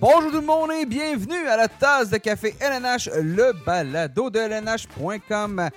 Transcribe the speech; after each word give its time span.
Bonjour 0.00 0.30
tout 0.30 0.40
le 0.40 0.46
monde 0.46 0.70
et 0.80 0.86
bienvenue 0.86 1.46
à 1.46 1.58
la 1.58 1.68
tasse 1.68 2.08
de 2.08 2.16
café 2.16 2.54
LNH, 2.58 3.10
le 3.22 3.52
balado 3.66 4.30
de 4.30 4.38
LNH.com. 4.38 5.68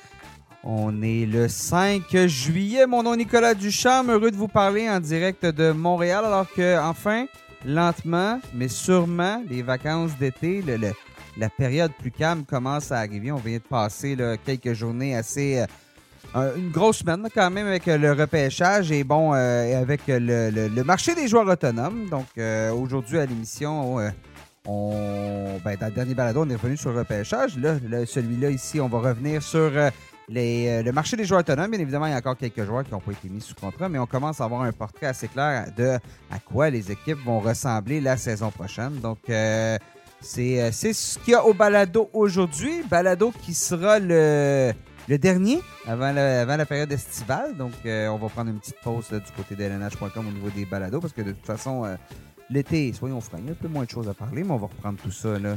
On 0.63 1.01
est 1.01 1.25
le 1.25 1.49
5 1.49 2.03
juillet. 2.27 2.85
Mon 2.87 3.03
nom 3.03 3.17
Nicolas 3.17 3.53
Duchamp. 3.53 4.05
Heureux 4.07 4.31
de 4.31 4.37
vous 4.37 4.47
parler 4.47 4.89
en 4.89 5.01
direct 5.01 5.45
de 5.45 5.73
Montréal 5.73 6.23
alors 6.23 6.49
que, 6.49 6.79
enfin, 6.79 7.25
lentement, 7.65 8.39
mais 8.53 8.69
sûrement, 8.69 9.43
les 9.49 9.61
vacances 9.61 10.17
d'été, 10.17 10.63
la 11.35 11.49
période 11.49 11.91
plus 11.99 12.11
calme 12.11 12.45
commence 12.45 12.93
à 12.93 12.99
arriver. 12.99 13.29
On 13.33 13.37
vient 13.37 13.57
de 13.57 13.63
passer 13.63 14.15
quelques 14.45 14.71
journées 14.71 15.17
assez. 15.17 15.59
euh, 15.59 15.65
une 16.35 16.71
grosse 16.71 16.97
semaine 16.97 17.27
quand 17.33 17.49
même 17.51 17.67
avec 17.67 17.87
euh, 17.87 17.97
le 17.97 18.11
repêchage 18.13 18.91
et 18.91 19.03
bon 19.03 19.33
euh, 19.33 19.81
avec 19.81 20.09
euh, 20.09 20.49
le, 20.51 20.83
marché 20.83 21.15
des 21.15 21.27
joueurs 21.27 21.47
autonomes. 21.47 22.09
Donc 22.09 22.27
euh, 22.37 22.71
aujourd'hui 22.71 23.19
à 23.19 23.25
l'émission, 23.25 23.99
euh, 23.99 24.09
on 24.65 25.59
ben, 25.63 25.77
dans 25.79 25.87
le 25.87 25.91
dernier 25.91 26.13
balado, 26.13 26.43
on 26.43 26.49
est 26.49 26.55
revenu 26.55 26.77
sur 26.77 26.91
le 26.91 26.99
repêchage. 26.99 27.57
Là, 27.57 27.75
là, 27.87 28.05
celui-là 28.05 28.49
ici, 28.49 28.79
on 28.79 28.89
va 28.89 28.99
revenir 28.99 29.43
sur 29.43 29.59
euh, 29.59 29.89
euh, 30.35 30.83
le 30.83 30.91
marché 30.91 31.17
des 31.17 31.25
joueurs 31.25 31.41
autonomes. 31.41 31.71
Bien 31.71 31.79
évidemment, 31.79 32.05
il 32.07 32.11
y 32.11 32.15
a 32.15 32.17
encore 32.17 32.37
quelques 32.37 32.63
joueurs 32.63 32.83
qui 32.83 32.91
n'ont 32.91 32.99
pas 32.99 33.11
été 33.11 33.29
mis 33.29 33.41
sous 33.41 33.55
contrat, 33.55 33.89
mais 33.89 33.99
on 33.99 34.05
commence 34.05 34.41
à 34.41 34.45
avoir 34.45 34.61
un 34.61 34.71
portrait 34.71 35.07
assez 35.07 35.27
clair 35.27 35.67
de 35.77 35.97
à 36.31 36.39
quoi 36.43 36.69
les 36.69 36.91
équipes 36.91 37.19
vont 37.25 37.39
ressembler 37.39 38.01
la 38.01 38.17
saison 38.17 38.49
prochaine. 38.51 38.99
Donc 39.01 39.19
euh, 39.29 39.77
euh, 40.37 40.69
c'est 40.71 40.93
ce 40.93 41.19
qu'il 41.19 41.33
y 41.33 41.35
a 41.35 41.45
au 41.45 41.53
balado 41.53 42.09
aujourd'hui. 42.13 42.83
Balado 42.89 43.31
qui 43.43 43.53
sera 43.53 43.99
le, 43.99 44.71
le 45.09 45.17
dernier 45.17 45.59
avant 45.85 46.11
la, 46.11 46.41
avant 46.41 46.55
la 46.57 46.65
période 46.65 46.91
estivale. 46.91 47.55
Donc, 47.57 47.73
euh, 47.85 48.07
on 48.07 48.17
va 48.17 48.29
prendre 48.29 48.49
une 48.51 48.59
petite 48.59 48.79
pause 48.83 49.11
là, 49.11 49.19
du 49.19 49.31
côté 49.31 49.55
de 49.55 49.63
LNH.com 49.63 50.27
au 50.27 50.31
niveau 50.31 50.49
des 50.49 50.65
balados 50.65 50.99
parce 51.01 51.13
que 51.13 51.21
de 51.21 51.31
toute 51.31 51.45
façon, 51.45 51.83
euh, 51.85 51.95
l'été, 52.49 52.93
soyons 52.93 53.19
francs, 53.21 53.39
il 53.43 53.47
y 53.47 53.49
a 53.49 53.51
un 53.51 53.55
peu 53.55 53.67
moins 53.67 53.83
de 53.85 53.89
choses 53.89 54.07
à 54.07 54.13
parler, 54.13 54.43
mais 54.43 54.51
on 54.51 54.57
va 54.57 54.67
reprendre 54.67 54.97
tout 55.03 55.11
ça. 55.11 55.37
Là. 55.39 55.55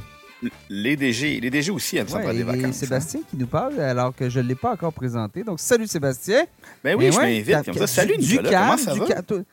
Les 0.69 0.97
DG, 0.97 1.41
les 1.41 1.49
DG 1.51 1.71
aussi 1.71 1.97
aiment 1.97 2.09
ça 2.09 2.19
Ouais, 2.19 2.35
des 2.35 2.43
vacances. 2.43 2.75
Sébastien 2.77 3.21
qui 3.31 3.37
nous 3.39 3.47
parle 3.47 3.81
alors 3.81 4.15
que 4.15 4.29
je 4.29 4.39
ne 4.41 4.47
l'ai 4.49 4.55
pas 4.55 4.73
encore 4.73 4.93
présenté. 4.93 5.43
Donc, 5.45 5.61
salut 5.61 5.87
Sébastien. 5.87 6.41
hein. 6.43 6.47
Ben 6.85 6.95
oui, 6.97 7.07
Mais 7.07 7.13
je 7.13 7.19
ouais, 7.19 7.39
m'invite. 7.39 7.65
Comme 7.65 7.73
du- 7.75 7.79
ça, 7.81 7.87
salut 7.87 8.19
du 8.19 8.33
Nicolas, 8.33 8.51
calme, 8.51 8.65
comment 8.67 8.79
ça 8.79 8.95
va? 8.95 9.45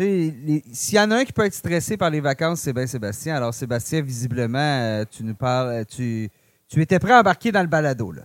S'il 0.00 0.94
y 0.94 1.00
en 1.00 1.10
a 1.10 1.16
un 1.16 1.24
qui 1.24 1.32
peut 1.32 1.44
être 1.44 1.54
stressé 1.54 1.96
par 1.96 2.10
les 2.10 2.20
vacances, 2.20 2.60
c'est 2.60 2.72
bien 2.72 2.86
Sébastien. 2.86 3.34
Alors, 3.36 3.52
Sébastien, 3.52 4.00
visiblement, 4.00 4.58
euh, 4.58 5.04
tu 5.10 5.24
nous 5.24 5.34
parles, 5.34 5.84
tu, 5.86 6.28
tu 6.68 6.80
étais 6.82 6.98
prêt 7.00 7.14
à 7.14 7.20
embarquer 7.20 7.50
dans 7.50 7.62
le 7.62 7.66
balado. 7.66 8.12
Là. 8.12 8.22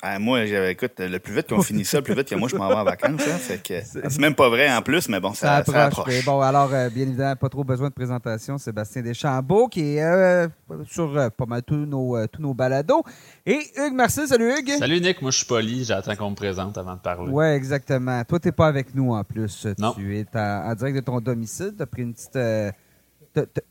Ah, 0.00 0.18
moi, 0.18 0.46
j'avais- 0.46 0.72
écoute, 0.72 0.92
le 0.98 1.18
plus 1.18 1.34
vite 1.34 1.48
qu'on 1.48 1.60
finit 1.62 1.84
ça, 1.84 1.98
le 1.98 2.04
plus 2.04 2.14
vite 2.14 2.28
que 2.28 2.34
moi 2.36 2.48
je 2.48 2.56
m'en 2.56 2.68
vais 2.68 2.74
en 2.74 2.84
vacances. 2.84 3.20
hein. 3.28 3.36
Fait 3.38 3.60
que 3.62 3.74
c'est 3.82 4.18
même 4.20 4.34
pas 4.34 4.48
vrai 4.48 4.70
en 4.72 4.80
plus, 4.82 5.08
mais 5.08 5.18
bon, 5.20 5.34
ça, 5.34 5.64
ça 5.64 5.84
approche. 5.86 6.06
mais 6.08 6.22
Bon, 6.22 6.40
alors, 6.40 6.72
euh, 6.72 6.88
bien 6.88 7.02
évidemment, 7.04 7.34
pas 7.36 7.48
trop 7.48 7.64
besoin 7.64 7.88
de 7.88 7.94
présentation. 7.94 8.58
Sébastien 8.58 9.02
Deschambault, 9.02 9.68
qui 9.68 9.96
est 9.96 10.02
euh, 10.02 10.46
sur 10.86 11.16
euh, 11.16 11.30
pas 11.30 11.46
mal 11.46 11.62
tous 11.62 11.74
nos, 11.74 12.16
euh, 12.16 12.26
tous 12.26 12.40
nos 12.42 12.54
balados. 12.54 13.02
Et 13.44 13.58
Hugues 13.76 13.94
Marcel, 13.94 14.28
salut 14.28 14.52
Hugues. 14.58 14.76
Salut 14.78 15.00
Nick, 15.00 15.20
moi 15.20 15.30
je 15.32 15.38
suis 15.38 15.46
poli, 15.46 15.84
j'attends 15.84 16.14
qu'on 16.14 16.30
me 16.30 16.36
présente 16.36 16.78
avant 16.78 16.94
de 16.94 17.00
parler. 17.00 17.30
Ouais, 17.32 17.56
exactement. 17.56 18.22
Toi, 18.24 18.38
t'es 18.38 18.52
pas 18.52 18.68
avec 18.68 18.94
nous 18.94 19.12
en 19.12 19.24
plus. 19.24 19.66
Non. 19.78 19.94
Tu 19.94 20.16
es 20.18 20.26
en, 20.34 20.70
en 20.70 20.74
direct 20.74 20.96
de 20.96 21.00
ton 21.02 21.20
domicile. 21.20 21.72
T'as 21.76 21.86
pris 21.86 22.02
une 22.02 22.14
petite. 22.14 22.36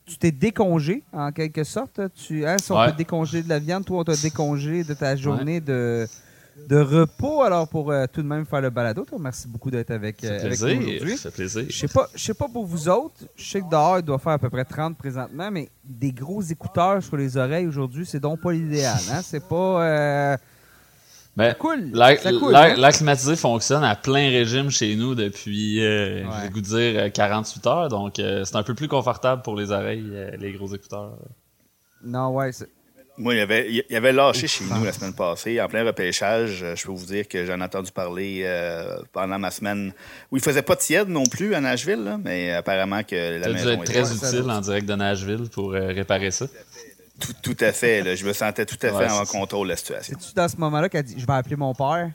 Tu 0.05 0.17
t'es 0.17 0.31
décongé, 0.31 1.03
en 1.13 1.31
quelque 1.31 1.63
sorte? 1.63 1.99
Tu, 2.15 2.45
hein, 2.45 2.57
si 2.61 2.71
on 2.71 2.77
Ouais. 2.79 2.87
peut 2.91 2.97
décongeler 2.97 3.43
de 3.43 3.49
la 3.49 3.59
viande, 3.59 3.85
toi, 3.85 3.99
on 3.99 4.03
t'a 4.03 4.15
décongé 4.15 4.83
de 4.83 4.93
ta 4.93 5.15
journée 5.15 5.59
de, 5.61 6.07
de 6.69 6.77
repos. 6.77 7.41
Alors, 7.43 7.67
pour 7.67 7.91
euh, 7.91 8.05
tout 8.11 8.21
de 8.21 8.27
même 8.27 8.45
faire 8.45 8.61
le 8.61 8.69
balado, 8.69 9.03
toi, 9.05 9.17
merci 9.21 9.47
beaucoup 9.47 9.69
d'être 9.71 9.91
avec, 9.91 10.23
euh, 10.23 10.45
avec 10.45 10.59
nous 10.61 10.67
aujourd'hui. 10.87 11.17
Fait 11.17 11.31
plaisir. 11.31 11.65
Je 11.69 11.77
sais 11.77 11.87
pas, 11.87 12.07
je 12.15 12.23
sais 12.23 12.33
pas 12.33 12.47
pour 12.47 12.65
vous 12.65 12.89
autres. 12.89 13.25
Je 13.35 13.49
sais 13.49 13.61
que 13.61 13.69
dehors, 13.69 13.99
il 13.99 14.03
doit 14.03 14.19
faire 14.19 14.33
à 14.33 14.39
peu 14.39 14.49
près 14.49 14.65
30 14.65 14.97
présentement, 14.97 15.49
mais 15.51 15.69
des 15.83 16.11
gros 16.11 16.41
écouteurs 16.41 17.01
sur 17.03 17.17
les 17.17 17.37
oreilles 17.37 17.67
aujourd'hui, 17.67 18.05
c'est 18.05 18.19
donc 18.19 18.41
pas 18.41 18.51
l'idéal. 18.51 18.99
Hein? 19.11 19.21
C'est 19.23 19.47
pas. 19.47 19.83
euh, 19.83 20.37
Ben, 21.37 21.53
cool. 21.53 21.91
L'air 21.93 22.19
Ça 22.19 22.31
coule, 22.31 22.51
l'air- 22.51 22.61
hein? 22.61 22.75
l'air 22.77 22.91
climatisé 22.91 23.35
fonctionne 23.35 23.83
à 23.83 23.95
plein 23.95 24.29
régime 24.29 24.69
chez 24.71 24.95
nous 24.95 25.13
depuis, 25.15 25.83
euh, 25.83 26.23
Ouais. 26.23 26.29
j'ai 26.41 26.47
le 26.47 26.53
goût 26.53 26.61
de 26.61 26.65
dire, 26.65 26.99
euh, 27.03 27.09
48 27.09 27.67
heures. 27.67 27.89
Donc, 27.89 28.17
euh, 28.19 28.43
c'est 28.43 28.55
un 28.55 28.63
peu 28.63 28.73
plus 28.73 28.87
confortable 28.87 29.43
pour 29.43 29.55
les 29.55 29.71
oreilles, 29.71 30.09
euh, 30.13 30.31
les 30.39 30.51
gros 30.53 30.73
écouteurs. 30.73 31.17
Non, 32.03 32.29
ouais. 32.29 32.51
c'est- 32.51 32.67
Moi, 33.19 33.33
il 33.33 33.37
y 33.37 33.41
avait, 33.41 33.67
il 33.71 33.83
y 33.89 33.95
avait 33.95 34.13
lâché 34.13 34.47
chez 34.47 34.63
nous 34.65 34.83
la 34.83 34.93
semaine 34.93 35.13
passée, 35.13 35.59
en 35.59 35.67
plein 35.67 35.83
repêchage. 35.83 36.61
Euh, 36.63 36.75
Je 36.75 36.85
peux 36.85 36.91
vous 36.91 37.05
dire 37.07 37.27
que 37.27 37.45
j'en 37.45 37.59
ai 37.59 37.63
entendu 37.63 37.91
parler 37.91 38.41
euh, 38.45 38.95
pendant 39.11 39.39
ma 39.39 39.49
semaine 39.49 39.91
où 40.31 40.37
il 40.37 40.43
faisait 40.43 40.61
pas 40.61 40.75
tiède 40.75 41.09
non 41.09 41.23
plus 41.25 41.55
à 41.55 41.59
Nashville, 41.61 42.03
là, 42.03 42.19
mais 42.23 42.51
apparemment 42.53 43.01
que 43.03 43.15
la 43.39 43.43
Ça 43.43 43.49
a 43.49 43.53
dû 43.53 43.55
maison 43.55 43.69
être 43.71 43.83
très 43.85 44.05
ça 44.05 44.27
utile 44.39 44.51
en 44.51 44.61
direct 44.61 44.87
de 44.87 44.93
Nashville 44.93 45.49
pour 45.51 45.73
euh, 45.73 45.87
réparer 45.87 46.29
ça. 46.29 46.45
Tout, 47.19 47.33
tout 47.53 47.63
à 47.63 47.71
fait. 47.71 48.03
là. 48.03 48.15
je 48.15 48.25
me 48.25 48.33
sentais 48.33 48.65
tout 48.65 48.77
à 48.81 48.89
fait 48.89 48.93
Ouais, 48.95 49.09
en 49.11 49.25
contrôle 49.25 49.67
de 49.67 49.71
la 49.73 49.77
situation. 49.77 50.15
C'est-tu 50.19 50.33
dans 50.33 50.47
ce 50.47 50.57
moment-là 50.57 50.89
qu'elle 50.89 51.03
dit 51.03 51.15
Je 51.17 51.25
vais 51.25 51.33
appeler 51.33 51.55
mon 51.55 51.73
père? 51.73 52.09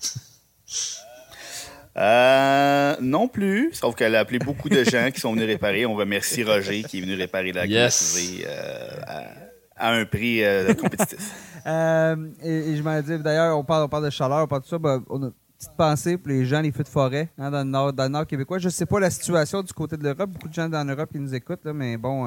Euh, 1.95 2.97
non 3.03 3.29
plus, 3.29 3.71
sauf 3.75 3.95
qu'elle 3.95 4.15
a 4.17 4.21
appelé 4.21 4.39
beaucoup 4.39 4.71
de 4.71 4.83
gens 4.83 5.11
qui 5.13 5.21
sont 5.21 5.33
venus 5.35 5.47
réparer. 5.47 5.85
On 5.85 5.95
remercie 5.95 6.43
Roger 6.43 6.83
qui 6.85 6.99
est 6.99 7.01
venu 7.03 7.15
réparer 7.15 7.53
la 7.53 7.67
Yes. 7.67 8.17
euh, 8.47 9.01
à, 9.07 9.89
à 9.89 9.93
un 9.93 10.05
prix 10.07 10.43
euh, 10.45 10.73
compétitif. 10.75 11.19
Euh, 11.65 12.17
et, 12.43 12.71
et 12.73 12.77
je 12.77 12.83
m'en 12.83 13.01
dis, 13.01 13.17
d'ailleurs, 13.21 13.57
on 13.57 13.63
parle, 13.63 13.85
on 13.85 13.89
parle 13.89 14.07
de 14.07 14.11
chaleur, 14.11 14.43
on 14.43 14.47
parle 14.49 14.63
de 14.63 14.67
ça. 14.67 14.79
ben, 14.81 15.01
on 15.09 15.23
a 15.23 15.27
une 15.27 15.33
petite 15.57 15.77
pensée 15.77 16.19
pour 16.19 16.31
les 16.31 16.45
gens, 16.45 16.61
les 16.61 16.73
feux 16.73 16.83
de 16.83 16.89
forêt 16.89 17.29
hein, 17.39 17.53
dans, 17.53 17.59
le 17.59 17.71
nord, 17.71 17.93
dans 17.93 18.03
le 18.03 18.09
nord 18.09 18.27
québécois. 18.27 18.59
Je 18.59 18.69
sais 18.69 18.85
pas 18.85 18.99
la 18.99 19.11
situation 19.11 19.63
du 19.63 19.73
côté 19.73 19.97
de 19.97 20.03
l'Europe. 20.03 20.29
Beaucoup 20.31 20.49
de 20.49 20.55
gens 20.55 20.69
dans 20.69 20.83
l'Europe 20.83 21.11
qui 21.13 21.21
nous 21.21 21.33
écoutent, 21.37 21.65
là, 21.65 21.73
mais 21.73 21.97
bon, 21.97 22.27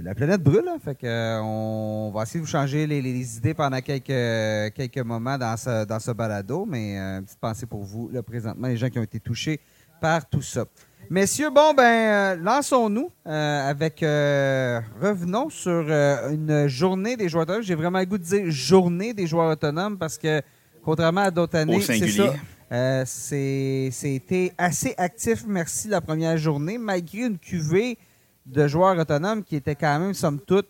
la 0.00 0.14
planète 0.14 0.42
brûle. 0.42 0.64
fait 0.84 0.94
que, 0.94 1.06
euh, 1.06 1.40
on 1.42 2.10
va 2.14 2.22
essayer 2.22 2.40
de 2.40 2.44
vous 2.44 2.50
changer 2.50 2.86
les, 2.86 3.02
les- 3.02 3.12
les 3.12 3.36
idées 3.36 3.54
pendant 3.54 3.80
quelques, 3.80 4.74
quelques 4.74 4.98
moments 5.04 5.36
dans 5.36 5.56
ce, 5.56 5.84
dans 5.84 5.98
ce 6.00 6.10
balado. 6.12 6.64
Mais 6.66 6.98
euh, 6.98 7.18
une 7.18 7.24
petite 7.24 7.38
pensée 7.40 7.66
pour 7.66 7.82
vous, 7.82 8.08
là, 8.12 8.22
présentement, 8.22 8.68
les 8.68 8.76
gens 8.76 8.88
qui 8.88 8.98
ont 8.98 9.02
été 9.02 9.20
touchés 9.20 9.60
par 10.00 10.28
tout 10.28 10.42
ça. 10.42 10.64
Messieurs, 11.10 11.50
bon, 11.50 11.74
ben, 11.74 11.82
euh, 11.82 12.36
lançons-nous 12.36 13.10
euh, 13.26 13.68
avec. 13.70 14.02
euh, 14.02 14.80
revenons 15.00 15.50
sur 15.50 15.84
euh, 15.88 16.30
une 16.32 16.68
journée 16.68 17.16
des 17.16 17.28
joueurs 17.28 17.42
autonomes. 17.42 17.62
J'ai 17.62 17.74
vraiment 17.74 17.98
le 17.98 18.06
goût 18.06 18.18
de 18.18 18.22
dire 18.24 18.44
journée 18.50 19.12
des 19.12 19.26
joueurs 19.26 19.50
autonomes 19.50 19.98
parce 19.98 20.16
que, 20.16 20.40
contrairement 20.82 21.22
à 21.22 21.30
d'autres 21.30 21.56
années, 21.58 21.80
c'est 21.80 22.08
ça. 22.08 22.32
Euh, 22.72 23.02
c'est- 23.04 23.90
C'était 23.92 24.52
assez 24.56 24.94
actif, 24.96 25.44
merci, 25.46 25.88
la 25.88 26.00
première 26.00 26.38
journée, 26.38 26.78
malgré 26.78 27.26
une 27.26 27.36
cuvée 27.38 27.98
de 28.46 28.66
joueurs 28.66 28.98
autonomes 28.98 29.44
qui 29.44 29.56
était 29.56 29.74
quand 29.74 29.98
même, 29.98 30.14
somme 30.14 30.40
toute, 30.40 30.68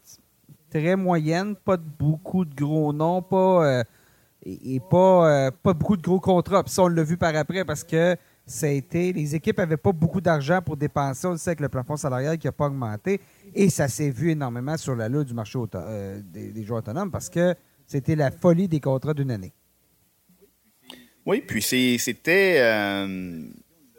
très 0.71 0.97
moyenne. 0.97 1.55
Pas 1.56 1.77
de 1.77 1.84
beaucoup 1.99 2.44
de 2.44 2.55
gros 2.55 2.93
noms, 2.93 3.22
pas, 3.22 3.66
euh, 3.66 3.84
et, 4.44 4.81
pas, 4.81 5.31
euh, 5.31 5.50
pas 5.50 5.75
beaucoup 5.75 5.97
de 5.97 6.03
gros 6.03 6.21
contrats. 6.21 6.62
Puis 6.62 6.72
ça, 6.72 6.83
on 6.83 6.88
l'a 6.88 7.03
vu 7.03 7.16
par 7.16 7.34
après 7.34 7.65
parce 7.65 7.84
que 7.84 8.16
ça 8.47 8.66
a 8.66 8.71
été, 8.71 9.12
les 9.12 9.34
équipes 9.34 9.59
n'avaient 9.59 9.77
pas 9.77 9.93
beaucoup 9.93 10.21
d'argent 10.21 10.60
pour 10.60 10.77
dépenser. 10.77 11.27
On 11.27 11.33
le 11.33 11.37
sait 11.37 11.50
avec 11.50 11.60
le 11.60 11.69
plafond 11.69 11.97
salarial 11.97 12.38
qui 12.38 12.47
n'a 12.47 12.53
pas 12.53 12.66
augmenté. 12.66 13.21
Et 13.55 13.71
ça 13.71 13.89
s'est 13.89 14.10
vu 14.10 14.31
énormément 14.31 14.77
sur 14.77 14.97
la 14.97 15.09
lutte 15.09 15.28
du 15.28 15.34
marché 15.34 15.59
euh, 15.75 16.21
des, 16.25 16.53
des 16.53 16.65
joueurs 16.65 16.81
autonomes 16.81 17.10
parce 17.10 17.28
que 17.28 17.54
c'était 17.87 18.16
la 18.16 18.31
folie 18.31 18.69
des 18.69 18.81
contrats 18.81 19.15
d'une 19.15 19.31
année. 19.31 19.53
Oui, 21.25 21.41
puis 21.47 21.62
c'était 21.62 22.59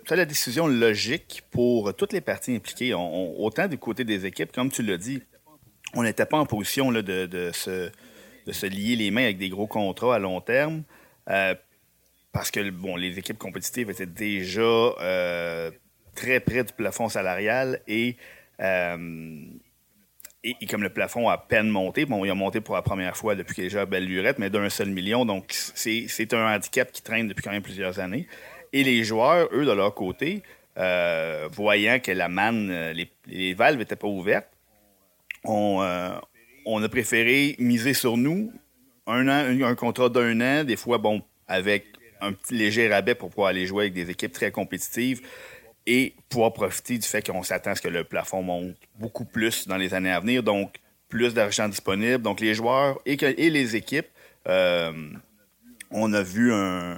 c'était 0.03 0.17
la 0.17 0.25
décision 0.25 0.67
logique 0.67 1.43
pour 1.49 1.95
toutes 1.95 2.11
les 2.11 2.19
parties 2.19 2.53
impliquées. 2.53 2.93
Autant 2.93 3.67
du 3.67 3.77
côté 3.77 4.03
des 4.03 4.25
équipes, 4.25 4.51
comme 4.51 4.69
tu 4.69 4.83
l'as 4.83 4.97
dit, 4.97 5.21
on 5.93 6.03
n'était 6.03 6.25
pas 6.25 6.37
en 6.37 6.45
position 6.45 6.91
là, 6.91 7.01
de, 7.01 7.51
se, 7.53 8.65
lier 8.65 8.97
les 8.97 9.11
mains 9.11 9.23
avec 9.23 9.37
des 9.37 9.47
gros 9.47 9.67
contrats 9.67 10.15
à 10.15 10.19
long 10.19 10.41
terme. 10.41 10.83
euh, 11.29 11.55
parce 12.33 12.49
que 12.49 12.67
bon, 12.71 12.95
les 12.95 13.17
équipes 13.19 13.37
compétitives 13.37 13.91
étaient 13.91 14.07
déjà 14.07 14.61
euh, 14.61 15.71
très 16.15 16.39
près 16.39 16.63
du 16.63 16.73
plafond 16.73 17.07
salarial 17.07 17.79
et, 17.87 18.17
euh, 18.59 19.45
et, 20.43 20.65
comme 20.65 20.81
le 20.81 20.89
plafond 20.89 21.29
a 21.29 21.33
à 21.33 21.37
peine 21.37 21.69
monté, 21.69 22.05
bon, 22.05 22.25
il 22.25 22.31
a 22.31 22.35
monté 22.35 22.59
pour 22.59 22.73
la 22.75 22.81
première 22.81 23.15
fois 23.15 23.35
depuis 23.35 23.53
qu'il 23.53 23.63
est 23.65 23.67
déjà 23.67 23.81
à 23.81 23.85
belle 23.85 24.05
lurette, 24.05 24.39
mais 24.39 24.49
d'un 24.49 24.69
seul 24.69 24.89
million, 24.89 25.25
donc 25.25 25.45
c'est 25.53 26.07
c'est 26.09 26.33
un 26.33 26.55
handicap 26.55 26.91
qui 26.91 27.03
traîne 27.03 27.27
depuis 27.27 27.43
quand 27.43 27.51
même 27.51 27.61
plusieurs 27.61 27.99
années. 27.99 28.27
Et 28.73 28.83
les 28.83 29.03
joueurs, 29.03 29.47
eux, 29.53 29.65
de 29.65 29.71
leur 29.71 29.93
côté, 29.93 30.41
euh, 30.77 31.47
voyant 31.51 31.99
que 31.99 32.11
la 32.11 32.27
manne, 32.27 32.69
euh, 32.71 32.93
les, 33.27 33.53
valves 33.53 33.77
n'étaient 33.77 33.95
pas 33.95 34.07
ouvertes, 34.07 34.49
on, 35.43 35.81
euh, 35.83 36.09
on 36.65 36.81
a 36.81 36.89
préféré 36.89 37.55
miser 37.59 37.93
sur 37.93 38.17
nous 38.17 38.51
un 39.05 39.27
an, 39.27 39.63
un, 39.63 39.75
contrat 39.75 40.09
d'un 40.09 40.41
an, 40.41 40.63
des 40.63 40.75
fois, 40.75 40.97
bon, 40.97 41.21
avec 41.47 41.85
un 42.21 42.33
petit 42.33 42.55
léger 42.55 42.87
rabais 42.87 43.13
pour 43.13 43.29
pouvoir 43.29 43.49
aller 43.49 43.67
jouer 43.67 43.83
avec 43.83 43.93
des 43.93 44.09
équipes 44.09 44.31
très 44.31 44.49
compétitives 44.49 45.21
et 45.85 46.15
pouvoir 46.29 46.53
profiter 46.53 46.97
du 46.97 47.05
fait 47.05 47.23
qu'on 47.29 47.43
s'attend 47.43 47.71
à 47.71 47.75
ce 47.75 47.81
que 47.81 47.89
le 47.89 48.05
plafond 48.05 48.41
monte 48.41 48.75
beaucoup 48.97 49.25
plus 49.25 49.67
dans 49.67 49.77
les 49.77 49.93
années 49.93 50.11
à 50.11 50.21
venir, 50.21 50.41
donc 50.41 50.77
plus 51.09 51.33
d'argent 51.33 51.67
disponible. 51.67 52.23
Donc 52.23 52.39
les 52.39 52.55
joueurs 52.55 52.99
et, 53.05 53.17
les 53.17 53.75
équipes, 53.75 54.07
on 54.45 56.13
a 56.13 56.23
vu 56.23 56.53
un 56.53 56.97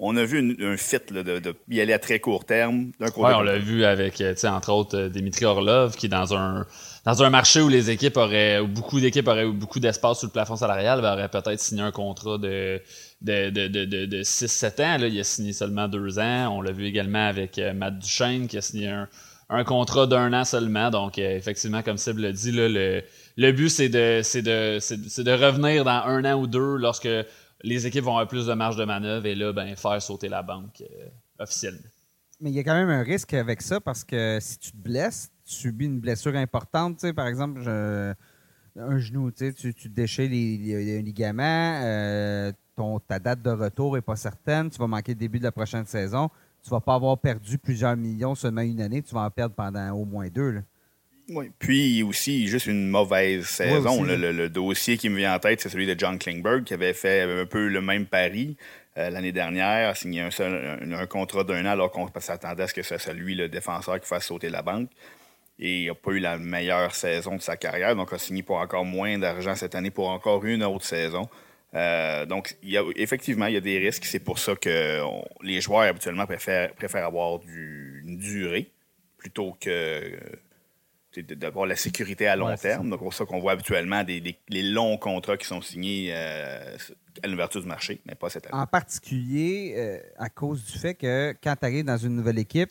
on 0.00 0.16
a 0.16 0.24
vu 0.24 0.56
un 0.60 0.76
fit 0.76 0.98
de, 1.10 1.22
de, 1.22 1.54
y 1.68 1.80
aller 1.80 1.92
à 1.92 1.98
très 1.98 2.20
court 2.20 2.44
terme. 2.44 2.92
Oui, 3.00 3.08
on 3.16 3.42
l'a 3.42 3.58
vu 3.58 3.84
avec, 3.84 4.22
entre 4.44 4.72
autres, 4.72 5.08
Dimitri 5.08 5.44
Orlov, 5.44 5.96
qui 5.96 6.06
est 6.06 6.08
dans 6.08 6.34
un 6.34 6.66
dans 7.04 7.22
un 7.22 7.30
marché 7.30 7.60
où 7.62 7.68
les 7.68 7.90
équipes 7.90 8.16
auraient, 8.18 8.62
beaucoup 8.62 9.00
d'équipes 9.00 9.28
auraient 9.28 9.46
beaucoup 9.46 9.80
d'espace 9.80 10.18
sur 10.18 10.28
le 10.28 10.32
plafond 10.32 10.56
salarial, 10.56 11.00
ben, 11.00 11.14
aurait 11.14 11.28
peut-être 11.28 11.58
signé 11.58 11.80
un 11.80 11.90
contrat 11.90 12.36
de, 12.36 12.82
de, 13.22 13.48
de, 13.48 13.66
de, 13.66 14.06
de 14.06 14.22
6-7 14.22 14.82
ans. 14.82 14.98
Là, 14.98 15.06
il 15.06 15.18
a 15.18 15.24
signé 15.24 15.52
seulement 15.54 15.88
deux 15.88 16.18
ans. 16.18 16.48
On 16.54 16.60
l'a 16.60 16.70
vu 16.72 16.84
également 16.84 17.26
avec 17.26 17.58
Matt 17.74 17.98
Duchesne, 17.98 18.46
qui 18.46 18.58
a 18.58 18.60
signé 18.60 18.88
un, 18.88 19.08
un 19.50 19.64
contrat 19.64 20.06
d'un 20.06 20.32
an 20.32 20.44
seulement. 20.44 20.90
Donc, 20.90 21.18
euh, 21.18 21.36
effectivement, 21.36 21.82
comme 21.82 21.96
Seb 21.96 22.18
l'a 22.18 22.32
dit, 22.32 22.52
là, 22.52 22.68
le, 22.68 23.02
le 23.36 23.52
but, 23.52 23.70
c'est 23.70 23.88
de, 23.88 24.20
de, 24.40 25.22
de 25.22 25.32
revenir 25.32 25.84
dans 25.84 26.02
un 26.04 26.24
an 26.24 26.38
ou 26.38 26.46
deux 26.46 26.76
lorsque 26.76 27.08
les 27.62 27.86
équipes 27.86 28.04
vont 28.04 28.12
avoir 28.12 28.28
plus 28.28 28.46
de 28.46 28.54
marge 28.54 28.76
de 28.76 28.84
manœuvre 28.84 29.26
et 29.26 29.34
là, 29.34 29.52
ben, 29.52 29.74
faire 29.76 30.00
sauter 30.00 30.28
la 30.28 30.42
banque 30.42 30.82
euh, 30.82 31.08
officiellement. 31.38 31.88
Mais 32.40 32.50
il 32.50 32.56
y 32.56 32.60
a 32.60 32.64
quand 32.64 32.74
même 32.74 32.90
un 32.90 33.02
risque 33.02 33.34
avec 33.34 33.62
ça 33.62 33.80
parce 33.80 34.04
que 34.04 34.38
si 34.40 34.58
tu 34.58 34.70
te 34.70 34.76
blesses, 34.76 35.30
tu 35.44 35.54
subis 35.54 35.86
une 35.86 35.98
blessure 35.98 36.36
importante. 36.36 37.04
par 37.12 37.26
exemple, 37.26 37.62
un 37.66 38.98
genou, 38.98 39.32
tu, 39.32 39.74
tu 39.74 39.88
déchires 39.88 40.30
les, 40.30 41.02
ligaments, 41.02 41.80
euh, 41.82 42.52
ton, 42.76 43.00
ta 43.00 43.18
date 43.18 43.42
de 43.42 43.50
retour 43.50 43.96
n'est 43.96 44.02
pas 44.02 44.14
certaine, 44.14 44.70
tu 44.70 44.78
vas 44.78 44.86
manquer 44.86 45.12
le 45.12 45.18
début 45.18 45.40
de 45.40 45.44
la 45.44 45.52
prochaine 45.52 45.84
saison 45.84 46.30
tu 46.62 46.70
vas 46.70 46.80
pas 46.80 46.94
avoir 46.94 47.18
perdu 47.18 47.58
plusieurs 47.58 47.96
millions 47.96 48.34
seulement 48.34 48.60
une 48.60 48.80
année, 48.80 49.02
tu 49.02 49.14
vas 49.14 49.22
en 49.22 49.30
perdre 49.30 49.54
pendant 49.54 49.90
au 49.92 50.04
moins 50.04 50.28
deux. 50.28 50.62
Oui. 51.28 51.50
Puis 51.58 52.02
aussi, 52.02 52.48
juste 52.48 52.66
une 52.66 52.88
mauvaise 52.88 53.44
saison. 53.46 54.02
le, 54.02 54.48
dossier 54.48 54.96
qui 54.96 55.08
me 55.08 55.16
vient 55.16 55.34
en 55.34 55.38
tête, 55.38 55.60
c'est 55.60 55.68
celui 55.68 55.86
de 55.86 55.98
John 55.98 56.18
Klingberg, 56.18 56.64
qui 56.64 56.74
avait 56.74 56.94
fait 56.94 57.22
un 57.22 57.46
peu 57.46 57.68
le 57.68 57.80
même 57.80 58.06
pari 58.06 58.56
euh, 58.98 59.10
l'année 59.10 59.32
dernière, 59.32 59.90
a 59.90 59.94
signé 59.94 60.22
un, 60.22 60.30
seul, 60.30 60.80
un, 60.92 61.06
contrat 61.06 61.44
d'un 61.44 61.64
an 61.66 61.70
alors 61.70 61.90
qu'on 61.90 62.08
s'attendait 62.18 62.64
à 62.64 62.66
ce 62.66 62.74
que 62.74 62.82
ce 62.82 62.98
soit 62.98 63.12
lui 63.12 63.34
le 63.34 63.48
défenseur 63.48 64.00
qui 64.00 64.08
fasse 64.08 64.26
sauter 64.26 64.48
la 64.48 64.62
banque. 64.62 64.90
Et 65.60 65.82
il 65.82 65.86
n'a 65.86 65.94
pas 65.94 66.10
eu 66.12 66.18
la 66.18 66.38
meilleure 66.38 66.94
saison 66.94 67.36
de 67.36 67.42
sa 67.42 67.56
carrière, 67.56 67.94
donc 67.94 68.12
a 68.12 68.18
signé 68.18 68.42
pour 68.42 68.56
encore 68.56 68.84
moins 68.84 69.18
d'argent 69.18 69.54
cette 69.54 69.74
année 69.74 69.90
pour 69.90 70.08
encore 70.08 70.44
une 70.44 70.64
autre 70.64 70.84
saison. 70.84 71.28
Euh, 71.74 72.26
donc, 72.26 72.56
il 72.62 72.70
y 72.70 72.78
a, 72.78 72.82
effectivement, 72.96 73.46
il 73.46 73.54
y 73.54 73.56
a 73.56 73.60
des 73.60 73.78
risques. 73.78 74.04
C'est 74.04 74.20
pour 74.20 74.38
ça 74.38 74.56
que 74.56 75.00
les 75.42 75.60
joueurs 75.60 75.82
habituellement 75.82 76.26
préfèrent, 76.26 76.72
préfèrent 76.74 77.06
avoir 77.06 77.38
du, 77.38 78.02
une 78.06 78.16
durée 78.16 78.70
plutôt 79.18 79.56
que 79.60 80.16
d'avoir 81.22 81.66
la 81.66 81.76
sécurité 81.76 82.26
à 82.26 82.36
long 82.36 82.54
terme. 82.56 82.90
Donc, 82.90 83.00
c'est 83.00 83.04
pour 83.04 83.14
ça 83.14 83.24
qu'on 83.24 83.38
voit 83.38 83.52
habituellement 83.52 84.04
des, 84.04 84.38
les 84.48 84.62
longs 84.62 84.96
contrats 84.98 85.36
qui 85.36 85.46
sont 85.46 85.60
signés 85.60 86.10
euh, 86.12 86.76
à 87.22 87.26
l'ouverture 87.26 87.60
du 87.60 87.68
marché, 87.68 88.00
mais 88.06 88.14
pas 88.14 88.30
cette 88.30 88.46
année. 88.46 88.54
En 88.54 88.66
particulier, 88.66 89.74
euh, 89.76 89.98
à 90.18 90.28
cause 90.28 90.64
du 90.64 90.78
fait 90.78 90.94
que 90.94 91.34
quand 91.42 91.54
tu 91.58 91.64
arrives 91.66 91.84
dans 91.84 91.96
une 91.96 92.14
nouvelle 92.14 92.38
équipe, 92.38 92.70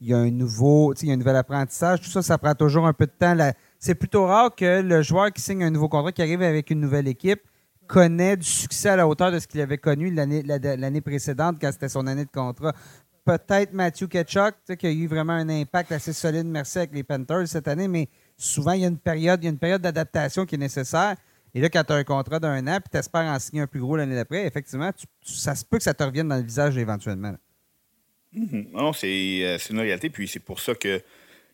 il 0.00 0.08
y 0.08 0.12
a 0.14 0.18
un 0.18 0.30
nouveau, 0.30 0.92
il 0.94 1.08
y 1.08 1.10
a 1.10 1.14
un 1.14 1.16
nouvel 1.16 1.36
apprentissage. 1.36 2.00
Tout 2.00 2.10
ça, 2.10 2.22
ça 2.22 2.38
prend 2.38 2.54
toujours 2.54 2.86
un 2.86 2.92
peu 2.92 3.06
de 3.06 3.12
temps. 3.18 3.36
C'est 3.78 3.94
plutôt 3.94 4.26
rare 4.26 4.54
que 4.54 4.82
le 4.82 5.02
joueur 5.02 5.32
qui 5.32 5.40
signe 5.40 5.64
un 5.64 5.70
nouveau 5.70 5.88
contrat, 5.88 6.12
qui 6.12 6.22
arrive 6.22 6.42
avec 6.42 6.70
une 6.70 6.80
nouvelle 6.80 7.08
équipe, 7.08 7.40
connaît 7.86 8.36
du 8.36 8.46
succès 8.46 8.90
à 8.90 8.96
la 8.96 9.06
hauteur 9.06 9.32
de 9.32 9.38
ce 9.38 9.46
qu'il 9.46 9.60
avait 9.60 9.78
connu 9.78 10.10
l'année 10.10 11.00
précédente 11.00 11.56
quand 11.60 11.70
c'était 11.72 11.88
son 11.88 12.06
année 12.06 12.24
de 12.24 12.30
contrat. 12.30 12.72
Peut-être 13.26 13.72
Matthew 13.72 14.06
Ketchuk, 14.06 14.54
qui 14.78 14.86
a 14.86 14.90
eu 14.90 15.08
vraiment 15.08 15.32
un 15.32 15.48
impact 15.48 15.90
assez 15.90 16.12
solide, 16.12 16.46
merci, 16.46 16.78
avec 16.78 16.92
les 16.92 17.02
Panthers 17.02 17.48
cette 17.48 17.66
année, 17.66 17.88
mais 17.88 18.08
souvent, 18.38 18.70
il 18.70 18.82
y 18.82 18.84
a 18.84 18.88
une 18.88 18.98
période, 18.98 19.42
il 19.42 19.46
y 19.46 19.48
a 19.48 19.50
une 19.50 19.58
période 19.58 19.82
d'adaptation 19.82 20.46
qui 20.46 20.54
est 20.54 20.58
nécessaire. 20.58 21.16
Et 21.52 21.60
là, 21.60 21.68
quand 21.68 21.82
tu 21.82 21.92
as 21.92 21.96
un 21.96 22.04
contrat 22.04 22.38
d'un 22.38 22.64
an, 22.68 22.78
puis 22.78 22.88
tu 22.92 22.98
espères 22.98 23.22
en 23.22 23.36
signer 23.40 23.62
un 23.62 23.66
plus 23.66 23.80
gros 23.80 23.96
l'année 23.96 24.14
d'après, 24.14 24.46
effectivement, 24.46 24.92
ça 25.24 25.56
se 25.56 25.64
peut 25.64 25.78
que 25.78 25.82
ça 25.82 25.92
te 25.92 26.04
revienne 26.04 26.28
dans 26.28 26.36
le 26.36 26.44
visage 26.44 26.78
éventuellement. 26.78 27.34
Mm-hmm. 28.32 28.70
Non, 28.70 28.90
euh, 28.90 29.58
c'est 29.58 29.70
une 29.70 29.80
réalité. 29.80 30.08
Puis 30.08 30.28
c'est 30.28 30.38
pour 30.38 30.60
ça 30.60 30.76
que 30.76 31.02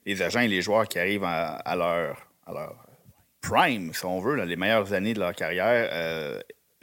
les 0.05 0.21
agents 0.21 0.41
et 0.41 0.49
les 0.49 0.61
joueurs 0.61 0.87
qui 0.87 0.99
arrivent 0.99 1.25
à, 1.25 1.75
leur, 1.75 2.29
à 2.47 2.53
leur 2.53 2.87
prime, 3.41 3.95
si 3.95 4.05
on 4.05 4.21
veut, 4.21 4.45
les 4.45 4.57
meilleures 4.57 4.93
années 4.93 5.15
de 5.15 5.21
leur 5.21 5.35
carrière, 5.35 5.89
euh, 5.93 6.39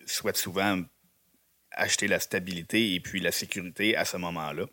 souhaitent 0.07 0.37
souvent 0.37 0.81
acheter 1.71 2.07
la 2.07 2.19
stabilité 2.19 2.95
et 2.95 2.99
puis 2.99 3.19
la 3.19 3.31
sécurité 3.31 3.95
à 3.95 4.05
ce 4.05 4.17
moment-là. 4.17 4.65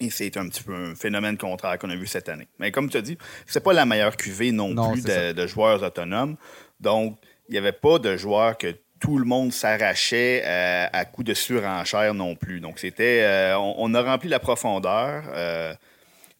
Et 0.00 0.10
c'est 0.10 0.36
un 0.36 0.48
petit 0.48 0.62
peu 0.62 0.74
un 0.74 0.94
phénomène 0.94 1.36
contraire 1.36 1.78
qu'on 1.78 1.90
a 1.90 1.96
vu 1.96 2.06
cette 2.06 2.28
année. 2.28 2.46
Mais 2.58 2.70
comme 2.70 2.88
tu 2.88 2.96
as 2.96 3.02
dit, 3.02 3.18
c'est 3.46 3.62
pas 3.62 3.72
la 3.72 3.84
meilleure 3.84 4.16
cuvée 4.16 4.52
non, 4.52 4.92
plus 4.92 5.02
de, 5.02 5.46
joueurs 5.46 5.82
autonomes. 5.82 6.36
Donc, 6.80 7.18
il 7.48 7.52
n'y 7.52 7.58
avait 7.58 7.72
pas 7.72 7.98
de 7.98 8.16
joueurs 8.16 8.56
que 8.56 8.76
tout 9.00 9.18
le 9.18 9.24
monde 9.24 9.52
s'arrachait 9.52 10.42
euh, 10.44 10.86
à, 10.92 11.04
coup 11.04 11.24
de 11.24 11.34
surenchère 11.34 12.14
non 12.14 12.36
plus. 12.36 12.60
Donc, 12.60 12.78
c'était. 12.78 13.22
Euh, 13.22 13.58
on, 13.58 13.92
a 13.94 14.02
rempli 14.02 14.28
la 14.28 14.38
profondeur 14.38 15.24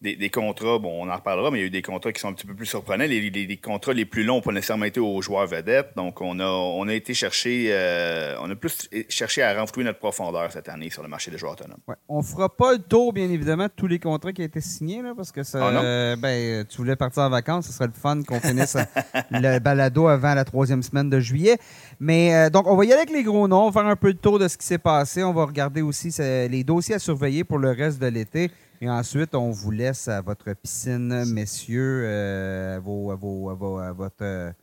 des, 0.01 0.29
contrats, 0.29 0.79
bon, 0.79 1.05
on 1.05 1.09
en 1.09 1.15
reparlera, 1.15 1.51
mais 1.51 1.57
il 1.57 1.61
y 1.61 1.63
a 1.65 1.67
eu 1.67 1.71
des 1.71 1.81
contrats 1.81 2.13
qui 2.13 2.21
sont 2.21 2.29
un 2.29 2.33
petit 2.33 2.47
peu 2.47 2.53
plus 2.53 2.65
surprenants. 2.65 3.03
Les, 3.03 3.57
contrats 3.57 3.91
les 3.91 4.05
plus 4.05 4.23
longs 4.23 4.35
n'ont 4.35 4.41
pas 4.41 4.53
nécessairement 4.53 4.85
été 4.85 5.01
aux 5.01 5.21
joueurs 5.21 5.45
vedettes. 5.45 5.89
Donc, 5.97 6.21
on 6.21 6.39
a, 6.39 6.45
on 6.45 6.87
a 6.87 6.93
été 6.93 7.13
chercher, 7.13 7.67
euh, 7.71 8.37
on 8.41 8.49
a 8.49 8.55
plus 8.55 8.89
cherché 9.09 9.43
à 9.43 9.59
renflouer 9.59 9.83
notre 9.83 9.99
profondeur 9.99 10.49
cette 10.53 10.69
année 10.69 10.89
sur 10.89 11.03
le 11.03 11.09
marché 11.09 11.31
des 11.31 11.37
joueurs 11.37 11.53
autonomes. 11.53 11.79
Ouais. 11.85 11.95
On 12.07 12.21
fera 12.21 12.47
pas 12.47 12.73
le 12.73 12.79
tour, 12.79 13.11
bien 13.11 13.29
évidemment, 13.29 13.65
de 13.65 13.73
tous 13.75 13.87
les 13.87 13.99
contrats 13.99 14.31
qui 14.31 14.41
ont 14.41 14.45
été 14.45 14.61
signés, 14.61 15.01
là, 15.01 15.13
parce 15.15 15.33
que 15.33 15.43
ça, 15.43 15.67
ah 15.67 16.15
ben, 16.15 16.65
tu 16.65 16.77
voulais 16.77 16.95
partir 16.95 17.23
en 17.23 17.29
vacances, 17.29 17.67
ce 17.67 17.73
serait 17.73 17.87
le 17.87 17.93
fun 17.93 18.21
qu'on 18.23 18.39
finisse 18.39 18.77
le 19.31 19.59
balado 19.59 20.07
avant 20.07 20.33
la 20.33 20.45
troisième 20.45 20.81
semaine 20.81 21.09
de 21.09 21.19
juillet. 21.19 21.57
Mais 21.99 22.33
euh, 22.33 22.49
donc, 22.49 22.67
on 22.67 22.77
va 22.77 22.85
y 22.85 22.91
aller 22.93 23.01
avec 23.01 23.11
les 23.11 23.23
gros 23.23 23.49
noms, 23.49 23.63
on 23.63 23.69
va 23.69 23.81
faire 23.81 23.91
un 23.91 23.97
peu 23.97 24.07
le 24.07 24.13
tour 24.13 24.39
de 24.39 24.47
ce 24.47 24.57
qui 24.57 24.65
s'est 24.65 24.77
passé. 24.77 25.23
On 25.23 25.33
va 25.33 25.43
regarder 25.43 25.81
aussi 25.81 26.15
les 26.19 26.63
dossiers 26.63 26.95
à 26.95 26.99
surveiller 26.99 27.43
pour 27.43 27.57
le 27.57 27.71
reste 27.71 27.99
de 27.99 28.07
l'été. 28.07 28.49
Et 28.81 28.89
ensuite, 28.89 29.35
on 29.35 29.51
vous 29.51 29.71
laisse 29.71 30.07
à 30.07 30.21
votre 30.21 30.53
piscine, 30.53 31.25
messieurs, 31.25 32.03
euh, 32.05 32.77
à, 32.77 32.79
vos, 32.79 33.11
à, 33.11 33.15
vos, 33.15 33.77
à, 33.77 33.91
votre. 33.91 34.53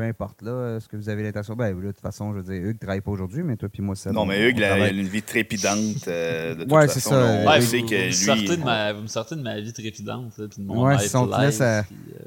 Euh, 0.00 0.12
peu 0.12 0.24
importe, 0.24 0.42
là, 0.42 0.80
ce 0.80 0.88
que 0.88 0.96
vous 0.96 1.08
avez 1.08 1.22
l'intention. 1.22 1.54
Ben, 1.54 1.78
de 1.78 1.86
toute 1.86 2.00
façon, 2.00 2.32
je 2.32 2.38
veux 2.38 2.42
dire, 2.42 2.62
Hugues 2.62 2.74
ne 2.74 2.78
travaille 2.78 3.00
pas 3.00 3.10
aujourd'hui, 3.10 3.42
mais 3.42 3.56
toi 3.56 3.68
puis 3.68 3.82
moi, 3.82 3.94
ça. 3.94 4.10
Non, 4.12 4.24
mais 4.24 4.48
Hugues, 4.48 4.58
il 4.58 4.64
a 4.64 4.90
une 4.90 5.06
vie 5.06 5.22
trépidante. 5.22 6.08
Euh, 6.08 6.54
de 6.54 6.62
toute 6.62 6.72
ouais, 6.72 6.88
c'est 6.88 7.00
ça. 7.00 7.44
Ouais, 7.46 7.60
vous, 7.60 7.86
que 7.86 8.06
lui, 8.06 8.12
sortez 8.14 8.56
de 8.56 8.64
ma, 8.64 8.92
vous 8.92 9.02
me 9.02 9.06
sortez 9.06 9.36
de 9.36 9.42
ma 9.42 9.60
vie 9.60 9.72
trépidante, 9.72 10.38
là, 10.38 10.46
puis 10.48 10.62
de 10.62 10.66
mon 10.66 10.86
ouais, 10.86 10.96
life. 10.96 11.14
À, 11.14 11.84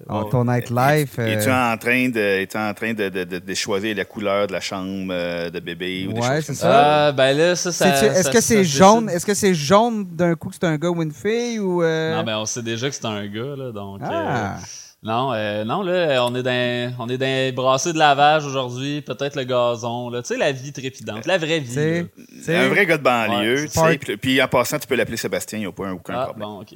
euh, 0.10 0.24
ton 0.30 0.46
nightlife. 0.46 1.18
Euh... 1.20 1.28
Es-tu 1.28 1.50
en 1.50 1.78
train 1.78 2.10
de, 2.10 2.20
es 2.20 2.58
en 2.58 2.74
train 2.74 2.94
de, 2.94 3.10
de, 3.10 3.24
de, 3.24 3.54
choisir 3.54 3.96
la 3.96 4.06
couleur 4.06 4.48
de 4.48 4.54
la 4.54 4.60
chambre 4.60 5.12
euh, 5.12 5.50
de 5.50 5.60
bébé 5.60 6.08
ou 6.08 6.14
des 6.14 6.20
ouais, 6.20 6.42
c'est 6.42 6.54
ça. 6.54 7.08
Euh, 7.08 7.12
ben 7.12 7.36
là, 7.36 7.56
ça, 7.56 7.72
ça. 7.72 8.06
Est-ce 8.06 8.30
que 8.30 8.42
c'est 8.42 8.64
jaune? 8.64 9.10
Est-ce 9.10 9.26
que 9.26 9.34
c'est 9.34 9.54
jaune 9.54 10.06
d'un 10.06 10.36
coup 10.36 10.50
que 10.50 10.56
c'est 10.56 10.68
un 10.68 10.78
gars 10.78 10.90
ou 10.90 11.02
une 11.02 11.12
fille 11.12 11.60
ou. 11.60 11.82
Non, 11.82 12.24
ben 12.24 12.38
on 12.38 12.46
sait 12.46 12.62
déjà 12.62 12.90
que 12.90 12.96
c'est 12.96 13.06
un 13.06 13.26
gars, 13.28 13.56
là, 13.56 13.72
donc. 13.72 14.02
Ah. 14.04 14.58
Non, 15.04 15.34
euh, 15.34 15.66
non, 15.66 15.82
là, 15.82 16.26
on 16.26 16.34
est 16.34 16.44
dans, 16.44 16.94
on 16.98 17.10
est 17.10 17.18
dans 17.18 17.54
brassé 17.54 17.92
de 17.92 17.98
lavage 17.98 18.46
aujourd'hui, 18.46 19.02
peut-être 19.02 19.36
le 19.36 19.44
gazon, 19.44 20.10
là. 20.10 20.22
Tu 20.22 20.30
sais, 20.30 20.38
la 20.38 20.54
vie 20.54 20.72
trépidante, 20.72 21.26
la 21.26 21.38
vraie 21.38 21.60
vie. 21.60 22.08
C'est 22.42 22.56
un 22.56 22.70
vrai 22.70 22.86
gars 22.86 22.98
de 22.98 23.04
banlieue, 23.04 23.68
tu 23.68 23.80
sais. 23.80 24.18
Puis 24.18 24.42
en 24.42 24.48
passant, 24.48 24.80
tu 24.80 24.88
peux 24.88 24.96
l'appeler 24.96 25.18
Sébastien, 25.18 25.60
il 25.60 25.64
n'y 25.64 25.68
a 25.68 25.74
pas 25.74 25.92
aucun 25.92 26.14
ah, 26.16 26.26
problème. 26.28 26.48
bon, 26.48 26.62
OK. 26.62 26.76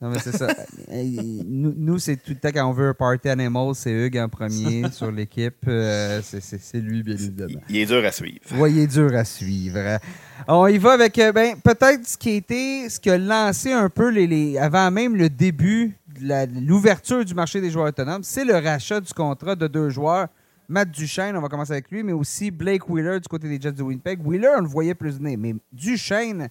Non, 0.00 0.10
mais 0.10 0.18
c'est 0.18 0.36
ça. 0.36 0.48
nous, 0.88 1.72
nous 1.76 1.98
c'est 1.98 2.16
tout 2.16 2.30
le 2.30 2.36
temps 2.36 2.50
quand 2.52 2.68
on 2.68 2.72
veut 2.72 2.88
un 2.88 2.94
party 2.94 3.28
animal, 3.28 3.74
c'est 3.74 3.92
Hugues 3.92 4.18
en 4.18 4.28
premier 4.28 4.82
sur 4.92 5.12
l'équipe. 5.12 5.64
Euh, 5.68 6.20
c'est 6.22 6.80
lui, 6.80 7.04
bien 7.04 7.14
évidemment. 7.14 7.60
Il, 7.68 7.76
est 7.76 7.86
dur 7.86 8.04
à 8.04 8.10
suivre. 8.10 8.40
Oui, 8.56 8.72
il 8.72 8.78
est 8.80 8.86
dur 8.88 9.14
à 9.14 9.24
suivre. 9.24 10.00
On 10.48 10.66
y 10.66 10.78
va 10.78 10.92
avec, 10.92 11.16
euh, 11.18 11.30
ben, 11.30 11.54
peut-être 11.62 12.06
ce 12.06 12.18
qui 12.18 12.30
a 12.30 12.34
été, 12.34 12.88
ce 12.90 12.98
qui 12.98 13.10
a 13.10 13.16
lancé 13.16 13.72
un 13.72 13.88
peu 13.88 14.10
les, 14.10 14.26
les 14.26 14.58
avant 14.58 14.90
même 14.90 15.14
le 15.14 15.30
début 15.30 15.96
l'ouverture 16.24 17.24
du 17.24 17.34
marché 17.34 17.60
des 17.60 17.70
joueurs 17.70 17.88
autonomes, 17.88 18.22
c'est 18.22 18.44
le 18.44 18.54
rachat 18.54 19.00
du 19.00 19.12
contrat 19.12 19.54
de 19.54 19.66
deux 19.66 19.90
joueurs. 19.90 20.28
Matt 20.68 20.90
Duchesne, 20.90 21.36
on 21.36 21.40
va 21.40 21.48
commencer 21.48 21.72
avec 21.72 21.90
lui, 21.90 22.02
mais 22.02 22.12
aussi 22.12 22.50
Blake 22.50 22.88
Wheeler 22.88 23.20
du 23.20 23.28
côté 23.28 23.48
des 23.48 23.60
Jets 23.60 23.72
de 23.72 23.82
Winnipeg. 23.82 24.26
Wheeler, 24.26 24.48
on 24.56 24.62
le 24.62 24.68
voyait 24.68 24.94
plus 24.94 25.18
venir, 25.18 25.38
mais 25.38 25.54
Duchesne, 25.72 26.48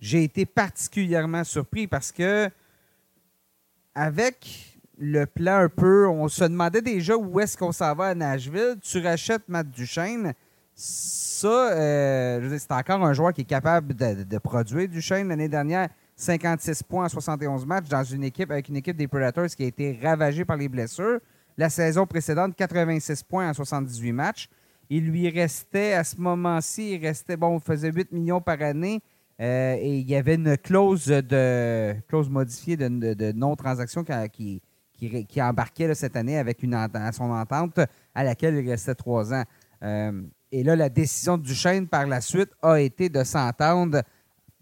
j'ai 0.00 0.22
été 0.22 0.46
particulièrement 0.46 1.42
surpris 1.42 1.86
parce 1.86 2.12
que 2.12 2.48
avec 3.94 4.78
le 4.98 5.24
plan 5.26 5.58
un 5.58 5.68
peu, 5.68 6.06
on 6.06 6.28
se 6.28 6.44
demandait 6.44 6.82
déjà 6.82 7.16
où 7.16 7.40
est-ce 7.40 7.56
qu'on 7.56 7.72
s'en 7.72 7.94
va 7.94 8.06
à 8.06 8.14
Nashville. 8.14 8.76
Tu 8.80 9.00
rachètes 9.00 9.48
Matt 9.48 9.68
Duchesne. 9.70 10.32
Ça, 10.74 11.72
euh, 11.72 12.56
c'est 12.58 12.72
encore 12.72 13.04
un 13.04 13.14
joueur 13.14 13.32
qui 13.32 13.40
est 13.40 13.44
capable 13.44 13.94
de, 13.94 14.22
de 14.22 14.38
produire 14.38 14.88
Duchesne. 14.88 15.28
L'année 15.28 15.48
dernière, 15.48 15.88
56 16.16 16.82
points 16.82 17.04
en 17.04 17.08
71 17.08 17.66
matchs 17.66 17.88
dans 17.88 18.02
une 18.02 18.24
équipe 18.24 18.50
avec 18.50 18.68
une 18.68 18.76
équipe 18.76 18.96
des 18.96 19.06
Predators 19.06 19.48
qui 19.48 19.64
a 19.64 19.66
été 19.66 19.98
ravagée 20.02 20.44
par 20.44 20.56
les 20.56 20.68
blessures. 20.68 21.20
La 21.58 21.68
saison 21.68 22.06
précédente, 22.06 22.56
86 22.56 23.22
points 23.22 23.50
en 23.50 23.54
78 23.54 24.12
matchs. 24.12 24.48
Il 24.88 25.06
lui 25.06 25.28
restait, 25.28 25.92
à 25.92 26.04
ce 26.04 26.16
moment-ci, 26.16 26.94
il 26.94 27.04
restait, 27.04 27.36
bon, 27.36 27.58
il 27.58 27.62
faisait 27.62 27.90
8 27.90 28.12
millions 28.12 28.40
par 28.40 28.60
année 28.62 29.00
euh, 29.40 29.76
et 29.78 29.98
il 29.98 30.08
y 30.08 30.14
avait 30.14 30.36
une 30.36 30.56
clause 30.56 31.06
de 31.06 31.94
clause 32.08 32.30
modifiée 32.30 32.76
de, 32.76 33.32
non-transaction 33.32 34.04
qui, 34.32 34.62
qui, 34.94 35.42
embarquait 35.42 35.94
cette 35.94 36.16
année 36.16 36.38
avec 36.38 36.62
une, 36.62 36.76
son 37.12 37.30
entente 37.30 37.80
à 38.14 38.24
laquelle 38.24 38.54
il 38.54 38.68
restait 38.68 38.94
trois 38.94 39.34
ans. 39.34 39.44
Euh, 39.82 40.22
et 40.52 40.62
là, 40.62 40.76
la 40.76 40.88
décision 40.88 41.36
de 41.36 41.42
Duchesne 41.42 41.86
par 41.86 42.06
la 42.06 42.20
suite 42.20 42.50
a 42.62 42.80
été 42.80 43.08
de 43.10 43.22
s'entendre 43.24 44.02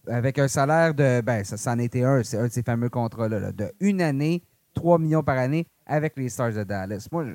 avec 0.09 0.39
un 0.39 0.49
salaire 0.49 0.95
de. 0.95 1.21
Ben, 1.21 1.45
ça, 1.45 1.73
en 1.73 1.79
était 1.79 2.03
un, 2.03 2.23
c'est 2.23 2.39
un 2.39 2.47
de 2.47 2.53
ces 2.53 2.63
fameux 2.63 2.89
contrats-là, 2.89 3.53
de 3.53 3.73
une 3.81 4.01
année, 4.01 4.43
3 4.75 4.99
millions 4.99 5.23
par 5.23 5.39
année 5.39 5.67
avec 5.87 6.15
les 6.17 6.29
Stars 6.29 6.53
de 6.53 6.65
Dallas. 6.65 7.09
Moi, 7.13 7.27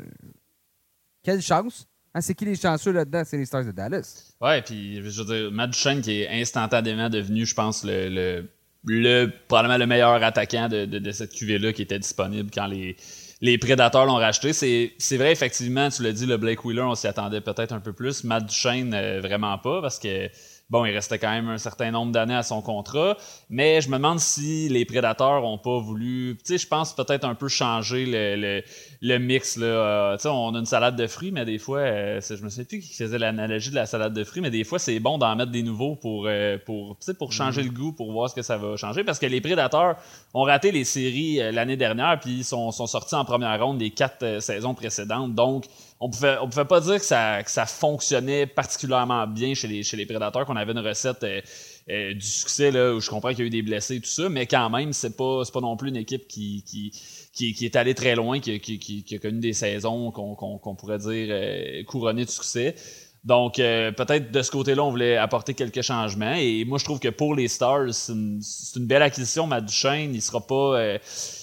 quelle 1.23 1.41
chance! 1.41 1.87
Hein, 2.13 2.21
c'est 2.21 2.33
qui 2.33 2.45
les 2.45 2.55
chanceux 2.55 2.91
là-dedans? 2.91 3.23
C'est 3.25 3.37
les 3.37 3.45
Stars 3.45 3.65
de 3.65 3.71
Dallas. 3.71 4.33
Ouais, 4.41 4.61
puis 4.61 4.95
je 4.95 5.21
veux 5.21 5.25
dire, 5.25 5.51
Matt 5.51 5.71
Duchesne 5.71 6.01
qui 6.01 6.21
est 6.21 6.41
instantanément 6.41 7.09
devenu, 7.09 7.45
je 7.45 7.53
pense, 7.53 7.83
le, 7.83 8.47
le, 8.85 9.31
probablement 9.47 9.77
le 9.77 9.85
meilleur 9.85 10.23
attaquant 10.23 10.67
de, 10.67 10.85
de, 10.85 11.11
cette 11.11 11.33
QV-là 11.33 11.71
qui 11.73 11.83
était 11.83 11.99
disponible 11.99 12.49
quand 12.51 12.65
les, 12.65 12.95
les 13.41 13.57
prédateurs 13.59 14.05
l'ont 14.05 14.15
racheté. 14.15 14.53
C'est 14.53 15.17
vrai, 15.17 15.31
effectivement, 15.31 15.89
tu 15.89 16.01
l'as 16.01 16.11
dit, 16.11 16.25
le 16.25 16.37
Blake 16.37 16.65
Wheeler, 16.65 16.81
on 16.81 16.95
s'y 16.95 17.07
attendait 17.07 17.41
peut-être 17.41 17.73
un 17.73 17.79
peu 17.79 17.93
plus. 17.93 18.23
Matt 18.23 18.47
Duchesne, 18.47 18.93
euh, 18.93 19.21
vraiment 19.21 19.57
pas, 19.59 19.81
parce 19.81 19.99
que 19.99 20.29
Bon, 20.69 20.85
il 20.85 20.93
restait 20.93 21.17
quand 21.17 21.31
même 21.31 21.49
un 21.49 21.57
certain 21.57 21.89
nombre 21.89 22.11
d'années 22.11 22.35
à 22.35 22.43
son 22.43 22.61
contrat, 22.61 23.17
mais 23.49 23.81
je 23.81 23.89
me 23.89 23.97
demande 23.97 24.19
si 24.19 24.69
les 24.69 24.85
prédateurs 24.85 25.43
ont 25.43 25.57
pas 25.57 25.79
voulu, 25.79 26.37
tu 26.37 26.53
sais, 26.53 26.57
je 26.59 26.67
pense 26.67 26.93
peut-être 26.93 27.25
un 27.25 27.33
peu 27.33 27.47
changer 27.47 28.05
le, 28.05 28.61
le, 29.01 29.17
mix. 29.17 29.57
Là. 29.57 29.65
Euh, 29.65 30.15
tu 30.17 30.23
sais, 30.23 30.29
on 30.29 30.53
a 30.53 30.59
une 30.59 30.67
salade 30.67 30.95
de 30.95 31.07
fruits, 31.07 31.31
mais 31.31 31.43
des 31.43 31.57
fois, 31.57 31.79
euh, 31.79 32.21
je 32.21 32.43
me 32.43 32.49
souviens 32.49 32.65
plus 32.65 32.79
qui 32.81 32.93
faisait 32.93 33.17
l'analogie 33.17 33.71
de 33.71 33.75
la 33.75 33.87
salade 33.87 34.13
de 34.13 34.23
fruits, 34.23 34.43
mais 34.43 34.51
des 34.51 34.63
fois, 34.63 34.77
c'est 34.77 34.99
bon 34.99 35.17
d'en 35.17 35.35
mettre 35.35 35.51
des 35.51 35.63
nouveaux 35.63 35.95
pour, 35.95 36.27
euh, 36.27 36.59
pour, 36.63 36.97
pour 37.17 37.33
changer 37.33 37.63
le 37.63 37.71
goût, 37.71 37.91
pour 37.91 38.11
voir 38.11 38.29
ce 38.29 38.35
que 38.35 38.43
ça 38.43 38.57
va 38.57 38.77
changer, 38.77 39.03
parce 39.03 39.17
que 39.17 39.25
les 39.25 39.41
prédateurs 39.41 39.95
ont 40.35 40.43
raté 40.43 40.71
les 40.71 40.83
séries 40.83 41.39
l'année 41.51 41.77
dernière, 41.77 42.19
puis 42.19 42.37
ils 42.37 42.43
sont, 42.43 42.69
sont 42.69 42.85
sortis 42.85 43.15
en 43.15 43.25
première 43.25 43.59
ronde 43.59 43.79
des 43.79 43.89
quatre 43.89 44.39
saisons 44.39 44.75
précédentes, 44.75 45.33
donc 45.33 45.65
on 46.01 46.09
pouvait, 46.09 46.37
on 46.41 46.47
pouvait 46.47 46.65
pas 46.65 46.79
dire 46.79 46.95
que 46.95 47.05
ça, 47.05 47.43
que 47.43 47.51
ça 47.51 47.65
fonctionnait 47.65 48.47
particulièrement 48.47 49.27
bien 49.27 49.53
chez 49.53 49.67
les, 49.67 49.83
chez 49.83 49.97
les 49.97 50.05
prédateurs, 50.05 50.45
qu'on 50.45 50.55
avait 50.55 50.71
une 50.71 50.79
recette 50.79 51.23
euh, 51.23 51.41
euh, 51.89 52.13
du 52.13 52.25
succès, 52.25 52.71
là, 52.71 52.93
où 52.93 53.01
je 53.01 53.09
comprends 53.09 53.29
qu'il 53.29 53.39
y 53.39 53.43
a 53.43 53.47
eu 53.47 53.49
des 53.49 53.61
blessés 53.61 53.95
et 53.95 53.99
tout 53.99 54.09
ça, 54.09 54.29
mais 54.29 54.45
quand 54.45 54.69
même, 54.69 54.93
c'est 54.93 55.17
pas, 55.17 55.41
pas 55.51 55.59
non 55.59 55.75
plus 55.75 55.89
une 55.89 55.97
équipe 55.97 56.27
qui, 56.27 56.63
qui, 56.65 57.53
qui, 57.53 57.65
est 57.65 57.75
allée 57.75 57.95
très 57.95 58.15
loin, 58.15 58.39
qui, 58.39 58.59
qui, 58.59 58.79
qui, 58.79 59.15
a 59.15 59.19
connu 59.19 59.39
des 59.39 59.53
saisons 59.53 60.11
qu'on 60.11 60.75
pourrait 60.75 60.99
dire 60.99 61.27
euh, 61.31 61.83
couronnées 61.83 62.25
de 62.25 62.29
succès. 62.29 62.75
Donc, 63.23 63.55
peut-être 63.55 64.31
de 64.31 64.41
ce 64.41 64.49
côté-là, 64.49 64.83
on 64.83 64.91
voulait 64.91 65.17
apporter 65.17 65.53
quelques 65.53 65.81
changements. 65.81 66.35
Et 66.37 66.63
moi, 66.65 66.77
je 66.77 66.85
trouve 66.85 66.99
que 66.99 67.09
pour 67.09 67.35
les 67.35 67.47
Stars, 67.47 67.93
c'est 67.93 68.13
une, 68.13 68.41
belle 68.85 69.01
acquisition. 69.01 69.45
Matt 69.45 69.65
Duchesne, 69.65 70.15
il 70.15 70.21
sera 70.21 70.39
pas 70.39 70.99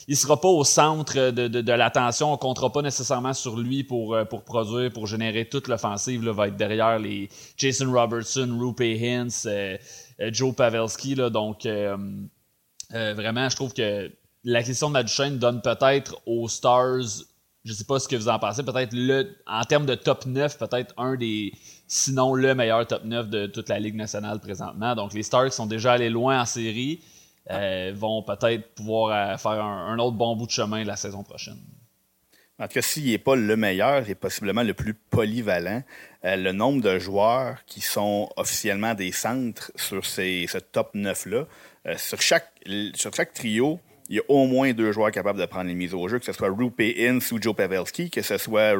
il 0.08 0.16
sera 0.16 0.40
pas 0.40 0.48
au 0.48 0.62
centre 0.64 1.30
de, 1.30 1.48
de, 1.48 1.72
l'attention. 1.72 2.32
On 2.32 2.36
comptera 2.36 2.70
pas 2.70 2.82
nécessairement 2.82 3.32
sur 3.32 3.56
lui 3.56 3.82
pour, 3.82 4.14
euh, 4.14 4.24
pour 4.24 4.44
produire, 4.44 4.92
pour 4.92 5.06
générer 5.06 5.48
toute 5.48 5.68
l'offensive. 5.68 6.24
Là, 6.24 6.32
va 6.32 6.48
être 6.48 6.56
derrière 6.56 6.98
les 6.98 7.28
Jason 7.56 7.90
Robertson, 7.92 8.56
Rupe 8.58 8.80
Hintz, 8.80 9.46
euh, 9.46 9.76
euh, 10.20 10.30
Joe 10.32 10.54
Pavelski. 10.54 11.16
Donc, 11.16 11.66
vraiment, 12.90 13.48
je 13.48 13.56
trouve 13.56 13.72
que 13.72 14.10
l'acquisition 14.44 14.88
de 14.88 14.92
Maduchene 14.92 15.38
donne 15.38 15.60
peut-être 15.60 16.20
aux 16.24 16.48
Stars, 16.48 17.24
je 17.66 17.72
sais 17.72 17.84
pas 17.84 17.98
ce 17.98 18.06
que 18.06 18.14
vous 18.14 18.28
en 18.28 18.38
pensez, 18.38 18.62
peut-être 18.62 18.92
le, 18.92 19.36
en 19.46 19.64
termes 19.64 19.86
de 19.86 19.96
top 19.96 20.24
9, 20.24 20.56
peut-être 20.56 20.94
un 20.96 21.16
des, 21.16 21.52
sinon 21.88 22.34
le 22.34 22.54
meilleur 22.54 22.86
top 22.86 23.04
9 23.04 23.28
de 23.28 23.46
toute 23.46 23.68
la 23.68 23.80
Ligue 23.80 23.96
nationale 23.96 24.38
présentement. 24.38 24.94
Donc, 24.94 25.12
les 25.12 25.24
Stars 25.24 25.52
sont 25.52 25.66
déjà 25.66 25.94
allés 25.94 26.08
loin 26.08 26.40
en 26.40 26.46
série. 26.46 27.00
Euh, 27.50 27.92
vont 27.94 28.22
peut-être 28.22 28.74
pouvoir 28.74 29.34
euh, 29.34 29.36
faire 29.36 29.64
un, 29.64 29.98
autre 29.98 30.16
bon 30.16 30.34
bout 30.36 30.46
de 30.46 30.50
chemin 30.50 30.82
la 30.84 30.96
saison 30.96 31.22
prochaine. 31.22 31.58
En 32.58 32.66
tout 32.66 32.74
cas, 32.74 32.82
s'il 32.82 33.06
n'est 33.06 33.18
pas 33.18 33.36
le 33.36 33.56
meilleur, 33.56 34.02
il 34.04 34.10
est 34.10 34.14
possiblement 34.14 34.62
le 34.62 34.74
plus 34.74 34.94
polyvalent. 34.94 35.82
Euh, 36.24 36.36
le 36.36 36.52
nombre 36.52 36.82
de 36.82 36.98
joueurs 36.98 37.58
qui 37.66 37.80
sont 37.80 38.30
officiellement 38.36 38.94
des 38.94 39.12
centres 39.12 39.72
sur 39.74 40.06
ces, 40.06 40.46
ce 40.48 40.58
top 40.58 40.94
9-là, 40.94 41.46
sur, 41.96 42.20
chaque, 42.20 42.52
sur 42.94 43.14
chaque 43.14 43.32
trio, 43.32 43.80
il 44.08 44.16
y 44.16 44.18
a 44.18 44.22
au 44.28 44.46
moins 44.46 44.72
deux 44.72 44.92
joueurs 44.92 45.10
capables 45.10 45.38
de 45.38 45.46
prendre 45.46 45.68
les 45.68 45.74
mises 45.74 45.94
au 45.94 46.08
jeu, 46.08 46.18
que 46.18 46.24
ce 46.24 46.32
soit 46.32 46.48
Rupe 46.48 46.80
Ince 46.80 47.32
ou 47.32 47.38
Joe 47.40 47.54
Pavelski, 47.54 48.10
que 48.10 48.22
ce 48.22 48.38
soit 48.38 48.74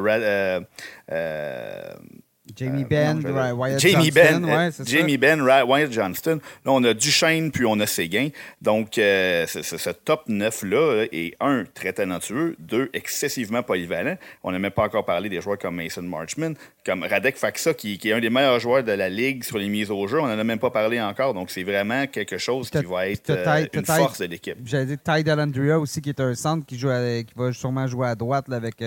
Jamie 2.55 2.83
euh, 2.83 3.13
Ben, 3.13 3.53
Wyatt 3.53 3.79
Jamie 3.79 4.11
Johnston. 4.11 4.41
Ben, 4.41 4.71
Jamie 4.85 5.17
Ben, 5.17 5.41
Wyatt 5.41 5.91
Johnston. 5.91 6.39
Là, 6.65 6.71
on 6.71 6.83
a 6.83 6.93
Duchesne, 6.93 7.51
puis 7.51 7.65
on 7.65 7.79
a 7.79 7.85
Séguin. 7.85 8.29
Donc, 8.61 8.97
euh, 8.97 9.45
ce, 9.47 9.89
top 9.89 10.27
9-là 10.27 11.05
est, 11.11 11.35
un, 11.39 11.63
très 11.73 11.93
talentueux, 11.93 12.55
deux, 12.59 12.89
excessivement 12.93 13.63
polyvalent. 13.63 14.17
On 14.43 14.51
n'a 14.51 14.59
même 14.59 14.71
pas 14.71 14.83
encore 14.83 15.05
parlé 15.05 15.29
des 15.29 15.41
joueurs 15.41 15.57
comme 15.57 15.75
Mason 15.75 16.03
Marchman, 16.03 16.55
comme 16.85 17.03
Radek 17.03 17.37
Faksa, 17.37 17.73
qui, 17.73 17.99
est 18.03 18.13
un 18.13 18.19
des 18.19 18.29
meilleurs 18.29 18.59
joueurs 18.59 18.83
de 18.83 18.91
la 18.91 19.09
Ligue 19.09 19.43
sur 19.43 19.57
les 19.57 19.67
mises 19.67 19.91
au 19.91 20.07
jeu. 20.07 20.19
On 20.19 20.27
n'en 20.27 20.39
a 20.39 20.43
même 20.43 20.59
pas 20.59 20.71
parlé 20.71 21.01
encore. 21.01 21.33
Donc, 21.33 21.49
c'est 21.51 21.63
vraiment 21.63 22.07
quelque 22.07 22.37
chose 22.37 22.69
qui 22.69 22.83
va 22.83 23.07
être 23.09 23.29
euh, 23.29 23.65
une 23.73 23.85
force 23.85 24.19
de 24.19 24.25
l'équipe. 24.25 24.57
J'allais 24.65 24.85
dire 24.85 24.97
Ty 25.03 25.23
Delandria 25.23 25.79
aussi, 25.79 26.01
qui 26.01 26.09
est 26.09 26.19
un 26.19 26.35
centre 26.35 26.65
qui, 26.65 26.77
joue 26.77 26.89
qui 26.89 27.33
va 27.35 27.51
sûrement 27.53 27.87
jouer 27.87 28.07
à 28.07 28.15
droite 28.15 28.47
là, 28.47 28.57
avec 28.57 28.83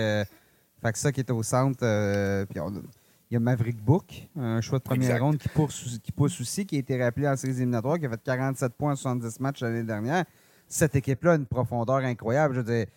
Faksa 0.81 1.11
qui 1.11 1.19
est 1.19 1.31
au 1.31 1.43
centre. 1.43 2.45
puis 2.49 2.59
on, 2.59 2.71
il 3.31 3.35
y 3.35 3.37
a 3.37 3.39
Maverick 3.39 3.81
Book, 3.81 4.27
un 4.35 4.59
choix 4.59 4.77
de 4.79 4.83
première 4.83 5.21
ronde 5.23 5.37
qui 5.37 5.47
pousse, 5.47 5.99
qui 6.03 6.11
pousse 6.11 6.41
aussi, 6.41 6.65
qui 6.65 6.75
a 6.75 6.79
été 6.79 7.01
rappelé 7.01 7.29
en 7.29 7.37
séries 7.37 7.53
éliminatoires, 7.53 7.97
qui 7.97 8.05
a 8.05 8.09
fait 8.09 8.21
47 8.21 8.73
points 8.73 8.91
en 8.91 8.95
70 8.97 9.39
matchs 9.39 9.61
l'année 9.61 9.83
dernière. 9.83 10.25
Cette 10.67 10.97
équipe-là 10.97 11.31
a 11.31 11.35
une 11.35 11.45
profondeur 11.45 11.97
incroyable. 11.97 12.55
Je 12.55 12.59
veux 12.59 12.75
dire, 12.75 12.87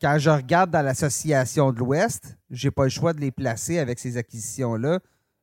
quand 0.00 0.16
je 0.18 0.30
regarde 0.30 0.70
dans 0.70 0.80
l'association 0.80 1.72
de 1.72 1.78
l'Ouest, 1.78 2.38
j'ai 2.50 2.70
pas 2.70 2.84
le 2.84 2.88
choix 2.88 3.12
de 3.12 3.20
les 3.20 3.30
placer 3.30 3.78
avec 3.78 3.98
ces 3.98 4.16
acquisitions-là 4.16 5.00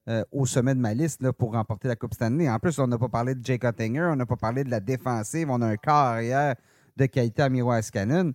euh, 0.10 0.24
au 0.32 0.48
sommet 0.48 0.74
de 0.74 0.80
ma 0.80 0.96
liste 0.96 1.22
là, 1.22 1.32
pour 1.32 1.52
remporter 1.52 1.88
la 1.88 1.96
Coupe 1.96 2.16
Stanley. 2.16 2.50
En 2.50 2.58
plus, 2.58 2.80
on 2.80 2.88
n'a 2.88 2.98
pas 2.98 3.10
parlé 3.10 3.36
de 3.36 3.46
Jake 3.46 3.66
Ottinger, 3.66 4.10
on 4.12 4.16
n'a 4.16 4.26
pas 4.26 4.36
parlé 4.36 4.64
de 4.64 4.72
la 4.72 4.80
défensive, 4.80 5.48
on 5.52 5.62
a 5.62 5.68
un 5.68 5.78
corps 5.78 5.94
arrière 5.94 6.56
de 6.96 7.06
qualité 7.06 7.44
à 7.44 7.50
Miro 7.50 7.70
Askanen 7.70 8.34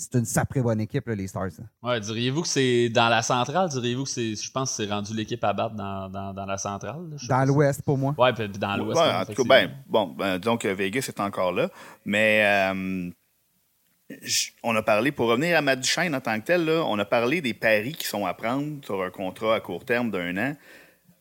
c'est 0.00 0.18
une 0.18 0.24
sacrée 0.24 0.62
bonne 0.62 0.80
équipe, 0.80 1.06
les 1.08 1.26
Stars. 1.26 1.50
Ouais, 1.82 2.00
diriez-vous 2.00 2.42
que 2.42 2.48
c'est 2.48 2.88
dans 2.88 3.08
la 3.08 3.20
centrale? 3.20 3.68
Diriez-vous 3.68 4.04
que 4.04 4.10
c'est. 4.10 4.34
Je 4.34 4.50
pense 4.50 4.70
que 4.70 4.82
c'est 4.82 4.90
rendu 4.90 5.14
l'équipe 5.14 5.42
à 5.44 5.52
battre 5.52 5.74
dans, 5.74 6.08
dans, 6.08 6.46
la 6.46 6.56
centrale? 6.56 7.16
dans 7.28 7.44
l'Ouest, 7.44 7.82
pour 7.82 7.98
moi. 7.98 8.14
Ouais, 8.16 8.32
puis 8.32 8.48
dans 8.48 8.76
l'Ouest. 8.76 8.98
Ouais, 8.98 9.12
en 9.12 9.24
tout 9.26 9.44
cas, 9.44 9.48
ben, 9.48 9.70
bon, 9.86 10.06
ben, 10.06 10.38
donc 10.38 10.64
Vegas 10.64 11.06
est 11.08 11.20
encore 11.20 11.52
là. 11.52 11.68
Mais 12.06 12.42
euh, 12.44 13.10
on 14.62 14.74
a 14.74 14.82
parlé, 14.82 15.12
pour 15.12 15.28
revenir 15.28 15.56
à 15.56 15.60
Matt 15.60 15.80
Duchesne 15.80 16.14
en 16.14 16.20
tant 16.20 16.40
que 16.40 16.46
tel, 16.46 16.64
là, 16.64 16.82
on 16.86 16.98
a 16.98 17.04
parlé 17.04 17.42
des 17.42 17.54
paris 17.54 17.92
qui 17.92 18.06
sont 18.06 18.24
à 18.24 18.32
prendre 18.32 18.82
sur 18.84 19.02
un 19.02 19.10
contrat 19.10 19.56
à 19.56 19.60
court 19.60 19.84
terme 19.84 20.10
d'un 20.10 20.36
an. 20.38 20.56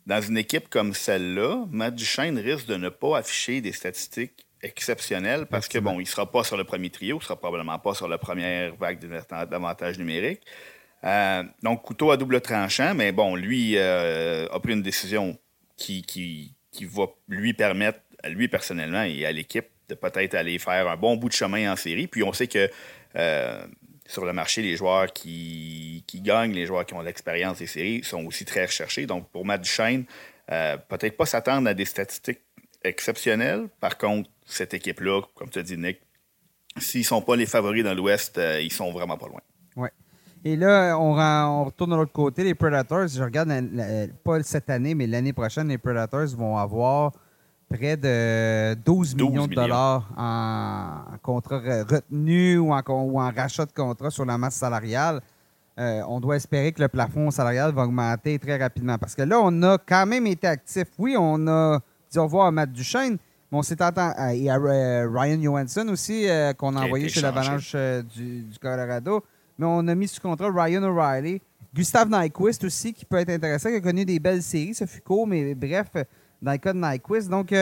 Dans 0.05 0.21
une 0.21 0.38
équipe 0.38 0.69
comme 0.69 0.93
celle-là, 0.93 1.65
Matt 1.69 1.95
Duchesne 1.95 2.39
risque 2.39 2.67
de 2.67 2.75
ne 2.75 2.89
pas 2.89 3.17
afficher 3.17 3.59
des 3.59 3.74
statistiques 3.74 4.48
exceptionnel 4.62 5.46
parce 5.46 5.68
que, 5.68 5.78
bon, 5.80 6.00
il 6.00 6.04
ne 6.04 6.08
sera 6.08 6.32
pas 6.32 6.44
sur 6.44 6.58
le 6.58 6.63
premier 6.63 6.89
trio, 6.89 7.18
il 7.18 7.20
ne 7.20 7.24
sera 7.24 7.36
probablement 7.36 7.80
pas 7.80 7.94
sur 7.94 8.08
la 8.08 8.18
première 8.18 8.75
vague 8.75 9.00
d'avantages 9.50 9.98
numériques. 9.98 10.42
Euh, 11.04 11.44
donc, 11.63 11.82
couteau 11.84 12.12
à 12.12 12.18
double 12.18 12.42
tranchant, 12.42 12.94
mais 12.94 13.12
bon, 13.12 13.36
lui 13.36 13.78
euh, 13.78 14.48
a 14.51 14.60
pris 14.60 14.74
une 14.74 14.82
décision 14.82 15.38
qui, 15.78 16.01
qui, 16.01 16.54
qui, 16.72 16.86
va 16.86 17.06
lui 17.28 17.54
permettre, 17.54 18.00
lui 18.25 18.48
personnellement 18.48 19.04
et 19.04 19.25
à 19.25 19.32
l'équipe, 19.32 19.68
de 19.88 19.96
peut-être 19.96 20.36
aller 20.36 20.60
faire 20.60 20.88
un 20.88 20.98
bon 20.98 21.16
bout 21.16 21.30
de 21.30 21.34
chemin 21.34 21.72
en 21.72 21.75
série. 21.75 22.08
Puis 22.08 22.22
on 22.22 22.34
sait 22.34 22.48
que 22.48 22.70
euh, 23.16 23.66
sur 24.06 24.25
le 24.25 24.34
marché, 24.34 24.62
les 24.62 24.75
joueurs 24.75 25.12
qui, 25.13 26.04
qui 26.06 26.22
gagnent, 26.22 26.54
les 26.54 26.66
joueurs 26.66 26.86
qui 26.86 26.94
ont 26.94 27.01
l'expérience 27.01 27.60
des 27.60 27.68
séries 27.68 28.04
sont 28.04 28.25
aussi 28.25 28.44
très 28.44 28.66
recherchés. 28.66 29.06
Donc, 29.06 29.30
pour 29.32 29.46
Matt 29.46 29.62
Duchesne, 29.62 30.06
peut-être 30.48 31.16
pas 31.16 31.25
s'attendre 31.25 31.70
à 31.70 31.74
des 31.74 31.86
statistiques 31.86 32.42
exceptionnelles. 32.84 33.68
Par 33.80 33.98
contre, 33.98 34.30
cette 34.50 34.74
équipe-là, 34.74 35.22
comme 35.36 35.50
tu 35.50 35.60
as 35.60 35.63
dit, 35.63 35.77
Nick, 35.77 36.00
s'ils 36.77 37.01
ne 37.01 37.06
sont 37.06 37.22
pas 37.22 37.36
les 37.36 37.46
favoris 37.46 37.84
dans 37.84 37.94
l'Ouest, 37.94 38.38
euh, 38.38 38.62
ils 38.62 38.72
sont 38.72 38.91
vraiment 38.91 39.18
pas 39.18 39.27
loin. 39.27 39.41
Oui. 39.75 39.89
Et 40.46 40.56
là, 40.56 40.98
on, 40.98 41.65
retourne 41.65 41.91
de 41.91 41.96
l'autre 41.96 42.13
côté. 42.13 42.44
Les 42.44 42.56
Predators, 42.56 43.08
je 43.08 43.22
regarde, 43.22 43.50
pas 44.24 44.41
cette 44.44 44.70
année, 44.70 44.96
mais 44.96 45.06
l'année 45.06 45.34
prochaine, 45.34 45.68
les 45.68 45.77
Predators 45.77 46.27
vont 46.27 46.58
avoir 46.58 47.12
près 47.70 47.98
de 47.98 48.74
12, 48.86 49.15
millions 49.15 49.48
de 49.48 49.53
dollars 49.53 50.10
en, 50.18 51.18
contrat 51.22 51.60
retenu 51.84 52.58
ou 52.58 52.74
en, 52.74 52.82
ou 52.88 53.20
en, 53.20 53.32
rachat 53.32 53.65
de 53.65 53.74
contrat 53.74 54.10
sur 54.10 54.25
la 54.25 54.38
masse 54.38 54.56
salariale. 54.56 55.22
Euh, 55.77 56.01
on 56.08 56.20
doit 56.20 56.36
espérer 56.36 56.72
que 56.72 56.82
le 56.82 56.88
plafond 56.89 57.32
salarial 57.32 57.72
va 57.74 57.84
augmenter 57.84 58.38
très 58.39 58.58
rapidement. 58.58 58.98
Parce 58.98 59.15
que 59.15 59.22
là, 59.22 59.39
on 59.41 59.62
a 59.63 59.77
quand 59.77 60.06
même 60.06 60.27
été 60.27 60.48
actif. 60.48 60.88
Oui, 60.98 61.15
on 61.18 61.48
a 61.48 61.79
dit 62.12 62.18
au 62.18 62.24
revoir 62.24 62.48
à 62.48 62.51
Matt 62.51 62.72
Duchesne, 62.72 63.18
Euh, 63.51 64.34
Il 64.34 64.44
y 64.44 64.50
a 64.50 64.58
euh, 64.58 65.10
Ryan 65.12 65.41
Johansson 65.41 65.88
aussi 65.89 66.29
euh, 66.29 66.53
qu'on 66.53 66.75
a 66.75 66.84
envoyé 66.84 67.10
chez 67.10 67.22
l'Avalanche 67.22 67.75
du, 68.15 68.44
du, 68.44 68.60
Colorado. 68.60 69.24
Mais 69.58 69.65
on 69.65 69.88
a 69.88 69.96
mis 69.96 70.08
sous 70.08 70.22
contrat 70.22 70.50
Ryan 70.51 70.84
O'Reilly. 70.84 71.41
Gustave 71.74 72.10
Nyquist 72.10 72.63
aussi, 72.63 72.94
qui 72.94 73.06
peut 73.06 73.18
être 73.18 73.29
intéressant, 73.29 73.70
qui 73.70 73.75
a 73.75 73.82
connu 73.82 74.06
des 74.06 74.20
belles 74.20 74.44
séries. 74.44 74.74
Ça 74.74 74.88
fut 74.88 75.01
court, 75.01 75.27
mais 75.27 75.53
bref, 75.56 75.89
dans 76.41 76.51
le 76.51 76.58
cas 76.58 76.74
de 76.74 76.79
Nyquist. 76.79 77.29
Donc, 77.29 77.53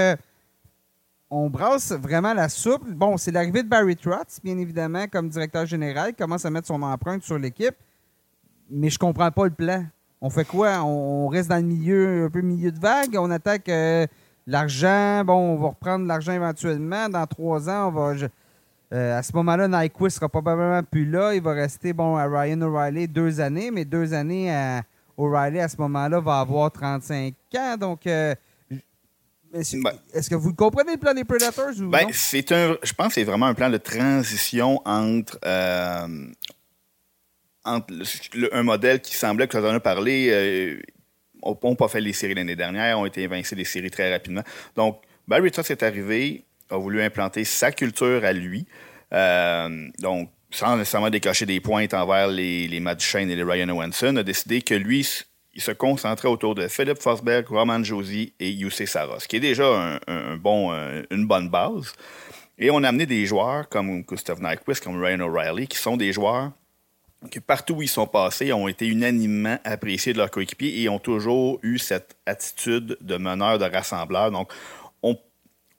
on 1.30 1.50
brasse 1.50 1.92
vraiment 1.92 2.34
la 2.34 2.48
soupe. 2.48 2.88
Bon, 2.90 3.18
c'est 3.18 3.32
l'arrivée 3.32 3.64
de 3.64 3.68
Barry 3.68 3.96
Trotz, 3.96 4.40
bien 4.44 4.58
évidemment, 4.58 5.08
comme 5.08 5.30
directeur 5.30 5.66
général. 5.66 6.12
Il 6.12 6.16
commence 6.16 6.46
à 6.46 6.50
mettre 6.50 6.68
son 6.68 6.82
empreinte 6.82 7.24
sur 7.24 7.38
l'équipe. 7.38 7.76
Mais 8.70 8.90
je 8.90 9.00
comprends 9.00 9.32
pas 9.32 9.46
le 9.46 9.52
plan. 9.52 9.86
On 10.22 10.30
fait 10.30 10.46
quoi? 10.46 10.84
On, 10.84 11.28
reste 11.28 11.50
dans 11.50 11.58
le 11.58 11.64
milieu, 11.64 12.26
un 12.26 12.30
peu 12.30 12.42
milieu 12.42 12.72
de 12.72 12.80
vague. 12.80 13.16
On 13.18 13.30
attaque 13.30 13.70
L'argent, 14.48 15.26
bon, 15.26 15.34
on 15.34 15.56
va 15.58 15.68
reprendre 15.68 16.06
l'argent 16.08 16.32
éventuellement. 16.32 17.10
Dans 17.10 17.28
trois 17.28 17.70
ans, 17.70 17.90
on 17.90 17.92
va. 17.92 18.28
Euh, 18.94 19.20
à 19.20 19.22
ce 19.22 19.34
moment-là, 19.34 19.68
Nyquist 19.68 20.16
sera 20.16 20.30
probablement 20.30 20.82
plus 20.84 21.06
là. 21.06 21.34
Il 21.36 21.42
va 21.42 21.52
rester 21.52 21.92
bon 21.92 22.16
à 22.16 22.26
Ryan 22.26 22.62
O'Reilly 22.62 23.10
deux 23.10 23.42
années, 23.42 23.72
mais 23.72 23.84
deux 23.84 24.14
années 24.14 24.50
à 24.50 24.84
O'Reilly 25.18 25.60
à 25.60 25.68
ce 25.68 25.76
moment-là 25.78 26.22
va 26.22 26.40
avoir 26.40 26.72
35 26.72 27.34
ans. 27.58 27.76
Donc, 27.78 28.08
euh, 28.08 28.34
ben. 29.52 29.62
est-ce 30.14 30.30
que 30.30 30.36
vous 30.36 30.54
comprenez 30.54 30.94
le 30.94 30.98
plan 30.98 31.14
des 31.14 31.26
Predators 31.26 31.78
ou 31.82 31.90
ben, 31.90 32.08
c'est 32.14 32.50
un, 32.54 32.78
je 32.82 32.94
pense 32.94 33.10
que 33.10 33.14
c'est 33.16 33.24
vraiment 33.26 33.48
un 33.48 33.54
plan 33.54 33.70
de 33.70 33.78
transition 33.78 34.82
entre, 34.86 35.38
euh, 35.44 36.08
entre 37.66 37.94
un 38.54 38.64
modèle 38.64 39.02
qui 39.02 39.14
semblait 39.14 39.48
que 39.48 39.58
tu 39.58 39.66
en 39.66 39.76
as 39.76 39.80
parlé. 39.82 40.80
N'ont 41.64 41.76
pas 41.76 41.88
fait 41.88 42.02
les 42.02 42.14
séries 42.14 42.36
l'année 42.36 42.56
dernière, 42.56 43.00
ont 43.00 43.06
été 43.06 43.22
évincés 43.22 43.56
des 43.56 43.66
séries 43.66 43.92
très 43.92 44.12
rapidement. 44.12 44.44
Donc, 44.76 45.02
Barry 45.28 45.52
Trotz 45.52 45.70
est 45.72 45.84
arrivé, 45.84 46.46
a 46.70 46.78
voulu 46.78 47.02
implanter 47.02 47.44
sa 47.44 47.72
culture 47.72 48.24
à 48.24 48.34
lui. 48.34 48.66
Euh, 49.14 49.88
donc, 50.00 50.30
sans 50.52 50.78
nécessairement 50.78 51.10
décocher 51.10 51.46
des 51.46 51.60
pointes 51.60 51.94
envers 51.94 52.28
les, 52.28 52.68
les 52.68 52.80
Matt 52.80 53.04
et 53.16 53.26
les 53.26 53.44
Ryan 53.44 53.70
Owenson, 53.70 54.18
a 54.18 54.24
décidé 54.24 54.62
que 54.62 54.74
lui, 54.74 55.08
il 55.54 55.62
se 55.62 55.72
concentrait 55.72 56.30
autour 56.30 56.56
de 56.56 56.68
Philip 56.68 56.98
Forsberg, 57.02 57.48
Roman 57.48 57.84
Josie 57.84 58.34
et 58.40 58.50
Yusei 58.50 58.86
Saros, 58.86 59.26
qui 59.28 59.38
est 59.38 59.42
déjà 59.42 60.00
un, 60.08 60.38
bon, 60.38 60.72
une 61.12 61.26
bonne 61.26 61.50
base. 61.50 61.94
Et 62.60 62.72
on 62.72 62.84
a 62.84 62.90
amené 62.90 63.06
des 63.06 63.26
joueurs 63.26 63.68
comme 63.70 64.02
Gustav 64.04 64.42
Nyquist, 64.42 64.84
comme 64.84 65.02
Ryan 65.04 65.20
O'Reilly, 65.22 65.68
qui 65.68 65.78
sont 65.78 65.98
des 65.98 66.14
joueurs 66.14 66.52
qui, 67.32 67.40
partout 67.40 67.76
où 67.76 67.82
ils 67.82 67.90
sont 67.90 68.08
passés, 68.08 68.54
ont 68.54 68.68
été 68.68 68.88
unanimement 68.88 69.58
appréciés 69.64 70.14
de 70.14 70.18
leurs 70.18 70.32
coéquipiers 70.32 70.82
et 70.82 70.90
ont 70.90 71.00
toujours 71.00 71.60
eu 71.64 71.78
cette 71.80 72.16
attitude 72.26 72.98
de 73.02 73.18
meneur, 73.18 73.58
de 73.60 73.66
rassembleur. 73.66 74.32
Donc, 74.32 74.52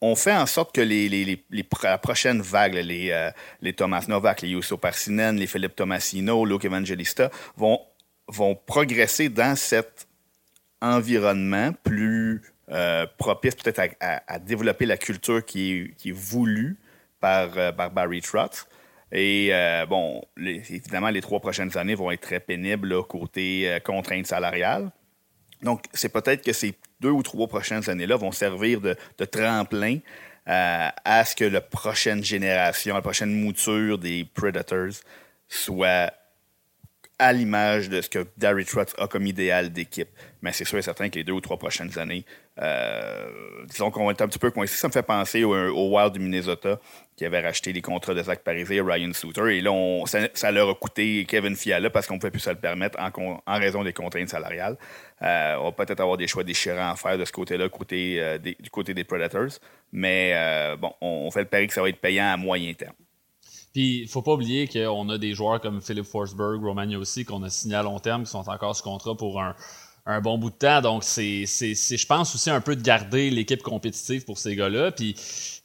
on 0.01 0.15
fait 0.15 0.35
en 0.35 0.47
sorte 0.47 0.75
que 0.75 0.81
les, 0.81 1.09
les, 1.09 1.45
la 1.83 1.99
prochaine 1.99 2.41
vague, 2.41 2.75
les, 2.75 3.11
euh, 3.11 3.31
les 3.61 3.73
Thomas 3.73 4.05
Novak, 4.09 4.43
les 4.43 4.51
Yusso 4.51 4.77
Parsinen, 4.77 5.37
les 5.37 5.47
Philippe 5.47 5.75
Tomasino, 5.77 6.45
Luke 6.45 6.65
Evangelista, 6.65 7.31
vont, 7.57 7.81
progresser 8.67 9.31
dans 9.31 9.57
cet 9.57 10.07
environnement 10.83 11.73
plus 11.83 12.43
euh, 12.71 13.07
propice 13.17 13.55
peut-être 13.55 13.97
à, 14.01 14.39
développer 14.39 14.85
la 14.85 14.99
culture 14.99 15.45
qui 15.45 15.95
est, 16.05 16.11
voulue 16.11 16.77
par, 17.21 17.57
euh, 17.57 17.73
Barry 17.73 18.21
Trotz. 18.21 18.67
Et 19.11 19.51
bon, 19.89 20.23
évidemment, 20.37 21.09
les 21.09 21.23
trois 21.23 21.41
prochaines 21.41 21.77
années 21.79 21.95
vont 21.95 22.11
être 22.11 22.21
très 22.21 22.41
pénibles 22.41 23.03
côté 23.05 23.79
contraintes 23.85 24.27
salariales. 24.27 24.91
Donc, 25.63 25.85
c'est 25.93 26.09
peut-être 26.09 26.45
que 26.45 26.53
ces 26.53 26.75
deux 27.01 27.11
ou 27.11 27.23
trois 27.23 27.49
prochaines 27.49 27.89
années-là 27.89 28.17
vont 28.17 28.33
servir 28.33 28.81
de, 28.81 28.97
tremplin 29.25 29.99
euh, 30.49 30.89
à 31.05 31.25
ce 31.25 31.35
que 31.35 31.45
la 31.45 31.61
prochaine 31.61 32.23
génération, 32.25 32.95
la 32.95 33.03
prochaine 33.03 33.33
mouture 33.33 33.99
des 33.99 34.25
Predators 34.25 35.03
soit 35.49 36.13
à 37.19 37.33
l'image 37.33 37.89
de 37.89 38.01
ce 38.01 38.09
que 38.09 38.27
Darry 38.37 38.65
Trotz 38.65 38.95
a 38.99 39.09
comme 39.09 39.27
idéal 39.27 39.73
d'équipe. 39.73 40.09
Mais 40.41 40.53
c'est 40.53 40.65
sûr 40.65 40.79
et 40.79 40.83
certain 40.83 41.09
que 41.09 41.17
les 41.17 41.25
deux 41.25 41.33
ou 41.33 41.41
trois 41.41 41.59
prochaines 41.59 41.99
années, 41.99 42.25
euh, 42.61 43.31
disons 43.67 43.91
qu'on 43.91 44.11
être 44.11 44.23
un 44.23 44.29
petit 44.29 44.39
peu 44.39 44.51
coincé. 44.51 44.75
Ça 44.77 44.89
me 44.89 44.93
fait 44.93 45.03
penser 45.03 45.45
au, 45.45 45.95
Wild 45.95 46.13
du 46.13 46.19
Minnesota 46.19 46.81
qui 47.17 47.25
avait 47.25 47.41
racheté 47.41 47.73
les 47.73 47.83
contrats 47.83 48.15
de 48.15 48.23
Zach 48.23 48.43
Parisé 48.43 48.77
et 48.77 48.81
Ryan 48.81 49.13
Souter. 49.13 49.57
Et 49.57 49.61
là, 49.61 49.73
ça, 50.35 50.51
leur 50.51 50.69
a 50.69 50.75
coûté 50.75 51.25
Kevin 51.29 51.57
Fiala 51.57 51.91
parce 51.91 52.07
qu'on 52.07 52.15
ne 52.15 52.21
pouvait 52.21 52.31
plus 52.31 52.41
se 52.41 52.51
le 52.51 52.57
permettre 52.57 52.99
en, 52.99 53.59
raison 53.59 53.85
des 53.85 53.93
contraintes 53.93 54.29
salariales. 54.29 54.77
Euh, 55.23 55.57
on 55.61 55.65
va 55.65 55.73
peut-être 55.73 56.01
avoir 56.01 56.17
des 56.17 56.27
choix 56.27 56.45
déchirants 56.45 56.91
à 56.91 56.97
faire 56.97 57.19
de 57.19 57.25
ce 57.25 57.33
côté-là, 57.33 57.69
côté, 57.69 58.21
euh, 58.21 58.39
du 58.39 58.71
côté 58.71 58.95
des 58.95 59.05
Predators. 59.05 59.59
Mais 59.93 60.77
bon, 60.77 60.93
on 61.01 61.31
fait 61.31 61.41
le 61.41 61.49
pari 61.49 61.67
que 61.67 61.75
ça 61.75 61.83
va 61.83 61.89
être 61.89 62.01
payant 62.01 62.33
à 62.33 62.37
moyen 62.37 62.73
terme. 62.75 62.95
Puis, 63.73 64.01
il 64.01 64.09
faut 64.09 64.23
pas 64.23 64.33
oublier 64.33 64.67
qu'on 64.67 65.09
a 65.09 65.19
des 65.19 65.35
joueurs 65.35 65.61
comme 65.61 65.81
Philip 65.81 66.05
Forsberg, 66.05 66.63
Romagna 66.65 66.99
aussi, 66.99 67.25
qu'on 67.25 67.43
a 67.43 67.51
signé 67.51 67.77
à 67.77 67.83
long 67.83 67.99
terme, 67.99 68.25
qui 68.25 68.31
sont 68.31 68.49
encore 68.49 68.75
sous 68.75 68.83
contrat 68.83 69.17
pour 69.17 69.41
un, 69.41 69.55
bon 70.23 70.39
bout 70.39 70.51
de 70.51 70.55
temps. 70.55 70.81
Donc, 70.81 71.05
c'est, 71.05 71.45
je 71.47 72.07
pense 72.07 72.35
aussi 72.35 72.51
un 72.51 72.61
peu 72.61 72.75
de 72.75 72.83
garder 72.83 73.31
l'équipe 73.31 73.63
compétitive 73.63 74.25
pour 74.25 74.39
ces 74.39 74.57
gars-là. 74.57 74.91
Puis, 74.91 75.15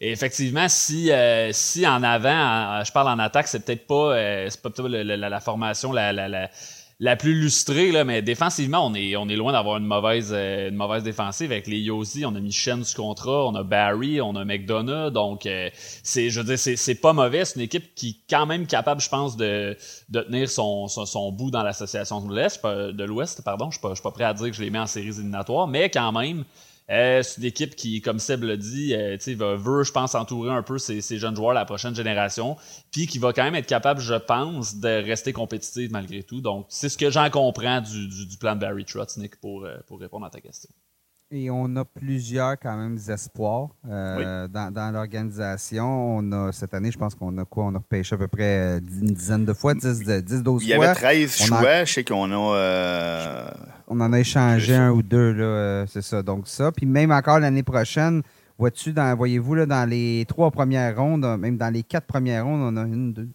effectivement, 0.01 0.67
si, 0.67 1.11
euh, 1.11 1.51
si 1.53 1.87
en 1.87 2.03
avant, 2.03 2.83
je 2.83 2.91
parle 2.91 3.07
en 3.07 3.19
attaque, 3.19 3.47
c'est 3.47 3.63
peut-être 3.65 3.87
pas, 3.87 4.15
euh, 4.15 4.47
c'est 4.49 4.61
pas 4.61 4.69
la, 4.87 5.39
formation, 5.39 5.91
la, 5.91 6.11
la 6.11 6.49
la 6.99 7.15
plus 7.15 7.33
lustrée, 7.33 7.91
là, 7.91 8.03
mais 8.03 8.21
défensivement, 8.21 8.85
on 8.85 8.93
est, 8.93 9.15
on 9.15 9.27
est 9.27 9.35
loin 9.35 9.51
d'avoir 9.51 9.77
une 9.77 9.85
mauvaise, 9.85 10.31
euh, 10.31 10.69
une 10.69 10.75
mauvaise 10.75 11.03
défensive. 11.03 11.51
Avec 11.51 11.67
les 11.67 11.79
Yossi, 11.79 12.25
on 12.25 12.35
a 12.35 12.39
mis 12.39 12.51
Shen 12.51 12.81
du 12.81 12.93
contrat, 12.93 13.45
on 13.47 13.55
a 13.55 13.63
Barry, 13.63 14.21
on 14.21 14.35
a 14.35 14.45
McDonough. 14.45 15.11
Donc, 15.11 15.45
euh, 15.45 15.69
c'est, 15.73 16.29
je 16.29 16.39
veux 16.39 16.45
dire, 16.45 16.59
c'est, 16.59 16.75
c'est 16.75 16.95
pas 16.95 17.13
mauvais. 17.13 17.45
C'est 17.45 17.55
une 17.55 17.65
équipe 17.65 17.95
qui 17.95 18.09
est 18.09 18.29
quand 18.29 18.45
même 18.45 18.67
capable, 18.67 19.01
je 19.01 19.09
pense, 19.09 19.35
de, 19.35 19.75
de 20.09 20.21
tenir 20.21 20.49
son, 20.49 20.87
son, 20.87 21.31
bout 21.31 21.51
dans 21.51 21.63
l'association 21.63 22.21
de 22.21 22.33
l'Est, 22.35 22.63
de 22.65 23.03
l'Ouest, 23.03 23.43
pardon. 23.43 23.69
Je 23.71 23.77
suis 23.77 23.81
pas, 23.81 23.93
pas 23.95 24.11
prêt 24.11 24.23
à 24.23 24.33
dire 24.33 24.47
que 24.47 24.55
je 24.55 24.61
les 24.61 24.69
mets 24.69 24.79
en 24.79 24.87
séries 24.87 25.07
éliminatoires, 25.07 25.67
mais 25.67 25.89
quand 25.89 26.11
même, 26.11 26.45
euh, 26.89 27.23
c'est 27.23 27.39
une 27.39 27.47
équipe 27.47 27.75
qui, 27.75 28.01
comme 28.01 28.19
Seb 28.19 28.43
l'a 28.43 28.57
dit, 28.57 28.93
euh, 28.93 29.17
veut, 29.57 29.83
je 29.83 29.91
pense, 29.91 30.15
entourer 30.15 30.51
un 30.51 30.63
peu 30.63 30.77
ces, 30.77 31.01
jeunes 31.17 31.35
joueurs, 31.35 31.53
la 31.53 31.65
prochaine 31.65 31.95
génération, 31.95 32.57
puis 32.91 33.07
qui 33.07 33.19
va 33.19 33.31
quand 33.31 33.43
même 33.43 33.55
être 33.55 33.67
capable, 33.67 34.01
je 34.01 34.15
pense, 34.15 34.75
de 34.75 35.03
rester 35.03 35.31
compétitive 35.33 35.91
malgré 35.91 36.23
tout. 36.23 36.41
Donc, 36.41 36.65
c'est 36.69 36.89
ce 36.89 36.97
que 36.97 37.09
j'en 37.09 37.29
comprends 37.29 37.81
du, 37.81 38.37
plan 38.37 38.55
de 38.55 38.59
Barry 38.59 38.85
Trotz, 38.85 39.17
Nick, 39.17 39.39
pour, 39.39 39.65
euh, 39.65 39.77
pour 39.87 39.99
répondre 39.99 40.25
à 40.25 40.29
ta 40.29 40.41
question. 40.41 40.69
Et 41.35 41.49
on 41.49 41.75
a 41.77 41.83
plusieurs 41.83 42.59
quand 42.59 42.77
même 42.77 42.99
espoirs 43.09 43.69
euh, 43.89 44.47
dans, 44.47 44.93
l'organisation. 44.93 46.17
On 46.17 46.31
a 46.31 46.51
cette 46.51 46.75
année, 46.75 46.91
je 46.91 46.97
pense 46.99 47.15
qu'on 47.15 47.35
a 47.39 47.43
quoi? 47.43 47.63
On 47.65 47.73
a 47.73 47.79
repêché 47.79 48.13
à 48.13 48.19
peu 48.19 48.27
près 48.27 48.77
une 48.77 49.13
dizaine 49.15 49.43
de 49.43 49.53
fois, 49.53 49.73
10, 49.73 50.03
10 50.03 50.43
12 50.43 50.43
fois. 50.43 50.61
Il 50.61 50.69
y 50.69 50.73
avait 50.75 50.93
13 50.93 51.35
choix. 51.35 51.85
Je 51.85 51.91
sais 51.91 52.03
qu'on 52.03 52.31
a. 52.31 52.55
Euh, 52.55 53.49
on 53.87 53.99
en 53.99 54.13
a 54.13 54.19
échangé 54.19 54.75
un 54.75 54.91
ou 54.91 55.01
deux, 55.01 55.31
là, 55.31 55.43
euh, 55.43 55.85
c'est 55.87 56.03
ça. 56.03 56.21
Donc 56.21 56.47
ça. 56.47 56.71
Puis 56.71 56.85
même 56.85 57.09
encore 57.09 57.39
l'année 57.39 57.63
prochaine, 57.63 58.21
vois-tu, 58.59 58.93
voyez-vous, 59.17 59.55
là, 59.55 59.65
dans 59.65 59.89
les 59.89 60.25
trois 60.27 60.51
premières 60.51 60.95
rondes, 60.95 61.25
même 61.39 61.57
dans 61.57 61.73
les 61.73 61.81
quatre 61.81 62.05
premières 62.05 62.45
rondes, 62.45 62.61
on 62.61 62.77
a 62.77 62.85
une, 62.85 63.11
deux, 63.11 63.29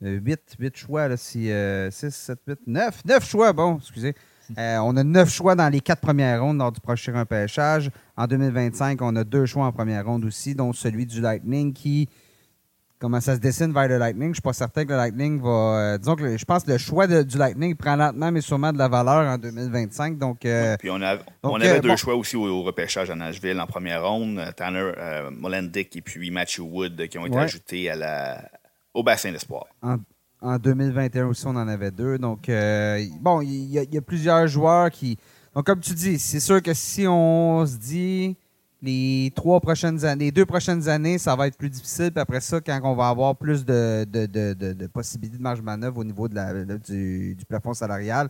huit, 0.00 0.42
huit 0.60 0.76
choix, 0.76 1.08
là, 1.08 1.16
si, 1.16 1.50
six, 1.90 2.14
sept, 2.14 2.38
huit, 2.46 2.60
neuf, 2.68 3.04
neuf 3.04 3.28
choix, 3.28 3.52
bon, 3.52 3.78
excusez. 3.78 4.14
Euh, 4.58 4.78
on 4.78 4.96
a 4.96 5.04
neuf 5.04 5.30
choix 5.30 5.54
dans 5.54 5.68
les 5.68 5.80
quatre 5.80 6.00
premières 6.00 6.42
rondes 6.42 6.58
lors 6.58 6.72
du 6.72 6.80
prochain 6.80 7.18
repêchage. 7.18 7.90
En 8.16 8.26
2025, 8.26 9.00
on 9.02 9.16
a 9.16 9.24
deux 9.24 9.46
choix 9.46 9.66
en 9.66 9.72
première 9.72 10.04
ronde 10.04 10.24
aussi, 10.24 10.54
dont 10.54 10.72
celui 10.72 11.06
du 11.06 11.20
Lightning 11.20 11.72
qui. 11.72 12.08
Comment 13.00 13.20
ça 13.20 13.34
se 13.34 13.40
dessine 13.40 13.72
vers 13.72 13.88
le 13.88 13.98
Lightning? 13.98 14.28
Je 14.28 14.28
ne 14.28 14.34
suis 14.34 14.42
pas 14.42 14.52
certain 14.54 14.84
que 14.84 14.90
le 14.90 14.96
Lightning 14.96 15.40
va. 15.42 15.50
Euh, 15.50 15.98
disons 15.98 16.14
que 16.14 16.38
je 16.38 16.44
pense 16.44 16.62
que 16.62 16.70
le 16.70 16.78
choix 16.78 17.06
du 17.06 17.36
Lightning 17.36 17.74
prend 17.74 17.96
lentement, 17.96 18.32
mais 18.32 18.40
sûrement 18.40 18.72
de 18.72 18.78
la 18.78 18.88
valeur 18.88 19.28
en 19.28 19.36
2025. 19.36 20.16
Donc, 20.16 20.46
euh, 20.46 20.76
puis 20.78 20.88
on, 20.90 21.02
avait 21.02 21.80
deux 21.80 21.96
choix 21.96 22.14
aussi 22.14 22.36
au, 22.36 22.62
repêchage 22.62 23.10
à 23.10 23.14
Nashville 23.14 23.60
en 23.60 23.66
première 23.66 24.08
ronde. 24.08 24.40
Tanner 24.56 24.92
Molendick 25.32 25.94
et 25.96 26.00
puis 26.00 26.30
Matthew 26.30 26.60
Wood 26.60 27.08
qui 27.08 27.18
ont 27.18 27.26
été 27.26 27.36
ajoutés 27.36 27.90
à 27.90 27.96
la, 27.96 28.50
au 28.94 29.02
bassin 29.02 29.32
d'espoir. 29.32 29.66
En 29.82 29.98
2021 30.58 31.26
aussi, 31.26 31.46
on 31.46 31.50
en 31.50 31.68
avait 31.68 31.90
deux. 31.90 32.18
Donc, 32.18 32.48
euh, 32.48 33.04
bon, 33.20 33.40
il 33.40 33.66
y, 33.66 33.98
a 33.98 34.02
plusieurs 34.02 34.46
joueurs 34.46 34.90
qui. 34.90 35.18
Donc, 35.54 35.66
comme 35.66 35.80
tu 35.80 35.94
dis, 35.94 36.18
c'est 36.18 36.40
sûr 36.40 36.62
que 36.62 36.74
si 36.74 37.06
on 37.08 37.64
se 37.66 37.76
dit 37.76 38.36
les 38.82 39.32
trois 39.34 39.60
prochaines 39.60 40.04
années, 40.04 40.26
les 40.26 40.32
deux 40.32 40.44
prochaines 40.44 40.88
années, 40.88 41.16
ça 41.18 41.34
va 41.34 41.46
être 41.46 41.56
plus 41.56 41.70
difficile. 41.70 42.10
Puis 42.10 42.20
après 42.20 42.40
ça, 42.40 42.60
quand 42.60 42.78
on 42.84 42.94
va 42.94 43.08
avoir 43.08 43.34
plus 43.36 43.64
de, 43.64 44.04
de, 44.04 44.86
possibilités 44.88 45.38
de 45.38 45.42
marge 45.42 45.60
de 45.60 45.64
manœuvre 45.64 45.98
au 45.98 46.04
niveau 46.04 46.28
de 46.28 46.34
la, 46.34 46.52
du, 46.64 47.34
du, 47.34 47.44
plafond 47.46 47.72
salarial, 47.72 48.28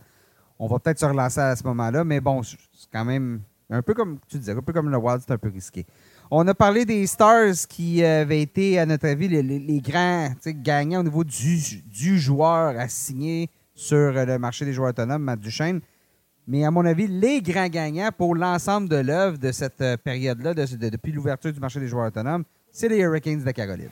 on 0.57 0.67
va 0.67 0.79
peut-être 0.79 0.99
se 0.99 1.05
relancer 1.05 1.41
à 1.41 1.55
ce 1.55 1.63
moment-là. 1.65 2.05
Mais 2.05 2.21
bon, 2.21 2.41
c'est 2.43 2.57
quand 2.91 3.03
même 3.03 3.41
un 3.69 3.81
peu 3.81 3.93
comme 3.93 4.19
tu 4.27 4.37
disais, 4.37 4.53
un 4.53 4.61
peu 4.61 4.73
comme 4.73 4.89
le 4.89 4.97
Wild, 4.97 5.21
c'est 5.25 5.33
un 5.33 5.37
peu 5.37 5.49
risqué. 5.49 5.85
On 6.31 6.47
a 6.47 6.55
parlé 6.55 6.85
des 6.85 7.05
Stars 7.05 7.67
qui 7.69 8.03
avaient 8.03 8.41
été, 8.41 8.79
à 8.79 8.85
notre 8.85 9.07
avis, 9.07 9.27
les, 9.27 9.79
grands 9.79 10.31
gagnants 10.45 11.01
au 11.01 11.03
niveau 11.03 11.23
du, 11.23 12.19
joueur 12.19 12.79
à 12.79 12.87
signer 12.87 13.49
sur 13.75 14.11
le 14.11 14.37
marché 14.39 14.65
des 14.65 14.73
joueurs 14.73 14.89
autonomes, 14.89 15.21
Matt 15.21 15.39
Duchesne. 15.39 15.81
Mais 16.47 16.63
à 16.63 16.71
mon 16.71 16.85
avis, 16.85 17.07
les 17.07 17.41
grands 17.41 17.67
gagnants 17.67 18.09
pour 18.15 18.35
l'ensemble 18.35 18.89
de 18.89 18.97
l'œuvre 18.97 19.37
de 19.37 19.51
cette 19.51 19.81
euh, 19.81 19.97
période-là, 19.97 20.53
depuis 20.53 21.11
l'ouverture 21.11 21.51
du 21.51 21.59
marché 21.59 21.79
des 21.79 21.87
joueurs 21.87 22.07
autonomes, 22.07 22.43
c'est 22.71 22.87
les 22.87 22.99
Hurricanes 22.99 23.43
de 23.43 23.51
Caroline. 23.51 23.89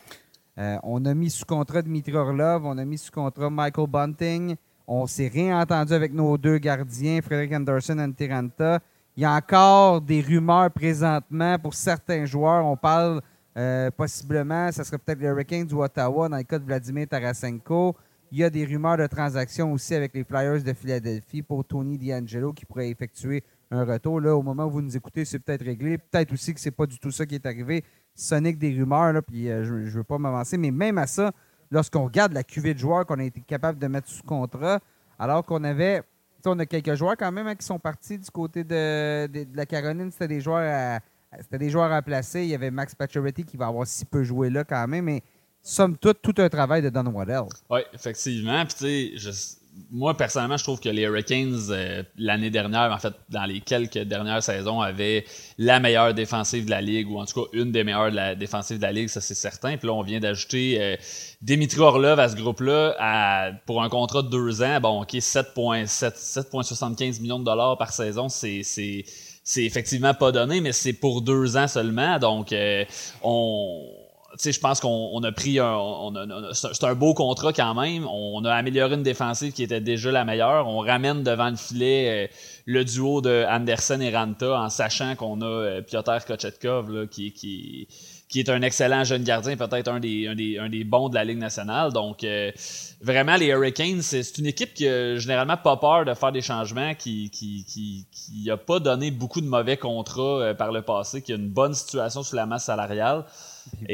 Euh, 0.60 0.78
on 0.84 1.04
a 1.06 1.14
mis 1.16 1.32
sous 1.32 1.46
contrat 1.46 1.82
Dmitry 1.82 2.14
Orlov, 2.14 2.64
on 2.66 2.78
a 2.78 2.86
mis 2.86 3.00
sous 3.00 3.12
contrat 3.12 3.50
Michael 3.50 3.88
Bunting. 3.88 4.56
On 4.86 5.08
s'est 5.08 5.30
réentendu 5.30 5.94
avec 5.94 6.14
nos 6.14 6.38
deux 6.38 6.58
gardiens, 6.60 7.22
Frédéric 7.22 7.54
Anderson 7.54 7.98
et 7.98 8.14
Tiranta. 8.14 8.80
Il 9.16 9.22
y 9.22 9.26
a 9.26 9.34
encore 9.34 10.02
des 10.02 10.22
rumeurs 10.22 10.72
présentement 10.72 11.60
pour 11.60 11.76
certains 11.76 12.26
joueurs. 12.26 12.66
On 12.66 12.76
parle 12.76 13.22
euh, 13.56 13.92
possiblement, 13.92 14.72
ça 14.72 14.84
serait 14.84 14.98
peut-être 14.98 15.20
les 15.20 15.28
Hurricanes 15.28 15.72
ou 15.72 15.84
Ottawa 15.84 16.28
dans 16.28 16.38
le 16.38 16.44
cas 16.44 16.58
de 16.58 16.66
Vladimir 16.66 17.08
Tarasenko. 17.08 17.96
Il 18.32 18.40
y 18.40 18.44
a 18.44 18.50
des 18.50 18.66
rumeurs 18.66 18.98
de 18.98 19.06
transactions 19.06 19.72
aussi 19.72 19.94
avec 19.94 20.16
les 20.16 20.24
Flyers 20.24 20.64
de 20.64 20.74
Philadelphie 20.74 21.44
pour 21.44 21.64
Tony 21.64 22.00
D'Angelo 22.00 22.54
qui 22.54 22.66
pourrait 22.66 22.90
effectuer 22.90 23.44
un 23.70 23.86
retour. 23.86 24.20
Là, 24.20 24.36
au 24.36 24.42
moment 24.42 24.66
où 24.66 24.72
vous 24.72 24.82
nous 24.82 24.98
écoutez, 24.98 25.26
c'est 25.26 25.38
peut-être 25.38 25.64
réglé. 25.64 26.00
Peut-être 26.00 26.34
aussi 26.34 26.52
que 26.52 26.60
c'est 26.60 26.72
pas 26.72 26.88
du 26.88 26.98
tout 26.98 27.12
ça 27.12 27.28
qui 27.28 27.36
est 27.36 27.46
arrivé. 27.46 27.84
Sonic 28.16 28.58
des 28.58 28.72
rumeurs, 28.72 29.14
là, 29.14 29.22
puis 29.22 29.48
euh, 29.48 29.64
je 29.64 29.74
ne 29.76 29.90
veux 29.92 30.04
pas 30.04 30.18
m'avancer. 30.18 30.58
Mais 30.58 30.72
même 30.72 30.98
à 30.98 31.06
ça, 31.06 31.32
lorsqu'on 31.70 32.06
regarde 32.06 32.34
la 32.34 32.44
cuvée 32.44 32.74
de 32.74 32.80
joueurs 32.80 33.06
qu'on 33.06 33.20
a 33.20 33.24
été 33.24 33.42
capable 33.42 33.78
de 33.78 33.86
mettre 33.86 34.08
sous 34.08 34.24
contrat, 34.24 34.80
alors 35.20 35.46
qu'on 35.46 35.64
avait. 35.64 36.02
On 36.46 36.60
a 36.60 36.66
quelques 36.66 36.96
joueurs 36.96 37.16
quand 37.18 37.32
même 37.32 37.48
hein, 37.48 37.56
qui 37.56 37.66
sont 37.66 37.80
partis 37.80 38.18
du 38.18 38.30
côté 38.30 38.64
de, 38.64 39.56
la 39.56 39.66
Caroline. 39.66 40.12
C'était 40.12 40.28
des 40.28 40.42
joueurs 40.42 41.00
à, 41.36 41.40
c'était 41.42 41.58
des 41.58 41.70
joueurs 41.70 42.04
placer. 42.04 42.44
Il 42.44 42.50
y 42.50 42.56
avait 42.56 42.72
Max 42.72 42.94
Pacioretty 42.96 43.44
qui 43.44 43.58
va 43.58 43.68
avoir 43.68 43.88
si 43.88 44.06
peu 44.06 44.24
joué 44.24 44.50
là 44.50 44.64
quand 44.64 44.88
même, 44.88 45.06
mais 45.06 45.24
somme 45.62 45.98
toute, 45.98 46.22
tout 46.22 46.36
un 46.38 46.50
travail 46.50 46.82
de 46.82 46.90
Don 46.90 47.06
Waddell. 47.06 47.44
Oui, 47.70 47.82
effectivement. 47.94 48.66
Puis, 48.66 48.76
tu 48.76 49.20
sais, 49.20 49.58
moi, 49.92 50.18
personnellement, 50.18 50.58
je 50.58 50.64
trouve 50.64 50.80
que 50.80 50.90
les 50.90 51.04
Hurricanes, 51.04 51.68
euh, 51.70 52.02
l'année 52.18 52.50
dernière, 52.50 52.92
en 52.92 52.98
fait, 52.98 53.14
dans 53.30 53.46
les 53.46 53.60
quelques 53.60 54.00
dernières 54.00 54.42
saisons, 54.42 54.82
avaient 54.82 55.24
la 55.58 55.80
meilleure 55.80 56.14
défensive 56.14 56.66
de 56.66 56.72
la 56.72 56.82
Ligue, 56.82 57.10
ou 57.10 57.20
en 57.20 57.26
tout 57.26 57.44
cas 57.44 57.50
une 57.54 57.72
des 57.72 57.84
meilleures 57.84 58.12
de 58.12 58.16
la 58.16 58.36
défensive 58.36 58.78
de 58.78 58.84
la 58.84 58.92
Ligue, 58.92 59.10
ça 59.10 59.22
c'est 59.22 59.36
certain. 59.36 59.78
Puis 59.78 59.88
là, 59.88 59.94
on 59.94 60.02
vient 60.02 60.20
d'ajouter 60.20 60.78
euh, 60.80 60.96
Dimitri 61.42 61.80
Orlov 61.80 62.20
à 62.20 62.30
ce 62.30 62.36
groupe-là 62.36 63.54
pour 63.66 63.84
un 63.84 63.90
contrat 63.90 64.24
de 64.24 64.30
deux 64.30 64.64
ans. 64.64 64.80
Bon, 64.82 65.04
OK, 65.04 65.14
7,75 65.14 67.22
millions 67.22 67.40
de 67.40 67.46
dollars 67.46 67.78
par 67.78 67.94
saison, 67.94 68.30
c'est 68.30 68.64
c'est 69.44 69.66
effectivement 69.66 70.14
pas 70.14 70.32
donné, 70.32 70.62
mais 70.62 70.72
c'est 70.72 70.94
pour 70.94 71.22
deux 71.22 71.58
ans 71.58 71.68
seulement. 71.68 72.18
Donc, 72.18 72.54
euh, 72.54 72.86
on 73.22 73.86
je 74.42 74.60
pense 74.60 74.80
qu'on 74.80 75.22
a 75.24 75.32
pris 75.32 75.60
un. 75.60 75.78
c'est 76.54 76.84
un 76.84 76.96
beau 76.96 77.14
contrat 77.14 77.54
quand 77.54 77.74
même. 77.76 78.08
On 78.08 78.44
a 78.46 78.54
amélioré 78.54 78.96
une 78.96 79.04
défensive 79.04 79.54
qui 79.54 79.64
était 79.64 79.82
déjà 79.82 80.12
la 80.12 80.26
meilleure. 80.26 80.68
On 80.68 80.80
ramène 80.80 81.24
devant 81.24 81.50
le 81.50 81.56
filet 81.56 82.26
euh, 82.26 82.34
le 82.66 82.84
duo 82.84 83.22
de 83.22 83.46
Anderson 83.48 84.00
et 84.02 84.16
Ranta 84.16 84.60
en 84.60 84.70
sachant 84.70 85.16
qu'on 85.16 85.42
a 85.42 85.46
euh, 85.46 85.82
Piotr 85.82 86.26
Kochetkov 86.26 87.08
qui, 87.10 87.32
qui, 87.32 87.88
qui 88.28 88.40
est 88.40 88.50
un 88.50 88.64
excellent 88.64 89.04
jeune 89.04 89.24
gardien, 89.24 89.56
peut-être 89.56 89.88
un 89.88 90.00
des, 90.00 90.28
un, 90.28 90.36
des, 90.36 90.58
un 90.58 90.70
des 90.70 90.84
bons 90.84 91.10
de 91.10 91.16
la 91.16 91.24
Ligue 91.24 91.38
nationale. 91.38 91.94
Donc, 91.94 92.24
euh, 92.24 92.52
vraiment, 93.02 93.36
les 93.36 93.48
Hurricanes, 93.48 94.02
c'est 94.02 94.38
une 94.40 94.48
équipe 94.48 94.74
qui 94.74 94.88
a 94.88 95.18
généralement 95.18 95.58
pas 95.58 95.78
peur 95.78 96.06
de 96.06 96.14
faire 96.16 96.32
des 96.32 96.42
changements, 96.42 96.96
qui 96.96 97.30
qui, 97.30 97.66
qui, 97.66 98.08
qui 98.12 98.50
a 98.50 98.58
pas 98.58 98.80
donné 98.80 99.12
beaucoup 99.12 99.42
de 99.42 99.48
mauvais 99.48 99.78
contrats 99.78 100.56
par 100.58 100.72
le 100.72 100.82
passé, 100.82 101.22
qui 101.22 101.34
a 101.34 101.36
une 101.36 101.50
bonne 101.50 101.76
situation 101.76 102.24
sur 102.24 102.36
la 102.36 102.48
masse 102.48 102.66
salariale. 102.66 103.26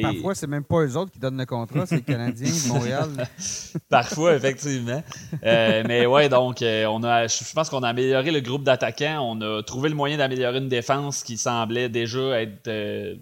Parfois, 0.01 0.35
c'est 0.35 0.47
même 0.47 0.63
pas 0.63 0.83
eux 0.83 0.97
autres 0.97 1.11
qui 1.11 1.19
donnent 1.19 1.37
le 1.37 1.45
contrat, 1.45 1.85
c'est 1.85 1.97
les 1.97 2.01
Canadiens 2.01 2.51
de 2.51 2.67
Montréal. 2.67 3.27
parfois, 3.89 4.35
effectivement. 4.35 5.03
Euh, 5.43 5.83
mais 5.87 6.05
ouais, 6.05 6.29
donc, 6.29 6.61
euh, 6.61 6.85
on 6.85 7.03
a, 7.03 7.27
je 7.27 7.53
pense 7.53 7.69
qu'on 7.69 7.83
a 7.83 7.89
amélioré 7.89 8.31
le 8.31 8.41
groupe 8.41 8.63
d'attaquants. 8.63 9.21
On 9.21 9.41
a 9.41 9.63
trouvé 9.63 9.89
le 9.89 9.95
moyen 9.95 10.17
d'améliorer 10.17 10.57
une 10.57 10.69
défense 10.69 11.23
qui 11.23 11.37
semblait 11.37 11.89
déjà 11.89 12.41
être 12.41 12.67
euh, 12.67 13.15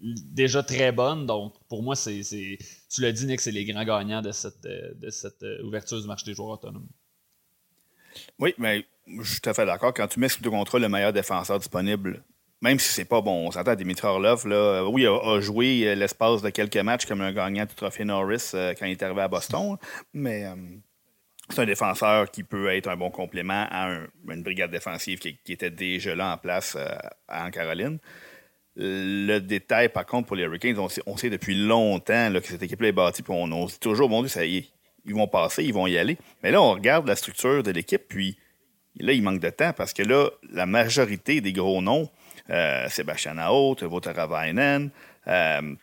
déjà 0.00 0.62
très 0.62 0.92
bonne. 0.92 1.26
Donc, 1.26 1.54
pour 1.68 1.82
moi, 1.82 1.96
c'est, 1.96 2.22
tu 2.22 3.00
l'as 3.00 3.12
dit, 3.12 3.26
Nick, 3.26 3.40
c'est 3.40 3.52
les 3.52 3.64
grands 3.64 3.84
gagnants 3.84 4.22
de 4.22 4.32
cette, 4.32 4.62
de 4.62 5.10
cette 5.10 5.44
ouverture 5.64 6.00
du 6.00 6.06
marché 6.06 6.24
des 6.26 6.34
joueurs 6.34 6.50
autonomes. 6.50 6.88
Oui, 8.38 8.54
mais 8.58 8.84
je 9.06 9.30
suis 9.30 9.40
tout 9.40 9.50
à 9.50 9.54
fait 9.54 9.66
d'accord. 9.66 9.92
Quand 9.94 10.08
tu 10.08 10.20
mets 10.20 10.28
sous 10.28 10.42
ton 10.42 10.50
contrat 10.50 10.78
le 10.78 10.88
meilleur 10.88 11.12
défenseur 11.12 11.58
disponible, 11.58 12.22
même 12.62 12.78
si 12.78 12.92
c'est 12.92 13.04
pas 13.04 13.20
bon, 13.20 13.46
on 13.46 13.50
s'entend 13.50 13.72
à 13.72 13.76
Dimitri 13.76 14.06
Orlov, 14.06 14.46
là, 14.46 14.56
euh, 14.56 14.86
oui, 14.86 15.06
a, 15.06 15.14
a 15.14 15.40
joué 15.40 15.86
euh, 15.86 15.94
l'espace 15.94 16.42
de 16.42 16.50
quelques 16.50 16.76
matchs 16.76 17.06
comme 17.06 17.22
un 17.22 17.32
gagnant 17.32 17.64
du 17.64 17.74
trophée 17.74 18.04
Norris 18.04 18.50
euh, 18.54 18.74
quand 18.78 18.86
il 18.86 18.92
est 18.92 19.02
arrivé 19.02 19.22
à 19.22 19.28
Boston, 19.28 19.76
mais 20.12 20.44
c'est 21.48 21.62
un 21.62 21.66
défenseur 21.66 22.30
qui 22.30 22.44
peut 22.44 22.68
être 22.68 22.88
un 22.88 22.96
bon 22.96 23.10
complément 23.10 23.66
à 23.70 23.98
une 24.28 24.42
brigade 24.42 24.70
défensive 24.70 25.18
qui, 25.18 25.52
était 25.52 25.70
déjà 25.70 26.14
là 26.14 26.32
en 26.32 26.36
place 26.36 26.76
en 27.28 27.50
Caroline. 27.50 27.98
Le 28.76 29.38
détail, 29.40 29.88
par 29.88 30.06
contre, 30.06 30.28
pour 30.28 30.36
les 30.36 30.44
Hurricanes, 30.44 30.78
on 30.78 31.16
sait, 31.16 31.30
depuis 31.30 31.56
longtemps 31.56 32.32
que 32.32 32.46
cette 32.46 32.62
équipe-là 32.62 32.88
est 32.88 32.92
bâtie, 32.92 33.22
puis 33.22 33.32
on, 33.32 33.50
on 33.50 33.66
se 33.66 33.74
dit 33.74 33.80
toujours, 33.80 34.08
bon 34.08 34.20
Dieu, 34.20 34.28
ça 34.28 34.44
y 34.44 34.58
est, 34.58 34.68
ils 35.06 35.14
vont 35.14 35.26
passer, 35.26 35.64
ils 35.64 35.74
vont 35.74 35.88
y 35.88 35.98
aller. 35.98 36.18
Mais 36.42 36.52
là, 36.52 36.62
on 36.62 36.72
regarde 36.72 37.08
la 37.08 37.16
structure 37.16 37.64
de 37.64 37.70
l'équipe, 37.72 38.02
puis 38.08 38.36
là, 38.96 39.12
il 39.12 39.22
manque 39.22 39.40
de 39.40 39.50
temps 39.50 39.72
parce 39.72 39.92
que 39.92 40.02
là, 40.02 40.30
la 40.50 40.66
majorité 40.66 41.40
des 41.40 41.52
gros 41.52 41.82
noms 41.82 42.08
euh, 42.50 42.88
Sébastien 42.88 43.38
Aho, 43.38 43.76
Votaravainen, 43.80 44.90
euh, 45.28 45.74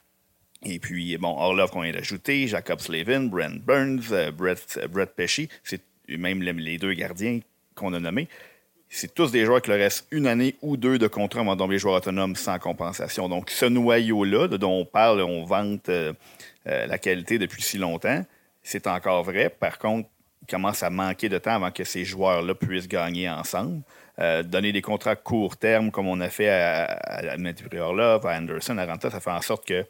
et 0.66 0.80
puis, 0.80 1.18
bon, 1.18 1.38
Orlov 1.38 1.70
qu'on 1.70 1.82
vient 1.82 1.94
d'ajouter, 1.94 2.48
Jacob 2.48 2.80
Slavin, 2.80 3.26
Brent 3.26 3.62
Burns, 3.64 4.12
euh, 4.12 4.32
Brett, 4.32 4.80
Brett 4.90 5.12
Pesci, 5.16 5.50
c'est 5.64 5.82
même 6.10 6.42
les 6.42 6.78
deux 6.78 6.94
gardiens 6.94 7.40
qu'on 7.76 7.94
a 7.94 8.00
nommés. 8.00 8.28
C'est 8.90 9.14
tous 9.14 9.32
des 9.32 9.46
joueurs 9.46 9.62
qui 9.62 9.70
leur 9.70 9.80
restent 9.80 10.08
une 10.12 10.26
année 10.26 10.56
ou 10.62 10.78
deux 10.78 10.98
de 10.98 11.08
contrat 11.08 11.42
avant 11.42 11.56
de 11.56 11.72
les 11.72 11.78
joueurs 11.78 11.96
autonomes 11.96 12.36
sans 12.36 12.58
compensation. 12.58 13.30
Donc, 13.30 13.50
ce 13.50 13.66
noyau-là, 13.66 14.48
dont 14.48 14.80
on 14.80 14.86
parle, 14.86 15.22
on 15.22 15.44
vante 15.44 15.90
la 16.66 16.98
qualité 16.98 17.38
depuis 17.38 17.62
si 17.62 17.78
longtemps, 17.78 18.24
c'est 18.64 18.88
encore 18.88 19.24
vrai. 19.24 19.50
Par 19.50 19.78
contre, 19.78 20.08
il 20.42 20.48
commence 20.48 20.84
à 20.84 20.90
manquer 20.90 21.28
de 21.28 21.38
temps 21.38 21.56
avant 21.56 21.72
que 21.72 21.84
ces 21.84 22.06
joueurs-là 22.06 22.56
puissent 22.56 22.88
gagner 22.88 23.30
ensemble. 23.30 23.82
Euh, 24.20 24.42
donner 24.42 24.72
des 24.72 24.82
contrats 24.82 25.16
court 25.16 25.58
terme 25.58 25.92
comme 25.92 26.08
on 26.08 26.20
a 26.22 26.30
fait 26.30 26.50
à, 26.50 26.86
à, 26.86 27.34
à 27.34 27.34
à 27.34 28.38
Anderson, 28.38 28.78
à 28.80 28.86
Ranta, 28.86 29.12
ça 29.12 29.20
fait 29.20 29.30
en 29.30 29.42
sorte 29.42 29.68
que 29.68 29.86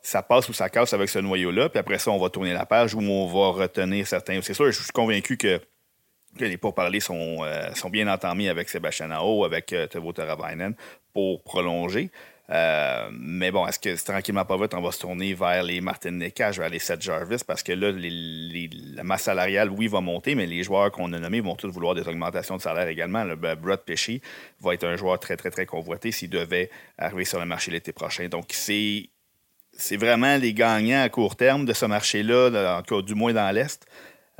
ça 0.00 0.22
passe 0.22 0.48
ou 0.48 0.54
ça 0.54 0.70
casse 0.70 0.94
avec 0.94 1.08
ce 1.08 1.18
noyau-là, 1.18 1.68
puis 1.68 1.78
après 1.78 1.98
ça, 1.98 2.12
on 2.12 2.18
va 2.18 2.30
tourner 2.30 2.52
la 2.52 2.64
page 2.64 2.94
où 2.94 3.00
on 3.00 3.26
va 3.26 3.62
retenir 3.62 4.06
certains. 4.06 4.40
C'est 4.40 4.54
sûr, 4.54 4.70
je 4.70 4.82
suis 4.82 4.92
convaincu 4.92 5.36
que, 5.36 5.60
les 6.38 6.56
pourparlers 6.56 7.00
sont, 7.00 7.38
euh, 7.42 7.74
sont 7.74 7.90
bien 7.90 8.06
entamés 8.08 8.48
avec 8.48 8.68
Sébastien 8.68 9.08
Nao, 9.08 9.44
avec 9.44 9.72
euh, 9.72 9.86
Tevo 9.86 10.12
pour 11.12 11.42
prolonger. 11.42 12.10
Euh, 12.50 13.08
mais 13.12 13.50
bon, 13.50 13.66
est-ce 13.66 13.78
que 13.78 14.04
tranquillement 14.04 14.44
pas 14.44 14.56
vite, 14.56 14.74
on 14.74 14.80
va 14.80 14.92
se 14.92 15.00
tourner 15.00 15.34
vers 15.34 15.62
les 15.62 15.80
Martin 15.80 16.12
Necage, 16.12 16.58
vers 16.58 16.68
les 16.68 16.78
Seth 16.78 17.02
Jarvis, 17.02 17.42
parce 17.44 17.62
que 17.62 17.72
là, 17.72 17.90
la 17.92 19.02
masse 19.02 19.22
salariale, 19.22 19.70
oui, 19.70 19.88
va 19.88 20.00
monter, 20.00 20.34
mais 20.34 20.46
les 20.46 20.62
joueurs 20.62 20.92
qu'on 20.92 21.12
a 21.12 21.18
nommés 21.18 21.40
vont 21.40 21.56
tous 21.56 21.68
vouloir 21.68 21.94
des 21.94 22.06
augmentations 22.06 22.56
de 22.56 22.62
salaire 22.62 22.88
également. 22.88 23.24
Le 23.24 23.34
Brad 23.36 23.80
Pesci 23.80 24.20
va 24.60 24.74
être 24.74 24.84
un 24.84 24.96
joueur 24.96 25.18
très, 25.18 25.36
très, 25.36 25.50
très 25.50 25.66
convoité 25.66 26.12
s'il 26.12 26.30
devait 26.30 26.70
arriver 26.98 27.24
sur 27.24 27.40
le 27.40 27.46
marché 27.46 27.70
l'été 27.70 27.92
prochain. 27.92 28.28
Donc, 28.28 28.46
c'est. 28.50 29.10
C'est 29.78 29.98
vraiment 29.98 30.38
les 30.38 30.54
gagnants 30.54 31.02
à 31.02 31.10
court 31.10 31.36
terme 31.36 31.66
de 31.66 31.74
ce 31.74 31.84
marché-là, 31.84 32.78
en 32.78 32.82
tout 32.82 32.96
cas, 32.96 33.02
du 33.02 33.14
moins 33.14 33.34
dans 33.34 33.54
l'Est. 33.54 33.86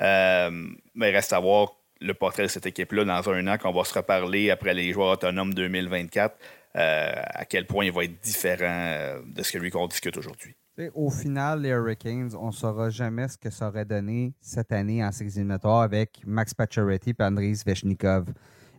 Euh, 0.01 0.51
mais 0.95 1.11
reste 1.11 1.35
à 1.35 1.41
voir 1.41 1.73
le 2.01 2.15
portrait 2.15 2.45
de 2.45 2.49
cette 2.49 2.65
équipe-là 2.65 3.05
dans 3.05 3.31
un 3.31 3.47
an, 3.47 3.59
qu'on 3.59 3.73
va 3.73 3.85
se 3.85 3.95
reparler 3.95 4.51
après 4.51 4.75
les 4.75 4.93
joueurs 4.93 5.13
autonomes 5.13 5.55
2024. 5.55 6.37
Euh, 6.77 7.13
à 7.25 7.47
quel 7.47 7.67
point 7.67 7.87
il 7.87 7.93
va 7.93 8.05
être 8.05 8.21
différent 8.21 8.67
euh, 8.69 9.21
de 9.27 9.43
ce 9.43 9.53
que 9.53 9.59
lui 9.59 9.71
qu'on 9.71 9.87
discute 9.87 10.17
aujourd'hui. 10.17 10.55
Au 10.95 11.09
final, 11.09 11.63
les 11.63 11.71
Hurricanes, 11.71 12.33
on 12.39 12.49
ne 12.49 12.53
saura 12.53 12.91
jamais 12.91 13.29
ce 13.29 13.39
que 13.39 13.49
ça 13.49 13.69
aurait 13.69 13.87
donné 13.87 14.35
cette 14.43 14.73
année 14.73 15.03
en 15.03 15.11
séries 15.11 15.31
éliminatoires 15.37 15.81
avec 15.81 16.21
Max 16.27 16.53
Pacioretty 16.53 17.15
et 17.19 17.23
Andriy 17.23 17.57
Svechnikov. 17.57 18.27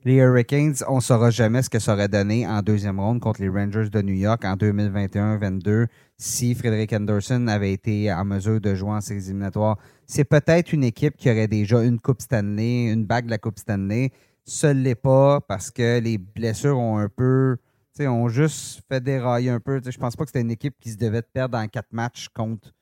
Les 0.06 0.18
Hurricanes, 0.18 0.76
on 0.88 0.98
ne 0.98 1.02
saura 1.02 1.32
jamais 1.32 1.64
ce 1.64 1.72
que 1.72 1.80
ça 1.80 1.94
aurait 1.94 2.08
donné 2.08 2.48
en 2.48 2.62
deuxième 2.62 3.00
ronde 3.00 3.20
contre 3.20 3.42
les 3.42 3.50
Rangers 3.50 3.90
de 3.90 4.02
New 4.04 4.14
York 4.14 4.46
en 4.46 4.56
2021-22 4.56 5.88
si 6.18 6.54
Frédéric 6.54 6.94
Anderson 6.94 7.48
avait 7.48 7.74
été 7.74 8.14
en 8.14 8.26
mesure 8.26 8.62
de 8.62 8.76
jouer 8.76 8.92
en 8.92 9.02
séries 9.02 9.26
éliminatoires. 9.26 9.80
C'est 10.06 10.24
peut-être 10.24 10.72
une 10.72 10.84
équipe 10.84 11.18
qui 11.18 11.32
aurait 11.32 11.48
déjà 11.48 11.84
une 11.84 12.00
Coupe 12.00 12.22
Stanley, 12.22 12.92
une 12.92 13.06
bague 13.06 13.26
de 13.26 13.32
la 13.32 13.40
Coupe 13.40 13.58
Stanley. 13.58 14.12
Ce 14.46 14.68
n'est 14.68 14.96
pas 14.96 15.42
parce 15.42 15.72
que 15.72 16.00
les 16.00 16.20
blessures 16.20 16.78
ont 16.78 17.00
un 17.00 17.10
peu 17.10 17.58
on 18.02 18.28
juste 18.28 18.84
fait 18.88 19.02
dérailler 19.02 19.50
un 19.50 19.60
peu. 19.60 19.82
Je 19.84 19.98
pense 19.98 20.16
pas 20.16 20.24
que 20.26 20.30
c'était 20.30 20.42
une 20.42 20.52
équipe 20.52 20.76
qui 20.80 20.92
se 20.92 20.98
devait 20.98 21.22
perdre 21.22 21.58
en 21.58 21.68
quatre 21.68 21.92
matchs 21.92 22.28
contre 22.30 22.74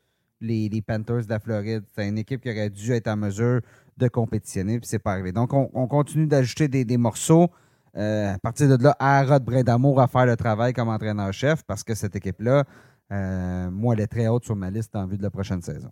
les, 0.41 0.69
Panthers 0.81 1.25
de 1.25 1.29
la 1.29 1.39
Floride. 1.39 1.83
C'est 1.95 2.07
une 2.07 2.17
équipe 2.17 2.41
qui 2.41 2.49
aurait 2.49 2.69
dû 2.69 2.91
être 2.91 3.07
en 3.07 3.15
mesure 3.15 3.61
de 3.97 4.07
compétitionner, 4.07 4.79
puis 4.79 4.87
c'est 4.87 4.99
pas 4.99 5.13
arrivé. 5.13 5.31
Donc, 5.31 5.53
on, 5.53 5.87
continue 5.87 6.27
d'ajouter 6.27 6.67
des, 6.67 6.97
morceaux. 6.97 7.49
Euh, 7.95 8.33
à 8.33 8.39
partir 8.39 8.77
de 8.77 8.83
là, 8.83 9.23
Rod 9.23 9.43
Brindamour 9.43 10.01
à 10.01 10.07
faire 10.07 10.25
le 10.25 10.35
travail 10.35 10.73
comme 10.73 10.89
entraîneur-chef 10.89 11.63
parce 11.63 11.83
que 11.83 11.95
cette 11.95 12.15
équipe-là, 12.15 12.65
euh, 13.11 13.71
moi, 13.71 13.93
elle 13.93 14.01
est 14.01 14.07
très 14.07 14.27
haute 14.27 14.43
sur 14.43 14.55
ma 14.55 14.69
liste 14.69 14.95
en 14.95 15.05
vue 15.05 15.17
de 15.17 15.23
la 15.23 15.29
prochaine 15.29 15.61
saison 15.61 15.91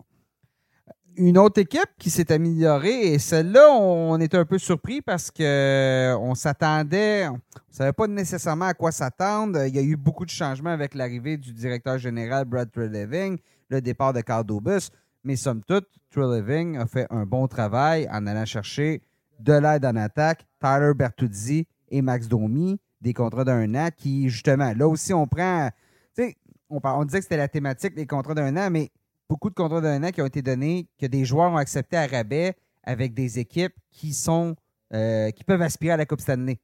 une 1.17 1.37
autre 1.37 1.59
équipe 1.59 1.89
qui 1.97 2.09
s'est 2.09 2.31
améliorée 2.31 3.13
et 3.13 3.19
celle-là, 3.19 3.71
on 3.71 4.19
était 4.19 4.37
un 4.37 4.45
peu 4.45 4.57
surpris 4.57 5.01
parce 5.01 5.31
que 5.31 6.15
on 6.19 6.35
s'attendait, 6.35 7.27
on 7.27 7.33
ne 7.33 7.39
savait 7.69 7.93
pas 7.93 8.07
nécessairement 8.07 8.65
à 8.65 8.73
quoi 8.73 8.91
s'attendre. 8.91 9.65
Il 9.65 9.75
y 9.75 9.79
a 9.79 9.81
eu 9.81 9.95
beaucoup 9.95 10.25
de 10.25 10.29
changements 10.29 10.71
avec 10.71 10.95
l'arrivée 10.95 11.37
du 11.37 11.53
directeur 11.53 11.97
général 11.97 12.45
Brad 12.45 12.71
Treleving, 12.71 13.37
le 13.69 13.81
départ 13.81 14.13
de 14.13 14.21
Carl 14.21 14.45
Dobus, 14.45 14.89
mais 15.23 15.35
somme 15.35 15.63
toute, 15.63 15.87
Treleving 16.11 16.77
a 16.77 16.85
fait 16.85 17.07
un 17.09 17.25
bon 17.25 17.47
travail 17.47 18.07
en 18.11 18.27
allant 18.27 18.45
chercher 18.45 19.01
de 19.39 19.53
l'aide 19.53 19.85
en 19.85 19.95
attaque, 19.95 20.45
Tyler 20.59 20.93
Bertuzzi 20.95 21.67
et 21.89 22.01
Max 22.01 22.27
Domi, 22.27 22.79
des 23.01 23.13
contrats 23.13 23.43
d'un 23.43 23.75
an 23.75 23.89
qui, 23.95 24.29
justement, 24.29 24.73
là 24.75 24.87
aussi, 24.87 25.13
on 25.13 25.27
prend, 25.27 25.69
tu 26.15 26.23
sais, 26.23 26.37
on, 26.69 26.79
on 26.83 27.05
disait 27.05 27.19
que 27.19 27.23
c'était 27.23 27.37
la 27.37 27.47
thématique 27.47 27.95
des 27.95 28.07
contrats 28.07 28.33
d'un 28.33 28.55
an, 28.57 28.69
mais 28.69 28.89
beaucoup 29.33 29.49
de 29.49 29.55
contrats 29.55 29.81
d'un 29.81 30.03
an 30.03 30.11
qui 30.11 30.21
ont 30.21 30.27
été 30.27 30.43
donnés, 30.43 30.85
que 30.99 31.07
des 31.07 31.25
joueurs 31.25 31.51
ont 31.51 31.57
accepté 31.57 31.97
à 31.97 32.05
rabais 32.05 32.53
avec 32.83 33.15
des 33.15 33.39
équipes 33.39 33.73
qui 33.89 34.13
sont 34.13 34.55
euh, 34.93 35.31
qui 35.31 35.43
peuvent 35.43 35.63
aspirer 35.63 35.93
à 35.93 35.97
la 35.97 36.05
Coupe 36.05 36.21
Stanley. 36.21 36.59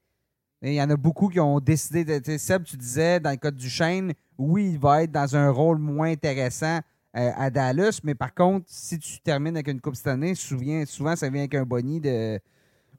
Il 0.62 0.74
y 0.74 0.82
en 0.82 0.88
a 0.92 0.96
beaucoup 0.96 1.30
qui 1.30 1.40
ont 1.40 1.60
décidé 1.60 2.06
de. 2.06 2.38
Seb, 2.38 2.66
tu 2.66 2.78
disais, 2.78 3.20
dans 3.20 3.32
le 3.32 3.38
cas 3.38 3.50
du 3.50 3.68
Chêne, 3.68 4.14
oui, 4.38 4.74
il 4.74 4.78
va 4.78 5.02
être 5.02 5.12
dans 5.12 5.36
un 5.36 5.50
rôle 5.50 5.80
moins 5.80 6.12
intéressant 6.12 6.78
euh, 7.18 7.32
à 7.36 7.50
Dallas, 7.50 8.02
mais 8.04 8.14
par 8.14 8.36
contre, 8.36 8.68
si 8.70 9.00
tu 9.00 9.20
termines 9.20 9.56
avec 9.56 9.68
une 9.68 9.82
Coupe 9.82 9.96
cette 9.96 10.06
année, 10.06 10.36
souviens, 10.36 10.86
souvent 10.86 11.16
ça 11.16 11.28
vient 11.28 11.42
avec 11.42 11.56
un 11.56 11.66
boni 11.66 12.00
de 12.00 12.40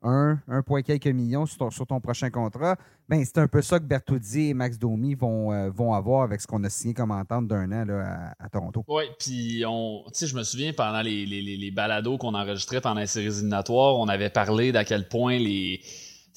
1, 0.03 0.39
1 0.49 0.63
point 0.63 0.83
quelques 0.83 1.07
millions 1.07 1.47
sur 1.47 1.87
ton, 1.87 2.01
prochain 2.01 2.31
contrat. 2.31 2.77
Ben, 3.09 3.25
c'est 3.25 3.39
un 3.39 3.49
peu 3.49 3.63
ça 3.63 3.79
que 3.79 3.85
Bertuzzi 3.85 4.49
et 4.49 4.55
Max 4.55 4.79
Domi 4.79 5.15
vont, 5.15 5.53
euh, 5.53 5.71
vont 5.71 5.95
avoir 5.95 6.23
avec 6.23 6.41
ce 6.41 6.47
qu'on 6.47 6.63
a 6.65 6.71
signé 6.71 6.95
comme 6.95 7.11
entente 7.11 7.49
d'un 7.49 7.71
an 7.73 7.85
là, 7.85 8.35
à, 8.39 8.49
Toronto. 8.49 8.85
Oui, 8.89 9.05
puis 9.19 9.65
on, 9.67 10.05
je 10.13 10.35
me 10.35 10.43
souviens 10.43 10.73
pendant 10.73 11.03
les, 11.03 11.27
les, 11.27 11.43
les 11.43 11.71
balados 11.71 12.19
qu'on 12.19 12.35
enregistrait 12.35 12.81
pendant 12.81 13.01
les 13.01 13.07
séries 13.07 13.27
éliminatoires, 13.27 13.97
on 13.97 14.09
avait 14.09 14.31
parlé 14.31 14.73
d'à 14.73 14.85
quel 14.85 15.09
point 15.09 15.39
les 15.39 15.81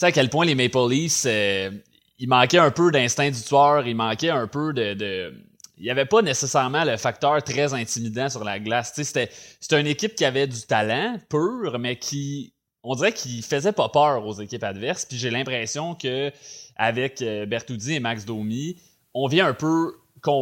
à 0.01 0.11
quel 0.11 0.29
point 0.29 0.45
les 0.45 0.55
Maple 0.55 0.89
Leafs, 0.89 1.23
euh, 1.25 1.71
il 2.19 2.27
manquait 2.27 2.57
un 2.57 2.71
peu 2.71 2.91
d'instinct 2.91 3.31
du 3.31 3.41
tueur, 3.41 3.87
il 3.87 3.95
manquait 3.95 4.29
un 4.29 4.47
peu 4.47 4.73
de, 4.73 4.93
de... 4.93 5.33
il 5.77 5.83
n'y 5.83 5.89
avait 5.89 6.05
pas 6.05 6.21
nécessairement 6.21 6.83
le 6.83 6.97
facteur 6.97 7.41
très 7.43 7.73
intimidant 7.73 8.29
sur 8.29 8.43
la 8.43 8.59
glace. 8.59 8.93
C'était, 8.95 9.29
c'était 9.59 9.79
une 9.79 9.87
équipe 9.87 10.15
qui 10.15 10.25
avait 10.25 10.47
du 10.47 10.61
talent 10.61 11.17
pur, 11.29 11.79
mais 11.79 11.97
qui, 11.97 12.52
on 12.83 12.95
dirait 12.95 13.13
qu'il 13.13 13.43
faisait 13.43 13.71
pas 13.71 13.89
peur 13.89 14.25
aux 14.25 14.33
équipes 14.33 14.63
adverses. 14.63 15.05
Puis 15.05 15.17
j'ai 15.17 15.29
l'impression 15.29 15.95
que 15.95 16.31
avec 16.75 17.21
euh, 17.21 17.45
Bertoudi 17.45 17.95
et 17.95 17.99
Max 17.99 18.25
Domi, 18.25 18.77
on 19.13 19.27
vient 19.27 19.47
un 19.47 19.53
peu 19.53 19.93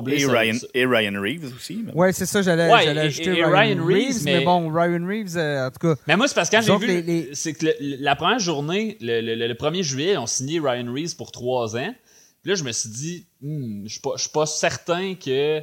et, 0.08 0.26
Ryan, 0.26 0.58
et 0.74 0.86
Ryan 0.86 1.20
Reeves 1.20 1.56
aussi. 1.56 1.84
Ouais, 1.94 2.14
c'est 2.14 2.26
ça, 2.26 2.42
j'allais 2.42 2.72
ajouter 3.00 3.44
Ryan, 3.44 3.84
Reeves, 3.84 4.24
mais... 4.24 4.44
bon, 4.44 4.72
Ryan 4.72 5.06
Reeves, 5.06 5.38
euh, 5.38 5.68
en 5.68 5.72
tout 5.72 5.88
cas. 5.88 6.02
Mais 6.08 6.16
moi, 6.16 6.28
c'est 6.28 6.36
parce 6.36 6.50
que 6.50 6.58
quand 6.58 6.80
j'ai 6.80 7.02
vu, 7.02 7.30
c'est 7.34 7.54
que 7.54 7.66
la 7.80 8.16
première 8.16 8.40
journée, 8.40 8.98
le, 9.02 9.22
le, 9.22 9.54
1er 9.54 9.84
juillet, 9.84 10.18
on 10.18 10.28
signé 10.28 10.60
Ryan 10.60 10.92
Reeves 10.94 11.16
pour 11.16 11.32
trois 11.32 11.76
ans. 11.76 11.94
Puis 12.44 12.52
là, 12.52 12.56
je 12.56 12.64
me 12.64 12.72
suis 12.72 12.90
dit, 12.90 13.26
hmm, 13.42 13.88
je 13.88 14.00
suis 14.18 14.30
pas, 14.32 14.46
certain 14.46 15.16
que 15.16 15.62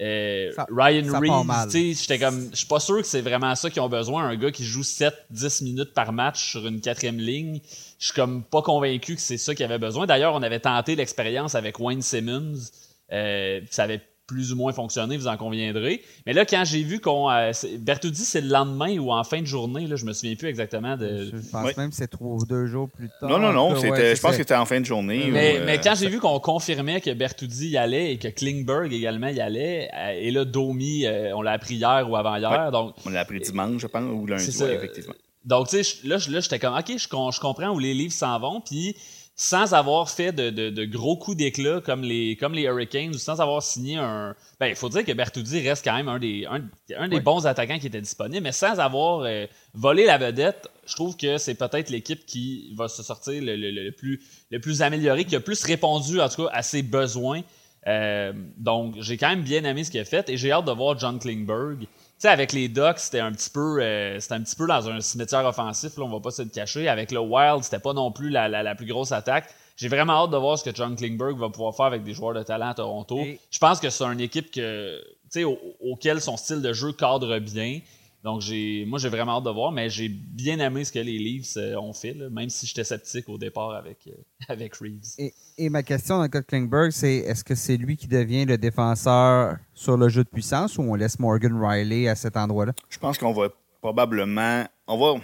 euh, 0.00 0.50
Ryan 0.70 1.18
Reeves, 1.18 1.96
j'étais 2.00 2.18
comme, 2.18 2.48
je 2.52 2.56
suis 2.56 2.66
pas 2.66 2.80
sûr 2.80 2.98
que 2.98 3.06
c'est 3.06 3.20
vraiment 3.20 3.54
ça 3.54 3.70
qu'ils 3.70 3.82
ont 3.82 3.88
besoin, 3.88 4.24
un 4.24 4.36
gars 4.36 4.50
qui 4.50 4.64
joue 4.64 4.82
7-10 4.82 5.64
minutes 5.64 5.94
par 5.94 6.12
match 6.12 6.50
sur 6.50 6.66
une 6.66 6.80
quatrième 6.80 7.18
ligne. 7.18 7.60
Je 7.98 8.06
suis 8.06 8.14
comme 8.14 8.42
pas 8.42 8.62
convaincu 8.62 9.16
que 9.16 9.20
c'est 9.20 9.38
ça 9.38 9.54
qu'il 9.54 9.64
avait 9.64 9.78
besoin. 9.78 10.06
D'ailleurs, 10.06 10.34
on 10.34 10.42
avait 10.42 10.60
tenté 10.60 10.96
l'expérience 10.96 11.54
avec 11.54 11.78
Wayne 11.78 12.02
Simmons 12.02 12.70
euh, 13.12 13.60
ça 13.70 13.84
avait 13.84 14.00
plus 14.30 14.52
ou 14.52 14.56
moins 14.56 14.72
fonctionné, 14.72 15.16
vous 15.16 15.26
en 15.26 15.36
conviendrez. 15.36 16.02
Mais 16.24 16.32
là, 16.32 16.44
quand 16.44 16.62
j'ai 16.64 16.82
vu 16.82 17.00
qu'on. 17.00 17.28
Euh, 17.30 17.50
Bertoudi, 17.78 18.22
c'est 18.22 18.40
le 18.40 18.48
lendemain 18.48 18.96
ou 18.98 19.10
en 19.10 19.24
fin 19.24 19.40
de 19.40 19.46
journée, 19.46 19.88
là, 19.88 19.96
je 19.96 20.04
me 20.04 20.12
souviens 20.12 20.36
plus 20.36 20.48
exactement 20.48 20.96
de. 20.96 21.30
Je 21.32 21.50
pense 21.50 21.76
même 21.76 21.90
que 21.90 21.96
c'est 21.96 22.10
deux 22.48 22.66
jours 22.66 22.88
plus 22.88 23.08
tard. 23.20 23.28
Non, 23.28 23.38
non, 23.38 23.52
non, 23.52 23.74
je 23.74 24.20
pense 24.20 24.32
que 24.32 24.36
c'était 24.36 24.54
en 24.54 24.66
fin 24.66 24.80
de 24.80 24.86
journée. 24.86 25.28
Mais, 25.30 25.58
euh, 25.58 25.64
mais 25.66 25.80
quand 25.80 25.94
j'ai 25.96 26.08
vu 26.08 26.20
qu'on 26.20 26.38
confirmait 26.38 27.00
que 27.00 27.12
Bertoudi 27.12 27.70
y 27.70 27.76
allait 27.76 28.12
et 28.12 28.18
que 28.18 28.28
Klingberg 28.28 28.92
également 28.92 29.28
y 29.28 29.40
allait, 29.40 29.90
et 30.14 30.30
là, 30.30 30.44
Domi, 30.44 31.06
on 31.34 31.42
l'a 31.42 31.52
appris 31.52 31.74
hier 31.74 32.06
ou 32.08 32.16
avant-hier. 32.16 32.70
donc 32.70 32.94
On 33.04 33.10
l'a 33.10 33.20
appris 33.20 33.40
dimanche, 33.40 33.82
je 33.82 33.86
pense, 33.88 34.04
ou 34.04 34.26
lundi, 34.26 34.48
effectivement. 34.48 35.14
Donc, 35.44 35.68
tu 35.68 35.82
sais, 35.82 36.06
là, 36.06 36.18
là 36.28 36.40
j'étais 36.40 36.58
comme, 36.58 36.76
OK, 36.76 36.86
je, 36.88 36.98
je 36.98 37.40
comprends 37.40 37.70
où 37.70 37.78
les 37.78 37.94
livres 37.94 38.12
s'en 38.12 38.38
vont, 38.38 38.60
puis 38.60 38.94
sans 39.42 39.72
avoir 39.72 40.10
fait 40.10 40.32
de, 40.32 40.84
gros 40.84 41.16
coups 41.16 41.38
d'éclat 41.38 41.80
comme 41.80 42.02
les, 42.02 42.36
comme 42.36 42.52
les 42.52 42.64
Hurricanes 42.64 43.14
ou 43.14 43.18
sans 43.18 43.40
avoir 43.40 43.62
signé 43.62 43.96
un. 43.96 44.36
Ben, 44.60 44.66
il 44.66 44.76
faut 44.76 44.90
dire 44.90 45.02
que 45.02 45.12
Bertoudi 45.12 45.66
reste 45.66 45.82
quand 45.82 45.94
même 45.94 46.08
un 46.08 46.18
des, 46.18 46.46
un, 46.46 47.08
des 47.08 47.20
bons 47.20 47.46
attaquants 47.46 47.78
qui 47.78 47.86
était 47.86 48.02
disponible, 48.02 48.42
mais 48.42 48.52
sans 48.52 48.78
avoir 48.78 49.20
euh, 49.20 49.46
volé 49.72 50.04
la 50.04 50.18
vedette, 50.18 50.68
je 50.86 50.94
trouve 50.94 51.16
que 51.16 51.38
c'est 51.38 51.54
peut-être 51.54 51.88
l'équipe 51.88 52.26
qui 52.26 52.74
va 52.76 52.88
se 52.88 53.02
sortir 53.02 53.40
le, 53.42 53.90
plus, 53.92 54.20
le 54.50 54.60
plus 54.60 54.82
amélioré, 54.82 55.24
qui 55.24 55.36
a 55.36 55.40
plus 55.40 55.64
répondu 55.64 56.20
en 56.20 56.28
tout 56.28 56.44
cas 56.44 56.50
à 56.52 56.62
ses 56.62 56.82
besoins. 56.82 57.40
Euh, 57.86 58.34
donc, 58.58 58.96
j'ai 59.00 59.16
quand 59.16 59.30
même 59.30 59.42
bien 59.42 59.64
aimé 59.64 59.84
ce 59.84 59.90
qu'il 59.90 60.00
a 60.00 60.04
fait 60.04 60.28
et 60.28 60.36
j'ai 60.36 60.52
hâte 60.52 60.66
de 60.66 60.72
voir 60.72 60.98
John 60.98 61.18
Klingberg 61.18 61.86
sais, 62.20 62.28
avec 62.28 62.52
les 62.52 62.68
Ducks, 62.68 62.98
c'était 62.98 63.20
un 63.20 63.32
petit 63.32 63.50
peu 63.50 63.82
euh, 63.82 64.20
c'était 64.20 64.34
un 64.34 64.42
petit 64.42 64.56
peu 64.56 64.66
dans 64.66 64.88
un 64.88 65.00
cimetière 65.00 65.44
offensif, 65.44 65.96
là, 65.96 66.04
on 66.04 66.10
va 66.10 66.20
pas 66.20 66.30
se 66.30 66.42
le 66.42 66.48
cacher. 66.48 66.88
Avec 66.88 67.10
le 67.10 67.20
Wild, 67.20 67.64
c'était 67.64 67.78
pas 67.78 67.92
non 67.92 68.12
plus 68.12 68.30
la, 68.30 68.48
la, 68.48 68.74
plus 68.74 68.86
grosse 68.86 69.12
attaque. 69.12 69.48
J'ai 69.76 69.88
vraiment 69.88 70.24
hâte 70.24 70.30
de 70.30 70.36
voir 70.36 70.58
ce 70.58 70.64
que 70.68 70.74
John 70.74 70.94
Klingberg 70.94 71.38
va 71.38 71.48
pouvoir 71.48 71.74
faire 71.74 71.86
avec 71.86 72.02
des 72.02 72.12
joueurs 72.12 72.34
de 72.34 72.42
talent 72.42 72.68
à 72.68 72.74
Toronto. 72.74 73.18
Je 73.50 73.58
pense 73.58 73.80
que 73.80 73.88
c'est 73.88 74.04
une 74.04 74.20
équipe 74.20 74.50
que, 74.50 75.00
au, 75.42 75.58
auquel 75.80 76.20
son 76.20 76.36
style 76.36 76.60
de 76.60 76.72
jeu 76.72 76.92
cadre 76.92 77.38
bien. 77.38 77.80
Donc, 78.22 78.42
j'ai, 78.42 78.84
moi, 78.86 78.98
j'ai 78.98 79.08
vraiment 79.08 79.38
hâte 79.38 79.44
de 79.44 79.50
voir, 79.50 79.72
mais 79.72 79.88
j'ai 79.88 80.08
bien 80.10 80.58
aimé 80.58 80.84
ce 80.84 80.92
que 80.92 80.98
les 80.98 81.18
Leafs 81.18 81.56
euh, 81.56 81.76
ont 81.76 81.94
fait, 81.94 82.12
même 82.12 82.50
si 82.50 82.66
j'étais 82.66 82.84
sceptique 82.84 83.28
au 83.30 83.38
départ 83.38 83.70
avec, 83.70 84.06
euh, 84.08 84.12
avec 84.48 84.74
Reeves. 84.74 85.32
Et, 85.56 85.70
ma 85.70 85.82
question 85.82 86.16
dans 86.16 86.22
le 86.22 86.28
cas 86.28 86.40
de 86.40 86.46
Klingberg, 86.46 86.90
c'est 86.90 87.16
est-ce 87.16 87.42
que 87.42 87.54
c'est 87.54 87.78
lui 87.78 87.96
qui 87.96 88.08
devient 88.08 88.44
le 88.44 88.58
défenseur 88.58 89.56
sur 89.74 89.96
le 89.96 90.10
jeu 90.10 90.22
de 90.22 90.28
puissance 90.28 90.76
ou 90.76 90.82
on 90.82 90.94
laisse 90.94 91.18
Morgan 91.18 91.58
Riley 91.58 92.08
à 92.08 92.14
cet 92.14 92.36
endroit-là? 92.36 92.72
Je 92.90 92.98
pense 92.98 93.16
qu'on 93.16 93.32
va 93.32 93.48
probablement. 93.80 94.64
On 94.86 94.98
va. 94.98 95.20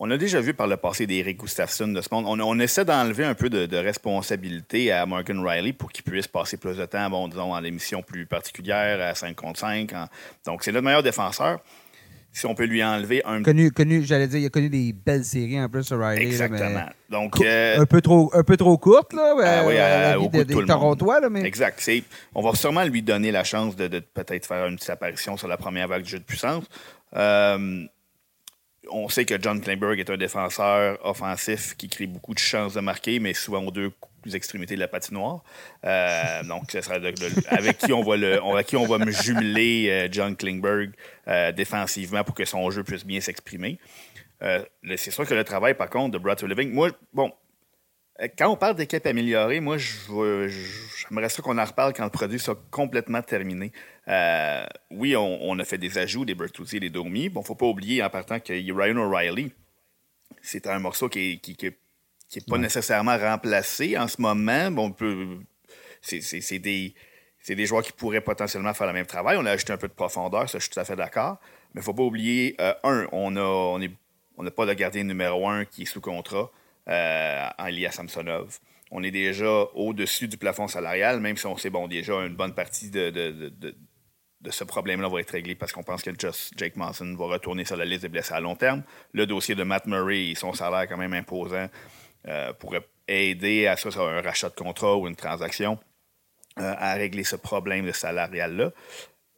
On 0.00 0.10
a 0.12 0.16
déjà 0.16 0.40
vu 0.40 0.54
par 0.54 0.68
le 0.68 0.76
passé 0.76 1.08
d'Eric 1.08 1.38
Gustafsson 1.38 1.88
de 1.88 2.00
ce 2.00 2.08
monde. 2.12 2.40
On, 2.40 2.58
essaie 2.60 2.84
d'enlever 2.84 3.24
un 3.24 3.34
peu 3.34 3.50
de, 3.50 3.76
responsabilité 3.76 4.92
à 4.92 5.04
Morgan 5.06 5.44
Riley 5.44 5.72
pour 5.72 5.90
qu'il 5.90 6.04
puisse 6.04 6.28
passer 6.28 6.56
plus 6.56 6.76
de 6.76 6.86
temps, 6.86 7.10
bon, 7.10 7.26
disons, 7.26 7.52
en 7.52 7.64
émission 7.64 8.00
plus 8.00 8.24
particulière, 8.24 9.00
à 9.00 9.16
5 9.16 9.34
contre 9.34 9.58
5. 9.58 9.92
Donc, 10.46 10.62
c'est 10.62 10.70
notre 10.70 10.84
meilleur 10.84 11.02
défenseur 11.02 11.58
si 12.32 12.46
on 12.46 12.54
peut 12.54 12.64
lui 12.64 12.84
enlever 12.84 13.22
un. 13.24 13.42
Connu, 13.42 13.70
connu 13.70 14.04
j'allais 14.04 14.28
dire, 14.28 14.38
il 14.38 14.46
a 14.46 14.50
connu 14.50 14.68
des 14.68 14.92
belles 14.92 15.24
séries 15.24 15.60
en 15.60 15.68
plus 15.68 15.84
sur 15.84 15.98
Riley. 15.98 16.26
Exactement. 16.26 16.86
Donc, 17.10 17.40
euh, 17.40 17.80
un, 17.80 17.86
peu 17.86 18.00
trop, 18.00 18.30
un 18.34 18.44
peu 18.44 18.56
trop 18.56 18.76
courte, 18.76 19.12
là. 19.12 19.34
Ah 19.42 19.64
oui, 19.66 19.78
à, 19.78 20.20
au 20.20 20.28
bout 20.28 20.38
de, 20.38 20.54
des 20.54 20.66
Torontois, 20.66 21.20
là, 21.20 21.30
mais... 21.30 21.42
Exact. 21.42 21.90
On 22.34 22.42
va 22.42 22.54
sûrement 22.54 22.84
lui 22.84 23.02
donner 23.02 23.32
la 23.32 23.44
chance 23.44 23.76
de, 23.76 23.88
peut-être 23.98 24.46
faire 24.46 24.66
une 24.66 24.76
petite 24.76 24.90
apparition 24.90 25.36
sur 25.36 25.48
la 25.48 25.56
première 25.56 25.88
vague 25.88 26.02
du 26.02 26.10
jeu 26.10 26.18
de 26.18 26.24
puissance. 26.24 26.64
Euh, 27.16 27.86
on 28.90 29.08
sait 29.08 29.24
que 29.24 29.34
John 29.40 29.60
Kleinberg 29.60 29.98
est 29.98 30.10
un 30.10 30.16
défenseur 30.16 30.98
offensif 31.04 31.74
qui 31.76 31.88
crée 31.88 32.06
beaucoup 32.06 32.34
de 32.34 32.38
chances 32.38 32.74
de 32.74 32.80
marquer, 32.80 33.18
mais 33.20 33.34
souvent 33.34 33.62
aux 33.64 33.70
deux 33.70 33.90
extrémités 34.36 34.74
de 34.74 34.80
la 34.80 34.88
patinoire. 34.88 35.42
Euh, 35.84 36.42
donc, 36.44 36.70
ce 36.70 36.80
sera 36.80 36.96
avec 37.48 37.78
qui 37.78 37.92
on 37.92 38.02
va 38.86 38.98
me 38.98 39.10
jumeler 39.10 39.88
euh, 39.88 40.08
John 40.10 40.36
Klingberg 40.36 40.92
euh, 41.26 41.52
défensivement 41.52 42.24
pour 42.24 42.34
que 42.34 42.44
son 42.44 42.70
jeu 42.70 42.84
puisse 42.84 43.04
bien 43.04 43.20
s'exprimer. 43.20 43.78
c'est 44.96 45.10
sûr 45.10 45.26
que 45.26 45.34
le 45.34 45.44
travail, 45.44 45.74
par 45.74 45.90
contre, 45.90 46.12
de 46.12 46.18
Brad 46.18 46.42
Living, 46.42 46.72
moi, 46.72 46.90
bon, 47.12 47.32
quand 48.36 48.48
on 48.48 48.56
parle 48.56 48.76
d'équipe 48.76 49.06
améliorée, 49.06 49.60
moi, 49.60 49.76
j'aimerais 49.78 51.28
ça 51.28 51.42
qu'on 51.42 51.58
en 51.58 51.64
reparle 51.64 51.92
quand 51.92 52.04
le 52.04 52.10
produit 52.10 52.38
sera 52.38 52.56
complètement 52.70 53.22
terminé. 53.22 53.72
oui, 54.90 55.16
on, 55.16 55.58
a 55.58 55.64
fait 55.64 55.78
des 55.78 55.98
ajouts, 55.98 56.24
des 56.24 56.34
Bertuzzi 56.34 56.76
et 56.76 56.80
des 56.80 56.90
Domi. 56.90 57.28
Bon, 57.28 57.42
faut 57.42 57.54
pas 57.54 57.66
oublier 57.66 58.02
en 58.02 58.10
partant 58.10 58.40
que 58.40 58.52
Ryan 58.52 58.96
O'Reilly, 58.96 59.52
c'est 60.42 60.66
un 60.66 60.78
morceau 60.78 61.08
qui 61.08 61.40
qui, 61.40 61.56
qui 61.56 61.66
qui 62.28 62.38
n'est 62.38 62.44
pas 62.48 62.58
nécessairement 62.58 63.16
remplacé 63.16 63.96
en 63.96 64.08
ce 64.08 64.20
moment. 64.20 64.70
Bon, 64.70 64.94
c'est 66.02 66.58
des, 66.58 66.94
des 67.48 67.66
joueurs 67.66 67.82
qui 67.82 67.92
pourraient 67.92 68.20
potentiellement 68.20 68.74
faire 68.74 68.86
le 68.86 68.92
même 68.92 69.06
travail. 69.06 69.36
On 69.40 69.46
a 69.46 69.52
ajouté 69.52 69.72
un 69.72 69.78
peu 69.78 69.88
de 69.88 69.94
profondeur, 69.94 70.48
ça, 70.48 70.58
je 70.58 70.64
suis 70.64 70.70
tout 70.70 70.80
à 70.80 70.84
fait 70.84 70.96
d'accord. 70.96 71.38
Mais 71.74 71.80
il 71.80 71.82
ne 71.82 71.84
faut 71.84 71.94
pas 71.94 72.02
oublier, 72.02 72.56
euh, 72.60 72.74
un, 72.84 73.06
on 73.12 73.30
n'a 73.30 73.42
on 73.42 73.80
on 74.38 74.50
pas 74.50 74.66
de 74.66 74.72
gardien 74.74 75.04
numéro 75.04 75.48
un 75.48 75.64
qui 75.64 75.82
est 75.82 75.86
sous 75.86 76.00
contrat 76.00 76.50
euh, 76.88 77.48
en 77.58 77.66
Elia 77.66 77.90
Samsonov. 77.90 78.58
On 78.90 79.02
est 79.02 79.10
déjà 79.10 79.64
au-dessus 79.74 80.28
du 80.28 80.38
plafond 80.38 80.68
salarial, 80.68 81.20
même 81.20 81.36
si 81.36 81.46
on 81.46 81.56
sait, 81.56 81.68
bon, 81.68 81.88
déjà, 81.88 82.14
une 82.24 82.34
bonne 82.34 82.54
partie 82.54 82.88
de, 82.88 83.10
de, 83.10 83.52
de, 84.40 84.50
ce 84.50 84.64
problème-là 84.64 85.08
va 85.08 85.20
être 85.20 85.32
réglé 85.32 85.54
parce 85.54 85.72
qu'on 85.72 85.82
pense 85.82 86.02
que 86.02 86.10
Just 86.18 86.54
Jake 86.56 86.76
Monson 86.76 87.14
va 87.18 87.26
retourner 87.26 87.66
sur 87.66 87.76
la 87.76 87.84
liste 87.84 88.02
des 88.02 88.08
blessés 88.08 88.32
à 88.32 88.40
long 88.40 88.56
terme. 88.56 88.82
Le 89.12 89.26
dossier 89.26 89.54
de 89.54 89.62
Matt 89.62 89.86
Murray, 89.86 90.32
son 90.34 90.54
salaire 90.54 90.88
quand 90.88 90.96
même 90.96 91.12
imposant, 91.12 91.68
euh, 92.26 92.52
pourrait 92.52 92.86
aider 93.06 93.66
à 93.66 93.76
ça, 93.76 93.88
un 94.00 94.20
rachat 94.20 94.50
de 94.50 94.54
contrat 94.54 94.96
ou 94.96 95.06
une 95.06 95.16
transaction, 95.16 95.78
euh, 96.58 96.74
à 96.76 96.94
régler 96.94 97.24
ce 97.24 97.36
problème 97.36 97.86
de 97.86 97.92
salarial-là. 97.92 98.72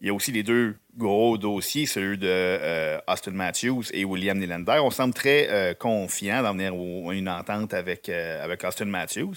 Il 0.00 0.06
y 0.06 0.10
a 0.10 0.14
aussi 0.14 0.32
les 0.32 0.42
deux 0.42 0.76
gros 0.96 1.36
dossiers, 1.36 1.84
celui 1.84 2.16
de 2.16 2.26
euh, 2.26 2.98
Austin 3.06 3.32
Matthews 3.32 3.84
et 3.92 4.04
William 4.04 4.38
Nylander. 4.38 4.80
On 4.82 4.90
semble 4.90 5.12
très 5.12 5.76
confiant 5.78 6.42
d'en 6.42 6.52
venir 6.54 6.72
à 6.72 7.14
une 7.14 7.28
entente 7.28 7.74
avec, 7.74 8.08
avec 8.08 8.64
Austin 8.64 8.86
Matthews. 8.86 9.34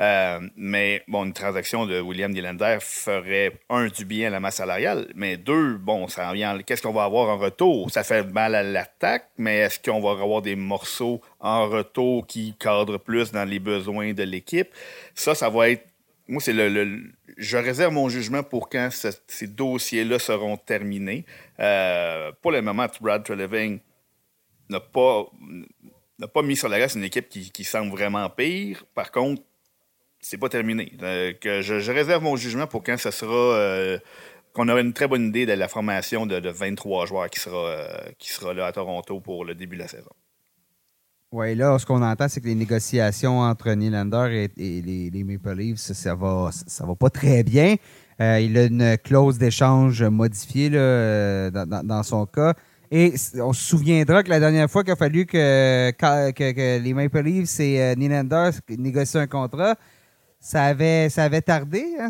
Euh, 0.00 0.40
mais 0.56 1.02
bon, 1.08 1.26
une 1.26 1.34
transaction 1.34 1.84
de 1.84 2.00
William 2.00 2.32
Nylander 2.32 2.78
ferait 2.80 3.52
un 3.68 3.88
du 3.88 4.06
bien 4.06 4.28
à 4.28 4.30
la 4.30 4.40
masse 4.40 4.56
salariale, 4.56 5.12
mais 5.14 5.36
deux, 5.36 5.76
bon, 5.76 6.08
ça. 6.08 6.32
Qu'est-ce 6.66 6.82
qu'on 6.82 6.92
va 6.92 7.04
avoir 7.04 7.28
en 7.28 7.36
retour? 7.36 7.90
Ça 7.90 8.02
fait 8.02 8.24
mal 8.24 8.54
à 8.54 8.62
l'attaque, 8.62 9.28
mais 9.36 9.58
est-ce 9.58 9.78
qu'on 9.78 10.00
va 10.00 10.12
avoir 10.22 10.40
des 10.40 10.56
morceaux 10.56 11.20
en 11.38 11.68
retour 11.68 12.26
qui 12.26 12.54
cadrent 12.58 12.98
plus 12.98 13.30
dans 13.30 13.44
les 13.44 13.58
besoins 13.58 14.14
de 14.14 14.22
l'équipe? 14.22 14.68
Ça, 15.14 15.34
ça 15.34 15.50
va 15.50 15.70
être. 15.70 15.86
Moi, 16.28 16.40
c'est 16.40 16.52
le, 16.52 17.02
Je 17.36 17.56
réserve 17.56 17.92
mon 17.92 18.08
jugement 18.08 18.42
pour 18.42 18.68
quand 18.70 18.88
ces 19.26 19.46
dossiers-là 19.48 20.18
seront 20.18 20.56
terminés. 20.56 21.26
Euh, 21.58 22.30
pour 22.40 22.52
le 22.52 22.62
moment, 22.62 22.86
Brad 23.00 23.24
Treleving 23.24 23.80
n'a 24.70 24.80
pas 24.80 25.26
pas 26.26 26.42
mis 26.42 26.56
sur 26.56 26.68
la 26.68 26.78
glace 26.78 26.94
une 26.94 27.04
équipe 27.04 27.28
qui, 27.28 27.64
semble 27.64 27.90
vraiment 27.90 28.28
pire. 28.30 28.84
Par 28.94 29.10
contre, 29.10 29.42
c'est 30.20 30.38
pas 30.38 30.48
terminé. 30.48 30.92
Euh, 31.02 31.32
je, 31.42 31.90
réserve 31.90 32.22
mon 32.22 32.36
jugement 32.36 32.66
pour 32.66 32.82
quand 32.82 32.98
ce 32.98 33.10
sera. 33.10 33.34
Euh, 33.34 33.98
qu'on 34.52 34.68
aura 34.68 34.80
une 34.80 34.92
très 34.92 35.06
bonne 35.06 35.28
idée 35.28 35.46
de 35.46 35.52
la 35.52 35.68
formation 35.68 36.26
de, 36.26 36.48
23 36.48 37.06
joueurs 37.06 37.30
qui 37.30 37.38
sera, 37.38 37.68
euh, 37.68 37.86
qui 38.18 38.30
sera 38.30 38.52
là 38.52 38.66
à 38.66 38.72
Toronto 38.72 39.20
pour 39.20 39.44
le 39.44 39.54
début 39.54 39.76
de 39.76 39.82
la 39.82 39.88
saison. 39.88 40.10
Oui, 41.30 41.54
là, 41.54 41.78
ce 41.78 41.86
qu'on 41.86 42.02
entend, 42.02 42.26
c'est 42.26 42.40
que 42.40 42.48
les 42.48 42.56
négociations 42.56 43.38
entre 43.38 43.70
Nylander 43.70 44.48
et, 44.56 44.82
les, 44.82 45.22
Maple 45.22 45.56
Leafs, 45.56 45.78
ça 45.78 46.16
va, 46.16 46.50
ça 46.52 46.84
va 46.84 46.96
pas 46.96 47.10
très 47.10 47.44
bien. 47.44 47.76
il 48.18 48.58
a 48.58 48.64
une 48.64 48.98
clause 48.98 49.38
d'échange 49.38 50.02
modifiée 50.02 50.68
là, 50.70 51.50
dans, 51.50 52.02
son 52.02 52.26
cas. 52.26 52.54
Et 52.90 53.14
on 53.36 53.52
se 53.52 53.62
souviendra 53.62 54.24
que 54.24 54.30
la 54.30 54.40
dernière 54.40 54.68
fois 54.68 54.82
qu'il 54.82 54.92
a 54.92 54.96
fallu 54.96 55.26
que, 55.26 55.92
que, 55.92 56.78
les 56.80 56.92
Maple 56.92 57.20
Leafs 57.20 57.60
et 57.60 57.94
Nylander 57.94 58.50
négocient 58.68 59.20
un 59.20 59.28
contrat, 59.28 59.76
ça 60.42 60.64
avait, 60.64 61.10
ça 61.10 61.24
avait 61.24 61.42
tardé. 61.42 61.84
Hein? 62.00 62.08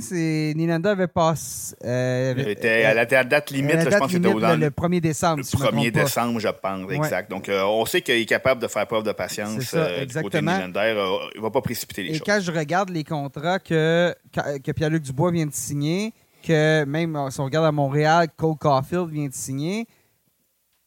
Nylander 0.54 0.90
avait 0.90 1.08
passé. 1.08 1.74
Euh, 1.84 2.36
était 2.36 2.84
à 2.84 2.94
la 2.94 3.04
date 3.04 3.50
limite, 3.50 3.80
je 3.80 3.88
pense 3.88 4.06
que 4.06 4.12
c'était 4.12 4.28
le, 4.28 4.56
le 4.56 4.70
1er 4.70 5.00
décembre. 5.00 5.38
Le 5.38 5.42
1er 5.42 5.90
décembre, 5.90 6.38
je 6.38 6.48
pense, 6.48 6.92
exact. 6.92 7.28
Donc, 7.28 7.48
euh, 7.48 7.64
on 7.64 7.84
sait 7.86 8.02
qu'il 8.02 8.14
est 8.14 8.26
capable 8.26 8.62
de 8.62 8.68
faire 8.68 8.86
preuve 8.86 9.02
de 9.02 9.10
patience 9.10 9.60
ça, 9.62 9.78
euh, 9.78 10.04
du 10.04 10.14
côté 10.14 10.40
de 10.40 10.44
il 10.44 10.46
ne 10.46 11.42
va 11.42 11.50
pas 11.50 11.60
précipiter 11.60 12.04
les 12.04 12.10
et 12.10 12.12
choses. 12.14 12.22
Et 12.22 12.30
quand 12.30 12.40
je 12.40 12.52
regarde 12.52 12.90
les 12.90 13.02
contrats 13.02 13.58
que, 13.58 14.14
que 14.32 14.70
Pierre-Luc 14.70 15.02
Dubois 15.02 15.32
vient 15.32 15.46
de 15.46 15.52
signer, 15.52 16.12
que 16.46 16.84
même 16.84 17.18
si 17.30 17.40
on 17.40 17.44
regarde 17.44 17.66
à 17.66 17.72
Montréal, 17.72 18.28
Cole 18.36 18.56
Caulfield 18.56 19.10
vient 19.10 19.26
de 19.26 19.34
signer, 19.34 19.86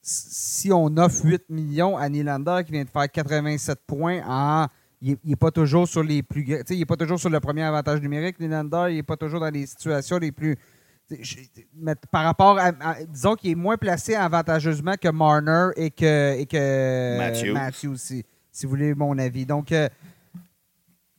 si 0.01 0.71
on 0.71 0.88
offre 0.95 1.25
8 1.25 1.49
millions 1.49 1.97
à 1.97 2.08
Nylander 2.08 2.62
qui 2.65 2.71
vient 2.71 2.84
de 2.86 2.89
faire 2.89 3.12
87 3.12 3.79
points 3.86 4.21
en. 4.25 4.67
Il 5.06 5.18
n'est 5.26 5.36
pas 5.36 5.52
toujours 5.52 5.86
sur 5.86 6.02
les 6.02 6.24
plus. 6.24 6.46
Il 6.70 6.80
n'est 6.80 6.86
pas 6.86 6.96
toujours 6.96 7.20
sur 7.20 7.30
le 7.30 7.42
premier 7.42 7.63
avantage 7.63 8.00
numérique, 8.00 8.39
Nylander. 8.39 8.88
Il 8.89 8.96
n'est 8.96 9.04
pas 9.04 9.18
toujours 9.18 9.42
dans 9.42 9.50
les 9.50 9.66
situations 9.66 10.18
les 10.18 10.32
plus. 10.32 10.56
par 12.10 12.24
rapport 12.24 12.58
à. 12.58 12.72
disons 13.04 13.36
qu'il 13.36 13.52
est 13.52 13.56
moins 13.56 13.76
placé 13.76 14.16
avantageusement 14.16 14.94
que 15.00 15.10
Marner 15.10 15.72
et 15.76 15.92
que, 15.92 16.39
et 16.39 16.46
que 16.46 17.18
Matthews, 17.52 17.98
si, 17.98 18.24
si, 18.50 18.66
vous 18.66 18.70
voulez 18.70 18.96
mon 18.96 19.18
avis. 19.18 19.46
Donc. 19.46 19.74
Euh, 19.74 19.89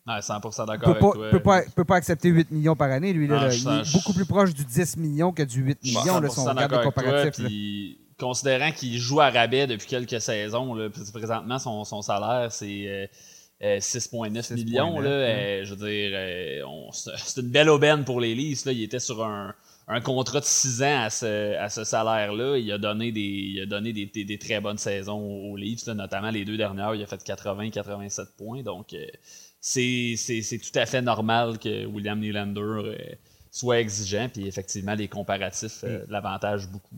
100% 0.06 0.66
d'accord 0.66 0.88
avec 0.88 1.00
toi. 1.00 1.30
Peut 1.30 1.40
pas, 1.40 1.62
peut 1.76 1.84
pas 1.84 1.96
accepter 1.96 2.30
8 2.30 2.50
millions 2.52 2.76
par 2.76 2.90
année, 2.90 3.12
lui. 3.12 3.26
Là, 3.26 3.48
il 3.52 3.68
est 3.68 3.92
beaucoup 3.92 4.14
plus 4.14 4.26
proche 4.26 4.54
du 4.54 4.64
10 4.64 4.96
millions 4.96 5.32
que 5.32 5.42
du 5.42 5.60
8 5.60 5.82
millions, 5.82 6.20
là, 6.20 6.30
son 6.30 6.44
regard 6.44 6.68
de 6.68 6.84
comparatif 6.84 7.38
considérant 8.18 8.72
qu'il 8.72 8.98
joue 8.98 9.20
à 9.20 9.30
rabais 9.30 9.66
depuis 9.66 9.86
quelques 9.86 10.20
saisons, 10.20 10.74
là, 10.74 10.88
présentement, 11.12 11.58
son, 11.58 11.84
son 11.84 12.02
salaire, 12.02 12.52
c'est 12.52 12.66
6,9 12.66 12.88
euh, 12.88 13.06
euh, 13.64 14.54
millions. 14.54 15.00
Là, 15.00 15.10
euh, 15.10 15.64
je 15.64 15.74
veux 15.74 15.88
dire, 15.88 16.66
c'est 17.16 17.40
une 17.40 17.48
belle 17.48 17.68
aubaine 17.68 18.04
pour 18.04 18.20
les 18.20 18.34
Leafs. 18.34 18.64
Là. 18.64 18.72
Il 18.72 18.82
était 18.82 18.98
sur 18.98 19.24
un, 19.24 19.54
un 19.88 20.00
contrat 20.00 20.40
de 20.40 20.44
6 20.44 20.82
ans 20.82 21.02
à 21.02 21.10
ce, 21.10 21.56
à 21.56 21.68
ce 21.68 21.84
salaire-là. 21.84 22.58
Il 22.58 22.70
a 22.70 22.78
donné 22.78 23.12
des, 23.12 23.20
il 23.20 23.60
a 23.62 23.66
donné 23.66 23.92
des, 23.92 24.06
des, 24.06 24.38
très 24.38 24.60
bonnes 24.60 24.78
saisons 24.78 25.20
aux 25.20 25.56
Leafs, 25.56 25.86
notamment 25.86 26.30
les 26.30 26.44
deux 26.44 26.56
dernières. 26.56 26.94
Il 26.94 27.02
a 27.02 27.06
fait 27.06 27.22
80-87 27.22 28.36
points. 28.36 28.62
Donc, 28.62 28.94
c'est 29.60 30.16
tout 30.62 30.78
à 30.78 30.86
fait 30.86 31.02
normal 31.02 31.58
que 31.58 31.86
William 31.86 32.20
Nylander 32.20 32.96
soit 33.50 33.80
exigeant. 33.80 34.28
Puis 34.32 34.46
effectivement, 34.46 34.94
les 34.94 35.08
comparatifs 35.08 35.84
l'avantage 36.08 36.68
beaucoup. 36.68 36.96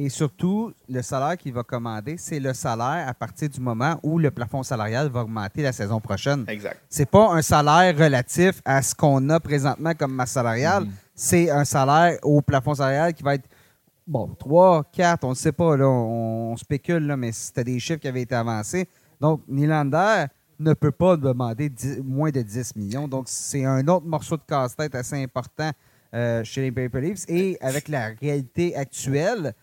Et 0.00 0.10
surtout, 0.10 0.72
le 0.88 1.02
salaire 1.02 1.36
qu'il 1.36 1.52
va 1.52 1.64
commander, 1.64 2.18
c'est 2.18 2.38
le 2.38 2.54
salaire 2.54 3.08
à 3.08 3.14
partir 3.14 3.48
du 3.48 3.58
moment 3.58 3.98
où 4.04 4.20
le 4.20 4.30
plafond 4.30 4.62
salarial 4.62 5.08
va 5.08 5.22
augmenter 5.22 5.60
la 5.60 5.72
saison 5.72 5.98
prochaine. 6.00 6.44
Exact. 6.46 6.80
C'est 6.88 7.10
pas 7.10 7.32
un 7.32 7.42
salaire 7.42 7.98
relatif 7.98 8.62
à 8.64 8.80
ce 8.80 8.94
qu'on 8.94 9.28
a 9.28 9.40
présentement 9.40 9.94
comme 9.94 10.14
masse 10.14 10.30
salariale. 10.30 10.84
Mm-hmm. 10.84 10.90
C'est 11.16 11.50
un 11.50 11.64
salaire 11.64 12.16
au 12.22 12.40
plafond 12.42 12.76
salarial 12.76 13.12
qui 13.12 13.24
va 13.24 13.34
être, 13.34 13.48
bon, 14.06 14.28
3, 14.38 14.84
4, 14.92 15.24
on 15.24 15.30
ne 15.30 15.34
sait 15.34 15.50
pas, 15.50 15.76
là, 15.76 15.88
on, 15.88 16.56
spécule, 16.56 17.04
là, 17.04 17.16
mais 17.16 17.32
c'était 17.32 17.64
des 17.64 17.80
chiffres 17.80 17.98
qui 17.98 18.06
avaient 18.06 18.22
été 18.22 18.36
avancés. 18.36 18.86
Donc, 19.20 19.40
Nylander 19.48 20.26
ne 20.60 20.74
peut 20.74 20.92
pas 20.92 21.16
demander 21.16 21.72
moins 22.04 22.30
de 22.30 22.42
10 22.42 22.76
millions. 22.76 23.08
Donc, 23.08 23.24
c'est 23.26 23.64
un 23.64 23.84
autre 23.88 24.06
morceau 24.06 24.36
de 24.36 24.42
casse-tête 24.48 24.94
assez 24.94 25.20
important 25.20 25.72
euh, 26.14 26.44
chez 26.44 26.60
les 26.60 26.70
Paper 26.70 27.00
Leafs. 27.00 27.24
Et 27.26 27.58
avec 27.60 27.88
la 27.88 28.10
réalité 28.20 28.76
actuelle, 28.76 29.54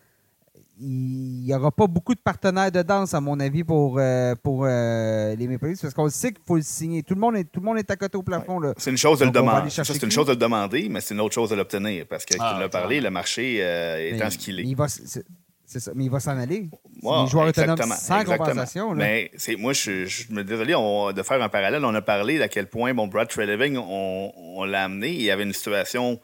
il 0.80 1.44
n'y 1.44 1.54
aura 1.54 1.72
pas 1.72 1.88
beaucoup 1.88 2.14
de 2.14 2.20
partenaires 2.20 2.72
de 2.72 2.82
danse, 2.82 3.14
à 3.14 3.22
mon 3.22 3.40
avis, 3.40 3.64
pour, 3.64 3.98
euh, 3.98 4.36
pour 4.42 4.66
euh, 4.66 5.36
les 5.36 5.48
Maple 5.48 5.68
Leafs, 5.68 5.82
parce 5.82 5.94
qu'on 5.94 6.10
sait 6.10 6.34
qu'il 6.34 6.44
faut 6.46 6.58
le 6.58 6.62
signer. 6.62 7.04
Tout 7.04 7.16
le 7.16 7.22
monde 7.22 7.38
est, 7.38 7.46
tout 7.46 7.60
le 7.62 7.66
monde 7.66 7.78
est 7.78 7.90
à 7.90 7.96
côté 7.96 8.18
au 8.18 8.24
plafond. 8.24 8.62
C'est 8.78 8.92
une 8.92 8.98
chose 8.98 9.20
de 9.20 9.26
le 9.26 9.32
demander. 9.32 9.70
C'est 9.70 10.04
une 10.04 10.12
chose 10.12 10.28
de 10.28 10.32
le 10.32 10.38
demander, 10.38 10.90
mais 10.90 11.02
c'est 11.02 11.14
une 11.14 11.22
autre 11.22 11.34
chose 11.34 11.50
de 11.50 11.56
l'obtenir. 11.56 12.06
Parce 12.08 12.26
que, 12.26 12.36
ah, 12.40 12.54
tu 12.54 12.62
l'as 12.62 12.70
parlé, 12.70 13.00
le 13.00 13.10
marché 13.10 13.60
euh, 13.62 14.14
étant 14.14 14.30
ce 14.30 14.38
qu'il 14.38 14.60
est. 14.60 14.64
Il 14.64 14.76
va, 14.76 14.88
c'est 14.88 15.80
ça, 15.80 15.92
mais 15.96 16.06
il 16.06 16.12
va 16.12 16.20
s'en 16.20 16.38
aller. 16.38 16.70
les 17.02 17.28
joueurs 17.28 17.48
autonomes 17.48 17.78
sans 17.98 18.24
compensation. 18.24 18.94
Mais 18.94 19.32
moi, 19.58 19.74
je, 19.74 20.06
je, 20.06 20.32
me 20.32 20.44
désolé 20.44 20.74
de 20.74 21.24
faire 21.24 21.42
un 21.42 21.50
parallèle. 21.50 21.86
On 21.86 21.96
a 21.96 22.02
parlé 22.02 22.38
d'à 22.38 22.50
quel 22.50 22.68
point 22.68 22.94
bon, 22.94 23.08
Brad 23.08 23.30
Treleving, 23.30 23.78
on, 23.78 24.32
on 24.36 24.66
l'a 24.66 24.84
amené. 24.84 25.12
Il 25.12 25.22
y 25.22 25.32
avait 25.32 25.44
une 25.44 25.54
situation 25.54 26.20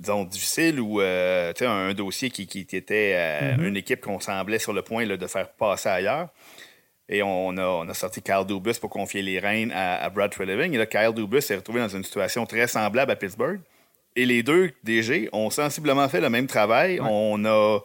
disons, 0.00 0.24
difficile 0.24 0.80
ou 0.80 1.00
euh, 1.00 1.52
un 1.60 1.94
dossier 1.94 2.30
qui, 2.30 2.46
qui 2.46 2.60
était 2.60 3.12
euh, 3.14 3.56
mm-hmm. 3.56 3.68
une 3.68 3.76
équipe 3.76 4.00
qu'on 4.00 4.18
semblait 4.18 4.58
sur 4.58 4.72
le 4.72 4.82
point 4.82 5.06
de 5.06 5.26
faire 5.26 5.50
passer 5.50 5.88
ailleurs. 5.88 6.28
Et 7.08 7.22
on 7.22 7.56
a, 7.56 7.66
on 7.66 7.88
a, 7.88 7.94
sorti 7.94 8.22
Kyle 8.22 8.44
Dubus 8.46 8.78
pour 8.80 8.88
confier 8.88 9.20
les 9.20 9.40
rênes 9.40 9.72
à, 9.72 10.08
Brad 10.10 10.30
Treleving. 10.30 10.72
Et 10.72 10.78
là, 10.78 10.86
Kyle 10.86 11.12
Dubus 11.12 11.40
s'est 11.40 11.56
retrouvé 11.56 11.80
dans 11.80 11.88
une 11.88 12.04
situation 12.04 12.46
très 12.46 12.68
semblable 12.68 13.10
à 13.10 13.16
Pittsburgh. 13.16 13.60
Et 14.14 14.24
les 14.26 14.44
deux 14.44 14.70
DG 14.84 15.28
ont 15.32 15.50
sensiblement 15.50 16.08
fait 16.08 16.20
le 16.20 16.30
même 16.30 16.46
travail. 16.46 17.00
On 17.00 17.36
n'a 17.36 17.80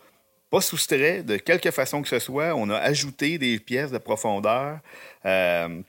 pas 0.52 0.62
soustrait 0.62 1.24
de 1.24 1.38
quelque 1.38 1.72
façon 1.72 2.04
que 2.04 2.08
ce 2.08 2.20
soit. 2.20 2.54
On 2.56 2.70
a 2.70 2.78
ajouté 2.78 3.40
des 3.40 3.60
pièces 3.60 3.92
de 3.92 3.98
profondeur. 3.98 4.80
Euh, 5.26 5.82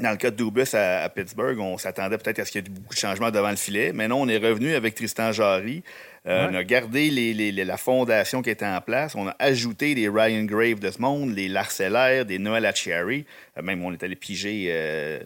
dans 0.00 0.10
le 0.10 0.16
cas 0.16 0.30
de 0.30 0.36
Dubus 0.36 0.74
à, 0.74 1.08
Pittsburgh, 1.08 1.58
on 1.58 1.78
s'attendait 1.78 2.18
peut-être 2.18 2.38
à 2.38 2.44
ce 2.44 2.52
qu'il 2.52 2.62
y 2.62 2.66
ait 2.66 2.70
beaucoup 2.70 2.94
de 2.94 2.98
changements 2.98 3.30
devant 3.30 3.50
le 3.50 3.56
filet. 3.56 3.92
Mais 3.92 4.08
non, 4.08 4.22
on 4.22 4.28
est 4.28 4.38
revenu 4.38 4.74
avec 4.74 4.94
Tristan 4.94 5.32
Jarry. 5.32 5.82
Euh, 6.26 6.48
on 6.50 6.54
a 6.54 6.64
gardé 6.64 7.10
les, 7.10 7.52
la 7.52 7.76
fondation 7.76 8.42
qui 8.42 8.50
était 8.50 8.66
en 8.66 8.80
place. 8.80 9.14
On 9.14 9.28
a 9.28 9.36
ajouté 9.38 9.94
des 9.94 10.08
Ryan 10.08 10.44
Grave 10.44 10.78
de 10.78 10.90
ce 10.90 11.00
monde, 11.00 11.34
les 11.34 11.48
Larcellaire, 11.48 12.26
des 12.26 12.38
Noël 12.38 12.66
Achiari. 12.66 13.24
Euh, 13.56 13.62
même 13.62 13.82
on 13.84 13.92
est 13.92 14.02
allé 14.02 14.16
piger, 14.16 14.66
euh, 14.70 15.20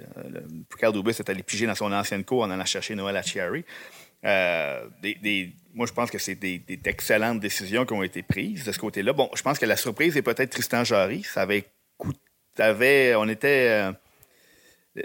Carl 0.78 0.92
Dubus 0.92 1.10
est 1.18 1.28
allé 1.28 1.42
piger 1.42 1.66
dans 1.66 1.74
son 1.74 1.92
ancienne 1.92 2.24
cour 2.24 2.42
en 2.42 2.50
allant 2.50 2.64
chercher 2.64 2.94
Noël 2.94 3.16
Achiari. 3.16 3.64
Euh, 4.24 4.84
des, 5.02 5.52
moi, 5.74 5.86
je 5.86 5.92
pense 5.92 6.10
que 6.10 6.18
c'est 6.18 6.36
des, 6.36 6.62
excellentes 6.84 7.40
décisions 7.40 7.84
qui 7.84 7.92
ont 7.92 8.02
été 8.02 8.22
prises 8.22 8.64
de 8.64 8.72
ce 8.72 8.78
côté-là. 8.78 9.12
Bon, 9.12 9.28
je 9.34 9.42
pense 9.42 9.58
que 9.58 9.66
la 9.66 9.76
surprise 9.76 10.16
est 10.16 10.22
peut-être 10.22 10.50
Tristan 10.50 10.84
Jarry. 10.84 11.24
Ça 11.24 11.42
avait 11.42 11.64
coûté, 11.98 13.14
on 13.16 13.28
était 13.28 13.90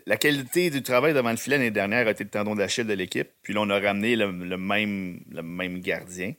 la 0.06 0.17
qualité 0.17 0.69
du 0.69 0.84
travail 0.84 1.13
devant 1.13 1.32
le 1.32 1.38
filet 1.38 1.58
l'année 1.58 1.71
dernière 1.71 2.08
a 2.08 2.12
été 2.12 2.23
le 2.23 2.30
tendon 2.30 2.56
d'Achille 2.56 2.86
de 2.86 2.93
l'équipe. 2.93 3.30
Puis 3.41 3.54
là, 3.54 3.62
on 3.62 3.69
a 3.69 3.80
ramené 3.80 4.15
le, 4.15 4.32
même, 4.32 5.80
gardien. 5.80 6.34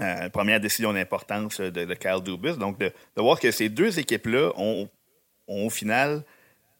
Euh, 0.00 0.28
première 0.30 0.60
décision 0.60 0.92
d'importance 0.92 1.60
de, 1.60 1.84
de, 1.84 1.94
Kyle 1.94 2.20
Dubus. 2.24 2.56
Donc, 2.56 2.78
de, 2.78 2.92
voir 3.16 3.38
que 3.38 3.50
ces 3.50 3.68
deux 3.68 3.98
équipes-là 3.98 4.52
ont, 4.56 4.88
au 5.46 5.70
final 5.70 6.24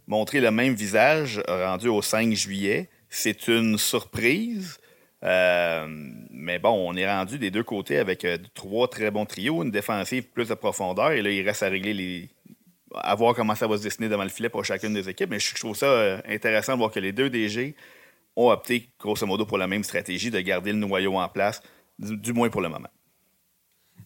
montré 0.07 0.41
le 0.41 0.51
même 0.51 0.75
visage 0.75 1.43
rendu 1.47 1.89
au 1.89 2.03
5 2.03 2.33
juillet, 2.33 2.89
c'est 3.09 3.49
une 3.49 3.79
surprise. 3.79 4.79
Euh, 5.23 5.87
mais 6.31 6.59
bon, 6.59 6.71
on 6.71 6.97
est 6.97 7.07
rendu 7.07 7.39
des 7.39 7.51
deux 7.51 7.63
côtés 7.63 7.99
avec 7.99 8.25
euh, 8.25 8.39
trois 8.55 8.89
très 8.89 9.11
bons 9.11 9.27
trios, 9.27 9.63
une 9.63 9.71
défensive 9.71 10.25
plus 10.29 10.49
de 10.49 10.55
profondeur, 10.55 11.13
et 11.13 11.21
là, 11.21 11.31
il 11.31 11.47
reste 11.47 11.63
à 11.63 11.69
régler 11.69 11.93
les, 11.93 12.31
à 12.94 13.14
voir 13.14 13.35
comment 13.35 13.55
ça 13.55 13.66
va 13.66 13.76
se 13.76 13.83
dessiner 13.83 14.09
devant 14.09 14.22
le 14.22 14.29
filet 14.29 14.49
pour 14.49 14.64
chacune 14.64 14.95
des 14.95 15.09
équipes. 15.09 15.30
Mais 15.30 15.38
je 15.38 15.55
trouve 15.55 15.76
ça 15.76 15.86
euh, 15.86 16.20
intéressant 16.28 16.72
de 16.72 16.78
voir 16.78 16.91
que 16.91 17.01
les 17.01 17.12
deux 17.12 17.30
DG 17.30 17.74
ont 18.36 18.51
opté, 18.51 18.88
grosso 18.99 19.26
modo, 19.26 19.47
pour 19.47 19.59
la 19.59 19.66
même 19.66 19.84
stratégie 19.84 20.30
de 20.30 20.41
garder 20.41 20.72
le 20.72 20.78
noyau 20.78 21.16
en 21.16 21.28
place, 21.28 21.62
du, 21.99 22.32
moins 22.32 22.49
pour 22.49 22.61
le 22.61 22.68
moment. 22.68 22.88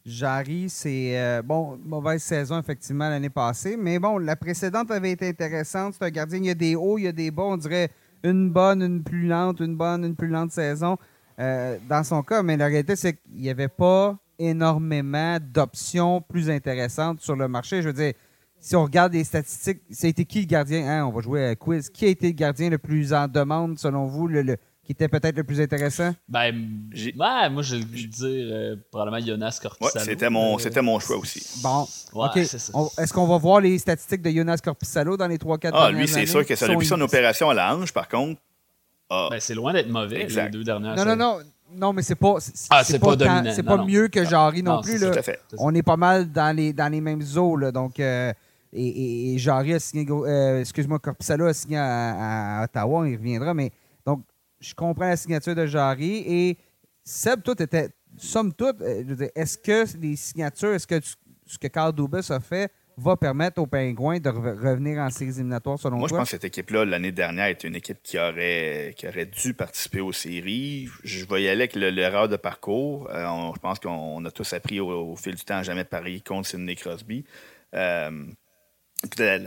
Jarry, 0.04 0.68
c'est 0.68 1.18
euh, 1.18 1.42
bon, 1.42 1.78
mauvaise 1.82 2.22
saison 2.22 2.58
effectivement 2.58 3.08
l'année 3.08 3.30
passée, 3.30 3.76
mais 3.76 3.98
bon, 3.98 4.18
la 4.18 4.36
précédente 4.36 4.90
avait 4.90 5.12
été 5.12 5.28
intéressante. 5.28 5.94
C'est 5.98 6.04
un 6.04 6.10
gardien, 6.10 6.38
il 6.38 6.46
y 6.46 6.50
a 6.50 6.54
des 6.54 6.74
hauts, 6.74 6.98
il 6.98 7.04
y 7.04 7.08
a 7.08 7.12
des 7.12 7.30
bas, 7.30 7.44
on 7.44 7.56
dirait 7.56 7.90
une 8.22 8.50
bonne, 8.50 8.82
une 8.82 9.02
plus 9.02 9.26
lente, 9.26 9.60
une 9.60 9.76
bonne, 9.76 10.04
une 10.04 10.16
plus 10.16 10.28
lente 10.28 10.50
saison 10.50 10.98
euh, 11.38 11.78
dans 11.88 12.04
son 12.04 12.22
cas, 12.22 12.42
mais 12.42 12.56
la 12.56 12.66
réalité, 12.66 12.96
c'est 12.96 13.14
qu'il 13.14 13.40
n'y 13.40 13.50
avait 13.50 13.68
pas 13.68 14.16
énormément 14.38 15.38
d'options 15.40 16.20
plus 16.20 16.50
intéressantes 16.50 17.20
sur 17.20 17.36
le 17.36 17.48
marché. 17.48 17.82
Je 17.82 17.88
veux 17.88 17.94
dire, 17.94 18.14
si 18.64 18.74
on 18.76 18.84
regarde 18.84 19.12
les 19.12 19.24
statistiques, 19.24 19.82
ça 19.90 20.06
a 20.06 20.10
été 20.10 20.24
qui 20.24 20.40
le 20.40 20.46
gardien? 20.46 20.88
Hein, 20.88 21.04
on 21.04 21.10
va 21.10 21.20
jouer 21.20 21.48
à 21.48 21.54
quiz. 21.54 21.90
Qui 21.90 22.06
a 22.06 22.08
été 22.08 22.28
le 22.28 22.32
gardien 22.32 22.70
le 22.70 22.78
plus 22.78 23.12
en 23.12 23.28
demande, 23.28 23.78
selon 23.78 24.06
vous, 24.06 24.26
le, 24.26 24.56
qui 24.82 24.92
était 24.92 25.06
peut-être 25.06 25.36
le 25.36 25.44
plus 25.44 25.60
intéressant? 25.60 26.14
Ben, 26.26 26.54
ouais, 26.94 27.50
moi, 27.50 27.60
je 27.60 27.76
vais 27.76 27.82
dire 27.82 28.48
euh, 28.50 28.76
probablement 28.90 29.22
Jonas 29.22 29.58
Corpissalo. 29.60 30.02
Ouais, 30.02 30.10
c'était 30.10 30.30
mon, 30.30 30.56
c'était 30.56 30.80
mon 30.80 30.98
choix 30.98 31.18
aussi. 31.18 31.60
Bon, 31.62 31.86
OK. 32.14 32.38
Est-ce 32.38 33.12
qu'on 33.12 33.26
va 33.26 33.36
voir 33.36 33.60
les 33.60 33.76
statistiques 33.76 34.22
de 34.22 34.30
Jonas 34.30 34.60
Corpissalo 34.64 35.18
dans 35.18 35.28
les 35.28 35.36
3-4 35.36 35.70
Ah, 35.74 35.90
lui, 35.90 36.08
c'est 36.08 36.24
sûr 36.24 36.46
que 36.46 36.56
ça. 36.56 36.66
Depuis 36.66 36.86
son 36.86 37.02
opération 37.02 37.50
à 37.50 37.54
la 37.54 37.76
hanche, 37.76 37.92
par 37.92 38.08
contre. 38.08 38.40
Ah. 39.10 39.28
Ben, 39.30 39.40
c'est 39.40 39.54
loin 39.54 39.74
d'être 39.74 39.90
mauvais, 39.90 40.26
les 40.26 40.48
deux 40.48 40.64
dernières 40.64 40.96
Non, 40.96 41.04
non, 41.04 41.16
non. 41.16 41.38
Non, 41.70 41.92
mais 41.92 42.02
c'est 42.02 42.14
pas. 42.14 42.36
Ah, 42.70 42.82
c'est 42.82 42.98
pas, 42.98 43.14
dominant. 43.14 43.52
C'est 43.54 43.62
pas 43.62 43.84
mieux 43.84 44.08
que 44.08 44.24
Jarry 44.24 44.62
non, 44.62 44.80
plus. 44.80 44.98
Là. 44.98 45.10
Tout 45.10 45.18
à 45.18 45.22
fait. 45.22 45.40
On 45.58 45.74
est 45.74 45.82
pas 45.82 45.96
mal 45.98 46.32
dans 46.32 46.54
les, 46.56 46.72
dans 46.72 46.90
les 46.90 47.02
mêmes 47.02 47.24
eaux. 47.36 47.56
Là, 47.56 47.72
donc, 47.72 48.00
euh, 48.00 48.32
et, 48.74 49.34
et, 49.34 49.38
Jarry 49.38 49.74
a 49.74 49.78
signé. 49.78 50.06
Euh, 50.10 50.60
excuse-moi, 50.60 50.98
Corpissalo 50.98 51.46
a 51.46 51.54
signé 51.54 51.78
à, 51.78 52.60
à, 52.60 52.64
Ottawa. 52.64 53.08
Il 53.08 53.16
reviendra. 53.16 53.54
Mais 53.54 53.70
donc, 54.04 54.24
je 54.60 54.74
comprends 54.74 55.08
la 55.08 55.16
signature 55.16 55.54
de 55.54 55.66
Jarry. 55.66 56.24
Et 56.26 56.58
Seb, 57.02 57.42
toi, 57.42 57.54
était. 57.58 57.90
Somme 58.16 58.52
toute, 58.52 58.80
euh, 58.80 59.28
est-ce 59.34 59.58
que 59.58 59.84
les 59.98 60.14
signatures, 60.14 60.74
est-ce 60.74 60.86
que 60.86 61.00
ce 61.46 61.58
que 61.58 61.66
Carl 61.66 61.92
Dubas 61.92 62.30
a 62.30 62.38
fait 62.38 62.70
va 62.96 63.16
permettre 63.16 63.60
aux 63.60 63.66
Pingouins 63.66 64.20
de 64.20 64.28
revenir 64.28 65.00
en 65.00 65.10
séries 65.10 65.32
éliminatoires 65.32 65.78
selon 65.78 65.98
Moi, 65.98 66.08
toi? 66.08 66.18
je 66.18 66.20
pense 66.20 66.28
que 66.28 66.36
cette 66.36 66.44
équipe-là, 66.44 66.84
l'année 66.84 67.10
dernière, 67.10 67.46
est 67.46 67.64
une 67.64 67.74
équipe 67.74 67.98
qui 68.02 68.18
aurait, 68.18 68.94
qui 68.96 69.08
aurait 69.08 69.26
dû 69.26 69.52
participer 69.52 70.00
aux 70.00 70.12
séries. 70.12 70.88
Je 71.02 71.24
vais 71.24 71.42
y 71.42 71.48
aller 71.48 71.62
avec 71.62 71.74
l'erreur 71.74 72.28
de 72.28 72.36
parcours. 72.36 73.08
Euh, 73.10 73.52
je 73.54 73.58
pense 73.58 73.80
qu'on 73.80 74.24
a 74.24 74.30
tous 74.30 74.52
appris 74.52 74.78
au, 74.78 75.16
fil 75.16 75.34
du 75.34 75.44
temps 75.44 75.56
à 75.56 75.62
jamais 75.62 75.84
parier 75.84 76.20
contre 76.20 76.48
Sidney 76.48 76.76
Crosby. 76.76 77.24
Euh, 79.20 79.38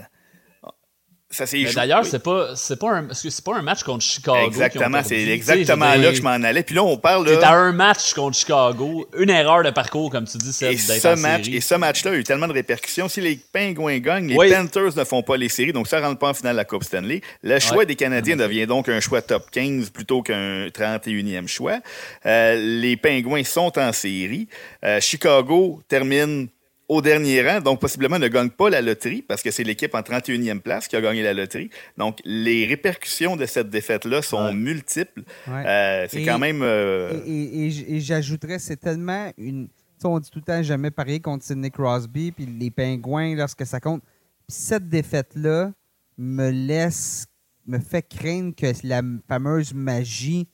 D'ailleurs, 1.74 2.06
c'est 2.06 2.22
pas 2.22 2.56
c'est 2.56 2.78
pas 2.78 3.02
pas 3.44 3.58
un 3.58 3.62
match 3.62 3.82
contre 3.82 4.02
Chicago. 4.02 4.46
Exactement, 4.46 5.02
c'est 5.04 5.28
exactement 5.28 5.94
là 5.94 6.10
que 6.10 6.16
je 6.16 6.22
m'en 6.22 6.30
allais. 6.30 6.62
Puis 6.62 6.74
là, 6.74 6.82
on 6.82 6.96
parle 6.96 7.26
de. 7.26 7.34
à 7.34 7.52
un 7.52 7.72
match 7.72 8.14
contre 8.14 8.38
Chicago, 8.38 9.06
une 9.16 9.28
erreur 9.28 9.62
de 9.62 9.70
parcours, 9.70 10.10
comme 10.10 10.26
tu 10.26 10.38
dis, 10.38 10.52
c'est 10.52 10.72
et 10.72 10.78
ce 10.78 11.20
match 11.20 11.48
Et 11.48 11.60
ce 11.60 11.74
match-là 11.74 12.12
a 12.12 12.14
eu 12.14 12.24
tellement 12.24 12.48
de 12.48 12.54
répercussions. 12.54 13.08
Si 13.08 13.20
les 13.20 13.38
Pingouins 13.52 13.98
gagnent, 13.98 14.28
les 14.28 14.50
Panthers 14.50 14.96
ne 14.96 15.04
font 15.04 15.22
pas 15.22 15.36
les 15.36 15.50
séries, 15.50 15.72
donc 15.72 15.86
ça 15.86 16.00
rentre 16.00 16.18
pas 16.18 16.30
en 16.30 16.34
finale 16.34 16.54
de 16.54 16.58
la 16.58 16.64
Coupe 16.64 16.84
Stanley. 16.84 17.20
Le 17.42 17.58
choix 17.58 17.84
des 17.84 17.94
Canadiens 17.94 18.36
devient 18.36 18.66
donc 18.66 18.88
un 18.88 19.00
choix 19.00 19.20
top 19.20 19.50
15 19.50 19.90
plutôt 19.90 20.22
qu'un 20.22 20.68
31e 20.68 21.46
choix. 21.46 21.80
Euh, 22.24 22.54
les 22.56 22.96
Pingouins 22.96 23.44
sont 23.44 23.78
en 23.78 23.92
série. 23.92 24.48
Euh, 24.82 24.98
Chicago 25.00 25.82
termine 25.88 26.48
au 26.88 27.02
dernier 27.02 27.46
rang, 27.46 27.60
donc 27.60 27.80
possiblement 27.80 28.18
ne 28.18 28.28
gagne 28.28 28.48
pas 28.48 28.70
la 28.70 28.80
loterie 28.80 29.20
parce 29.20 29.42
que 29.42 29.50
c'est 29.50 29.62
l'équipe 29.62 29.94
en 29.94 30.00
31e 30.00 30.60
place 30.60 30.88
qui 30.88 30.96
a 30.96 31.00
gagné 31.00 31.22
la 31.22 31.34
loterie. 31.34 31.70
Donc 31.98 32.18
les 32.24 32.66
répercussions 32.66 33.36
de 33.36 33.44
cette 33.44 33.68
défaite-là 33.68 34.22
sont 34.22 34.52
multiples. 34.54 35.22
Euh, 35.48 36.06
c'est 36.08 36.24
quand 36.24 36.38
même. 36.38 36.62
Euh, 36.62 37.20
et, 37.26 38.00
j'ajouterais, 38.00 38.58
c'est 38.58 38.78
tellement 38.78 39.30
une. 39.36 39.68
on 40.02 40.18
dit 40.18 40.30
tout 40.30 40.38
le 40.38 40.44
temps 40.44 40.62
jamais 40.62 40.90
parier 40.90 41.20
contre 41.20 41.44
Sidney 41.44 41.70
Crosby 41.70 42.32
puis 42.32 42.46
les 42.46 42.70
Pingouins 42.70 43.34
lorsque 43.36 43.66
ça 43.66 43.80
compte. 43.80 44.02
Puis 44.02 44.56
cette 44.56 44.88
défaite-là 44.88 45.72
me 46.16 46.50
laisse, 46.50 47.26
me 47.66 47.78
fait 47.78 48.02
craindre 48.02 48.54
que 48.56 48.72
la 48.84 49.02
fameuse 49.28 49.74
magie 49.74 50.48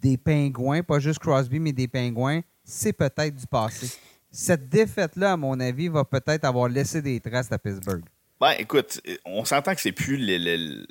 des 0.00 0.16
Pingouins, 0.16 0.82
pas 0.82 1.00
juste 1.00 1.18
Crosby, 1.18 1.58
mais 1.58 1.72
des 1.72 1.88
Pingouins, 1.88 2.40
c'est 2.64 2.92
peut-être 2.92 3.34
du 3.34 3.46
passé 3.46 3.88
cette 4.30 4.68
défaite-là, 4.68 5.32
à 5.32 5.36
mon 5.36 5.58
avis, 5.60 5.88
va 5.88 6.04
peut-être 6.04 6.44
avoir 6.44 6.68
laissé 6.68 7.02
des 7.02 7.20
traces 7.20 7.50
à 7.52 7.58
Pittsburgh. 7.58 8.04
Ben, 8.40 8.52
écoute, 8.58 9.00
on 9.24 9.44
s'entend 9.44 9.74
que 9.74 9.80
c'est 9.80 9.92
plus 9.92 10.16
les, 10.16 10.84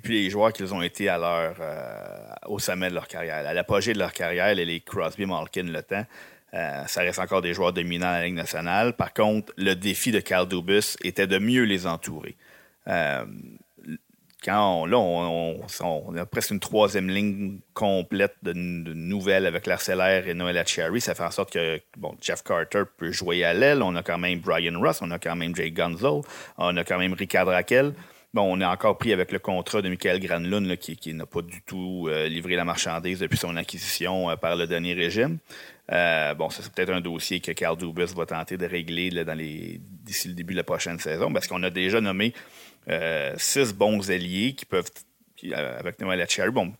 plus 0.00 0.14
les 0.14 0.30
joueurs 0.30 0.52
qu'ils 0.52 0.72
ont 0.72 0.82
été 0.82 1.08
à 1.08 1.18
leur, 1.18 1.56
euh, 1.60 2.28
au 2.46 2.58
sommet 2.58 2.88
de 2.88 2.94
leur 2.94 3.08
carrière. 3.08 3.46
À 3.46 3.52
l'apogée 3.52 3.92
de 3.92 3.98
leur 3.98 4.12
carrière, 4.12 4.54
les 4.54 4.80
Crosby, 4.80 5.26
Malkin, 5.26 5.64
le 5.64 5.82
temps, 5.82 6.06
euh, 6.54 6.86
ça 6.86 7.02
reste 7.02 7.18
encore 7.18 7.42
des 7.42 7.52
joueurs 7.52 7.72
dominants 7.72 8.08
à 8.08 8.20
la 8.20 8.24
Ligue 8.26 8.34
nationale. 8.34 8.94
Par 8.94 9.12
contre, 9.12 9.52
le 9.58 9.74
défi 9.74 10.10
de 10.10 10.20
Carl 10.20 10.48
Dubus 10.48 10.96
était 11.02 11.26
de 11.26 11.38
mieux 11.38 11.64
les 11.64 11.86
entourer. 11.86 12.36
Euh, 12.88 13.26
quand 14.46 14.82
on, 14.82 14.86
là, 14.86 14.96
on, 14.96 16.16
a 16.16 16.24
presque 16.24 16.52
une 16.52 16.60
troisième 16.60 17.10
ligne 17.10 17.58
complète 17.74 18.36
de, 18.42 18.52
nouvelles 18.52 19.44
avec 19.44 19.66
l'Arcellaire 19.66 20.28
et 20.28 20.34
Noël 20.34 20.62
Cherry. 20.66 21.00
Ça 21.00 21.16
fait 21.16 21.24
en 21.24 21.32
sorte 21.32 21.52
que 21.52 21.80
bon, 21.96 22.14
Jeff 22.20 22.44
Carter 22.44 22.84
peut 22.96 23.10
jouer 23.10 23.42
à 23.44 23.52
l'aile. 23.52 23.82
On 23.82 23.96
a 23.96 24.04
quand 24.04 24.18
même 24.18 24.38
Brian 24.38 24.78
Ross, 24.80 25.00
on 25.02 25.10
a 25.10 25.18
quand 25.18 25.34
même 25.34 25.54
Jay 25.56 25.72
Gunzel, 25.72 26.20
on 26.58 26.76
a 26.76 26.84
quand 26.84 26.98
même 26.98 27.14
Ricard 27.14 27.46
Raquel. 27.46 27.92
Bon, 28.34 28.42
on 28.52 28.60
est 28.60 28.66
encore 28.66 28.98
pris 28.98 29.12
avec 29.12 29.32
le 29.32 29.38
contrat 29.38 29.82
de 29.82 29.88
Michael 29.88 30.20
Granlund 30.20 30.76
qui, 30.76 30.96
qui 30.96 31.14
n'a 31.14 31.26
pas 31.26 31.42
du 31.42 31.62
tout 31.62 32.06
euh, 32.08 32.28
livré 32.28 32.54
la 32.54 32.64
marchandise 32.64 33.18
depuis 33.18 33.38
son 33.38 33.56
acquisition 33.56 34.30
euh, 34.30 34.36
par 34.36 34.54
le 34.56 34.66
dernier 34.66 34.92
régime. 34.92 35.38
Euh, 35.90 36.34
bon, 36.34 36.50
ça 36.50 36.62
c'est 36.62 36.72
peut-être 36.72 36.90
un 36.90 37.00
dossier 37.00 37.40
que 37.40 37.52
Carl 37.52 37.76
Dubus 37.76 38.14
va 38.14 38.26
tenter 38.26 38.56
de 38.56 38.66
régler 38.66 39.10
d'ici 40.04 40.28
le 40.28 40.34
début 40.34 40.52
de 40.52 40.58
la 40.58 40.64
prochaine 40.64 40.98
saison 40.98 41.32
parce 41.32 41.46
qu'on 41.46 41.62
a 41.62 41.70
déjà 41.70 42.00
nommé 42.00 42.34
euh, 42.88 43.34
six 43.36 43.72
bons 43.72 44.10
alliés 44.10 44.54
qui 44.54 44.64
peuvent, 44.64 44.90
euh, 45.44 45.78
avec 45.78 46.00
Noël 46.00 46.24
Cherry, 46.28 46.50
bon, 46.50 46.72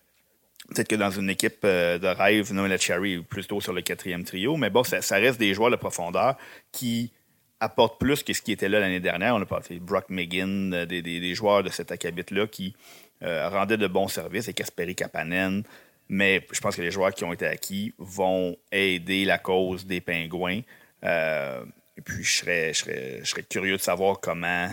peut-être 0.68 0.88
que 0.88 0.94
dans 0.94 1.10
une 1.10 1.30
équipe 1.30 1.58
euh, 1.64 1.98
de 1.98 2.06
rêve, 2.06 2.52
Noël 2.52 2.80
Cherry 2.80 3.14
est 3.14 3.22
plutôt 3.22 3.60
sur 3.60 3.72
le 3.72 3.82
quatrième 3.82 4.22
trio, 4.22 4.56
mais 4.56 4.70
bon, 4.70 4.84
ça, 4.84 5.16
reste 5.16 5.40
des 5.40 5.52
joueurs 5.52 5.70
de 5.70 5.76
profondeur 5.76 6.36
qui 6.70 7.12
apportent 7.58 7.98
plus 7.98 8.22
que 8.22 8.32
ce 8.32 8.40
qui 8.40 8.52
était 8.52 8.68
là 8.68 8.78
l'année 8.78 9.00
dernière. 9.00 9.34
On 9.34 9.42
a 9.42 9.46
parlé 9.46 9.66
de 9.70 9.78
Brock 9.80 10.06
McGinn, 10.08 10.84
des, 10.84 11.34
joueurs 11.34 11.64
de 11.64 11.70
cet 11.70 11.90
acabit-là 11.90 12.46
qui 12.46 12.76
rendaient 13.22 13.78
de 13.78 13.86
bons 13.86 14.08
services, 14.08 14.46
et 14.46 14.52
Kasperi 14.52 14.94
Kapanen, 14.94 15.64
mais 16.08 16.46
je 16.52 16.60
pense 16.60 16.76
que 16.76 16.82
les 16.82 16.90
joueurs 16.90 17.14
qui 17.14 17.24
ont 17.24 17.32
été 17.32 17.46
acquis 17.46 17.94
vont 17.98 18.56
aider 18.70 19.24
la 19.24 19.38
cause 19.38 19.86
des 19.86 20.02
Pingouins. 20.02 20.60
et 21.02 22.00
puis, 22.04 22.22
je 22.22 22.36
serais, 22.36 22.74
je 22.74 23.24
serais 23.24 23.42
curieux 23.42 23.78
de 23.78 23.82
savoir 23.82 24.20
comment 24.20 24.68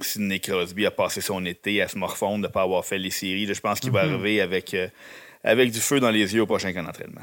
Sidney 0.00 0.40
Crosby 0.40 0.86
a 0.86 0.90
passé 0.90 1.20
son 1.20 1.44
été 1.44 1.80
à 1.80 1.88
se 1.88 1.96
morfondre 1.96 2.42
de 2.42 2.48
ne 2.48 2.52
pas 2.52 2.62
avoir 2.62 2.84
fait 2.84 2.98
les 2.98 3.10
séries. 3.10 3.46
je 3.52 3.60
pense 3.60 3.80
qu'il 3.80 3.92
va 3.92 4.04
mhm. 4.04 4.14
arriver 4.14 4.40
avec, 4.40 4.74
euh, 4.74 4.88
avec 5.42 5.70
du 5.70 5.80
feu 5.80 6.00
dans 6.00 6.10
les 6.10 6.34
yeux 6.34 6.42
au 6.42 6.46
prochain 6.46 6.72
camp 6.72 6.82
d'entraînement. 6.82 7.22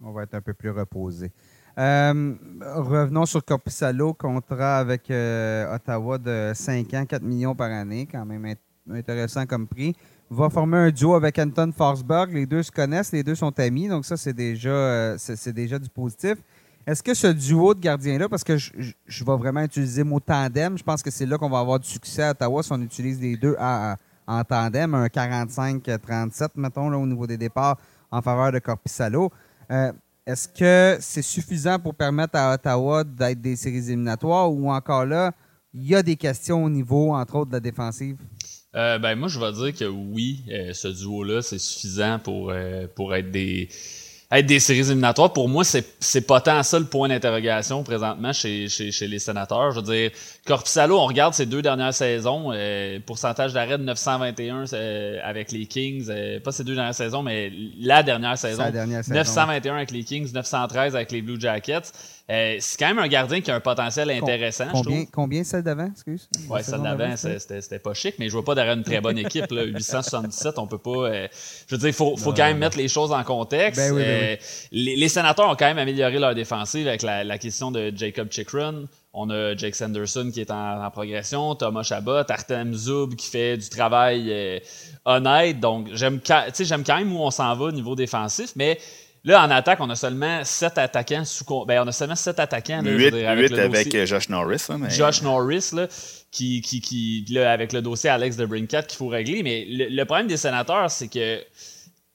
On 0.00 0.12
va 0.12 0.24
être 0.24 0.34
un 0.34 0.40
peu 0.40 0.52
plus 0.52 0.70
reposé. 0.70 1.30
Euh, 1.78 2.34
revenons 2.60 3.24
sur 3.24 3.44
Corpusalo, 3.44 4.12
contrat 4.14 4.78
avec 4.78 5.10
euh, 5.10 5.74
Ottawa 5.74 6.18
de 6.18 6.52
5 6.54 6.92
ans, 6.94 7.06
4 7.06 7.22
millions 7.22 7.54
par 7.54 7.70
année, 7.70 8.06
quand 8.10 8.26
même 8.26 8.54
intéressant 8.90 9.46
comme 9.46 9.66
prix. 9.68 9.94
Va 10.28 10.50
former 10.50 10.78
un 10.78 10.90
duo 10.90 11.14
avec 11.14 11.38
Anton 11.38 11.72
Forsberg. 11.72 12.32
Les 12.32 12.46
deux 12.46 12.62
se 12.62 12.72
connaissent, 12.72 13.12
les 13.12 13.22
deux 13.22 13.34
sont 13.34 13.58
amis, 13.60 13.88
donc 13.88 14.04
ça, 14.04 14.16
c'est 14.16 14.32
déjà, 14.32 15.16
c'est 15.18 15.52
déjà 15.52 15.78
du 15.78 15.88
positif. 15.88 16.36
Est-ce 16.86 17.02
que 17.02 17.14
ce 17.14 17.28
duo 17.28 17.74
de 17.74 17.80
gardiens-là, 17.80 18.28
parce 18.28 18.42
que 18.42 18.56
je, 18.56 19.24
vais 19.24 19.36
vraiment 19.36 19.62
utiliser 19.62 20.02
le 20.02 20.08
mot 20.08 20.20
tandem, 20.20 20.76
je 20.76 20.82
pense 20.82 21.02
que 21.02 21.10
c'est 21.10 21.26
là 21.26 21.38
qu'on 21.38 21.50
va 21.50 21.60
avoir 21.60 21.78
du 21.78 21.88
succès 21.88 22.24
à 22.24 22.30
Ottawa 22.32 22.62
si 22.62 22.72
on 22.72 22.80
utilise 22.82 23.20
les 23.20 23.36
deux 23.36 23.56
en 23.58 24.44
tandem, 24.44 24.94
un 24.94 25.06
45-37, 25.06 26.48
mettons, 26.56 26.90
là, 26.90 26.98
au 26.98 27.06
niveau 27.06 27.26
des 27.26 27.36
départs 27.36 27.78
en 28.10 28.20
faveur 28.20 28.52
de 28.52 28.58
Corpissalo. 28.58 29.30
Euh, 29.70 29.92
est-ce 30.26 30.48
que 30.48 30.98
c'est 31.00 31.22
suffisant 31.22 31.78
pour 31.78 31.94
permettre 31.94 32.36
à 32.36 32.54
Ottawa 32.54 33.02
d'être 33.02 33.40
des 33.40 33.56
séries 33.56 33.88
éliminatoires 33.88 34.52
ou 34.52 34.70
encore 34.70 35.06
là, 35.06 35.32
il 35.74 35.84
y 35.84 35.94
a 35.94 36.02
des 36.02 36.16
questions 36.16 36.64
au 36.64 36.70
niveau, 36.70 37.12
entre 37.14 37.36
autres, 37.36 37.50
de 37.50 37.56
la 37.56 37.60
défensive? 37.60 38.18
Euh, 38.74 38.98
ben, 38.98 39.16
moi, 39.16 39.28
je 39.28 39.40
vais 39.40 39.52
dire 39.52 39.74
que 39.74 39.84
oui, 39.84 40.44
euh, 40.50 40.72
ce 40.72 40.88
duo-là, 40.88 41.42
c'est 41.42 41.58
suffisant 41.58 42.18
pour, 42.18 42.52
pour 42.94 43.14
être 43.14 43.30
des 43.30 43.68
être 44.32 44.46
des 44.46 44.60
séries 44.60 44.80
éliminatoires, 44.80 45.32
pour 45.32 45.48
moi, 45.48 45.62
c'est, 45.62 45.84
c'est 46.00 46.26
pas 46.26 46.40
tant 46.40 46.62
ça 46.62 46.78
le 46.78 46.86
point 46.86 47.08
d'interrogation 47.08 47.82
présentement 47.82 48.32
chez, 48.32 48.68
chez, 48.68 48.90
chez 48.90 49.06
les 49.06 49.18
sénateurs. 49.18 49.72
Je 49.72 49.80
veux 49.80 49.94
dire, 49.94 50.10
Corpusalo, 50.46 50.98
on 50.98 51.06
regarde 51.06 51.34
ses 51.34 51.44
deux 51.44 51.60
dernières 51.60 51.92
saisons, 51.92 52.50
euh, 52.52 52.98
pourcentage 53.04 53.52
d'arrêt 53.52 53.76
de 53.76 53.84
921 53.84 54.64
euh, 54.72 55.18
avec 55.22 55.52
les 55.52 55.66
Kings, 55.66 56.06
euh, 56.08 56.40
pas 56.40 56.50
ces 56.50 56.64
deux 56.64 56.74
dernières 56.74 56.94
saisons, 56.94 57.22
mais 57.22 57.52
la 57.78 58.02
dernière 58.02 58.38
saison. 58.38 58.64
921 59.08 59.76
avec 59.76 59.90
les 59.90 60.02
Kings, 60.04 60.32
913 60.32 60.96
avec 60.96 61.12
les 61.12 61.20
Blue 61.20 61.38
Jackets. 61.38 61.92
Euh, 62.30 62.56
c'est 62.60 62.78
quand 62.78 62.86
même 62.86 63.00
un 63.00 63.08
gardien 63.08 63.40
qui 63.40 63.50
a 63.50 63.56
un 63.56 63.60
potentiel 63.60 64.08
intéressant, 64.10 64.66
combien, 64.72 64.82
je 64.82 64.88
trouve. 64.88 65.10
Combien 65.12 65.44
celle 65.44 65.62
d'avant, 65.62 65.90
excuse? 65.90 66.28
Ouais, 66.48 66.62
celle 66.62 66.80
d'avant, 66.80 67.14
c'était 67.16 67.78
pas 67.78 67.94
chic, 67.94 68.14
mais 68.18 68.28
je 68.28 68.32
vois 68.32 68.44
pas 68.44 68.54
derrière 68.54 68.74
une 68.74 68.84
très 68.84 69.00
bonne 69.00 69.18
équipe. 69.18 69.50
Là. 69.50 69.64
877, 69.72 70.58
on 70.58 70.66
peut 70.66 70.78
pas. 70.78 70.90
Euh, 70.90 71.28
je 71.66 71.74
veux 71.74 71.78
dire, 71.78 71.88
il 71.88 71.94
faut, 71.94 72.16
faut 72.16 72.32
quand 72.32 72.44
même 72.44 72.58
mettre 72.58 72.78
les 72.78 72.88
choses 72.88 73.12
en 73.12 73.22
contexte. 73.24 73.80
Ben 73.80 73.94
euh, 74.22 74.36
les, 74.70 74.96
les, 74.96 75.08
sénateurs 75.08 75.48
ont 75.48 75.56
quand 75.56 75.66
même 75.66 75.78
amélioré 75.78 76.18
leur 76.18 76.34
défensive 76.34 76.88
avec 76.88 77.02
la, 77.02 77.24
la 77.24 77.38
question 77.38 77.70
de 77.70 77.92
Jacob 77.94 78.30
Chikrin. 78.30 78.84
On 79.12 79.28
a 79.28 79.54
Jake 79.56 79.74
Sanderson 79.74 80.30
qui 80.32 80.40
est 80.40 80.50
en, 80.50 80.90
progression, 80.90 81.54
Thomas 81.54 81.82
Chabot, 81.82 82.24
Artem 82.30 82.72
Zub 82.72 83.14
qui 83.14 83.28
fait 83.28 83.58
du 83.58 83.68
travail 83.68 84.62
honnête. 85.04 85.60
Donc, 85.60 85.88
j'aime 85.92 86.20
quand 86.24 86.96
même 86.96 87.14
où 87.14 87.20
on 87.20 87.30
s'en 87.30 87.54
va 87.54 87.66
au 87.66 87.72
niveau 87.72 87.94
défensif, 87.94 88.52
mais 88.56 88.78
Là, 89.24 89.44
en 89.44 89.50
attaque, 89.50 89.78
on 89.80 89.88
a 89.88 89.94
seulement 89.94 90.42
7 90.42 90.78
attaquants 90.78 91.24
sous 91.24 91.44
ben, 91.64 91.82
on 91.84 91.86
a 91.86 91.92
seulement 91.92 92.16
7 92.16 92.40
attaquants. 92.40 92.82
8, 92.82 93.14
avec, 93.24 93.52
avec 93.52 93.94
euh, 93.94 94.04
Josh 94.04 94.28
Norris. 94.28 94.66
mais... 94.76 94.90
Josh 94.90 95.22
Norris, 95.22 95.70
là, 95.72 95.86
qui, 96.32 96.60
qui, 96.60 96.80
qui 96.80 97.24
là, 97.30 97.52
avec 97.52 97.72
le 97.72 97.82
dossier 97.82 98.10
Alex 98.10 98.36
de 98.36 98.46
Brinkat 98.46 98.82
qu'il 98.82 98.96
faut 98.96 99.06
régler. 99.06 99.44
Mais 99.44 99.64
le, 99.68 100.04
problème 100.04 100.26
des 100.26 100.36
sénateurs, 100.36 100.90
c'est 100.90 101.06
que 101.06 101.40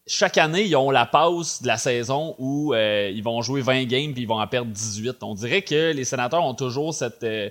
chaque 0.08 0.38
année, 0.38 0.64
ils 0.64 0.76
ont 0.76 0.90
la 0.90 1.06
pause 1.06 1.62
de 1.62 1.68
la 1.68 1.78
saison 1.78 2.36
où 2.40 2.74
euh, 2.74 3.12
ils 3.14 3.24
vont 3.24 3.42
jouer 3.42 3.62
20 3.62 3.84
games 3.86 4.14
puis 4.14 4.24
ils 4.24 4.28
vont 4.28 4.40
en 4.40 4.48
perdre 4.48 4.72
18. 4.72 5.18
On 5.22 5.36
dirait 5.36 5.62
que 5.62 5.92
les 5.92 6.06
sénateurs 6.06 6.44
ont 6.44 6.54
toujours 6.54 6.94
cette, 6.94 7.24
euh, 7.24 7.50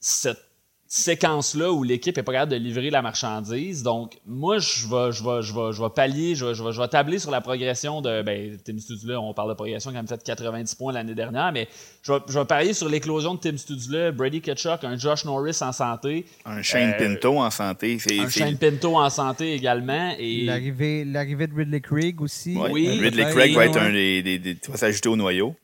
cette 0.00 0.51
séquence-là 0.94 1.72
où 1.72 1.82
l'équipe 1.84 2.18
est 2.18 2.22
pas 2.22 2.32
capable 2.32 2.52
de 2.52 2.56
livrer 2.56 2.90
la 2.90 3.00
marchandise. 3.00 3.82
Donc, 3.82 4.18
moi, 4.26 4.58
je 4.58 4.86
vais, 4.86 5.10
je 5.10 5.24
vais, 5.24 5.40
je 5.42 5.54
vais, 5.54 5.72
je 5.72 5.82
vais 5.82 5.88
pallier, 5.88 6.34
je 6.34 6.44
vais, 6.44 6.54
je 6.54 6.62
vais, 6.62 6.70
je 6.72 6.80
vais 6.80 6.88
tabler 6.88 7.18
sur 7.18 7.30
la 7.30 7.40
progression 7.40 8.02
de. 8.02 8.20
Ben, 8.20 8.58
Tim 8.62 8.78
Studula, 8.78 9.18
on 9.18 9.32
parle 9.32 9.48
de 9.48 9.54
progression 9.54 9.90
qui 9.90 9.96
a 9.96 10.02
fait 10.06 10.22
90 10.22 10.74
points 10.74 10.92
l'année 10.92 11.14
dernière, 11.14 11.50
mais 11.50 11.66
je 12.02 12.12
vais, 12.12 12.18
je 12.28 12.38
vais 12.38 12.44
parier 12.44 12.74
sur 12.74 12.90
l'éclosion 12.90 13.34
de 13.34 13.40
Tim 13.40 13.56
Studula, 13.56 14.12
Brady 14.12 14.42
Ketchuk, 14.42 14.84
un 14.84 14.98
Josh 14.98 15.24
Norris 15.24 15.56
en 15.62 15.72
santé. 15.72 16.26
Un 16.44 16.60
Shane 16.60 16.92
Euh, 16.92 16.98
Pinto 17.14 17.38
en 17.38 17.50
santé. 17.50 17.98
c'est- 17.98 18.20
Un 18.20 18.28
c'est- 18.28 18.40
Shane 18.40 18.58
Pinto 18.58 18.94
en 18.98 19.08
santé 19.08 19.54
également. 19.54 20.14
Et 20.18 20.42
L'arrivée 20.44 21.06
l'arrivée 21.06 21.46
de 21.46 21.54
Ridley 21.54 21.80
Craig 21.80 22.20
aussi. 22.20 22.54
Ouais, 22.54 22.70
Oui, 22.70 22.88
Ridley 22.88 23.10
peut-être, 23.10 23.30
Craig 23.34 23.54
va 23.54 23.64
être 23.64 23.78
un 23.78 23.90
des, 23.90 24.22
des, 24.22 24.38
des- 24.38 24.58
va 24.68 24.76
s'ajouter 24.76 25.08
au 25.08 25.16
noyau. 25.16 25.54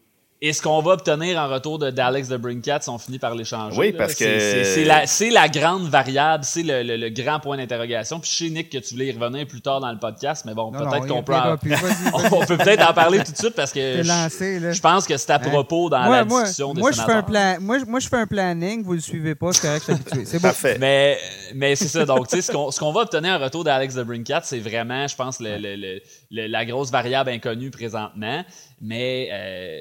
Et 0.41 0.53
ce 0.53 0.63
qu'on 0.63 0.81
va 0.83 0.93
obtenir 0.93 1.37
en 1.37 1.49
retour 1.49 1.81
de 1.81 1.91
d'Alex 1.91 2.29
de 2.29 2.37
Brinkat, 2.37 2.79
si 2.83 2.89
on 2.91 2.99
finit 2.99 3.19
par 3.19 3.35
l'échanger. 3.35 3.77
Oui, 3.77 3.91
parce 3.93 4.13
c'est- 4.13 4.25
que- 4.25 4.65
c'est 4.65 4.85
la, 4.85 5.05
c'est 5.09 5.31
la 5.31 5.49
grande 5.49 5.89
variable, 5.89 6.45
c'est 6.45 6.63
le, 6.63 6.85
le- 6.85 6.97
le 6.97 7.09
grand 7.11 7.41
point 7.41 7.57
d'interrogation. 7.57 8.21
Puis 8.21 8.31
je 8.33 8.45
sais, 8.45 8.51
Nick, 8.51 8.71
que 8.71 8.79
tu 8.79 8.95
voulais 8.95 9.07
y 9.09 9.13
revenir 9.19 9.49
plus 9.49 9.61
tard 9.61 9.81
dans 9.81 9.91
le 9.91 9.99
podcast, 9.99 10.45
mais 10.47 10.55
bon, 10.55 10.71
peut-être 10.71 11.09
qu'on 11.09 11.25
peut, 11.25 11.35
en- 11.35 11.57
plus. 11.57 11.75
On 12.15 12.45
peut 12.47 12.57
peut-être 12.57 12.89
en 12.89 12.93
parler 12.95 13.19
tout 13.25 13.33
de 13.33 13.37
suite 13.37 13.55
parce 13.57 13.73
que 13.73 13.81
je, 14.05 14.81
pense 14.81 15.07
que 15.09 15.17
c'est 15.17 15.31
à 15.33 15.41
propos 15.41 15.91
dans 15.91 16.05
moi, 16.05 16.17
la 16.19 16.25
moi, 16.25 16.43
discussion 16.43 16.73
des 16.73 16.83
moi, 16.83 16.93
je 16.93 16.97
fais 16.99 17.03
un 17.03 17.07
sénateurs. 17.07 17.27
plan, 17.27 17.57
moi, 17.61 17.79
je- 17.81 17.85
moi, 17.87 17.99
je 17.99 18.07
fais 18.09 18.17
un 18.19 18.27
planning, 18.29 18.85
vous 18.85 18.93
le 18.93 19.01
suivez 19.01 19.35
pas, 19.35 19.53
c'est 19.53 19.63
correct, 19.67 19.85
je 19.89 19.93
suis 19.93 20.01
habitué. 20.01 20.25
C'est 20.25 20.39
bon. 20.39 20.49
Parfait. 20.49 20.77
Mais, 20.79 21.19
mais 21.57 21.75
c'est 21.75 21.89
ça. 21.89 22.05
Donc, 22.05 22.29
tu 22.29 22.37
sais, 22.37 22.43
ce 22.43 22.53
qu'on 22.53 22.71
ce 22.71 22.79
qu'on 22.79 22.93
va 22.93 23.01
obtenir 23.01 23.33
en 23.33 23.39
retour 23.43 23.65
d'Alex 23.65 23.97
de 23.97 24.05
Brinkat, 24.05 24.43
c'est 24.45 24.61
vraiment, 24.61 25.09
je 25.09 25.17
pense, 25.17 25.41
le- 25.41 25.59
le- 25.59 25.75
le- 25.75 26.01
le- 26.31 26.47
la 26.47 26.65
grosse 26.65 26.93
variable 26.93 27.31
inconnue 27.31 27.73
présentement. 27.73 28.45
Mais 28.81 29.29
euh, 29.33 29.81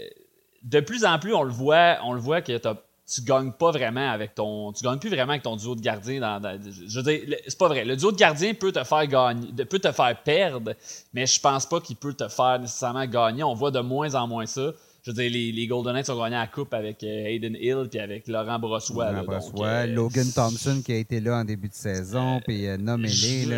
de 0.68 0.80
plus 0.82 1.05
en 1.05 1.18
plus, 1.18 1.34
on 1.34 1.43
le 1.43 1.51
voit, 1.51 1.97
on 2.03 2.13
le 2.13 2.20
voit 2.20 2.41
que 2.41 2.57
tu 2.57 3.22
gagnes 3.22 3.53
pas 3.53 3.72
vraiment 3.72 4.11
avec 4.11 4.36
ton. 4.36 4.74
Tu 4.74 4.84
gagnes 4.84 4.99
plus 4.99 5.09
vraiment 5.09 5.32
avec 5.32 5.43
ton 5.43 5.55
duo 5.55 5.76
de 5.76 5.82
gardien. 5.82 6.20
Dans, 6.20 6.59
je 6.61 6.99
veux 6.99 7.03
dire, 7.03 7.38
c'est 7.47 7.57
pas 7.57 7.70
vrai. 7.70 7.86
Le 7.86 7.95
duo 7.95 8.11
de 8.11 8.18
gardien 8.18 8.53
peut 8.53 8.74
te 8.74 8.84
faire 8.84 9.07
gagner, 9.07 9.47
peut 9.65 9.80
te 9.80 9.91
faire 9.91 10.22
perdre, 10.24 10.74
mais 11.13 11.26
je 11.26 11.39
pense 11.39 11.65
pas 11.65 11.80
qu'il 11.80 11.95
peut 11.95 12.13
te 12.13 12.28
faire 12.28 12.59
nécessairement 12.59 13.05
gagner. 13.05 13.43
On 13.43 13.53
voit 13.53 13.72
de 13.72 13.80
moins 13.80 14.13
en 14.15 14.28
moins 14.28 14.45
ça. 14.45 14.72
Je 15.08 15.14
veux 15.14 15.24
dire, 15.24 15.32
les, 15.32 15.53
les 15.53 15.68
Golden 15.68 15.93
Knights 15.93 16.10
ont 16.10 16.20
gagné 16.22 16.36
la 16.36 16.47
coupe 16.47 16.74
avec 16.74 17.01
euh, 17.01 17.08
Hayden 17.08 17.55
Hill 17.55 17.88
puis 17.89 17.97
avec 17.97 18.28
Laurent 18.28 18.60
Brossois. 18.60 19.05
là. 19.05 19.12
Laurent 19.22 19.24
Donc, 19.24 19.51
Brossois, 19.51 19.68
euh, 19.68 19.86
Logan 19.88 20.28
Thompson 20.36 20.82
qui 20.86 20.91
a 20.91 20.97
été 20.97 21.22
là 21.22 21.38
en 21.38 21.45
début 21.45 21.70
de 21.70 21.74
saison, 21.74 22.41
puis 22.45 22.68
euh, 22.68 22.76
là, 22.78 22.97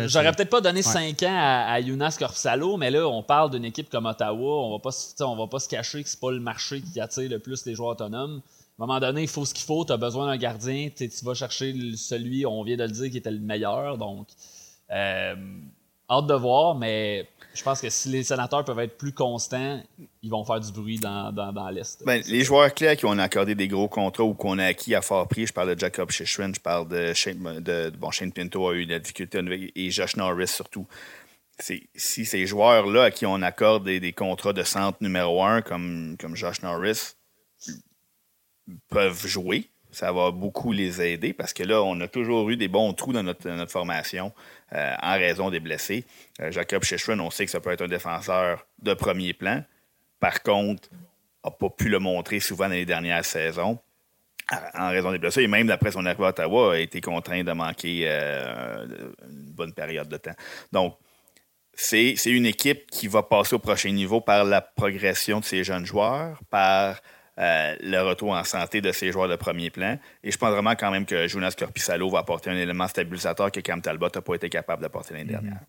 J'aurais 0.06 0.30
peut-être 0.30 0.48
pas 0.50 0.60
donné 0.60 0.80
5 0.82 1.20
ans 1.24 1.26
à, 1.36 1.72
à 1.72 1.82
Jonas 1.82 2.14
Corpsalo, 2.16 2.76
mais 2.76 2.92
là, 2.92 3.08
on 3.08 3.24
parle 3.24 3.50
d'une 3.50 3.64
équipe 3.64 3.90
comme 3.90 4.06
Ottawa. 4.06 4.64
On 4.64 4.70
va 4.70 4.78
pas, 4.78 4.90
on 5.24 5.36
va 5.36 5.48
pas 5.48 5.58
se 5.58 5.68
cacher 5.68 6.04
que 6.04 6.08
c'est 6.08 6.20
pas 6.20 6.30
le 6.30 6.38
marché 6.38 6.82
qui 6.82 7.00
attire 7.00 7.28
le 7.28 7.40
plus 7.40 7.66
les 7.66 7.74
joueurs 7.74 7.90
autonomes. 7.90 8.42
À 8.78 8.84
un 8.84 8.86
moment 8.86 9.00
donné, 9.00 9.22
il 9.22 9.28
faut 9.28 9.44
ce 9.44 9.52
qu'il 9.52 9.66
faut. 9.66 9.84
Tu 9.84 9.92
as 9.92 9.96
besoin 9.96 10.26
d'un 10.26 10.36
gardien. 10.36 10.88
Tu 10.96 11.10
vas 11.24 11.34
chercher 11.34 11.74
celui, 11.96 12.46
on 12.46 12.62
vient 12.62 12.76
de 12.76 12.84
le 12.84 12.90
dire, 12.90 13.10
qui 13.10 13.16
était 13.18 13.32
le 13.32 13.40
meilleur. 13.40 13.98
Donc, 13.98 14.28
euh, 14.92 15.34
hâte 16.08 16.26
de 16.28 16.34
voir, 16.34 16.76
mais 16.76 17.28
je 17.52 17.62
pense 17.62 17.80
que 17.80 17.90
si 17.90 18.08
les 18.08 18.22
sénateurs 18.22 18.64
peuvent 18.64 18.78
être 18.78 18.96
plus 18.96 19.12
constants, 19.12 19.82
ils 20.22 20.30
vont 20.30 20.44
faire 20.44 20.60
du 20.60 20.70
bruit 20.72 20.98
dans, 20.98 21.32
dans, 21.32 21.52
dans 21.52 21.68
l'Est. 21.68 22.04
Ben, 22.04 22.22
les 22.26 22.44
joueurs 22.44 22.72
clés 22.72 22.88
à 22.88 22.96
qui 22.96 23.06
on 23.06 23.18
a 23.18 23.24
accordé 23.24 23.54
des 23.54 23.68
gros 23.68 23.88
contrats 23.88 24.24
ou 24.24 24.34
qu'on 24.34 24.58
a 24.58 24.66
acquis 24.66 24.94
à 24.94 25.02
fort 25.02 25.26
prix, 25.26 25.46
je 25.46 25.52
parle 25.52 25.74
de 25.74 25.78
Jacob 25.78 26.10
Shishrin, 26.10 26.52
je 26.54 26.60
parle 26.60 26.88
de 26.88 27.12
Shane, 27.12 27.60
de, 27.60 27.90
bon, 27.90 28.10
Shane 28.10 28.32
Pinto 28.32 28.68
a 28.68 28.74
eu 28.74 28.86
de 28.86 28.92
la 28.92 28.98
difficulté 28.98 29.40
et 29.74 29.90
Josh 29.90 30.16
Norris 30.16 30.48
surtout. 30.48 30.86
Si 31.58 32.24
ces 32.24 32.46
joueurs-là 32.46 33.04
à 33.04 33.10
qui 33.10 33.26
on 33.26 33.42
accorde 33.42 33.84
des, 33.84 34.00
des 34.00 34.12
contrats 34.12 34.52
de 34.52 34.62
centre 34.62 34.98
numéro 35.00 35.42
un 35.44 35.60
comme, 35.60 36.16
comme 36.18 36.34
Josh 36.34 36.62
Norris 36.62 37.14
peuvent 38.88 39.26
jouer, 39.26 39.69
ça 39.92 40.12
va 40.12 40.30
beaucoup 40.30 40.72
les 40.72 41.00
aider 41.02 41.32
parce 41.32 41.52
que 41.52 41.62
là, 41.62 41.82
on 41.82 42.00
a 42.00 42.08
toujours 42.08 42.48
eu 42.50 42.56
des 42.56 42.68
bons 42.68 42.92
trous 42.92 43.12
dans 43.12 43.22
notre, 43.22 43.66
formation 43.68 44.32
euh, 44.72 44.94
en 45.02 45.14
raison 45.14 45.50
des 45.50 45.60
blessés. 45.60 46.04
Euh, 46.40 46.50
Jacob 46.50 46.84
Shishrin, 46.84 47.18
on 47.20 47.30
sait 47.30 47.44
que 47.44 47.50
ça 47.50 47.60
peut 47.60 47.70
être 47.70 47.82
un 47.82 47.88
défenseur 47.88 48.66
de 48.82 48.94
premier 48.94 49.32
plan. 49.32 49.64
Par 50.20 50.42
contre, 50.42 50.88
n'a 51.44 51.50
pas 51.50 51.70
pu 51.70 51.88
le 51.88 51.98
montrer 51.98 52.40
souvent 52.40 52.68
dans 52.68 52.74
les 52.74 52.86
dernières 52.86 53.24
saisons 53.24 53.78
en 54.74 54.90
raison 54.90 55.12
des 55.12 55.18
blessures. 55.18 55.42
Et 55.42 55.48
même 55.48 55.66
d'après 55.66 55.92
son 55.92 56.04
arrivée 56.06 56.24
à 56.24 56.28
Ottawa, 56.28 56.74
a 56.74 56.78
été 56.78 57.00
contraint 57.00 57.44
de 57.44 57.52
manquer 57.52 58.04
euh, 58.06 58.86
une 59.28 59.52
bonne 59.52 59.72
période 59.72 60.08
de 60.08 60.16
temps. 60.16 60.34
Donc, 60.72 60.96
c'est 61.72 62.14
c'est 62.16 62.30
une 62.30 62.46
équipe 62.46 62.90
qui 62.90 63.06
va 63.06 63.22
passer 63.22 63.54
au 63.54 63.58
prochain 63.58 63.92
niveau 63.92 64.20
par 64.20 64.44
la 64.44 64.60
progression 64.60 65.40
de 65.40 65.44
ses 65.44 65.64
jeunes 65.64 65.86
joueurs, 65.86 66.40
par 66.50 67.00
euh, 67.40 67.74
le 67.80 68.00
retour 68.02 68.32
en 68.32 68.44
santé 68.44 68.80
de 68.80 68.92
ses 68.92 69.12
joueurs 69.12 69.28
de 69.28 69.36
premier 69.36 69.70
plan. 69.70 69.98
Et 70.22 70.30
je 70.30 70.36
pense 70.36 70.50
vraiment 70.50 70.72
quand 70.72 70.90
même 70.90 71.06
que 71.06 71.26
Jonas 71.26 71.54
Corpissalo 71.58 72.10
va 72.10 72.18
apporter 72.18 72.50
un 72.50 72.56
élément 72.56 72.86
stabilisateur 72.86 73.50
que 73.50 73.60
Cam 73.60 73.80
Talbot 73.80 74.08
n'a 74.14 74.20
pas 74.20 74.34
été 74.34 74.50
capable 74.50 74.82
d'apporter 74.82 75.14
l'année 75.14 75.30
dernière. 75.30 75.60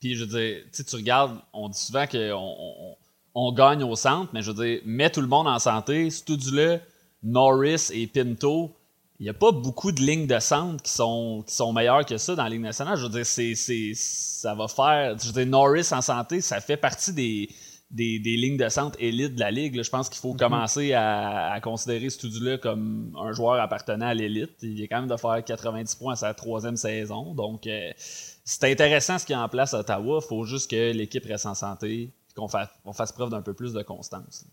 Puis 0.00 0.16
je 0.16 0.24
veux 0.24 0.38
dire, 0.38 0.64
tu 0.72 0.96
regardes, 0.96 1.38
on 1.52 1.68
dit 1.68 1.78
souvent 1.78 2.06
qu'on 2.06 2.32
on, 2.32 2.96
on 3.34 3.52
gagne 3.52 3.84
au 3.84 3.94
centre, 3.96 4.30
mais 4.34 4.42
je 4.42 4.50
veux 4.50 4.64
dire, 4.64 4.80
mets 4.84 5.10
tout 5.10 5.20
le 5.20 5.28
monde 5.28 5.46
en 5.46 5.58
santé, 5.58 6.10
Studula, 6.10 6.80
Norris 7.22 7.90
et 7.92 8.06
Pinto, 8.06 8.74
il 9.20 9.24
n'y 9.24 9.30
a 9.30 9.34
pas 9.34 9.52
beaucoup 9.52 9.92
de 9.92 10.00
lignes 10.00 10.26
de 10.26 10.38
centre 10.40 10.82
qui 10.82 10.90
sont, 10.90 11.44
qui 11.46 11.54
sont 11.54 11.72
meilleures 11.72 12.04
que 12.04 12.18
ça 12.18 12.34
dans 12.34 12.42
la 12.42 12.48
Ligue 12.48 12.60
nationale. 12.60 12.98
Je 12.98 13.04
veux 13.04 13.08
dire, 13.08 13.24
c'est, 13.24 13.54
ça 13.94 14.54
va 14.54 14.66
faire. 14.66 15.16
Je 15.18 15.28
veux 15.28 15.32
dire, 15.32 15.46
Norris 15.46 15.88
en 15.92 16.02
santé, 16.02 16.40
ça 16.40 16.60
fait 16.60 16.76
partie 16.76 17.12
des, 17.12 17.48
des, 17.94 18.18
des 18.18 18.36
lignes 18.36 18.56
de 18.56 18.68
centre 18.68 18.96
élite 19.00 19.36
de 19.36 19.40
la 19.40 19.50
Ligue. 19.50 19.76
là. 19.76 19.82
Je 19.82 19.90
pense 19.90 20.08
qu'il 20.08 20.20
faut 20.20 20.34
commencer 20.34 20.92
à, 20.92 21.52
à 21.52 21.60
considérer 21.60 22.10
Studula 22.10 22.58
comme 22.58 23.16
un 23.18 23.32
joueur 23.32 23.60
appartenant 23.60 24.06
à 24.08 24.14
l'élite. 24.14 24.50
Il 24.62 24.82
est 24.82 24.88
quand 24.88 25.00
même 25.00 25.08
de 25.08 25.16
faire 25.16 25.42
90 25.44 25.94
points 25.94 26.12
à 26.14 26.16
sa 26.16 26.34
troisième 26.34 26.76
saison. 26.76 27.34
Donc, 27.34 27.66
euh, 27.66 27.90
c'est 27.96 28.64
intéressant 28.70 29.18
ce 29.18 29.24
qu'il 29.24 29.34
y 29.34 29.38
a 29.38 29.42
en 29.42 29.48
place 29.48 29.72
à 29.74 29.78
Ottawa. 29.80 30.20
Il 30.22 30.26
faut 30.28 30.44
juste 30.44 30.70
que 30.70 30.92
l'équipe 30.92 31.24
reste 31.24 31.46
en 31.46 31.54
santé 31.54 31.92
et 32.02 32.12
qu'on 32.36 32.48
fasse, 32.48 33.12
preuve 33.12 33.30
d'un 33.30 33.42
peu 33.42 33.54
plus 33.54 33.72
de 33.72 33.82
constance. 33.82 34.44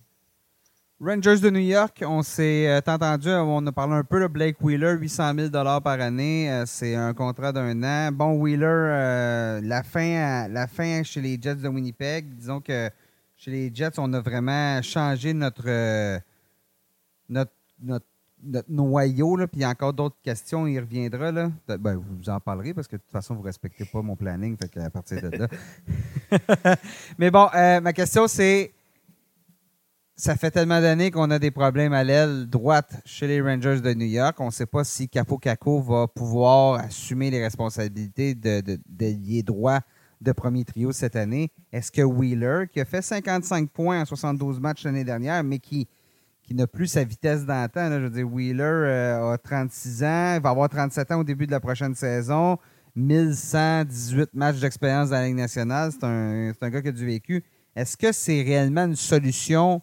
Rangers 1.03 1.39
de 1.39 1.49
New 1.49 1.61
York, 1.61 2.03
on 2.05 2.21
s'est 2.21 2.67
euh, 2.67 2.79
entendu, 2.85 3.27
on 3.29 3.65
a 3.65 3.71
parlé 3.71 3.95
un 3.95 4.03
peu 4.03 4.21
de 4.21 4.27
Blake 4.27 4.61
Wheeler, 4.61 4.97
800 4.99 5.33
000 5.35 5.49
par 5.81 5.99
année. 5.99 6.51
euh, 6.51 6.63
c'est 6.67 6.93
un 6.93 7.15
contrat 7.15 7.51
d'un 7.51 7.81
an. 7.83 8.11
Bon, 8.11 8.33
Wheeler, 8.39 9.61
la, 9.63 9.81
fin 9.83 10.13
à- 10.43 10.47
la 10.47 10.67
fin 10.67 11.01
chez 11.01 11.19
les 11.21 11.39
Jets 11.41 11.55
de 11.55 11.67
Winnipeg, 11.67 12.35
disons 12.35 12.61
que 12.61 12.87
chez 13.43 13.49
les 13.49 13.71
Jets, 13.73 13.97
on 13.97 14.13
a 14.13 14.21
vraiment 14.21 14.79
changé 14.83 15.33
notre, 15.33 15.63
euh, 15.65 16.19
notre, 17.27 17.51
notre, 17.81 18.05
notre 18.43 18.71
noyau. 18.71 19.35
Là, 19.35 19.47
puis 19.47 19.61
il 19.61 19.63
y 19.63 19.65
a 19.65 19.69
encore 19.69 19.93
d'autres 19.93 20.17
questions, 20.21 20.67
il 20.67 20.79
reviendra. 20.79 21.31
Là. 21.31 21.51
Ben, 21.67 21.95
vous 21.95 22.29
en 22.29 22.39
parlerez 22.39 22.75
parce 22.75 22.87
que 22.87 22.97
de 22.97 23.01
toute 23.01 23.11
façon, 23.11 23.33
vous 23.33 23.41
ne 23.41 23.47
respectez 23.47 23.83
pas 23.85 24.03
mon 24.03 24.15
planning. 24.15 24.55
Fait 24.57 24.69
qu'à 24.69 24.91
partir 24.91 25.23
de 25.23 25.35
là. 25.35 25.47
Mais 27.17 27.31
bon, 27.31 27.47
euh, 27.55 27.81
ma 27.81 27.93
question, 27.93 28.27
c'est 28.27 28.73
ça 30.15 30.35
fait 30.35 30.51
tellement 30.51 30.79
d'années 30.79 31.09
qu'on 31.09 31.31
a 31.31 31.39
des 31.39 31.49
problèmes 31.49 31.93
à 31.93 32.03
l'aile 32.03 32.45
droite 32.45 33.01
chez 33.05 33.25
les 33.25 33.41
Rangers 33.41 33.81
de 33.81 33.91
New 33.95 34.05
York. 34.05 34.39
On 34.39 34.47
ne 34.47 34.51
sait 34.51 34.67
pas 34.67 34.83
si 34.83 35.09
Capo 35.09 35.39
Caco 35.39 35.81
va 35.81 36.07
pouvoir 36.07 36.75
assumer 36.81 37.31
les 37.31 37.41
responsabilités 37.41 38.35
de, 38.35 38.61
de, 38.61 38.79
de 38.87 39.05
lier 39.07 39.41
droit 39.41 39.79
de 40.22 40.32
premier 40.32 40.63
trio 40.63 40.91
cette 40.91 41.15
année. 41.15 41.51
Est-ce 41.74 41.91
que 41.91 42.01
Wheeler, 42.01 42.65
qui 42.72 42.80
a 42.80 42.86
fait 42.86 43.01
55 43.01 43.69
points 43.69 44.01
en 44.01 44.05
72 44.05 44.59
matchs 44.59 44.86
l'année 44.86 45.03
dernière, 45.03 45.43
mais 45.43 45.59
qui, 45.59 45.88
qui 46.43 46.53
n'a 46.53 46.67
plus 46.67 46.88
sa 46.88 47.03
vitesse 47.03 47.45
d'antan, 47.45 47.89
je 47.91 48.03
veux 48.03 48.09
dire, 48.09 48.32
Wheeler 48.32 48.63
euh, 48.63 49.34
a 49.34 49.38
36 49.38 50.03
ans, 50.03 50.36
il 50.36 50.41
va 50.41 50.49
avoir 50.49 50.69
37 50.69 51.11
ans 51.11 51.19
au 51.19 51.24
début 51.24 51.47
de 51.47 51.51
la 51.51 51.59
prochaine 51.59 51.95
saison, 51.95 52.57
1118 52.95 54.34
matchs 54.34 54.59
d'expérience 54.59 55.09
dans 55.09 55.15
la 55.15 55.28
Ligue 55.28 55.38
nationale, 55.38 55.91
c'est 55.91 56.05
un, 56.05 56.51
un 56.59 56.69
gars 56.69 56.82
qui 56.82 56.89
a 56.89 56.91
du 56.91 57.05
vécu. 57.05 57.43
Est-ce 57.76 57.97
que 57.97 58.11
c'est 58.11 58.41
réellement 58.41 58.86
une 58.86 58.95
solution 58.95 59.82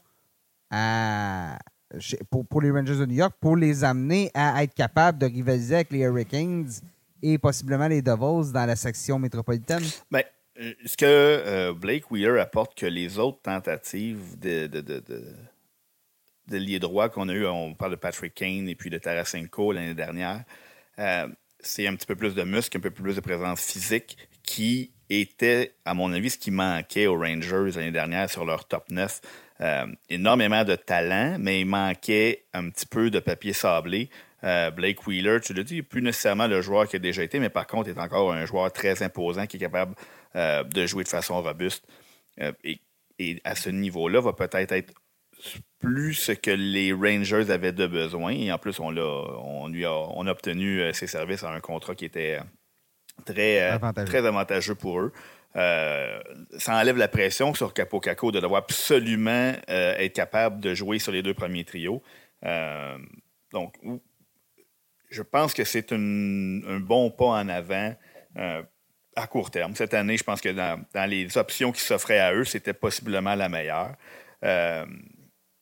pour, 2.30 2.46
pour 2.46 2.60
les 2.60 2.70
Rangers 2.70 2.96
de 2.98 3.06
New 3.06 3.14
York 3.14 3.34
pour 3.40 3.56
les 3.56 3.82
amener 3.82 4.30
à 4.34 4.62
être 4.62 4.74
capables 4.74 5.18
de 5.18 5.26
rivaliser 5.26 5.76
avec 5.76 5.90
les 5.90 6.00
Hurricanes 6.00 6.68
et 7.22 7.38
possiblement 7.38 7.88
les 7.88 8.02
Devils 8.02 8.52
dans 8.52 8.66
la 8.66 8.76
section 8.76 9.18
métropolitaine? 9.18 9.82
Ben, 10.10 10.22
euh, 10.60 10.72
ce 10.84 10.96
que 10.96 11.04
euh, 11.06 11.72
Blake 11.72 12.10
Wheeler 12.10 12.40
apporte 12.40 12.76
que 12.76 12.86
les 12.86 13.18
autres 13.18 13.40
tentatives 13.42 14.38
de, 14.38 14.66
de, 14.66 14.80
de, 14.80 15.02
de, 16.48 16.56
lier 16.56 16.78
droit 16.78 17.08
qu'on 17.08 17.28
a 17.28 17.32
eu, 17.32 17.46
on 17.46 17.74
parle 17.74 17.92
de 17.92 17.96
Patrick 17.96 18.34
Kane 18.34 18.68
et 18.68 18.74
puis 18.74 18.90
de 18.90 18.98
Tarasenko 18.98 19.72
l'année 19.72 19.94
dernière, 19.94 20.44
euh, 20.98 21.28
c'est 21.60 21.86
un 21.86 21.94
petit 21.94 22.06
peu 22.06 22.16
plus 22.16 22.34
de 22.34 22.42
muscle, 22.42 22.76
un 22.76 22.80
peu 22.80 22.90
plus 22.90 23.16
de 23.16 23.20
présence 23.20 23.60
physique 23.60 24.16
qui 24.42 24.92
était, 25.10 25.74
à 25.84 25.94
mon 25.94 26.12
avis, 26.12 26.30
ce 26.30 26.38
qui 26.38 26.50
manquait 26.50 27.06
aux 27.06 27.18
Rangers 27.18 27.72
l'année 27.76 27.92
dernière 27.92 28.30
sur 28.30 28.44
leur 28.44 28.66
top 28.66 28.90
9. 28.90 29.20
Euh, 29.60 29.86
énormément 30.08 30.62
de 30.64 30.76
talent, 30.76 31.36
mais 31.40 31.60
il 31.60 31.66
manquait 31.66 32.44
un 32.52 32.68
petit 32.70 32.86
peu 32.86 33.10
de 33.10 33.18
papier 33.18 33.52
sablé. 33.52 34.08
Euh, 34.44 34.70
Blake 34.70 35.06
Wheeler, 35.06 35.40
tu 35.40 35.52
l'as 35.52 35.64
dit, 35.64 35.82
plus 35.82 36.02
nécessairement 36.02 36.46
le 36.46 36.60
joueur 36.60 36.86
qui 36.86 36.96
a 36.96 36.98
déjà 36.98 37.22
été, 37.22 37.40
mais 37.40 37.50
par 37.50 37.66
contre, 37.66 37.88
est 37.88 37.98
encore 37.98 38.32
un 38.32 38.46
joueur 38.46 38.72
très 38.72 39.02
imposant 39.02 39.46
qui 39.46 39.56
est 39.56 39.60
capable 39.60 39.94
euh, 40.36 40.62
de 40.62 40.86
jouer 40.86 41.04
de 41.04 41.08
façon 41.08 41.40
robuste. 41.42 41.84
et, 42.64 42.80
à 43.42 43.56
ce 43.56 43.68
niveau-là, 43.68 44.20
va 44.20 44.32
peut-être 44.32 44.70
être 44.72 44.94
plus 45.80 46.14
ce 46.14 46.32
que 46.32 46.52
les 46.52 46.92
Rangers 46.92 47.50
avaient 47.50 47.72
de 47.72 47.86
besoin. 47.88 48.30
Et 48.30 48.52
en 48.52 48.58
plus, 48.58 48.78
on, 48.78 48.96
on, 48.96 49.66
lui 49.66 49.84
a, 49.84 49.92
on 49.92 50.24
a 50.26 50.30
obtenu 50.30 50.92
ses 50.94 51.08
services 51.08 51.42
à 51.42 51.50
un 51.50 51.58
contrat 51.58 51.96
qui 51.96 52.04
était 52.04 52.38
très 53.24 53.58
avantageux, 53.60 54.06
très 54.06 54.24
avantageux 54.24 54.74
pour 54.76 55.00
eux. 55.00 55.12
ça 55.54 56.76
enlève 56.76 56.96
la 56.96 57.08
pression 57.08 57.54
sur 57.54 57.74
Capo 57.74 57.98
Caco 57.98 58.30
de 58.30 58.38
devoir 58.38 58.62
absolument 58.62 59.54
être 59.66 60.12
capable 60.12 60.60
de 60.60 60.74
jouer 60.74 61.00
sur 61.00 61.10
les 61.10 61.22
deux 61.22 61.34
premiers 61.34 61.64
trios. 61.64 62.00
donc, 63.52 63.74
je 65.08 65.22
pense 65.22 65.54
que 65.54 65.64
c'est 65.64 65.92
un, 65.92 66.80
bon 66.80 67.10
pas 67.10 67.26
en 67.26 67.48
avant 67.48 67.94
euh, 68.36 68.62
à 69.16 69.26
court 69.26 69.50
terme. 69.50 69.74
Cette 69.74 69.94
année, 69.94 70.16
je 70.16 70.24
pense 70.24 70.40
que 70.40 70.50
dans, 70.50 71.10
les 71.10 71.36
options 71.38 71.72
qui 71.72 71.80
s'offraient 71.80 72.20
à 72.20 72.34
eux, 72.34 72.44
c'était 72.44 72.74
possiblement 72.74 73.34
la 73.34 73.48
meilleure. 73.48 73.94
Euh, 74.44 74.86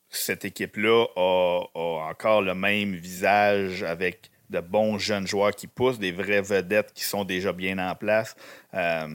cette 0.09 0.45
équipe-là 0.45 1.07
a, 1.17 1.65
encore 2.11 2.43
le 2.43 2.55
même 2.55 2.95
visage 2.95 3.83
avec 3.83 4.31
de 4.51 4.61
bons 4.61 4.99
jeunes 4.99 5.27
joueurs 5.27 5.53
qui 5.53 5.67
poussent, 5.67 5.99
des 5.99 6.13
vraies 6.13 6.43
vedettes 6.43 6.93
qui 6.93 7.05
sont 7.05 7.25
déjà 7.25 7.53
bien 7.53 7.79
en 7.79 7.95
place. 7.95 8.37
Euh, 8.75 9.09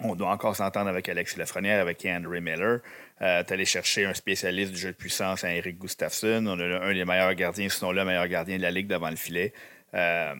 on 0.00 0.14
doit 0.14 0.30
encore 0.30 0.54
s'entendre 0.54 0.88
avec 0.88 1.08
Alexis 1.08 1.38
Lafrenière, 1.38 1.80
avec 1.80 2.04
Andrew 2.04 2.40
Miller. 2.40 2.80
Euh, 3.20 3.42
allé 3.48 3.64
chercher 3.64 4.04
un 4.04 4.14
spécialiste 4.14 4.72
du 4.72 4.78
jeu 4.78 4.92
de 4.92 4.96
puissance 4.96 5.42
à 5.42 5.52
Eric 5.52 5.78
Gustafsson. 5.78 6.44
On 6.46 6.58
a 6.60 6.86
un 6.86 6.92
des 6.92 7.04
meilleurs 7.04 7.34
gardiens, 7.34 7.68
sinon 7.68 7.90
le 7.90 8.04
meilleur 8.04 8.28
gardien 8.28 8.58
de 8.58 8.62
la 8.62 8.70
Ligue 8.70 8.86
devant 8.86 9.10
le 9.10 9.16
filet. 9.16 9.52
Euh, 9.94 10.34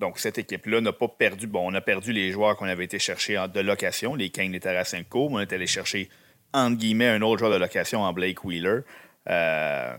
donc, 0.00 0.18
cette 0.18 0.38
équipe-là 0.38 0.80
n'a 0.80 0.92
pas 0.92 1.08
perdu. 1.08 1.46
Bon, 1.46 1.70
on 1.70 1.74
a 1.74 1.82
perdu 1.82 2.12
les 2.12 2.32
joueurs 2.32 2.56
qu'on 2.56 2.66
avait 2.66 2.84
été 2.84 2.98
chercher 2.98 3.44
de 3.52 3.60
location, 3.60 4.14
les 4.14 4.30
Kane 4.30 4.54
et 4.54 4.60
Tarasenko, 4.60 5.28
on 5.30 5.40
est 5.40 5.52
allé 5.52 5.66
chercher, 5.66 6.08
entre 6.54 6.78
guillemets, 6.78 7.08
un 7.08 7.20
autre 7.20 7.38
joueur 7.38 7.52
de 7.52 7.58
location 7.58 8.00
en 8.00 8.12
Blake 8.14 8.42
Wheeler. 8.44 8.80
Euh, 9.28 9.94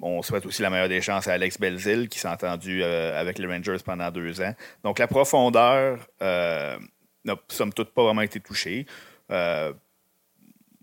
on 0.00 0.22
souhaite 0.22 0.46
aussi 0.46 0.62
la 0.62 0.70
meilleure 0.70 0.88
des 0.88 1.02
chances 1.02 1.28
à 1.28 1.34
Alex 1.34 1.60
Belzil, 1.60 2.08
qui 2.08 2.18
s'est 2.18 2.28
entendu 2.28 2.82
euh, 2.82 3.20
avec 3.20 3.38
les 3.38 3.46
Rangers 3.46 3.78
pendant 3.84 4.10
deux 4.10 4.40
ans. 4.40 4.54
Donc, 4.82 4.98
la 4.98 5.06
profondeur 5.06 6.08
n'a, 6.20 6.78
somme 7.48 7.72
toute, 7.74 7.92
pas 7.92 8.04
vraiment 8.04 8.22
été 8.22 8.40
touchée 8.40 8.86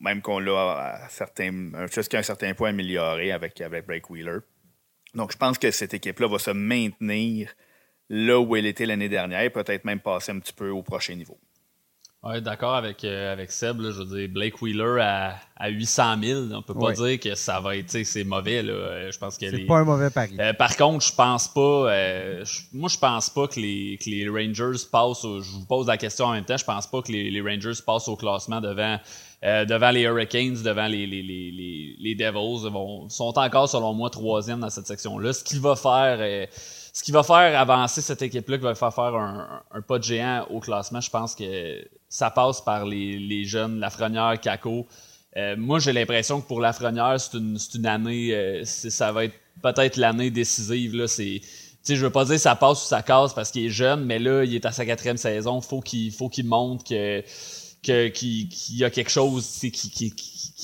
même 0.04 0.22
qu'on 0.22 0.40
l'a 0.40 1.08
jusqu'à 1.94 2.20
un 2.20 2.24
certain 2.24 2.54
point 2.54 2.70
amélioré 2.70 3.32
avec, 3.32 3.60
avec 3.62 3.88
Break 3.88 4.10
Wheeler. 4.10 4.40
Donc, 5.16 5.32
je 5.32 5.38
pense 5.38 5.58
que 5.58 5.72
cette 5.72 5.94
équipe-là 5.94 6.28
va 6.28 6.40
se 6.40 6.52
maintenir 6.52 7.54
là 8.10 8.40
où 8.40 8.56
elle 8.56 8.66
était 8.66 8.86
l'année 8.86 9.10
dernière, 9.10 9.52
peut-être 9.52 9.86
même 9.86 10.02
passer 10.02 10.32
un 10.32 10.40
petit 10.40 10.54
peu 10.54 10.70
au 10.70 10.84
prochain 10.84 11.16
niveau. 11.16 11.40
Oui, 12.26 12.42
d'accord 12.42 12.76
avec, 12.76 13.04
euh, 13.04 13.34
avec 13.34 13.52
Seb. 13.52 13.82
je 13.82 14.02
veux 14.02 14.18
dire, 14.18 14.30
Blake 14.30 14.62
Wheeler 14.62 15.02
à, 15.02 15.36
à 15.58 15.68
800 15.68 16.16
000, 16.24 16.42
on 16.54 16.62
peut 16.62 16.74
pas 16.74 16.94
dire 16.94 17.20
que 17.20 17.36
ça 17.36 17.60
va 17.60 17.76
être, 17.76 17.90
c'est 17.90 18.24
mauvais. 18.24 18.64
Là. 18.64 18.72
Euh, 18.72 19.12
je 19.12 19.20
pense 19.20 19.38
que 19.38 19.50
c'est 19.50 19.66
pas 19.66 19.80
un 19.80 19.84
mauvais 19.84 20.10
pari. 20.10 20.36
Euh, 20.40 20.54
par 20.54 20.78
contre, 20.78 21.06
je 21.06 21.14
pense 21.14 21.50
pas, 21.50 21.92
moi 22.72 22.90
je 22.90 22.98
pense 22.98 23.30
pas 23.30 23.48
que 23.48 23.60
les, 23.60 24.00
que 24.02 24.10
les 24.10 24.30
Rangers 24.30 24.86
passent. 24.90 25.24
je 25.24 25.52
vous 25.52 25.66
pose 25.66 25.88
la 25.88 25.98
question 25.98 26.28
en 26.28 26.32
même 26.32 26.46
temps. 26.46 26.58
Je 26.58 26.64
pense 26.64 26.88
pas 26.88 27.02
que 27.02 27.12
les, 27.12 27.30
les 27.30 27.42
Rangers 27.42 27.82
passent 27.86 28.08
au 28.08 28.16
classement 28.16 28.62
devant 28.62 29.00
euh, 29.44 29.66
devant 29.66 29.92
les 29.92 30.04
Hurricanes, 30.04 30.64
devant 30.64 30.88
les, 30.88 31.06
les, 31.06 31.22
les, 31.22 31.96
les 32.00 32.16
Devils. 32.16 32.70
Vont, 32.70 33.10
sont 33.10 33.38
encore, 33.38 33.68
selon 33.68 33.94
moi, 33.94 34.10
troisième 34.10 34.62
dans 34.62 34.70
cette 34.70 34.88
section-là. 34.88 35.34
Ce 35.34 35.44
qui 35.44 35.60
va 35.60 35.76
faire, 35.76 36.18
euh, 36.22 36.46
ce 36.94 37.04
qui 37.04 37.12
va 37.12 37.24
faire 37.24 37.60
avancer 37.60 38.02
cette 38.02 38.22
équipe-là, 38.22 38.58
qui 38.58 38.64
va 38.64 38.76
faire 38.76 38.94
faire 38.94 39.16
un, 39.16 39.64
un, 39.72 39.82
pas 39.82 39.98
de 39.98 40.04
géant 40.04 40.46
au 40.52 40.60
classement, 40.60 41.02
je 41.02 41.10
pense 41.10 41.34
que 41.34 41.84
ça 42.08 42.30
passe 42.30 42.62
par 42.62 42.86
les, 42.86 43.18
les 43.18 43.44
jeunes, 43.46 43.80
Lafrenière, 43.80 44.40
Kako. 44.40 44.88
Euh, 45.36 45.56
moi, 45.58 45.80
j'ai 45.80 45.92
l'impression 45.92 46.40
que 46.40 46.48
pour 46.48 46.62
Lafrenière, 46.62 47.20
c'est 47.20 47.38
une, 47.38 47.58
une 47.74 47.86
année, 47.88 48.62
ça 48.64 49.12
va 49.12 49.26
être 49.26 49.36
peut-être 49.64 49.98
l'année 49.98 50.30
décisive. 50.30 50.96
Là, 50.96 51.08
c'est, 51.08 51.42
je 51.88 51.96
veux 51.96 52.12
pas 52.12 52.26
dire 52.26 52.40
ça 52.40 52.56
passe 52.56 52.84
ou 52.84 52.88
ça 52.88 53.02
casse 53.02 53.34
parce 53.34 53.50
qu'il 53.52 53.66
est 53.66 53.70
jeune, 53.70 54.06
mais 54.06 54.20
là, 54.20 54.44
il 54.44 54.54
est 54.54 54.66
à 54.66 54.72
sa 54.72 54.86
quatrième 54.86 55.18
saison. 55.18 55.62
Faut 55.62 55.82
qu'il 55.82 56.12
faut 56.12 56.30
qu'il 56.30 56.46
montre 56.46 56.84
que 56.84 57.24
qu'il 57.82 58.78
y 58.78 58.86
a 58.86 58.90
quelque 58.90 59.10
chose 59.10 59.46
qui, 59.60 59.72
qui, 59.72 59.90
qui, 59.90 60.12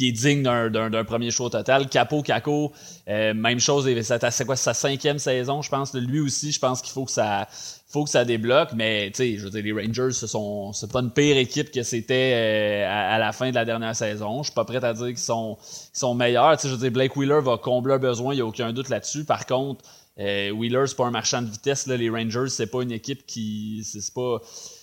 est 0.08 0.12
digne 0.12 0.44
d'un 0.44 1.04
premier 1.04 1.32
show 1.32 1.50
total. 1.50 1.90
Capo, 1.90 2.22
Caco, 2.22 2.72
euh, 3.08 3.34
même 3.34 3.60
chose, 3.60 3.88
c'est 4.32 4.46
quoi 4.46 4.56
sa 4.56 4.74
cinquième 4.74 5.20
saison, 5.20 5.62
je 5.62 5.70
pense. 5.70 5.94
Lui 5.94 6.22
aussi, 6.22 6.52
je 6.52 6.60
pense 6.60 6.82
qu'il 6.82 6.94
faut 6.94 7.06
que 7.06 7.12
ça 7.12 7.48
faut 7.90 8.04
que 8.04 8.10
ça 8.10 8.24
débloque, 8.24 8.70
mais 8.76 9.10
tu 9.10 9.18
sais, 9.18 9.38
je 9.38 9.46
veux 9.46 9.50
dire, 9.50 9.64
les 9.64 9.74
Rangers, 9.74 10.12
ce 10.12 10.28
sont 10.28 10.74
c'est 10.74 10.92
pas 10.92 11.00
une 11.00 11.10
pire 11.10 11.38
équipe 11.38 11.72
que 11.72 11.82
c'était 11.82 12.34
euh, 12.36 12.88
à, 12.88 13.18
la 13.18 13.32
fin 13.32 13.50
de 13.50 13.56
la 13.56 13.66
dernière 13.66 13.96
saison. 13.96 14.44
Je 14.44 14.50
suis 14.50 14.54
pas 14.54 14.64
prêt 14.64 14.84
à 14.84 14.94
dire 14.94 15.08
qu'ils 15.08 15.18
sont, 15.18 15.58
sont 15.92 16.14
meilleurs. 16.14 16.56
Tu 16.58 16.68
je 16.68 16.74
veux 16.74 16.80
dire, 16.80 16.92
Blake 16.92 17.16
Wheeler 17.16 17.42
va 17.42 17.58
combler 17.58 17.96
un 17.96 17.98
besoin, 17.98 18.34
il 18.34 18.38
n'y 18.38 18.42
a 18.42 18.46
aucun 18.46 18.72
doute 18.74 18.90
là-dessus. 18.90 19.24
Par 19.26 19.48
contre, 19.48 19.84
euh, 20.20 20.52
Wheeler, 20.52 20.84
c'est 20.86 20.98
pas 20.98 21.08
un 21.08 21.12
marchand 21.12 21.42
de 21.42 21.50
vitesse. 21.50 21.88
Les 21.88 22.10
Rangers, 22.10 22.50
c'est 22.50 22.68
pas 22.68 22.84
une 22.84 22.92
équipe 22.92 23.26
qui. 23.26 23.84
C'est 23.84 24.14
pas 24.14 24.40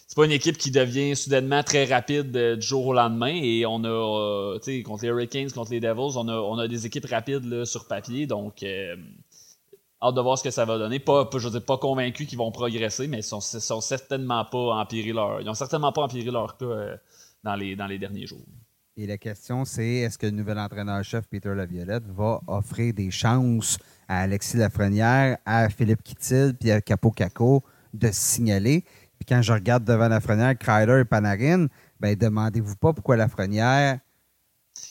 c'est 0.06 0.14
pas 0.14 0.24
une 0.24 0.32
équipe 0.32 0.56
qui 0.56 0.70
devient 0.70 1.16
soudainement 1.16 1.64
très 1.64 1.84
rapide 1.84 2.34
euh, 2.36 2.56
du 2.56 2.64
jour 2.64 2.86
au 2.86 2.94
lendemain. 2.94 3.34
Et 3.34 3.66
on 3.66 3.82
a, 3.82 3.88
euh, 3.88 4.58
tu 4.58 4.76
sais, 4.76 4.82
contre 4.82 5.02
les 5.02 5.08
Hurricanes, 5.08 5.50
contre 5.50 5.72
les 5.72 5.80
Devils, 5.80 6.16
on 6.16 6.28
a, 6.28 6.34
on 6.34 6.58
a 6.58 6.68
des 6.68 6.86
équipes 6.86 7.06
rapides 7.06 7.64
sur 7.64 7.88
papier. 7.88 8.26
Donc, 8.26 8.62
euh, 8.62 8.94
hâte 10.00 10.14
de 10.14 10.20
voir 10.20 10.38
ce 10.38 10.44
que 10.44 10.50
ça 10.50 10.64
va 10.64 10.78
donner. 10.78 11.02
Je 11.04 11.48
veux 11.48 11.60
pas 11.60 11.78
convaincu 11.78 12.26
qu'ils 12.26 12.38
vont 12.38 12.52
progresser, 12.52 13.08
mais 13.08 13.18
ils 13.18 13.22
sont, 13.24 13.40
certainement 13.40 14.44
pas 14.44 14.76
empiré 14.76 15.10
leur, 15.10 16.56
cas 16.56 16.98
dans, 17.42 17.56
les, 17.56 17.74
dans 17.74 17.86
les 17.86 17.98
derniers 17.98 18.26
jours. 18.26 18.44
Et 18.96 19.06
la 19.06 19.18
question, 19.18 19.64
c'est 19.64 19.86
est-ce 19.86 20.16
que 20.16 20.26
le 20.26 20.32
nouvel 20.32 20.58
entraîneur-chef, 20.58 21.26
Peter 21.28 21.52
Laviolette, 21.54 22.06
va 22.06 22.40
offrir 22.46 22.94
des 22.94 23.10
chances 23.10 23.76
à 24.08 24.20
Alexis 24.20 24.56
Lafrenière, 24.56 25.36
à 25.44 25.68
Philippe 25.68 26.02
Kittil 26.02 26.54
puis 26.58 26.70
à 26.70 26.80
Capo 26.80 27.10
Caco 27.10 27.62
de 27.92 28.08
signaler? 28.12 28.84
Quand 29.28 29.42
je 29.42 29.52
regarde 29.52 29.84
devant 29.84 30.08
la 30.08 30.16
Lafrenière, 30.16 30.56
Kryler 30.56 31.00
et 31.00 31.04
Panarin, 31.04 31.66
ben 31.98 32.14
demandez-vous 32.14 32.76
pas 32.76 32.92
pourquoi 32.92 33.16
la 33.16 33.24
Lafrenière 33.24 33.98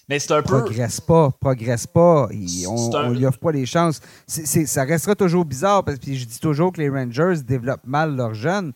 mais 0.10 0.20
c'est 0.20 0.34
un 0.34 0.42
peu... 0.42 0.64
progresse 0.64 1.02
pas, 1.02 1.32
progresse 1.40 1.88
pas. 1.88 2.28
on, 2.68 3.10
lui 3.12 3.26
offre 3.26 3.40
pas 3.40 3.52
les 3.52 3.66
chances. 3.66 4.02
ça 4.28 4.84
restera 4.84 5.16
toujours 5.16 5.46
bizarre 5.46 5.84
parce 5.84 5.98
que 5.98 6.14
je 6.14 6.26
dis 6.26 6.40
toujours 6.40 6.72
que 6.72 6.82
les 6.82 6.90
Rangers 6.90 7.42
développent 7.46 7.86
mal 7.86 8.16
leurs 8.16 8.34
jeunes 8.34 8.74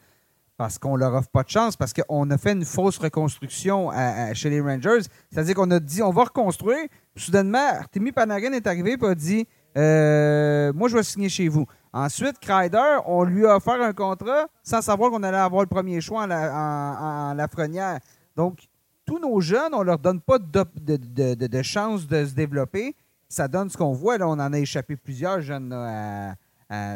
parce 0.58 0.78
qu'on 0.78 0.98
leur 0.98 1.14
offre 1.14 1.30
pas 1.30 1.44
de 1.44 1.50
chance, 1.50 1.78
parce 1.78 1.94
qu'on 1.94 2.30
a 2.32 2.38
fait 2.38 2.52
une 2.52 2.66
fausse 2.66 2.98
reconstruction 2.98 3.92
chez 4.34 4.50
les 4.50 4.60
Rangers. 4.60 5.08
C'est-à-dire 5.32 5.56
qu'on 5.56 5.72
a 5.72 5.80
dit 5.80 6.02
on 6.02 6.12
va 6.12 6.26
reconstruire. 6.26 6.88
soudainement, 7.16 7.66
Artemi 7.80 8.12
Panarin 8.12 8.52
est 8.54 8.68
arrivé 8.68 8.98
et 9.02 9.06
a 9.06 9.16
dit 9.16 9.48
euh, 9.78 10.74
Moi, 10.74 10.90
je 10.90 10.96
vais 10.96 11.04
signer 11.04 11.30
chez 11.30 11.48
vous. 11.48 11.66
Ensuite, 11.92 12.40
Kreider, 12.40 12.98
on 13.06 13.24
lui 13.24 13.46
a 13.46 13.56
offert 13.56 13.82
un 13.82 13.94
contrat 13.94 14.48
sans 14.64 14.82
savoir 14.82 15.12
qu'on 15.12 15.24
allait 15.24 15.38
avoir 15.38 15.64
le 15.64 15.68
premier 15.68 16.02
choix 16.02 16.24
en, 16.24 16.28
la, 16.28 17.34
Lafrenière. 17.36 18.00
Donc, 18.36 18.68
tous 19.06 19.20
nos 19.20 19.42
jeunes, 19.42 19.74
on 19.74 19.82
leur 19.82 19.98
donne 19.98 20.22
pas 20.22 20.38
de, 20.38 20.66
de, 20.78 21.62
chance 21.64 22.08
de 22.08 22.26
se 22.26 22.34
développer. 22.34 22.96
Ça 23.28 23.48
donne 23.48 23.70
ce 23.70 23.78
qu'on 23.78 23.94
voit. 23.94 24.18
Là, 24.18 24.28
on 24.28 24.34
en 24.34 24.54
a 24.54 24.60
échappé 24.60 24.96
plusieurs 24.96 25.42
jeunes 25.42 25.74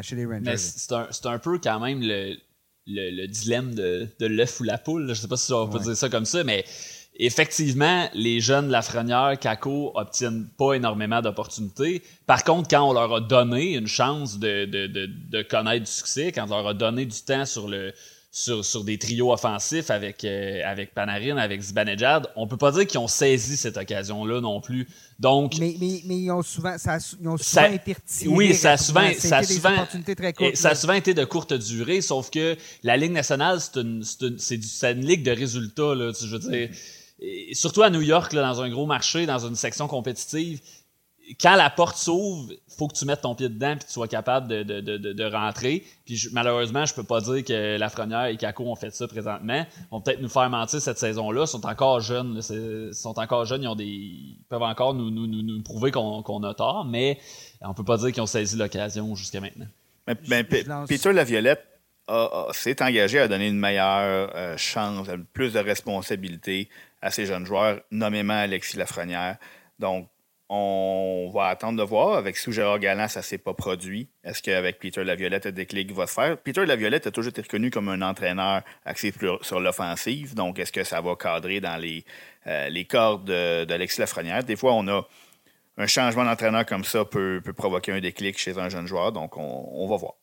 chez 0.02 0.16
les 0.16 0.26
Rangers. 0.26 0.56
C'est 0.56 1.26
un, 1.26 1.38
peu 1.38 1.58
quand 1.58 1.80
même 1.80 2.00
le, 2.00 3.26
dilemme 3.26 3.74
de, 3.74 4.26
l'œuf 4.26 4.60
ou 4.60 4.64
la 4.64 4.78
poule. 4.78 5.06
Je 5.06 5.10
ne 5.10 5.14
sais 5.14 5.28
pas 5.28 5.36
si 5.36 5.52
on 5.52 5.68
peut 5.68 5.80
dire 5.80 5.96
ça 5.96 6.08
comme 6.08 6.24
ça, 6.24 6.44
mais 6.44 6.64
effectivement, 7.16 8.08
les 8.14 8.40
jeunes 8.40 8.68
Lafrenière, 8.68 9.38
Kako 9.40 9.92
obtiennent 9.94 10.48
pas 10.58 10.74
énormément 10.74 11.20
d'opportunités. 11.20 12.02
Par 12.26 12.44
contre, 12.44 12.68
quand 12.68 12.88
on 12.88 12.92
leur 12.92 13.14
a 13.14 13.20
donné 13.20 13.74
une 13.74 13.86
chance 13.86 14.38
de, 14.38 14.64
de, 14.64 14.86
de, 14.86 15.08
de, 15.30 15.42
connaître 15.42 15.84
du 15.84 15.90
succès, 15.90 16.32
quand 16.32 16.46
on 16.46 16.56
leur 16.56 16.68
a 16.68 16.74
donné 16.74 17.06
du 17.06 17.20
temps 17.22 17.46
sur 17.46 17.68
le 17.68 17.92
sur, 18.36 18.64
sur 18.64 18.82
des 18.82 18.98
trios 18.98 19.32
offensifs 19.32 19.90
avec, 19.90 20.24
euh, 20.24 20.60
avec 20.66 20.92
Panarin, 20.92 21.36
avec 21.36 21.60
Zibanejad, 21.60 22.26
on 22.34 22.48
peut 22.48 22.56
pas 22.56 22.72
dire 22.72 22.84
qu'ils 22.84 22.98
ont 22.98 23.06
saisi 23.06 23.56
cette 23.56 23.76
occasion-là 23.76 24.40
non 24.40 24.60
plus. 24.60 24.88
Donc, 25.20 25.56
mais, 25.60 25.76
mais, 25.78 26.00
mais 26.04 26.16
ils 26.16 26.32
ont 26.32 26.42
souvent, 26.42 26.76
ça, 26.76 26.98
ils 27.20 27.28
ont 27.28 27.36
souvent 27.36 27.70
été 27.70 27.92
retirés. 27.92 28.34
Oui, 28.34 28.52
ça 28.52 28.72
a 28.72 28.76
souvent, 28.76 29.08
ça, 29.16 29.44
souvent, 29.44 29.86
ça 30.54 30.70
a 30.70 30.74
souvent 30.74 30.94
été 30.94 31.14
de 31.14 31.24
courte 31.24 31.52
durée, 31.52 32.00
sauf 32.00 32.28
que 32.30 32.56
la 32.82 32.96
Ligue 32.96 33.12
nationale, 33.12 33.60
c'est 33.60 33.80
une, 33.80 34.02
c'est 34.02 34.56
une, 34.56 34.98
une, 34.98 35.06
ligue 35.06 35.22
de 35.22 35.30
résultats. 35.30 35.94
Là, 35.94 36.10
je 36.20 36.26
veux 36.26 36.40
dire, 36.40 36.70
surtout 37.52 37.82
à 37.82 37.90
New 37.90 38.02
York, 38.02 38.32
là, 38.32 38.42
dans 38.42 38.62
un 38.62 38.68
gros 38.68 38.86
marché, 38.86 39.26
dans 39.26 39.38
une 39.38 39.56
section 39.56 39.88
compétitive, 39.88 40.60
quand 41.40 41.56
la 41.56 41.70
porte 41.70 41.96
s'ouvre, 41.96 42.52
faut 42.76 42.88
que 42.88 42.94
tu 42.94 43.04
mettes 43.04 43.22
ton 43.22 43.34
pied 43.34 43.48
dedans 43.48 43.72
et 43.72 43.78
que 43.78 43.84
tu 43.84 43.92
sois 43.92 44.08
capable 44.08 44.48
de, 44.48 44.62
de, 44.62 44.80
de, 44.80 45.12
de 45.12 45.24
rentrer. 45.24 45.84
Puis 46.04 46.28
malheureusement, 46.32 46.84
je 46.84 46.94
peux 46.94 47.04
pas 47.04 47.20
dire 47.20 47.44
que 47.44 47.78
Lafrenière 47.78 48.26
et 48.26 48.36
Kako 48.36 48.64
ont 48.64 48.76
fait 48.76 48.90
ça 48.90 49.06
présentement. 49.08 49.64
Ils 49.78 49.90
vont 49.90 50.00
peut-être 50.00 50.20
nous 50.20 50.28
faire 50.28 50.50
mentir 50.50 50.80
cette 50.80 50.98
saison-là. 50.98 51.42
Ils 51.42 51.48
sont 51.48 51.64
encore 51.66 52.00
jeunes. 52.00 52.40
Ils 52.50 52.94
sont 52.94 53.18
encore 53.18 53.44
jeunes. 53.46 53.62
Ils, 53.62 53.68
ont 53.68 53.74
des, 53.74 54.12
peuvent 54.48 54.62
encore 54.62 54.94
nous, 54.94 55.10
nous, 55.10 55.26
nous, 55.26 55.62
prouver 55.62 55.90
qu'on 55.90 56.42
a 56.42 56.54
tort, 56.54 56.84
mais 56.84 57.18
on 57.62 57.74
peut 57.74 57.84
pas 57.84 57.96
dire 57.96 58.12
qu'ils 58.12 58.22
ont 58.22 58.26
saisi 58.26 58.56
l'occasion 58.56 59.14
jusqu'à 59.14 59.40
maintenant. 59.40 59.66
Mais, 60.28 60.44
Peter 60.44 61.12
Laviolette 61.12 61.64
s'est 62.52 62.82
engagé 62.82 63.20
à 63.20 63.28
donner 63.28 63.48
une 63.48 63.58
meilleure 63.58 64.30
euh, 64.34 64.56
chance, 64.58 65.08
plus 65.32 65.54
de 65.54 65.58
responsabilité 65.58 66.68
à 67.04 67.10
ces 67.10 67.26
jeunes 67.26 67.44
joueurs, 67.44 67.80
nommément 67.90 68.32
Alexis 68.32 68.78
Lafrenière. 68.78 69.36
Donc, 69.78 70.08
on 70.48 71.30
va 71.34 71.48
attendre 71.48 71.78
de 71.78 71.84
voir. 71.86 72.16
Avec 72.16 72.38
sous 72.38 72.50
Gérard 72.50 72.78
Galland, 72.78 73.08
ça 73.08 73.20
ne 73.20 73.24
s'est 73.24 73.38
pas 73.38 73.52
produit. 73.52 74.08
Est-ce 74.24 74.42
qu'avec 74.42 74.78
Peter 74.78 75.04
Laviolette, 75.04 75.44
le 75.44 75.52
déclic 75.52 75.92
va 75.92 76.06
se 76.06 76.14
faire? 76.14 76.38
Peter 76.38 76.64
Laviolette 76.64 77.06
a 77.06 77.10
toujours 77.10 77.28
été 77.28 77.42
reconnu 77.42 77.70
comme 77.70 77.90
un 77.90 78.00
entraîneur 78.00 78.62
axé 78.86 79.12
sur 79.42 79.60
l'offensive. 79.60 80.34
Donc, 80.34 80.58
est-ce 80.58 80.72
que 80.72 80.82
ça 80.82 81.02
va 81.02 81.14
cadrer 81.14 81.60
dans 81.60 81.76
les, 81.76 82.06
euh, 82.46 82.70
les 82.70 82.86
cordes 82.86 83.26
d'Alexis 83.26 84.00
Lafrenière? 84.00 84.42
Des 84.42 84.56
fois, 84.56 84.72
on 84.72 84.88
a 84.88 85.06
un 85.76 85.86
changement 85.86 86.24
d'entraîneur 86.24 86.64
comme 86.64 86.84
ça 86.84 87.04
peut, 87.04 87.42
provoquer 87.54 87.92
un 87.92 88.00
déclic 88.00 88.38
chez 88.38 88.58
un 88.58 88.70
jeune 88.70 88.86
joueur. 88.86 89.12
Donc, 89.12 89.36
on, 89.36 89.86
va 89.86 89.96
voir. 89.96 90.14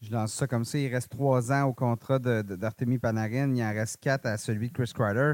Je 0.00 0.12
lance 0.12 0.32
ça 0.32 0.46
comme 0.46 0.64
ça. 0.64 0.78
Il 0.78 0.94
reste 0.94 1.10
trois 1.10 1.52
ans 1.52 1.64
au 1.64 1.74
contrat 1.74 2.18
d'Artemi 2.18 2.98
Panarin. 2.98 3.54
Il 3.54 3.62
en 3.62 3.74
reste 3.74 3.98
quatre 4.00 4.24
à 4.24 4.38
celui 4.38 4.68
de 4.68 4.72
Chris 4.72 4.92
Kreider. 4.94 5.32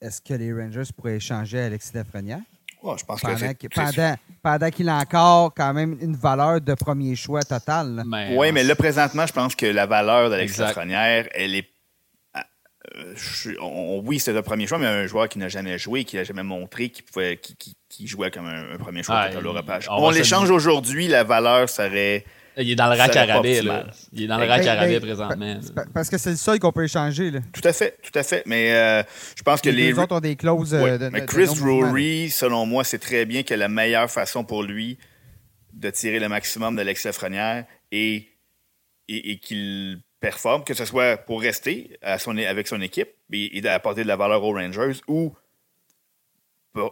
Est-ce 0.00 0.20
que 0.20 0.34
les 0.34 0.52
Rangers 0.52 0.90
pourraient 0.96 1.16
échanger 1.16 1.60
Alexis 1.60 1.92
Lafrenière? 1.94 2.40
je 2.96 3.04
pense 3.04 3.20
que 3.20 4.16
pendant, 4.42 4.70
qu'il 4.70 4.88
a 4.88 4.98
encore 4.98 5.52
quand 5.52 5.74
même 5.74 5.98
une 6.00 6.14
valeur 6.14 6.60
de 6.60 6.74
premier 6.74 7.16
choix 7.16 7.42
total. 7.42 8.04
Oui, 8.36 8.52
mais 8.52 8.62
là, 8.62 8.76
présentement, 8.76 9.26
je 9.26 9.32
pense 9.32 9.56
que 9.56 9.66
la 9.66 9.86
valeur 9.86 10.30
d'Alexis 10.30 10.60
Lafrenière, 10.60 11.28
elle 11.34 11.56
est 11.56 11.68
euh, 12.96 14.00
oui, 14.04 14.18
c'est 14.18 14.32
le 14.32 14.42
premier 14.42 14.66
choix, 14.66 14.78
mais 14.78 14.86
un 14.86 15.06
joueur 15.06 15.28
qui 15.28 15.38
n'a 15.38 15.48
jamais 15.48 15.78
joué, 15.78 16.04
qui 16.04 16.16
n'a 16.16 16.24
jamais 16.24 16.42
montré 16.42 16.88
qu'il 16.88 17.04
pouvait, 17.04 17.36
qui, 17.36 18.06
jouait 18.06 18.30
comme 18.30 18.46
un, 18.46 18.76
premier 18.78 19.02
choix 19.02 19.16
ah, 19.16 19.80
On, 19.90 20.06
on 20.06 20.10
l'échange 20.10 20.50
aujourd'hui, 20.50 21.08
la 21.08 21.24
valeur 21.24 21.68
serait. 21.68 22.24
Il 22.58 22.70
est 22.70 22.74
dans 22.74 22.90
le 22.90 22.96
rack 22.96 23.14
arabais, 23.16 23.62
là. 23.62 23.86
Il 24.12 24.24
est 24.24 24.26
dans 24.26 24.38
le 24.38 24.46
rack 24.46 24.66
arabais 24.66 25.00
présentement. 25.00 25.60
Parce 25.94 26.10
que 26.10 26.18
c'est 26.18 26.30
le 26.30 26.36
seul 26.36 26.58
qu'on 26.58 26.72
peut 26.72 26.84
échanger, 26.84 27.30
là. 27.30 27.40
Tout 27.52 27.66
à 27.66 27.72
fait, 27.72 27.98
tout 28.02 28.18
à 28.18 28.22
fait. 28.22 28.42
Mais 28.46 28.72
euh, 28.72 29.02
je 29.36 29.42
pense 29.42 29.60
que 29.60 29.70
les. 29.70 29.92
Les 29.92 29.98
autres 29.98 30.16
ont 30.16 30.20
des 30.20 30.36
clauses. 30.36 30.74
Euh, 30.74 31.10
mais 31.12 31.24
Chris 31.24 31.48
Rory, 31.60 32.30
selon 32.30 32.66
moi, 32.66 32.84
c'est 32.84 32.98
très 32.98 33.24
bien 33.24 33.42
que 33.42 33.54
la 33.54 33.68
meilleure 33.68 34.10
façon 34.10 34.44
pour 34.44 34.62
lui 34.62 34.98
de 35.72 35.90
tirer 35.90 36.18
le 36.18 36.28
maximum 36.28 36.74
de 36.76 36.82
l'ex 36.82 37.04
Lafrenière 37.04 37.64
et, 37.92 38.28
et, 39.08 39.30
et 39.30 39.38
qu'il 39.38 40.00
performe, 40.20 40.64
que 40.64 40.74
ce 40.74 40.84
soit 40.84 41.16
pour 41.16 41.40
rester 41.40 41.96
à 42.02 42.18
son, 42.18 42.36
avec 42.36 42.66
son 42.66 42.80
équipe 42.80 43.10
et, 43.32 43.66
apporter 43.68 44.02
de 44.02 44.08
la 44.08 44.16
valeur 44.16 44.42
aux 44.42 44.52
Rangers 44.52 45.00
ou 45.06 45.34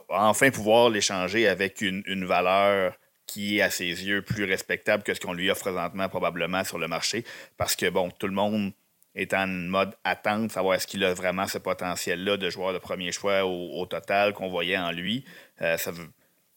enfin 0.08 0.50
pouvoir 0.50 0.90
l'échanger 0.90 1.46
avec 1.46 1.80
une, 1.80 2.24
valeur 2.24 2.94
qui 3.26 3.58
est 3.58 3.62
à 3.62 3.70
ses 3.70 3.84
yeux 3.84 4.22
plus 4.22 4.44
respectable 4.44 5.02
que 5.02 5.14
ce 5.14 5.20
qu'on 5.20 5.32
lui 5.32 5.50
offre 5.50 5.62
présentement 5.62 6.08
probablement 6.08 6.64
sur 6.64 6.78
le 6.78 6.88
marché 6.88 7.24
parce 7.56 7.76
que 7.76 7.88
bon, 7.90 8.10
tout 8.10 8.26
le 8.26 8.32
monde 8.32 8.72
est 9.16 9.32
en 9.32 9.46
mode 9.46 9.94
attente, 10.04 10.52
savoir 10.52 10.74
est-ce 10.74 10.86
qu'il 10.86 11.02
a 11.04 11.14
vraiment 11.14 11.46
ce 11.46 11.58
potentiel-là 11.58 12.36
de 12.36 12.50
joueur 12.50 12.72
de 12.72 12.78
premier 12.78 13.12
choix 13.12 13.44
au, 13.44 13.84
total 13.86 14.34
qu'on 14.34 14.48
voyait 14.48 14.76
en 14.76 14.92
lui. 14.92 15.24
Euh, 15.62 15.76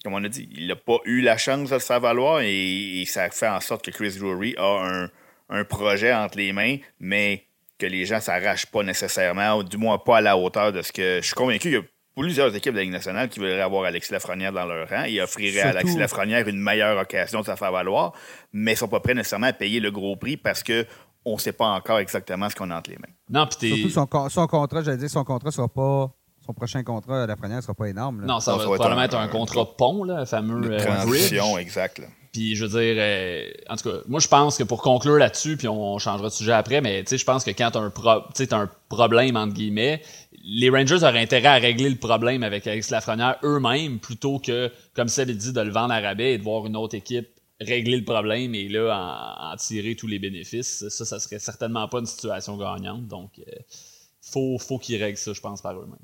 comme 0.03 0.13
on 0.13 0.23
a 0.23 0.29
dit, 0.29 0.47
il 0.51 0.67
n'a 0.67 0.75
pas 0.75 0.97
eu 1.05 1.21
la 1.21 1.37
chance 1.37 1.69
de 1.69 1.75
le 1.75 1.79
faire 1.79 1.99
valoir 1.99 2.41
et, 2.41 3.03
ça 3.07 3.29
fait 3.29 3.47
en 3.47 3.61
sorte 3.61 3.83
que 3.83 3.91
Chris 3.91 4.17
Drury 4.19 4.55
a 4.57 5.09
un, 5.49 5.63
projet 5.63 6.13
entre 6.13 6.37
les 6.37 6.53
mains, 6.53 6.77
mais 6.99 7.45
que 7.77 7.85
les 7.85 8.05
gens 8.05 8.17
ne 8.17 8.21
s'arrachent 8.21 8.67
pas 8.67 8.83
nécessairement, 8.83 9.63
du 9.63 9.77
moins 9.77 9.97
pas 9.97 10.17
à 10.17 10.21
la 10.21 10.37
hauteur 10.37 10.71
de 10.71 10.81
ce 10.81 10.91
que. 10.91 11.19
Je 11.21 11.25
suis 11.25 11.33
convaincu 11.33 11.69
qu'il 11.69 11.81
plusieurs 12.17 12.55
équipes 12.55 12.73
de 12.73 12.77
la 12.77 12.83
Ligue 12.83 12.91
nationale 12.91 13.29
qui 13.29 13.39
voudraient 13.39 13.61
avoir 13.61 13.85
Alexis 13.85 14.11
Lafrenière 14.11 14.51
dans 14.51 14.65
leur 14.65 14.89
rang 14.89 15.03
et 15.03 15.21
offriraient 15.21 15.61
à 15.61 15.69
Alexis 15.69 15.97
Lafrenière 15.97 16.47
une 16.47 16.59
meilleure 16.59 16.97
occasion 16.97 17.41
de 17.41 17.45
se 17.45 17.55
faire 17.55 17.71
valoir, 17.71 18.13
mais 18.51 18.71
ne 18.71 18.77
sont 18.77 18.87
pas 18.87 18.99
prêts 18.99 19.13
nécessairement 19.13 19.47
à 19.47 19.53
payer 19.53 19.79
le 19.79 19.91
gros 19.91 20.15
prix 20.15 20.37
parce 20.37 20.63
que 20.63 20.85
on 21.25 21.33
ne 21.33 21.39
sait 21.39 21.53
pas 21.53 21.67
encore 21.67 21.99
exactement 21.99 22.49
ce 22.49 22.55
qu'on 22.55 22.71
a 22.71 22.77
entre 22.77 22.89
les 22.89 22.97
mains. 22.97 23.13
Non, 23.29 23.47
Surtout 23.49 23.89
son, 23.89 24.29
son 24.29 24.47
contrat, 24.47 24.83
j'allais 24.83 24.97
dire, 24.97 25.09
son 25.09 25.23
contrat 25.23 25.51
sera 25.51 25.67
pas 25.67 26.11
son 26.49 26.53
prochain 26.53 26.81
contrat 26.83 27.23
à 27.23 27.27
la 27.27 27.35
ne 27.35 27.61
sera 27.61 27.75
pas 27.75 27.89
énorme. 27.89 28.25
Non, 28.25 28.39
ça, 28.39 28.55
va, 28.55 28.63
probablement 28.63 29.03
être 29.03 29.15
un, 29.15 29.27
contrat 29.27 29.65
pont, 29.77 30.03
là, 30.03 30.25
fameux. 30.25 30.71
Euh, 30.71 30.79
transition, 30.79 31.59
exact. 31.59 32.01
Puis 32.33 32.55
je 32.55 32.65
veux 32.65 32.79
dire, 32.79 32.95
euh, 32.97 33.43
en 33.69 33.75
tout 33.75 33.89
cas, 33.89 33.97
moi 34.07 34.19
je 34.19 34.27
pense 34.27 34.57
que 34.57 34.63
pour 34.63 34.81
conclure 34.81 35.17
là-dessus, 35.17 35.57
puis 35.57 35.67
on, 35.67 35.99
changera 35.99 36.27
de 36.27 36.33
sujet 36.33 36.53
après, 36.53 36.81
mais 36.81 37.03
tu 37.03 37.09
sais, 37.09 37.17
je 37.17 37.25
pense 37.25 37.43
que 37.43 37.51
quand 37.51 37.69
tu 37.71 37.77
as, 37.77 38.57
un 38.57 38.69
problème, 38.87 39.35
entre 39.35 39.53
guillemets, 39.53 40.01
les 40.51 40.69
Rangers 40.69 41.03
auraient 41.03 41.21
intérêt 41.21 41.47
à 41.47 41.55
régler 41.55 41.89
le 41.89 41.97
problème 41.97 42.43
avec 42.43 42.65
Alex 42.65 42.89
Lafrenière 42.89 43.37
eux-mêmes 43.43 43.99
plutôt 43.99 44.39
que, 44.39 44.71
comme 44.93 45.07
ça 45.07 45.25
dit, 45.25 45.53
de 45.53 45.61
le 45.61 45.71
vendre 45.71 45.93
à 45.93 45.99
rabais 45.99 46.33
et 46.33 46.37
de 46.37 46.43
voir 46.43 46.65
une 46.65 46.75
autre 46.75 46.95
équipe 46.95 47.27
régler 47.61 47.97
le 47.97 48.05
problème 48.05 48.55
et 48.55 48.67
là 48.69 49.51
en, 49.51 49.55
tirer 49.57 49.95
tous 49.95 50.07
les 50.07 50.19
bénéfices. 50.19 50.87
Ça, 50.89 51.05
ça 51.05 51.19
serait 51.19 51.39
certainement 51.39 51.87
pas 51.87 51.99
une 51.99 52.05
situation 52.05 52.57
gagnante. 52.57 53.07
Donc, 53.07 53.37
il 53.37 53.43
euh, 53.43 53.57
faut, 54.21 54.57
faut 54.59 54.79
qu'ils 54.79 55.01
règlent 55.01 55.17
ça, 55.17 55.33
je 55.33 55.41
pense, 55.41 55.61
par 55.61 55.77
eux-mêmes. 55.77 55.97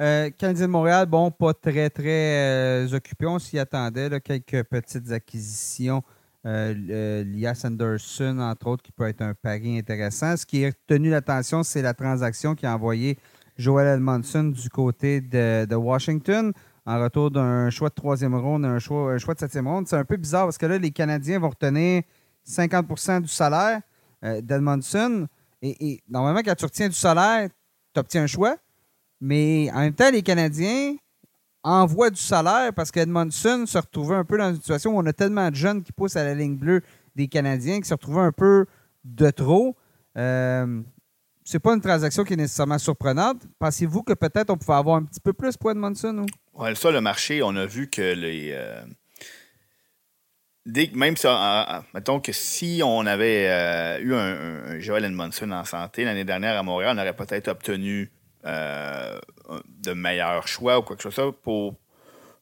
Euh, 0.00 0.30
Canadien 0.30 0.66
de 0.66 0.72
Montréal, 0.72 1.04
bon, 1.04 1.30
pas 1.30 1.52
très, 1.52 1.90
très 1.90 2.86
euh, 2.86 2.94
occupé. 2.94 3.26
On 3.26 3.38
s'y 3.38 3.58
attendait. 3.58 4.08
quelques 4.20 4.64
petites 4.64 5.10
acquisitions. 5.10 6.02
Euh, 6.46 7.24
Lias 7.24 7.62
Anderson, 7.64 8.38
entre 8.38 8.68
autres, 8.68 8.82
qui 8.82 8.92
peut 8.92 9.08
être 9.08 9.20
un 9.20 9.34
pari 9.34 9.78
intéressant. 9.78 10.36
Ce 10.36 10.46
qui 10.46 10.64
a 10.64 10.68
retenu 10.68 11.10
l'attention, 11.10 11.62
c'est 11.62 11.82
la 11.82 11.92
transaction 11.92 12.54
qui 12.54 12.66
a 12.66 12.74
envoyé 12.74 13.18
Joel 13.58 13.96
Edmondson 13.98 14.44
du 14.44 14.70
côté 14.70 15.20
de, 15.20 15.74
Washington 15.74 16.52
en 16.86 17.02
retour 17.02 17.30
d'un 17.30 17.68
choix 17.68 17.90
de 17.90 17.94
troisième 17.94 18.34
ronde, 18.34 18.64
un 18.64 18.78
choix, 18.78 19.12
un 19.12 19.18
choix 19.18 19.34
de 19.34 19.40
septième 19.40 19.68
ronde. 19.68 19.86
C'est 19.86 19.96
un 19.96 20.04
peu 20.04 20.16
bizarre 20.16 20.46
parce 20.46 20.56
que 20.56 20.66
là, 20.66 20.78
les 20.78 20.90
Canadiens 20.90 21.38
vont 21.38 21.50
retenir 21.50 22.02
50% 22.48 23.22
du 23.22 23.28
salaire 23.28 23.82
d'Edmondson. 24.22 25.26
Et, 25.62 25.92
et, 25.92 26.02
normalement, 26.08 26.40
quand 26.42 26.54
tu 26.54 26.64
retiens 26.64 26.88
du 26.88 26.94
salaire, 26.94 27.50
tu 27.92 28.00
obtiens 28.00 28.22
un 28.22 28.26
choix. 28.26 28.56
Mais 29.20 29.70
en 29.74 29.80
même 29.80 29.94
temps, 29.94 30.10
les 30.10 30.22
Canadiens 30.22 30.96
envoient 31.62 32.10
du 32.10 32.20
salaire 32.20 32.72
parce 32.74 32.90
qu'Edmondson 32.90 33.64
se 33.66 33.78
retrouvait 33.78 34.16
un 34.16 34.24
peu 34.24 34.38
dans 34.38 34.50
une 34.50 34.56
situation 34.56 34.96
où 34.96 34.98
on 34.98 35.06
a 35.06 35.12
tellement 35.12 35.50
de 35.50 35.54
jeunes 35.54 35.82
qui 35.82 35.92
poussent 35.92 36.16
à 36.16 36.24
la 36.24 36.34
ligne 36.34 36.56
bleue 36.56 36.82
des 37.16 37.28
Canadiens 37.28 37.80
qui 37.80 37.88
se 37.88 37.94
retrouvaient 37.94 38.22
un 38.22 38.32
peu 38.32 38.66
de 39.04 39.30
trop. 39.30 39.76
Euh, 40.16 40.82
c'est 41.44 41.58
pas 41.58 41.74
une 41.74 41.80
transaction 41.80 42.24
qui 42.24 42.34
est 42.34 42.36
nécessairement 42.36 42.78
surprenante. 42.78 43.42
Pensez-vous 43.58 44.02
que 44.02 44.12
peut-être 44.12 44.50
on 44.50 44.56
pouvait 44.56 44.78
avoir 44.78 44.96
un 44.96 45.04
petit 45.04 45.20
peu 45.20 45.32
plus 45.32 45.56
pour 45.56 45.70
Edmondson? 45.70 46.26
Ou? 46.54 46.74
ça, 46.74 46.90
le 46.90 47.00
marché, 47.00 47.42
on 47.42 47.56
a 47.56 47.66
vu 47.66 47.88
que 47.88 48.14
les. 48.14 48.52
Euh, 48.52 48.82
même 50.94 51.16
si, 51.16 51.26
mettons 51.94 52.20
que 52.20 52.32
si 52.32 52.82
on 52.84 53.06
avait 53.06 53.48
euh, 53.48 53.98
eu 54.00 54.14
un, 54.14 54.74
un, 54.74 54.78
Joel 54.78 55.06
Edmondson 55.06 55.50
en 55.50 55.64
santé 55.64 56.04
l'année 56.04 56.24
dernière 56.24 56.58
à 56.58 56.62
Montréal, 56.62 56.96
on 56.96 57.00
aurait 57.00 57.16
peut-être 57.16 57.48
obtenu 57.48 58.12
euh, 58.46 59.18
de 59.66 59.92
meilleurs 59.92 60.46
choix 60.48 60.78
ou 60.78 60.82
quoi 60.82 60.96
que 60.96 61.02
ce 61.02 61.10
soit 61.10 61.32
pour, 61.32 61.74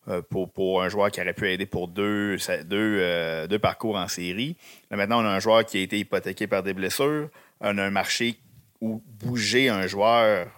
euh, 0.08 0.22
pour, 0.22 0.50
pour, 0.50 0.82
un 0.82 0.88
joueur 0.88 1.10
qui 1.10 1.20
aurait 1.20 1.34
pu 1.34 1.50
aider 1.50 1.66
pour 1.66 1.88
deux, 1.88 2.36
deux, 2.64 2.98
euh, 3.00 3.46
deux 3.46 3.58
parcours 3.58 3.96
en 3.96 4.08
série. 4.08 4.56
maintenant, 4.90 5.22
on 5.22 5.26
a 5.26 5.30
un 5.30 5.40
joueur 5.40 5.64
qui 5.64 5.78
a 5.78 5.82
été 5.82 5.98
hypothéqué 5.98 6.46
par 6.46 6.62
des 6.62 6.74
blessures. 6.74 7.28
On 7.60 7.78
a 7.78 7.84
un 7.84 7.90
marché 7.90 8.38
où 8.80 9.02
bouger 9.06 9.68
un 9.68 9.86
joueur 9.86 10.48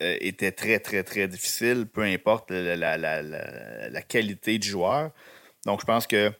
était 0.00 0.52
très, 0.52 0.80
très, 0.80 1.02
très 1.02 1.28
difficile, 1.28 1.86
peu 1.86 2.02
importe 2.02 2.50
la, 2.50 2.76
la, 2.98 3.22
la, 3.22 4.02
qualité 4.02 4.58
du 4.58 4.68
joueur. 4.68 5.12
Donc, 5.64 5.80
je 5.80 5.86
pense 5.86 6.06
que 6.06 6.30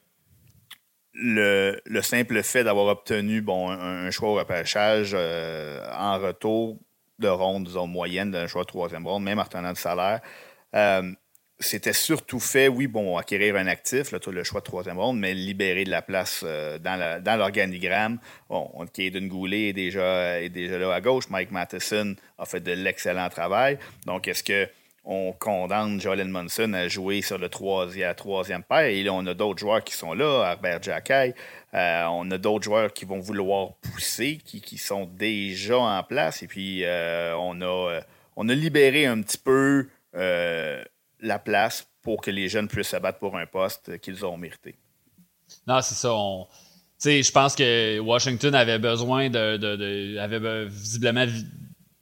le, 1.14 1.80
le 1.86 2.02
simple 2.02 2.42
fait 2.42 2.62
d'avoir 2.62 2.86
obtenu 2.86 3.40
bon, 3.40 3.70
un, 3.70 4.10
choix 4.10 4.30
au 4.30 4.34
repêchage 4.34 5.14
en 5.14 6.18
retour 6.18 6.78
de 7.18 7.28
ronde, 7.28 7.64
disons, 7.64 7.86
moyenne 7.86 8.30
d'un 8.30 8.46
choix 8.46 8.62
de 8.62 8.68
troisième 8.68 9.06
ronde, 9.06 9.24
même 9.24 9.38
en 9.38 9.42
retenant 9.42 9.72
du 9.72 9.80
salaire. 9.80 10.20
Euh, 10.74 11.12
c'était 11.60 11.92
surtout 11.92 12.40
fait, 12.40 12.68
oui, 12.68 12.86
bon, 12.88 13.16
acquérir 13.16 13.56
un 13.56 13.66
actif, 13.66 14.12
le 14.12 14.44
choix 14.44 14.60
de 14.60 14.64
troisième 14.64 14.98
ronde, 14.98 15.18
mais 15.18 15.34
libérer 15.34 15.84
de 15.84 15.90
la 15.90 16.02
place 16.02 16.42
euh, 16.44 16.78
dans 16.78 17.38
l'organigramme. 17.38 18.18
Bon, 18.48 18.70
Caden 18.92 19.28
Goulet 19.28 19.68
est 19.68 19.72
déjà, 19.72 20.40
est 20.40 20.48
déjà 20.48 20.78
là 20.78 20.92
à 20.92 21.00
gauche. 21.00 21.28
Mike 21.30 21.52
Matheson 21.52 22.16
a 22.38 22.44
fait 22.44 22.60
de 22.60 22.72
l'excellent 22.72 23.28
travail. 23.28 23.78
Donc, 24.04 24.26
est-ce 24.26 24.42
que 24.42 24.68
on 25.04 25.32
condamne 25.32 26.00
Joel 26.00 26.28
Munson 26.28 26.72
à 26.72 26.88
jouer 26.88 27.20
sur 27.20 27.36
le 27.36 27.48
troisième, 27.48 28.14
troisième 28.14 28.62
paire. 28.62 28.86
Et 28.86 29.02
là, 29.02 29.12
on 29.12 29.26
a 29.26 29.34
d'autres 29.34 29.58
joueurs 29.58 29.84
qui 29.84 29.94
sont 29.94 30.14
là, 30.14 30.50
Herbert 30.50 30.82
Jacquet. 30.82 31.34
Euh, 31.74 32.04
on 32.04 32.30
a 32.30 32.38
d'autres 32.38 32.64
joueurs 32.64 32.92
qui 32.92 33.04
vont 33.04 33.18
vouloir 33.18 33.74
pousser, 33.74 34.38
qui, 34.38 34.78
sont 34.78 35.04
déjà 35.04 35.78
en 35.78 36.02
place. 36.02 36.42
Et 36.42 36.46
puis, 36.46 36.84
euh, 36.84 37.36
on, 37.36 37.60
a, 37.60 37.64
euh, 37.64 38.00
on 38.36 38.48
a 38.48 38.54
libéré 38.54 39.06
un 39.06 39.20
petit 39.20 39.38
peu 39.38 39.88
la 40.14 41.38
place 41.38 41.86
pour 42.02 42.20
que 42.20 42.30
les 42.30 42.48
jeunes 42.48 42.68
puissent 42.68 42.88
se 42.88 42.96
battre 42.96 43.18
pour 43.18 43.36
un 43.36 43.46
poste 43.46 43.98
qu'ils 43.98 44.24
ont 44.24 44.36
mérité. 44.36 44.76
Non, 45.66 45.80
c'est 45.82 45.94
ça. 45.94 46.10
je 47.02 47.30
pense 47.32 47.56
que 47.56 47.98
Washington 47.98 48.54
avait 48.54 48.78
besoin 48.78 49.28
de, 49.28 49.56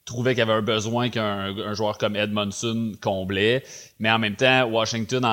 trouvait 0.05 0.33
qu'il 0.33 0.41
y 0.41 0.43
avait 0.43 0.53
un 0.53 0.63
besoin 0.63 1.11
qu'un 1.11 1.75
joueur 1.75 1.99
comme 1.99 2.17
Edmondson 2.17 2.93
comblait. 3.01 3.63
Mais 3.99 4.11
en 4.11 4.19
même 4.19 4.37
temps, 4.37 4.65
Washington, 4.65 5.25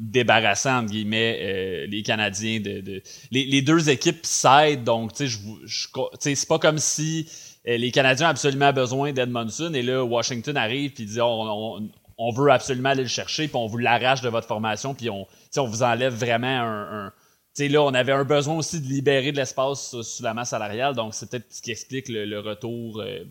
débarrasser, 0.00 0.70
entre 0.70 0.90
guillemets, 0.90 1.38
euh, 1.40 1.86
les 1.86 2.02
Canadiens 2.02 2.58
de. 2.60 3.02
Les, 3.30 3.62
deux 3.62 3.90
équipes 3.90 4.24
s'aident, 4.24 4.82
donc, 4.82 5.12
tu 5.14 5.28
sais, 5.28 6.34
c'est 6.34 6.48
pas 6.48 6.58
comme 6.58 6.78
si 6.78 7.28
euh, 7.68 7.76
les 7.76 7.90
Canadiens 7.90 8.28
ont 8.28 8.30
absolument 8.30 8.72
besoin 8.72 9.12
d'Edmondson 9.12 9.72
et 9.74 9.82
là, 9.82 10.02
Washington 10.02 10.56
arrive 10.56 10.92
puis 10.92 11.04
dit 11.04 11.20
on, 11.20 12.32
veut 12.32 12.50
absolument 12.50 12.90
aller 12.90 13.02
le 13.02 13.08
chercher, 13.08 13.46
puis 13.48 13.56
on 13.56 13.66
vous 13.66 13.78
l'arrache 13.78 14.22
de 14.22 14.28
votre 14.28 14.46
formation, 14.46 14.94
puis 14.94 15.10
on, 15.10 15.26
vous 15.56 15.82
enlève 15.82 16.14
vraiment 16.14 16.46
un. 16.46 17.12
là, 17.58 17.82
on 17.82 17.94
avait 17.94 18.12
un 18.12 18.24
besoin 18.24 18.56
aussi 18.56 18.80
de 18.80 18.86
libérer 18.86 19.32
de 19.32 19.36
l'espace 19.36 19.94
sur, 20.02 20.24
la 20.24 20.32
masse 20.32 20.50
salariale, 20.50 20.94
donc 20.94 21.14
c'est 21.14 21.28
peut-être 21.30 21.52
ce 21.52 21.60
qui 21.60 21.70
explique 21.70 22.08
le, 22.08 22.40
retour 22.40 23.00
euh, 23.00 23.24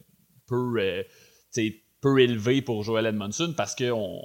peu, 0.49 1.05
peu 2.01 2.19
élevé 2.19 2.61
pour 2.61 2.83
Joel 2.83 3.05
Edmondson 3.05 3.53
parce 3.55 3.75
que 3.75 3.91
on, 3.91 4.21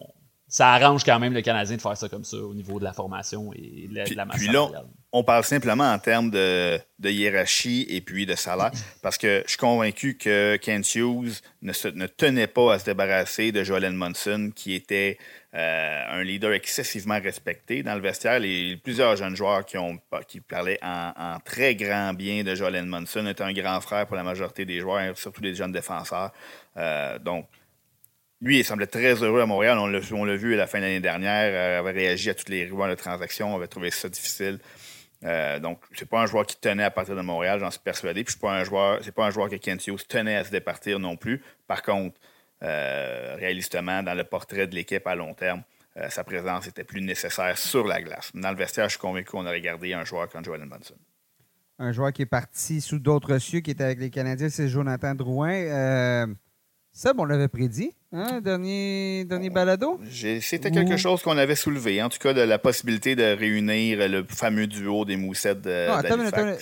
ça 0.49 0.72
arrange 0.72 1.05
quand 1.05 1.18
même 1.18 1.35
le 1.35 1.43
Canadien 1.43 1.77
de 1.77 1.83
faire 1.83 1.97
ça 1.97 2.09
comme 2.09 2.25
ça 2.25 2.37
au 2.39 2.55
niveau 2.55 2.79
de 2.79 2.85
la 2.85 2.93
formation 2.93 3.53
et 3.55 3.89
de 3.89 4.14
la, 4.14 4.25
masse 4.25 4.37
puis 4.37 4.49
là, 4.49 4.68
on 5.17 5.23
parle 5.23 5.45
simplement 5.45 5.93
en 5.93 5.99
termes 6.01 6.29
de, 6.29 6.81
hiérarchie 7.05 7.87
et 7.89 8.01
puis 8.01 8.27
de 8.27 8.35
salaire, 8.35 8.73
parce 9.01 9.17
que 9.17 9.45
je 9.45 9.51
suis 9.51 9.59
convaincu 9.59 10.17
que 10.17 10.57
Kent 10.57 10.97
Hughes 10.97 11.41
ne, 11.62 12.07
tenait 12.07 12.49
pas 12.49 12.75
à 12.75 12.79
se 12.81 12.85
débarrasser 12.85 13.53
de 13.53 13.62
Joel 13.62 13.85
Edmondson, 13.85 14.51
qui 14.53 14.75
était 14.75 15.17
euh, 15.55 16.03
un 16.11 16.25
leader 16.25 16.53
excessivement 16.53 17.21
respecté 17.21 17.85
dans 17.85 17.95
le 17.95 18.01
vestiaire. 18.01 18.41
Les, 18.41 18.77
plusieurs 18.77 19.15
jeunes 19.15 19.37
joueurs 19.37 19.65
qui, 19.65 19.79
ont, 19.79 20.01
qui 20.27 20.41
parlaient 20.41 20.81
en, 20.83 21.39
très 21.45 21.77
grand 21.77 22.12
bien 22.12 22.43
de 22.43 22.57
Joel 22.57 22.75
Edmondson 22.75 23.25
étaient 23.29 23.45
un 23.45 23.53
grand 23.53 23.81
frère 23.81 24.09
pour 24.09 24.17
la 24.17 24.25
majorité 24.25 24.65
des 24.65 24.81
joueurs, 24.81 25.17
surtout 25.17 25.43
les 25.43 25.55
jeunes 25.55 25.71
défenseurs. 25.71 26.33
Euh, 26.77 27.21
donc, 27.21 27.47
lui, 28.41 28.59
il 28.59 28.65
semblait 28.65 28.89
très 28.89 29.15
heureux 29.23 29.41
à 29.41 29.47
Montréal. 29.47 29.79
On 29.79 30.25
l'a 30.25 30.37
vu 30.37 30.55
à 30.55 30.57
la 30.57 30.67
fin 30.67 30.79
de 30.79 30.85
l'année 30.85 31.01
dernière. 31.01 31.51
Euh, 31.53 31.79
avait 31.79 31.93
réagi 31.93 32.31
à 32.31 32.35
toutes 32.35 32.49
les 32.49 32.67
rumeurs 32.67 32.89
de 32.89 32.95
transactions, 32.95 33.55
avait 33.55 33.69
trouvé 33.69 33.93
ça 33.93 34.09
difficile. 34.09 34.59
Euh, 35.25 35.59
donc, 35.59 35.81
c'est 35.93 36.09
pas 36.09 36.20
un 36.20 36.27
joueur 36.27 36.47
qui 36.47 36.57
tenait 36.61 36.85
à 36.85 36.91
partir 36.91 37.16
de 37.16 37.22
Montréal, 37.22 37.59
j'en 37.61 37.70
suis 37.70 37.81
persuadé. 37.81 38.25
Puis, 38.25 38.35
c'est 38.35 38.41
pas 38.41 38.53
un 38.53 38.64
joueur, 38.64 39.01
c'est 39.03 39.14
pas 39.14 39.27
un 39.27 39.31
joueur 39.31 39.49
que 39.49 39.57
Kent 39.57 39.87
Hughes 39.87 40.07
tenait 40.07 40.37
à 40.37 40.45
se 40.45 40.51
départir 40.51 40.99
non 40.99 41.16
plus. 41.16 41.43
Par 41.66 41.83
contre, 41.83 42.20
euh, 42.62 43.37
réalistement, 43.39 44.03
dans 44.03 44.14
le 44.14 44.25
portrait 44.25 44.66
de 44.66 44.75
l'équipe 44.75 45.07
à 45.07 45.14
long 45.14 45.35
terme, 45.35 45.62
sa 46.09 46.25
présence 46.25 46.66
était 46.66 46.83
plus 46.83 47.01
nécessaire 47.01 47.57
sur 47.57 47.87
la 47.87 48.03
glace. 48.03 48.33
Dans 48.35 48.51
le 48.51 48.57
vestiaire, 48.57 48.87
je 48.87 48.95
suis 48.95 48.99
convaincu 48.99 49.31
qu'on 49.31 49.47
aurait 49.47 49.61
gardé 49.61 49.93
un 49.93 50.05
joueur 50.05 50.29
comme 50.29 50.45
Joel 50.45 50.64
Munson. 50.64 50.97
Un 51.79 51.93
joueur 51.93 52.12
qui 52.12 52.22
est 52.22 52.27
parti 52.27 52.81
sous 52.81 52.99
d'autres 52.99 53.39
cieux, 53.39 53.61
qui 53.61 53.70
était 53.70 53.85
avec 53.85 54.01
les 54.01 54.11
Canadiens, 54.11 54.49
c'est 54.49 54.66
Jonathan 54.66 55.14
Drouin. 55.14 56.35
Seb, 56.97 57.18
on 57.18 57.24
l'avait 57.24 57.49
prédit, 57.49 57.90
hein, 58.12 58.40
dernier, 58.40 59.24
dernier 59.24 59.51
balado? 59.51 59.99
C'était 60.40 60.70
quelque 60.70 60.97
chose 60.97 61.22
qu'on 61.22 61.36
avait 61.36 61.57
soulevé, 61.57 62.01
en 62.01 62.09
tout 62.09 62.18
cas 62.18 62.32
de 62.32 62.40
la 62.40 62.57
possibilité 62.61 63.16
de 63.16 63.36
réunir 63.36 64.09
le 64.09 64.24
fameux 64.28 64.68
duo 64.68 65.05
des 65.05 65.16
moussettes 65.16 65.61
de. 65.62 65.88
Non, 65.88 65.95
attends, 65.95 66.57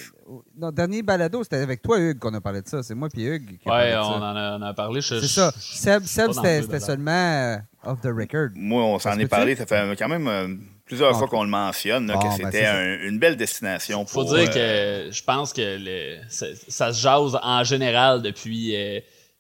non, 0.57 0.71
dernier 0.71 1.03
balado, 1.03 1.43
c'était 1.43 1.57
avec 1.57 1.83
toi, 1.83 1.99
Hugues, 1.99 2.19
qu'on 2.19 2.33
a 2.33 2.41
parlé 2.41 2.63
de 2.63 2.69
ça. 2.69 2.83
C'est 2.83 2.95
moi 2.95 3.09
et 3.15 3.23
Hugues. 3.23 3.59
Qui 3.59 3.69
ouais, 3.69 3.95
on, 3.95 4.01
En 4.01 4.23
a, 4.23 4.57
on 4.59 4.63
a 4.63 4.73
parlé. 4.73 5.03
C'est 5.03 5.21
ça. 5.21 5.53
Seb, 5.59 6.05
Seb 6.05 6.33
c'était 6.33 6.81
seulement 6.81 7.11
euh, 7.11 7.57
off 7.85 8.01
the 8.01 8.07
record. 8.07 8.53
Moi, 8.55 8.83
on 8.83 8.99
s'en 8.99 9.19
est 9.19 9.29
parlé. 9.29 9.55
Ça 9.55 9.67
fait 9.67 9.97
quand 9.99 10.09
même. 10.09 10.29
Euh, 10.29 10.49
plusieurs 10.87 11.17
fois 11.17 11.29
qu'on 11.29 11.45
le 11.45 11.51
mentionne, 11.51 12.07
que 12.09 12.13
ben, 12.13 12.31
c'était 12.31 13.07
une 13.07 13.19
belle 13.19 13.37
destination. 13.37 14.03
Il 14.03 14.11
faut 14.11 14.25
dire 14.25 14.51
euh, 14.57 15.09
que 15.09 15.13
je 15.15 15.23
pense 15.25 15.53
que 15.53 16.17
ça, 16.29 16.93
se 16.93 17.01
jase 17.01 17.39
en 17.43 17.65
général 17.65 18.23
depuis 18.23 18.75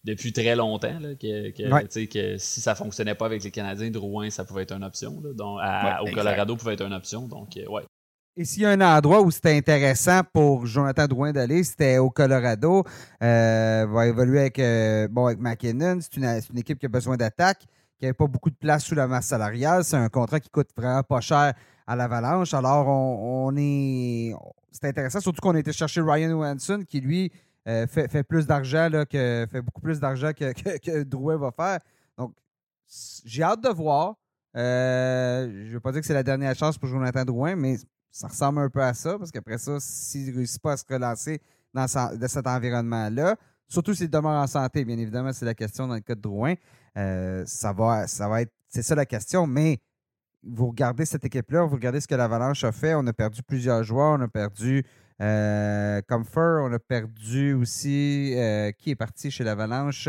depuis 0.04 0.32
très 0.32 0.56
longtemps 0.56 0.98
que, 1.20 2.06
que, 2.06 2.38
si 2.38 2.60
ça 2.60 2.74
fonctionnait 2.74 3.14
pas 3.14 3.26
avec 3.26 3.42
les 3.44 3.50
Canadiens, 3.50 3.90
Drouin, 3.90 4.30
ça 4.30 4.44
pouvait 4.44 4.62
être 4.62 4.72
une 4.72 4.84
option. 4.84 5.12
donc, 5.12 5.60
au 6.02 6.10
Colorado, 6.12 6.56
pouvait 6.56 6.74
être 6.74 6.84
une 6.86 6.94
option. 6.94 7.28
Donc, 7.28 7.56
euh, 7.56 7.66
ouais. 7.68 7.82
Et 8.34 8.46
s'il 8.46 8.62
y 8.62 8.66
a 8.66 8.70
un 8.70 8.80
endroit 8.80 9.20
où 9.20 9.30
c'était 9.30 9.54
intéressant 9.54 10.22
pour 10.32 10.64
Jonathan 10.64 11.06
Drouin 11.06 11.32
d'aller, 11.32 11.62
c'était 11.62 11.98
au 11.98 12.08
Colorado. 12.08 12.82
Euh, 13.22 13.86
va 13.86 14.06
évoluer 14.06 14.40
avec, 14.40 14.58
euh, 14.58 15.06
bon, 15.08 15.26
avec 15.26 15.38
McKinnon. 15.38 15.98
C'est 16.00 16.16
une, 16.16 16.58
équipe 16.58 16.78
qui 16.78 16.86
a 16.86 16.88
besoin 16.88 17.18
d'attaque, 17.18 17.60
qui 17.98 18.04
n'avait 18.04 18.14
pas 18.14 18.26
beaucoup 18.26 18.48
de 18.48 18.56
place 18.56 18.84
sous 18.84 18.94
la 18.94 19.06
masse 19.06 19.26
salariale. 19.26 19.84
C'est 19.84 19.96
un 19.98 20.08
contrat 20.08 20.40
qui 20.40 20.48
coûte 20.48 20.70
vraiment 20.74 21.02
pas 21.02 21.20
cher 21.20 21.52
à 21.86 21.94
l'Avalanche. 21.94 22.54
Alors, 22.54 22.88
on, 22.88 23.48
on 23.48 23.56
est. 23.56 24.34
C'est 24.70 24.86
intéressant, 24.86 25.20
surtout 25.20 25.42
qu'on 25.42 25.54
a 25.54 25.58
été 25.58 25.72
chercher 25.74 26.00
Ryan 26.00 26.30
Johansson, 26.30 26.84
qui 26.88 27.02
lui 27.02 27.30
euh, 27.68 27.86
fait, 27.86 28.24
plus 28.24 28.46
d'argent, 28.46 28.88
que, 29.08 29.46
fait 29.50 29.62
beaucoup 29.62 29.80
plus 29.80 30.00
d'argent 30.00 30.32
que, 30.32 30.52
que, 30.78 31.02
Drouin 31.04 31.36
va 31.36 31.50
faire. 31.52 31.80
Donc, 32.18 32.34
j'ai 33.24 33.42
hâte 33.42 33.62
de 33.62 33.68
voir. 33.68 34.16
Euh, 34.56 35.48
je 35.48 35.68
ne 35.68 35.72
veux 35.74 35.80
pas 35.80 35.92
dire 35.92 36.00
que 36.00 36.06
c'est 36.06 36.14
la 36.14 36.22
dernière 36.22 36.54
chance 36.54 36.76
pour 36.76 36.88
Jonathan 36.88 37.24
Drouin, 37.24 37.56
mais 37.56 37.76
ça 38.10 38.28
ressemble 38.28 38.60
un 38.60 38.68
peu 38.68 38.82
à 38.82 38.92
ça, 38.92 39.18
parce 39.18 39.30
qu'après 39.30 39.58
ça, 39.58 39.78
s'il 39.80 40.32
ne 40.32 40.36
réussit 40.36 40.60
pas 40.60 40.72
à 40.72 40.76
se 40.76 40.84
relancer 40.88 41.40
dans, 41.72 41.86
cet 41.88 42.46
environnement-là, 42.46 43.36
surtout 43.68 43.94
s'il 43.94 44.10
demeure 44.10 44.42
en 44.42 44.46
santé, 44.46 44.84
bien 44.84 44.98
évidemment, 44.98 45.32
c'est 45.32 45.46
la 45.46 45.54
question 45.54 45.86
dans 45.86 45.94
le 45.94 46.00
cas 46.00 46.14
de 46.14 46.20
Drouin, 46.20 46.54
euh, 46.98 47.44
ça, 47.46 47.72
va, 47.72 48.06
ça 48.06 48.28
va 48.28 48.42
être. 48.42 48.52
C'est 48.68 48.82
ça 48.82 48.94
la 48.94 49.06
question, 49.06 49.46
mais 49.46 49.80
vous 50.42 50.68
regardez 50.68 51.04
cette 51.04 51.24
équipe-là, 51.24 51.64
vous 51.64 51.76
regardez 51.76 52.00
ce 52.00 52.08
que 52.08 52.14
l'Avalanche 52.14 52.64
a 52.64 52.72
fait. 52.72 52.94
On 52.94 53.06
a 53.06 53.12
perdu 53.12 53.42
plusieurs 53.42 53.82
joueurs, 53.82 54.18
on 54.18 54.22
a 54.22 54.28
perdu 54.28 54.84
euh, 55.22 56.00
comme 56.08 56.24
Fur, 56.24 56.60
on 56.64 56.72
a 56.72 56.78
perdu 56.78 57.54
aussi. 57.54 58.34
Euh, 58.36 58.72
qui 58.72 58.90
est 58.90 58.96
parti 58.96 59.30
chez 59.30 59.44
l'Avalanche 59.44 60.08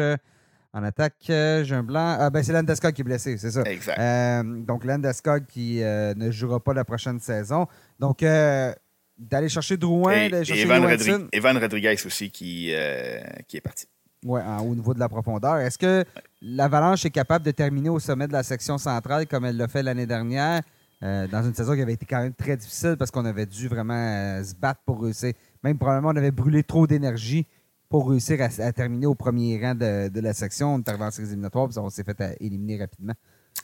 en 0.74 0.84
attaque? 0.84 1.16
J'ai 1.28 1.76
un 1.76 1.84
blanc. 1.84 2.18
Ah, 2.20 2.30
ben 2.30 2.44
c'est 2.44 2.54
Landeskog 2.54 2.94
qui 2.94 3.02
est 3.02 3.04
blessé, 3.04 3.38
c'est 3.38 3.52
ça. 3.52 3.62
Exact. 3.64 4.00
Euh, 4.00 4.44
donc 4.44 4.86
Landeskog 4.86 5.46
qui 5.46 5.82
ne 5.82 6.32
jouera 6.32 6.60
pas 6.60 6.74
la 6.74 6.84
prochaine 6.84 7.20
saison. 7.20 7.68
Donc 8.00 8.20
d'aller 8.20 9.50
chercher 9.50 9.78
Drouin, 9.78 10.30
d'aller 10.30 10.46
chercher 10.46 10.64
Evan, 10.64 11.28
Evan, 11.32 11.58
Rodriguez 11.58 11.96
aussi 12.06 12.32
qui, 12.32 12.74
qui 13.48 13.58
est 13.58 13.62
parti. 13.62 13.86
Oui, 14.26 14.40
au 14.62 14.74
niveau 14.74 14.94
de 14.94 15.00
la 15.00 15.10
profondeur. 15.10 15.58
Est-ce 15.58 15.78
que 15.78 16.06
l'Avalanche 16.42 17.06
est 17.06 17.12
capable 17.12 17.46
de 17.46 17.52
terminer 17.52 17.90
au 17.90 18.00
sommet 18.00 18.28
de 18.28 18.34
la 18.34 18.42
section 18.42 18.78
centrale 18.78 19.28
comme 19.28 19.46
elle 19.46 19.58
l'a 19.58 19.68
fait 19.68 19.84
l'année 19.84 20.06
dernière? 20.06 20.62
Euh, 21.04 21.28
dans 21.28 21.44
une 21.44 21.54
saison 21.54 21.76
qui 21.76 21.82
avait 21.82 21.94
été 21.94 22.06
quand 22.06 22.22
même 22.22 22.34
très 22.34 22.56
difficile 22.56 22.96
parce 22.98 23.12
qu'on 23.12 23.26
avait 23.26 23.46
dû 23.46 23.68
vraiment 23.68 23.94
euh, 23.94 24.44
se 24.44 24.56
battre 24.56 24.82
pour 24.86 25.02
réussir. 25.04 25.34
Même 25.62 25.78
probablement, 25.78 26.10
on 26.10 26.16
avait 26.16 26.32
brûlé 26.32 26.64
trop 26.64 26.88
d'énergie 26.88 27.46
pour 27.90 28.10
réussir 28.10 28.40
à, 28.42 28.72
terminer 28.72 29.06
au 29.06 29.14
premier 29.14 29.60
rang 29.62 29.76
de, 29.76 30.20
la 30.22 30.34
section. 30.34 30.76
On 30.76 30.80
est 30.80 30.88
arrivé 30.88 31.04
en 31.04 31.10
éliminatoires 31.10 31.70
et 31.76 31.80
on 31.80 31.90
s'est 31.90 32.06
fait 32.06 32.20
euh, 32.22 32.34
éliminer 32.40 32.80
rapidement. 32.80 33.14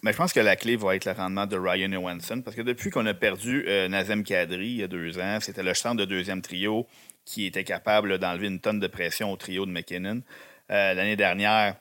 Mais 0.03 0.11
je 0.11 0.17
pense 0.17 0.33
que 0.33 0.41
la 0.41 0.57
clé 0.57 0.75
va 0.75 0.95
être 0.95 1.05
le 1.05 1.13
rendement 1.13 1.47
de 1.47 1.57
Ryan 1.57 1.91
Johansson 1.91 2.41
parce 2.43 2.55
que 2.55 2.61
depuis 2.61 2.89
qu'on 2.89 3.05
a 3.05 3.13
perdu 3.13 3.65
Nazem 3.89 4.23
Kadri 4.23 4.67
il 4.67 4.75
y 4.77 4.83
a 4.83 4.87
deux 4.87 5.17
ans, 5.17 5.39
c'était 5.41 5.63
le 5.63 5.73
centre 5.73 5.95
de 5.95 6.05
deuxième 6.05 6.43
trio 6.43 6.85
qui 7.25 7.45
était 7.47 7.63
capable 7.63 8.19
d'enlever 8.19 8.47
une 8.47 8.59
tonne 8.59 8.79
de 8.79 8.87
pression 8.87 9.31
au 9.31 9.35
trio 9.35 9.65
de 9.65 9.71
McKinnon. 9.71 10.21
L'année 10.69 11.15
dernière, 11.15 11.75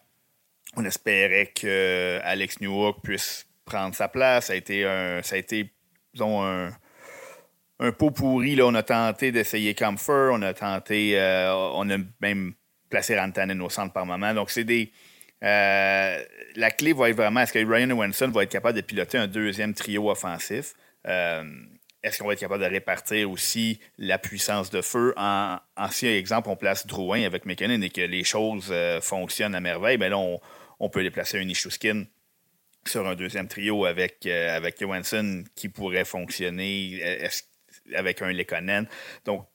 on 0.74 0.86
espérait 0.86 1.52
que 1.54 2.18
Alex 2.22 2.62
Newhook 2.62 3.02
puisse 3.02 3.47
prendre 3.68 3.94
sa 3.94 4.08
place. 4.08 4.46
Ça 4.46 4.54
a 4.54 4.56
été 4.56 4.84
un, 4.84 5.20
a 5.20 5.36
été, 5.36 5.70
disons, 6.14 6.42
un, 6.42 6.70
un 7.78 7.92
pot 7.92 8.10
pourri. 8.10 8.56
Là. 8.56 8.66
On 8.66 8.74
a 8.74 8.82
tenté 8.82 9.30
d'essayer 9.30 9.74
Comfort, 9.74 10.32
on 10.32 10.42
a 10.42 10.54
tenté, 10.54 11.18
euh, 11.20 11.52
on 11.74 11.88
a 11.90 11.98
même 12.20 12.54
placé 12.90 13.18
Rantanen 13.18 13.60
au 13.60 13.68
centre 13.68 13.92
par 13.92 14.06
moment. 14.06 14.34
Donc, 14.34 14.50
c'est 14.50 14.64
des. 14.64 14.90
Euh, 15.44 16.24
la 16.56 16.70
clé 16.72 16.92
va 16.92 17.10
être 17.10 17.16
vraiment 17.16 17.40
est-ce 17.40 17.52
que 17.52 17.64
Ryan 17.64 17.92
Winston 17.92 18.30
va 18.30 18.42
être 18.42 18.50
capable 18.50 18.74
de 18.76 18.80
piloter 18.80 19.18
un 19.18 19.28
deuxième 19.28 19.72
trio 19.72 20.10
offensif? 20.10 20.74
Euh, 21.06 21.44
est-ce 22.02 22.18
qu'on 22.18 22.26
va 22.26 22.32
être 22.32 22.40
capable 22.40 22.64
de 22.64 22.68
répartir 22.68 23.30
aussi 23.30 23.78
la 23.98 24.18
puissance 24.18 24.70
de 24.70 24.82
feu? 24.82 25.14
En, 25.16 25.58
en 25.76 25.90
si, 25.90 26.06
exemple, 26.06 26.48
on 26.48 26.56
place 26.56 26.86
Drouin 26.86 27.22
avec 27.22 27.44
McKinnon 27.44 27.82
et 27.82 27.90
que 27.90 28.00
les 28.00 28.24
choses 28.24 28.72
fonctionnent 29.00 29.54
à 29.54 29.60
merveille, 29.60 29.96
bien 29.96 30.08
là, 30.08 30.18
on, 30.18 30.40
on 30.80 30.88
peut 30.88 31.02
les 31.02 31.10
placer 31.10 31.38
un 31.38 31.44
Nishuskin 31.44 32.04
sur 32.86 33.06
un 33.06 33.14
deuxième 33.14 33.48
trio 33.48 33.84
avec, 33.84 34.26
euh, 34.26 34.70
Johansson 34.80 35.44
qui 35.54 35.68
pourrait 35.68 36.04
fonctionner 36.04 37.00
euh, 37.02 37.28
avec 37.94 38.22
un 38.22 38.32
Lekonen. 38.32 38.86
Donc, 39.24 39.46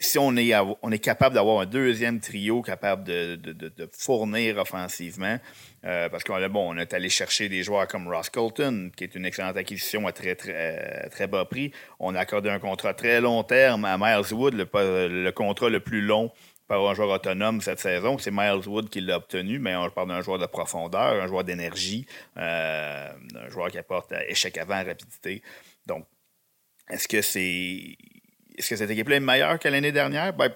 si 0.00 0.16
on 0.16 0.36
est, 0.36 0.98
capable 1.00 1.34
d'avoir 1.34 1.60
un 1.60 1.66
deuxième 1.66 2.20
trio 2.20 2.62
capable 2.62 3.02
de, 3.02 3.90
fournir 3.92 4.58
offensivement, 4.58 5.38
euh, 5.84 6.08
parce 6.08 6.22
qu'on 6.22 6.38
bon, 6.48 6.72
on 6.72 6.78
est 6.78 6.94
allé 6.94 7.08
chercher 7.08 7.48
des 7.48 7.64
joueurs 7.64 7.88
comme 7.88 8.06
Ross 8.06 8.30
Colton, 8.30 8.92
qui 8.96 9.02
est 9.02 9.16
une 9.16 9.24
excellente 9.24 9.56
acquisition 9.56 10.06
à 10.06 10.12
très, 10.12 10.36
très, 10.36 11.26
bas 11.26 11.44
prix. 11.46 11.72
On 11.98 12.14
a 12.14 12.20
accordé 12.20 12.48
un 12.48 12.60
contrat 12.60 12.94
très 12.94 13.20
long 13.20 13.42
terme 13.42 13.84
à 13.84 13.98
Miles 13.98 14.32
Wood, 14.32 14.54
le 14.54 15.30
contrat 15.30 15.68
le 15.68 15.80
plus 15.80 16.00
long 16.00 16.30
par 16.68 16.86
un 16.86 16.94
joueur 16.94 17.08
autonome 17.08 17.62
cette 17.62 17.80
saison. 17.80 18.18
C'est 18.18 18.30
Miles 18.30 18.68
Wood 18.68 18.90
qui 18.90 19.00
l'a 19.00 19.16
obtenu, 19.16 19.58
mais 19.58 19.74
on 19.74 19.88
parle 19.90 20.08
d'un 20.08 20.20
joueur 20.20 20.38
de 20.38 20.46
profondeur, 20.46 21.22
un 21.22 21.26
joueur 21.26 21.42
d'énergie, 21.42 22.06
euh, 22.36 23.10
un 23.34 23.48
joueur 23.48 23.70
qui 23.70 23.78
apporte 23.78 24.12
échec 24.28 24.56
avant 24.58 24.84
rapidité. 24.84 25.42
Donc, 25.86 26.04
est-ce 26.90 27.08
que 27.08 27.22
c'est. 27.22 27.96
Est-ce 28.56 28.68
que 28.70 28.76
cette 28.76 28.90
équipe-là 28.90 29.16
est 29.16 29.20
meilleure 29.20 29.58
que 29.58 29.68
l'année 29.68 29.92
dernière? 29.92 30.34
Ben, 30.34 30.52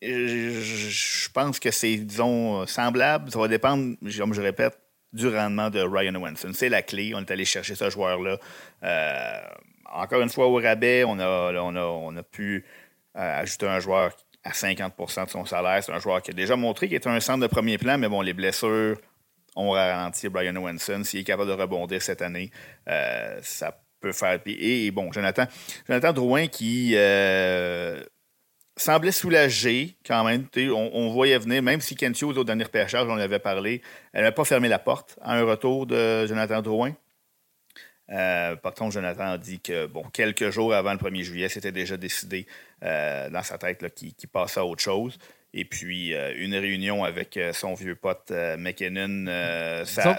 je 0.00 1.28
pense 1.30 1.60
que 1.60 1.70
c'est, 1.70 1.96
disons, 1.96 2.66
semblable. 2.66 3.30
Ça 3.30 3.38
va 3.38 3.48
dépendre, 3.48 3.96
comme 4.16 4.32
je 4.32 4.40
répète, 4.40 4.78
du 5.12 5.28
rendement 5.28 5.68
de 5.68 5.80
Ryan 5.80 6.14
Winston. 6.14 6.52
C'est 6.54 6.68
la 6.70 6.82
clé. 6.82 7.12
On 7.14 7.20
est 7.20 7.30
allé 7.30 7.44
chercher 7.44 7.74
ce 7.74 7.90
joueur-là. 7.90 8.38
encore 9.84 10.22
une 10.22 10.30
fois, 10.30 10.46
au 10.46 10.54
rabais, 10.54 11.04
on 11.04 11.18
a 11.18 12.22
pu 12.22 12.64
ajouter 13.14 13.66
un 13.66 13.80
joueur 13.80 14.12
à 14.44 14.50
50% 14.50 15.26
de 15.26 15.30
son 15.30 15.44
salaire. 15.44 15.82
C'est 15.82 15.92
un 15.92 15.98
joueur 15.98 16.22
qui 16.22 16.30
a 16.30 16.34
déjà 16.34 16.56
montré 16.56 16.88
qu'il 16.88 16.96
était 16.96 17.08
un 17.08 17.20
centre 17.20 17.40
de 17.40 17.46
premier 17.46 17.78
plan, 17.78 17.98
mais 17.98 18.08
bon, 18.08 18.20
les 18.20 18.32
blessures 18.32 18.98
ont 19.56 19.70
ralenti 19.70 20.28
Brian 20.28 20.56
Owenson. 20.56 21.04
S'il 21.04 21.20
est 21.20 21.24
capable 21.24 21.48
de 21.48 21.54
rebondir 21.54 22.00
cette 22.02 22.22
année, 22.22 22.50
euh, 22.88 23.38
ça 23.42 23.80
peut 24.00 24.12
faire. 24.12 24.40
Et, 24.46 24.86
et, 24.86 24.90
bon, 24.90 25.12
Jonathan, 25.12 25.44
Jonathan 25.86 26.12
Drouin 26.12 26.46
qui 26.46 26.92
euh, 26.94 28.02
semblait 28.76 29.12
soulagé 29.12 29.96
quand 30.06 30.24
même. 30.24 30.46
On, 30.74 31.10
voyait 31.10 31.38
venir, 31.38 31.62
même 31.62 31.80
si 31.80 31.94
Kent 31.94 32.20
Hughes, 32.20 32.38
au 32.38 32.44
dernier 32.44 32.64
pêchage, 32.64 33.06
on 33.08 33.16
avait 33.16 33.38
parlé, 33.38 33.82
elle 34.12 34.24
n'a 34.24 34.32
pas 34.32 34.44
fermé 34.44 34.68
la 34.68 34.78
porte 34.78 35.18
à 35.22 35.36
un 35.36 35.44
retour 35.44 35.86
de 35.86 36.26
Jonathan 36.26 36.62
Drouin. 36.62 36.94
Euh, 38.10 38.56
par 38.56 38.74
contre, 38.74 38.92
Jonathan 38.94 39.32
a 39.32 39.38
dit 39.38 39.60
que 39.60 39.86
bon, 39.86 40.02
quelques 40.12 40.50
jours 40.50 40.74
avant 40.74 40.92
le 40.92 40.98
1er 40.98 41.22
juillet, 41.22 41.48
c'était 41.48 41.72
déjà 41.72 41.96
décidé 41.96 42.46
euh, 42.82 43.30
dans 43.30 43.42
sa 43.42 43.58
tête 43.58 43.94
qu'il 43.94 44.28
passait 44.28 44.60
à 44.60 44.64
autre 44.64 44.82
chose. 44.82 45.18
Et 45.52 45.64
puis, 45.64 46.14
euh, 46.14 46.32
une 46.36 46.54
réunion 46.54 47.04
avec 47.04 47.38
son 47.52 47.74
vieux 47.74 47.96
pote 47.96 48.32
McKinnon, 48.58 49.26
ça, 49.84 50.16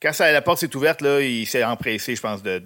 quand 0.00 0.12
ça, 0.12 0.32
la 0.32 0.42
porte 0.42 0.58
s'est 0.58 0.74
ouverte, 0.74 1.00
là, 1.00 1.20
il 1.20 1.46
s'est 1.46 1.62
empressé, 1.62 2.16
je 2.16 2.20
pense, 2.20 2.42
de, 2.42 2.60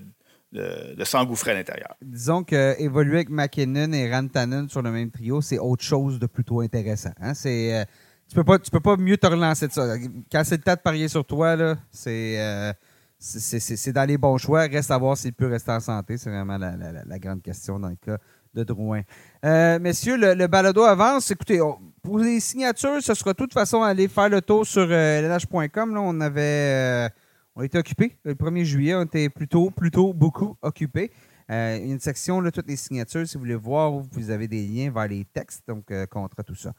de, 0.53 1.05
s'engouffrer 1.05 1.51
à 1.51 1.55
l'intérieur. 1.55 1.95
Disons 2.01 2.45
qu'évoluer 2.45 3.17
avec 3.17 3.29
McKinnon 3.29 3.93
et 3.93 4.11
Rantanen 4.11 4.71
sur 4.71 4.81
le 4.81 4.91
même 4.91 5.11
trio, 5.11 5.43
c'est 5.43 5.59
autre 5.59 5.85
chose 5.85 6.19
de 6.19 6.27
plutôt 6.27 6.61
intéressant. 6.61 7.13
Hein? 7.21 7.35
C'est, 7.35 7.87
tu 8.27 8.35
peux 8.35 8.45
pas, 8.45 8.59
tu 8.59 8.71
peux 8.71 8.81
pas 8.81 8.97
mieux 8.97 9.19
te 9.19 9.27
relancer 9.27 9.69
de 9.69 9.73
ça. 9.73 9.97
Quand 10.33 10.45
c'est 10.45 10.57
le 10.57 10.63
temps 10.63 10.75
de 10.75 10.81
parier 10.81 11.09
sur 11.09 11.27
toi, 11.27 11.57
là, 11.57 11.77
c'est 11.91 12.75
c'est 13.19 13.93
dans 13.93 14.05
les 14.05 14.19
bons 14.19 14.37
choix. 14.39 14.63
Reste 14.63 14.91
à 14.91 14.99
voir 14.99 15.17
s'il 15.17 15.33
peut 15.33 15.47
rester 15.47 15.73
en 15.73 15.81
santé. 15.81 16.19
C'est 16.19 16.31
vraiment 16.31 16.59
la, 16.59 17.19
grande 17.19 17.43
question 17.43 17.79
dans 17.79 17.89
le 17.89 17.97
cas 17.97 18.19
de 18.55 18.65
Drouin. 18.65 19.03
Euh, 19.45 19.79
messieurs, 19.79 20.17
le, 20.17 20.47
balado 20.47 20.83
avance. 20.83 21.31
Écoutez, 21.31 21.61
pour 22.03 22.19
les 22.19 22.41
signatures, 22.41 23.03
ce 23.03 23.15
sera 23.15 23.33
de 23.33 23.37
toute 23.37 23.53
façon 23.53 23.83
aller 23.83 24.09
faire 24.09 24.29
le 24.29 24.41
tour 24.41 24.67
sur 24.67 24.87
euh, 24.89 25.23
lnh.com. 25.23 25.97
On 25.97 26.21
avait 26.21 26.41
euh, 26.43 27.09
on 27.55 27.63
était 27.63 27.79
occupés. 27.79 28.17
Le 28.25 28.35
1er 28.35 28.65
juillet, 28.65 28.95
on 28.95 29.03
était 29.03 29.29
plutôt, 29.29 29.71
plutôt 29.71 30.13
beaucoup 30.13 30.57
occupés. 30.63 31.11
Euh, 31.51 31.79
une 31.79 32.01
section, 32.01 32.41
là, 32.41 32.51
toutes 32.51 32.69
les 32.69 32.77
signatures, 32.77 33.27
si 33.27 33.35
vous 33.35 33.41
voulez 33.41 33.55
voir, 33.55 33.93
vous 33.93 34.31
avez 34.31 34.49
des 34.49 34.67
liens 34.67 34.91
vers 34.91 35.09
les 35.09 35.25
textes, 35.25 35.63
donc 35.69 35.93
contre 36.11 36.43
tout 36.43 36.55
ça. 36.55 36.73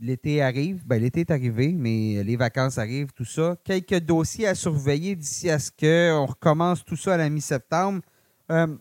L'été 0.00 0.42
arrive, 0.42 0.84
ben, 0.84 1.00
l'été 1.00 1.20
est 1.20 1.30
arrivé, 1.30 1.72
mais 1.72 2.24
les 2.24 2.36
vacances 2.36 2.78
arrivent, 2.78 3.12
tout 3.12 3.24
ça. 3.24 3.56
Quelques 3.64 4.00
dossiers 4.00 4.48
à 4.48 4.54
surveiller 4.54 5.14
d'ici 5.14 5.48
à 5.48 5.58
ce 5.58 5.70
qu'on 5.70 6.26
recommence 6.26 6.84
tout 6.84 6.96
ça 6.96 7.14
à 7.14 7.16
la 7.16 7.30
mi-septembre. 7.30 8.02
Euh, 8.50 8.76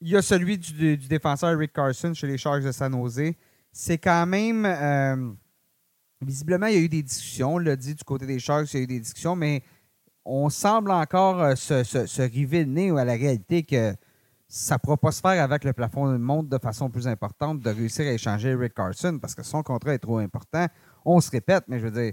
il 0.00 0.08
y 0.08 0.16
a 0.16 0.22
celui 0.22 0.58
du, 0.58 0.96
défenseur 0.96 1.58
Rick 1.58 1.72
Carson 1.72 2.14
chez 2.14 2.26
les 2.26 2.38
Sharks 2.38 2.62
de 2.62 2.72
San 2.72 2.92
Jose. 2.92 3.32
C'est 3.72 3.98
quand 3.98 4.26
même. 4.26 4.64
Euh, 4.66 5.32
visiblement, 6.22 6.66
il 6.66 6.74
y 6.74 6.78
a 6.78 6.80
eu 6.80 6.88
des 6.88 7.02
discussions. 7.02 7.54
On 7.54 7.58
l'a 7.58 7.76
dit 7.76 7.94
du 7.94 8.04
côté 8.04 8.26
des 8.26 8.38
Sharks, 8.38 8.72
il 8.72 8.76
y 8.76 8.80
a 8.80 8.84
eu 8.84 8.86
des 8.86 9.00
discussions, 9.00 9.36
mais 9.36 9.62
on 10.24 10.48
semble 10.48 10.90
encore 10.90 11.42
euh, 11.42 11.54
se, 11.54 11.84
se, 11.84 12.22
river 12.22 12.64
le 12.64 12.70
nez 12.70 12.90
à 12.90 13.04
la 13.04 13.14
réalité 13.14 13.62
que 13.62 13.94
ça 14.56 14.76
ne 14.76 14.78
pourra 14.78 14.96
pas 14.96 15.10
se 15.10 15.20
faire 15.20 15.42
avec 15.42 15.64
le 15.64 15.72
plafond 15.72 16.12
de 16.12 16.16
monde 16.16 16.48
de 16.48 16.58
façon 16.58 16.88
plus 16.88 17.08
importante 17.08 17.58
de 17.58 17.70
réussir 17.70 18.06
à 18.06 18.12
échanger 18.12 18.54
Rick 18.54 18.74
Carson 18.74 19.18
parce 19.20 19.34
que 19.34 19.42
son 19.42 19.64
contrat 19.64 19.94
est 19.94 19.98
trop 19.98 20.18
important. 20.18 20.68
On 21.04 21.20
se 21.20 21.28
répète, 21.28 21.64
mais 21.66 21.80
je 21.80 21.86
veux 21.86 21.90
dire, 21.90 22.12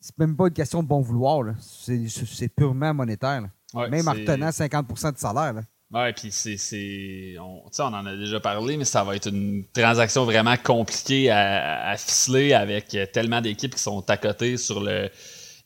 c'est 0.00 0.16
même 0.16 0.36
pas 0.36 0.46
une 0.46 0.52
question 0.52 0.80
de 0.80 0.86
bon 0.86 1.00
vouloir. 1.00 1.42
C'est 1.58 2.48
purement 2.54 2.94
monétaire. 2.94 3.42
même 3.74 4.06
en 4.06 4.12
retenant 4.12 4.50
50% 4.50 5.14
de 5.14 5.18
salaire. 5.18 5.54
Oui, 5.90 6.12
puis 6.12 6.30
c'est. 6.30 7.36
On, 7.40 7.64
on 7.80 7.82
en 7.82 8.06
a 8.06 8.16
déjà 8.16 8.38
parlé, 8.38 8.76
mais 8.76 8.84
ça 8.84 9.02
va 9.02 9.16
être 9.16 9.28
une 9.28 9.64
transaction 9.72 10.24
vraiment 10.24 10.56
compliquée 10.56 11.30
à, 11.30 11.88
à 11.88 11.96
ficeler 11.96 12.52
avec 12.52 12.96
tellement 13.12 13.40
d'équipes 13.40 13.74
qui 13.74 13.82
sont 13.82 14.08
à 14.08 14.16
côté 14.16 14.56
sur 14.56 14.80
le 14.80 15.10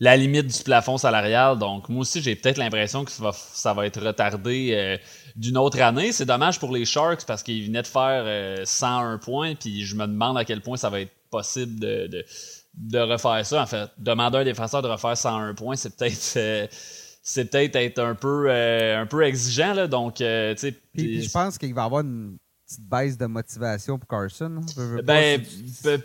la 0.00 0.16
limite 0.16 0.46
du 0.46 0.62
plafond 0.62 0.98
salarial. 0.98 1.58
Donc, 1.58 1.88
moi 1.88 2.02
aussi, 2.02 2.22
j'ai 2.22 2.36
peut-être 2.36 2.58
l'impression 2.58 3.04
que 3.04 3.10
ça 3.10 3.74
va, 3.74 3.86
être 3.86 4.00
retardé 4.00 4.70
euh, 4.72 4.96
d'une 5.39 5.57
autre 5.57 5.80
année. 5.80 6.12
C'est 6.12 6.26
dommage 6.26 6.59
pour 6.59 6.72
les 6.72 6.84
Sharks 6.84 7.24
parce 7.24 7.43
qu'ils 7.43 7.64
venaient 7.66 7.82
de 7.82 7.86
faire 7.86 8.66
101 8.66 9.14
euh, 9.14 9.18
points. 9.18 9.55
Puis 9.55 9.84
je 9.84 9.95
me 9.95 10.07
demande 10.07 10.36
à 10.36 10.45
quel 10.45 10.61
point 10.61 10.76
ça 10.76 10.91
va 10.91 11.01
être 11.01 11.12
possible 11.30 11.78
de, 11.78 12.24
de, 12.74 12.99
refaire 12.99 13.47
ça. 13.47 13.62
En 13.62 13.66
fait, 13.66 13.89
demander 13.99 14.39
à 14.39 14.41
un 14.41 14.45
défenseur 14.45 14.82
de 14.82 14.89
refaire 14.89 15.16
101 15.16 15.55
points, 15.55 15.76
c'est 15.76 15.97
peut-être. 15.97 16.34
Euh, 16.36 16.66
c'est 17.20 17.51
peut-être 17.51 17.76
être 17.76 17.99
un 17.99 18.14
peu 18.14 18.51
un 18.51 19.05
peu 19.05 19.22
exigeant 19.22 19.74
là 19.74 19.86
donc 19.86 20.14
tu 20.14 20.22
sais 20.22 20.74
je 20.95 21.30
pense 21.30 21.59
qu'il 21.59 21.74
va 21.74 21.82
y 21.82 21.84
avoir 21.84 22.01
une 22.01 22.39
petite 22.68 22.88
baisse 22.88 23.16
de 23.16 23.24
motivation 23.26 23.98
pour 23.98 24.08
Carson. 24.08 24.60
Ben, 25.02 25.42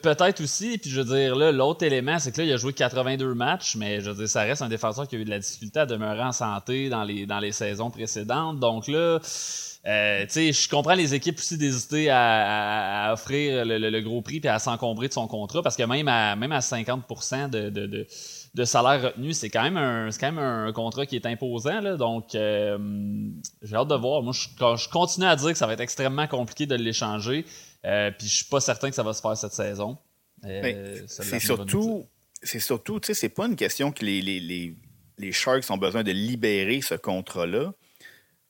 peut-être 0.02 0.42
aussi. 0.42 0.78
Puis 0.78 0.90
je 0.90 1.02
veux 1.02 1.16
dire, 1.16 1.36
là, 1.36 1.52
l'autre 1.52 1.86
élément, 1.86 2.20
c'est 2.20 2.32
que 2.32 2.40
là, 2.40 2.48
il 2.48 2.54
a 2.54 2.58
joué 2.58 2.72
82 2.72 3.34
matchs, 3.34 3.76
mais 3.76 4.00
je 4.00 4.10
veux 4.10 4.16
dire, 4.16 4.30
ça 4.30 4.44
reste 4.44 4.62
un 4.62 4.70
défenseur 4.70 5.08
qui 5.08 5.18
a 5.18 5.20
eu 5.20 5.26
de 5.26 5.30
la 5.30 5.40
difficulté 5.40 5.82
à 5.82 5.86
demeurer 5.86 6.24
en 6.24 6.32
santé 6.32 6.88
dans 6.88 7.04
les, 7.04 7.26
dans 7.26 7.40
les 7.40 7.52
saisons 7.52 7.92
précédentes. 7.92 8.60
Donc 8.60 8.88
là, 8.88 9.20
euh, 9.86 10.26
je 10.30 10.70
comprends 10.70 10.94
les 10.94 11.14
équipes 11.14 11.38
aussi 11.38 11.58
d'hésiter 11.58 12.10
à, 12.10 13.10
offrir 13.12 13.66
le, 13.66 14.00
gros 14.00 14.22
prix 14.22 14.40
et 14.42 14.48
à 14.48 14.60
s'encombrer 14.60 15.10
de 15.10 15.14
son 15.14 15.28
contrat 15.28 15.62
parce 15.62 15.76
que 15.76 15.84
même 15.84 16.08
à, 16.08 16.38
même 16.38 16.54
à 16.54 16.62
50 16.62 17.52
de, 17.52 17.70
de 17.70 17.88
de 17.88 18.08
salaire 18.66 19.02
retenu, 19.02 19.34
c'est 19.34 19.50
quand 19.50 19.64
même 19.64 19.78
un 19.78 20.10
quand 20.12 20.32
même 20.32 20.38
un 20.38 20.72
contrat 20.72 21.06
qui 21.06 21.16
est 21.16 21.26
imposant. 21.26 21.82
Là, 21.82 21.98
donc 21.98 22.36
euh, 22.36 22.78
j'ai 23.64 23.76
hâte 23.76 23.88
de 23.88 23.96
voir. 23.96 24.22
Moi, 24.22 24.34
je, 24.34 24.90
continue 24.90 25.26
à 25.26 25.36
dire 25.36 25.50
que 25.50 25.58
ça 25.58 25.66
va 25.66 25.74
être 25.74 25.80
extrêmement 25.80 26.28
compliqué 26.28 26.68
de 26.68 26.76
l'échanger. 26.76 27.46
Euh, 27.86 28.12
puis 28.12 28.28
je 28.28 28.36
suis 28.36 28.46
pas 28.46 28.62
certain 28.62 28.90
que 28.90 28.96
ça 28.96 29.04
va 29.04 29.14
se 29.14 29.22
faire 29.22 29.36
cette 29.36 29.54
saison. 29.54 29.98
Euh, 30.46 31.00
c'est 31.08 31.40
surtout, 31.40 32.06
c'est 32.44 32.60
surtout, 32.60 33.00
tu 33.00 33.08
sais, 33.08 33.14
c'est 33.14 33.30
pas 33.30 33.48
une 33.48 33.56
question 33.56 33.92
que 33.92 34.06
les, 34.06 34.22
les, 34.22 34.76
les, 35.18 35.32
Sharks 35.32 35.70
ont 35.72 35.78
besoin 35.78 36.04
de 36.04 36.12
libérer 36.12 36.82
ce 36.82 36.96
contrat-là. 36.96 37.74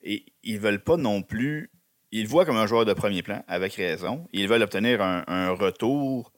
Et 0.04 0.26
ils 0.44 0.60
veulent 0.60 0.84
pas 0.84 0.98
non 0.98 1.22
plus. 1.22 1.72
Ils 2.12 2.24
le 2.24 2.28
voient 2.28 2.46
comme 2.46 2.58
un 2.58 2.68
joueur 2.68 2.84
de 2.84 2.94
premier 2.94 3.24
plan, 3.24 3.44
avec 3.48 3.74
raison. 3.76 4.28
Ils 4.34 4.50
veulent 4.50 4.64
obtenir 4.64 5.02
un, 5.02 5.24
un 5.28 5.52
retour 5.52 6.33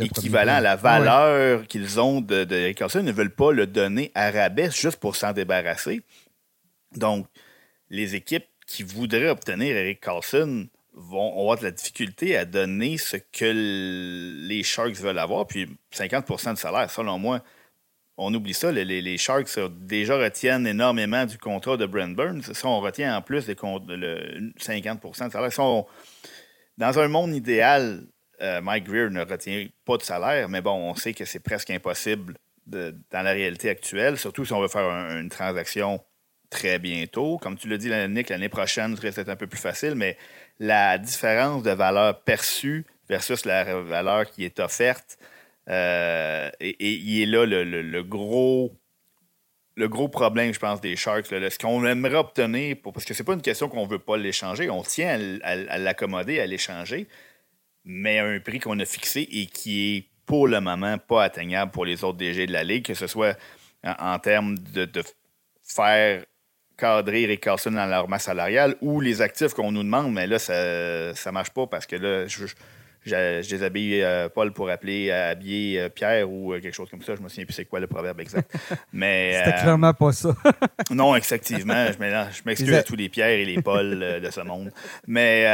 équivalent 0.00 0.54
à 0.54 0.60
la 0.60 0.76
valeur 0.76 1.66
qu'ils 1.66 2.00
ont 2.00 2.20
de, 2.20 2.44
de 2.44 2.56
Eric 2.56 2.78
Carlson, 2.78 3.02
ne 3.02 3.12
veulent 3.12 3.34
pas 3.34 3.52
le 3.52 3.66
donner 3.66 4.10
à 4.14 4.30
rabais 4.30 4.70
juste 4.70 4.98
pour 4.98 5.16
s'en 5.16 5.32
débarrasser. 5.32 6.02
Donc, 6.96 7.26
les 7.88 8.14
équipes 8.14 8.46
qui 8.66 8.82
voudraient 8.82 9.28
obtenir 9.28 9.76
Eric 9.76 10.00
Carlson 10.00 10.68
vont 10.92 11.40
avoir 11.40 11.58
de 11.58 11.64
la 11.64 11.70
difficulté 11.70 12.36
à 12.36 12.44
donner 12.44 12.98
ce 12.98 13.16
que 13.16 14.46
les 14.46 14.62
Sharks 14.62 14.96
veulent 14.96 15.18
avoir. 15.18 15.46
Puis 15.46 15.68
50% 15.92 16.54
de 16.54 16.58
salaire, 16.58 16.90
selon 16.90 17.18
moi, 17.18 17.42
on 18.16 18.32
oublie 18.34 18.54
ça. 18.54 18.70
Les, 18.70 19.18
Sharks 19.18 19.58
déjà 19.80 20.16
retiennent 20.16 20.66
énormément 20.66 21.24
du 21.24 21.38
contrat 21.38 21.76
de 21.76 21.86
Brent 21.86 22.14
Burns. 22.14 22.42
Ça, 22.42 22.68
on 22.68 22.80
retient 22.80 23.16
en 23.16 23.22
plus 23.22 23.48
le 23.48 24.52
50% 24.58 25.26
de 25.26 25.32
salaire. 25.32 25.84
dans 26.76 26.98
un 26.98 27.08
monde 27.08 27.34
idéal, 27.34 28.02
euh, 28.42 28.60
Mike 28.60 28.84
Greer 28.84 29.10
ne 29.10 29.24
retient 29.24 29.66
pas 29.84 29.96
de 29.96 30.02
salaire, 30.02 30.48
mais 30.48 30.60
bon, 30.60 30.72
on 30.72 30.94
sait 30.94 31.14
que 31.14 31.24
c'est 31.24 31.40
presque 31.40 31.70
impossible 31.70 32.34
dans 32.66 32.94
la 33.12 33.32
réalité 33.32 33.68
actuelle, 33.68 34.16
surtout 34.16 34.44
si 34.44 34.52
on 34.52 34.60
veut 34.60 34.68
faire 34.68 34.88
une 35.16 35.28
transaction 35.28 36.00
très 36.50 36.78
bientôt. 36.78 37.38
Comme 37.38 37.56
tu 37.56 37.68
l'as 37.68 37.78
dit, 37.78 37.90
Nick, 38.08 38.28
l'année 38.28 38.48
prochaine 38.48 38.96
serait 38.96 39.12
peut-être 39.12 39.28
un 39.28 39.36
peu 39.36 39.46
plus 39.46 39.58
facile, 39.58 39.94
mais 39.94 40.16
la 40.58 40.98
différence 40.98 41.62
de 41.62 41.70
valeur 41.70 42.20
perçue 42.22 42.84
versus 43.08 43.44
la 43.44 43.80
valeur 43.80 44.30
qui 44.30 44.44
est 44.44 44.60
offerte, 44.60 45.18
euh, 45.68 46.50
il 46.60 47.22
est 47.22 47.26
là 47.26 47.44
le, 47.46 48.02
gros 48.02 48.72
le 49.76 49.88
problème, 49.88 50.52
je 50.52 50.58
pense, 50.58 50.80
des 50.80 50.96
Sharks. 50.96 51.26
ce 51.26 51.58
qu'on 51.58 51.84
aimerait 51.86 52.16
obtenir, 52.16 52.76
parce 52.82 53.04
que 53.04 53.14
c'est 53.14 53.24
pas 53.24 53.34
une 53.34 53.42
question 53.42 53.68
qu'on 53.68 53.86
veut 53.86 53.98
pas 53.98 54.16
l'échanger, 54.16 54.68
on 54.68 54.82
tient 54.82 55.38
à 55.42 55.78
l'accommoder, 55.78 56.40
à 56.40 56.46
l'échanger, 56.46 57.08
mais 57.84 58.18
à 58.18 58.26
un 58.26 58.40
prix 58.40 58.58
qu'on 58.58 58.78
a 58.78 58.84
fixé 58.84 59.28
et 59.30 59.46
qui 59.46 59.96
est 59.96 60.04
pour 60.26 60.46
le 60.46 60.60
moment 60.60 60.96
pas 60.98 61.24
atteignable 61.24 61.72
pour 61.72 61.84
les 61.84 62.04
autres 62.04 62.18
DG 62.18 62.46
de 62.46 62.52
la 62.52 62.62
Ligue, 62.62 62.84
que 62.84 62.94
ce 62.94 63.06
soit 63.06 63.36
en, 63.84 64.18
termes 64.18 64.56
de, 64.58 64.88
faire 65.64 66.24
cadrer 66.76 67.26
Rick 67.26 67.40
Carlson 67.40 67.72
dans 67.72 67.86
leur 67.86 68.08
masse 68.08 68.24
salariale 68.24 68.76
ou 68.80 69.00
les 69.00 69.22
actifs 69.22 69.54
qu'on 69.54 69.72
nous 69.72 69.82
demande, 69.82 70.12
mais 70.12 70.26
là, 70.26 70.38
ça 70.38 70.52
ne 70.52 71.30
marche 71.32 71.50
pas 71.50 71.66
parce 71.66 71.86
que 71.86 71.96
là, 71.96 72.26
je, 72.26 72.46
je, 73.04 73.48
déshabille 73.48 74.02
euh, 74.02 74.28
Paul 74.28 74.52
pour 74.52 74.68
appeler 74.70 75.10
habiller 75.10 75.80
euh, 75.80 75.88
Pierre 75.88 76.30
ou 76.30 76.52
euh, 76.52 76.60
quelque 76.60 76.74
chose 76.74 76.90
comme 76.90 77.02
ça. 77.02 77.14
Je 77.16 77.22
me 77.22 77.28
souviens 77.28 77.44
plus 77.44 77.54
c'est 77.54 77.64
quoi 77.64 77.80
le 77.80 77.86
proverbe 77.86 78.20
exact. 78.20 78.54
Mais 78.92 79.42
C'était 79.44 79.58
clairement 79.58 79.94
pas 79.94 80.12
ça. 80.12 80.34
non, 80.90 81.16
effectivement. 81.16 81.86
Je 81.90 82.42
m'excuse 82.44 82.74
à 82.74 82.82
tous 82.82 82.96
les 82.96 83.08
Pierre 83.08 83.30
et 83.30 83.44
les 83.44 83.62
Paul 83.62 84.20
de 84.22 84.30
ce 84.30 84.40
monde. 84.40 84.70
Mais 85.06 85.46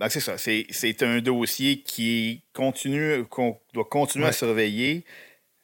ben, 0.00 0.08
c'est 0.08 0.20
ça. 0.20 0.36
C'est 0.38 1.02
un 1.02 1.20
dossier 1.20 1.82
qui 1.82 2.42
continue, 2.52 3.24
qu'on 3.26 3.58
doit 3.72 3.84
continuer 3.84 4.26
à 4.26 4.32
surveiller. 4.32 5.04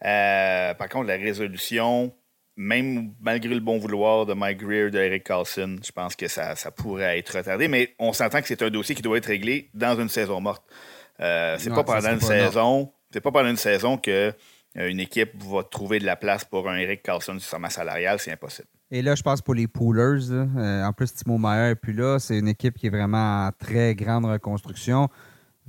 par 0.01 0.89
contre, 0.89 1.07
la 1.07 1.17
résolution, 1.17 2.15
même 2.57 3.15
malgré 3.21 3.55
le 3.55 3.61
bon 3.61 3.79
vouloir 3.79 4.27
de 4.27 4.35
Mike 4.35 4.59
Greer, 4.59 4.91
de 4.91 4.99
Eric 4.99 5.25
Carlson, 5.25 5.77
je 5.85 5.93
pense 5.93 6.15
que 6.17 6.29
ça, 6.29 6.57
ça 6.57 6.71
pourrait 6.71 7.19
être 7.19 7.37
retardé. 7.37 7.69
Mais 7.69 7.95
on 7.99 8.13
s'entend 8.13 8.41
que 8.41 8.49
c'est 8.49 8.63
un 8.63 8.71
dossier 8.71 8.95
qui 8.95 9.03
doit 9.03 9.19
être 9.19 9.27
réglé 9.27 9.71
dans 9.75 9.99
une 10.01 10.09
saison 10.09 10.41
morte. 10.41 10.65
c'est 11.19 11.71
pas 11.71 11.85
pendant 11.85 12.13
une 12.13 12.21
saison. 12.21 12.93
C'est 13.13 13.21
pas 13.21 13.33
pendant 13.33 13.51
une 13.51 13.57
saison 13.57 13.99
que 13.99 14.33
une 14.77 15.01
équipe 15.01 15.33
va 15.43 15.65
trouver 15.65 15.99
de 15.99 16.07
la 16.07 16.17
place 16.17 16.45
pour 16.45 16.69
un 16.69 16.77
Eric 16.77 17.03
Carlson 17.03 17.39
sur 17.39 17.51
sa 17.51 17.59
masse 17.59 17.75
salariale, 17.75 18.19
c'est 18.21 18.31
impossible. 18.31 18.69
Et 18.93 19.03
là, 19.03 19.15
je 19.15 19.23
pense 19.23 19.41
pour 19.41 19.55
les 19.55 19.69
Poolers, 19.69 20.31
euh, 20.33 20.85
en 20.85 20.93
plus, 20.93 21.15
Timo 21.15 21.39
Meyer 21.39 21.71
et 21.71 21.75
puis 21.77 21.93
là, 21.93 22.19
c'est 22.19 22.39
une 22.39 22.49
équipe 22.49 22.77
qui 22.77 22.89
est 22.89 22.91
vraiment 22.91 23.47
en 23.47 23.51
très 23.53 23.95
grande 23.95 24.25
reconstruction. 24.25 25.09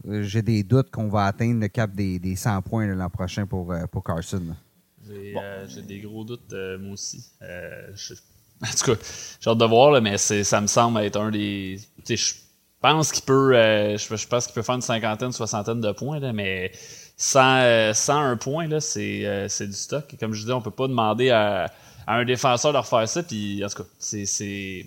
Euh, 0.08 0.24
j'ai 0.24 0.42
des 0.42 0.64
doutes 0.64 0.90
qu'on 0.90 1.08
va 1.08 1.26
atteindre 1.26 1.60
le 1.62 1.68
cap 1.68 1.92
des, 1.92 2.36
100 2.36 2.64
points 2.64 2.88
l'an 2.88 3.10
prochain 3.12 3.46
pour, 3.46 3.72
euh, 3.72 3.86
pour 3.92 4.04
Carson. 4.04 4.42
J'ai 5.08 5.82
des 5.84 6.00
gros 6.00 6.24
doutes, 6.24 6.52
moi 6.80 6.94
aussi. 6.94 7.24
en 7.42 8.68
tout 8.76 8.96
cas, 8.96 9.02
j'ai 9.40 9.50
hâte 9.50 9.58
de 9.58 9.66
voir, 9.66 10.02
mais 10.02 10.18
ça 10.18 10.62
me 10.62 10.68
semble 10.68 11.02
être 11.02 11.20
un 11.20 11.30
des. 11.30 11.80
Je 12.10 12.34
pense 12.80 13.12
qu'il 13.12 13.24
peut, 13.24 13.54
je, 13.54 14.28
pense 14.28 14.48
qu'il 14.48 14.56
peut 14.56 14.64
faire 14.64 14.76
une 14.76 14.82
cinquantaine, 14.82 15.32
soixantaine 15.32 15.82
de 15.82 15.92
points, 15.92 16.34
mais 16.34 16.72
sans, 17.18 17.94
sans 17.94 18.20
un 18.20 18.38
point, 18.38 18.68
c'est 18.80 19.68
du 19.68 19.74
stock. 19.74 20.16
Comme 20.20 20.34
je 20.34 20.42
disais, 20.42 20.54
on 20.54 20.62
peut 20.62 20.72
pas 20.72 20.88
demander 20.88 21.30
à 21.30 21.72
un 22.14 22.26
défenseur 22.26 22.74
de 22.74 22.78
refaire 22.78 23.08
ça. 23.08 23.24
Puis, 23.24 23.64
en 23.64 23.70
tout 23.70 23.84
cas, 23.84 23.90
c'est 24.00 24.86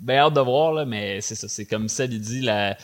bien 0.00 0.18
hâte 0.18 0.34
de 0.34 0.40
voir, 0.40 0.72
là, 0.72 0.84
mais 0.84 1.20
c'est 1.20 1.34
ça. 1.34 1.48
C'est 1.48 1.66
comme 1.66 1.88
ça, 1.88 2.04
il 2.04 2.20
dit, 2.20 2.40
la, 2.40 2.76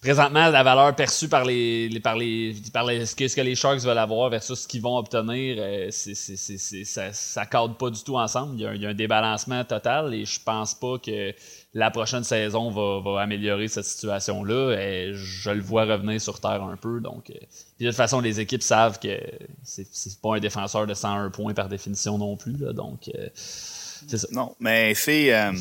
présentement, 0.00 0.48
la 0.48 0.62
valeur 0.62 0.94
perçue 0.94 1.28
par 1.28 1.44
les, 1.44 2.00
par 2.02 2.16
les, 2.16 2.54
par 2.72 2.84
les, 2.84 3.04
ce, 3.04 3.16
que, 3.16 3.26
ce 3.28 3.36
que 3.36 3.40
les 3.40 3.54
Sharks 3.54 3.80
veulent 3.80 3.98
avoir 3.98 4.30
versus 4.30 4.60
ce 4.60 4.68
qu'ils 4.68 4.82
vont 4.82 4.96
obtenir, 4.96 5.56
euh, 5.58 5.88
c'est, 5.90 6.14
ça, 6.14 7.12
ça 7.12 7.46
cadre 7.46 7.76
pas 7.76 7.90
du 7.90 8.02
tout 8.02 8.16
ensemble. 8.16 8.54
Il 8.54 8.62
y, 8.62 8.66
a, 8.66 8.74
il 8.74 8.82
y, 8.82 8.86
a, 8.86 8.90
un 8.90 8.94
débalancement 8.94 9.64
total 9.64 10.14
et 10.14 10.24
je 10.24 10.40
pense 10.40 10.74
pas 10.74 10.98
que 10.98 11.34
la 11.74 11.90
prochaine 11.90 12.22
saison 12.24 12.70
va, 12.70 13.22
améliorer 13.22 13.68
cette 13.68 13.84
situation-là. 13.84 14.76
Et 14.78 15.12
je 15.14 15.50
le 15.50 15.60
vois 15.60 15.84
revenir 15.84 16.20
sur 16.20 16.40
terre 16.40 16.62
un 16.62 16.76
peu. 16.76 17.00
Donc, 17.00 17.30
euh, 17.30 17.34
de 17.80 17.86
toute 17.86 17.96
façon, 17.96 18.20
les 18.20 18.40
équipes 18.40 18.62
savent 18.62 18.98
que 18.98 19.18
c'est, 19.62 20.20
pas 20.20 20.36
un 20.36 20.40
défenseur 20.40 20.86
de 20.86 20.94
101 20.94 21.30
points 21.30 21.54
par 21.54 21.68
définition 21.68 22.18
non 22.18 22.36
plus. 22.36 22.52
donc, 22.74 23.08
euh, 23.14 23.28
c'est 23.34 24.18
ça. 24.18 24.28
Non, 24.32 24.54
mais 24.60 24.94
c'est. 24.94 25.34
Euh, 25.34 25.52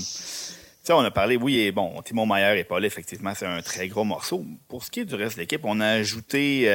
sais, 0.84 0.94
on 0.94 1.00
a 1.00 1.12
parlé, 1.12 1.38
oui, 1.38 1.60
et 1.60 1.72
bon, 1.72 2.02
Timon 2.02 2.26
Mayer 2.26 2.60
et 2.60 2.64
Paul, 2.64 2.84
effectivement, 2.84 3.34
c'est 3.36 3.46
un 3.46 3.62
très 3.62 3.88
gros 3.88 4.04
morceau. 4.04 4.44
Pour 4.68 4.84
ce 4.84 4.92
qui 4.92 5.02
est 5.02 5.06
du 5.06 5.16
reste 5.16 5.36
de 5.36 5.42
l'équipe, 5.42 5.62
on 5.64 5.80
a 5.80 5.88
ajouté, 5.88 6.66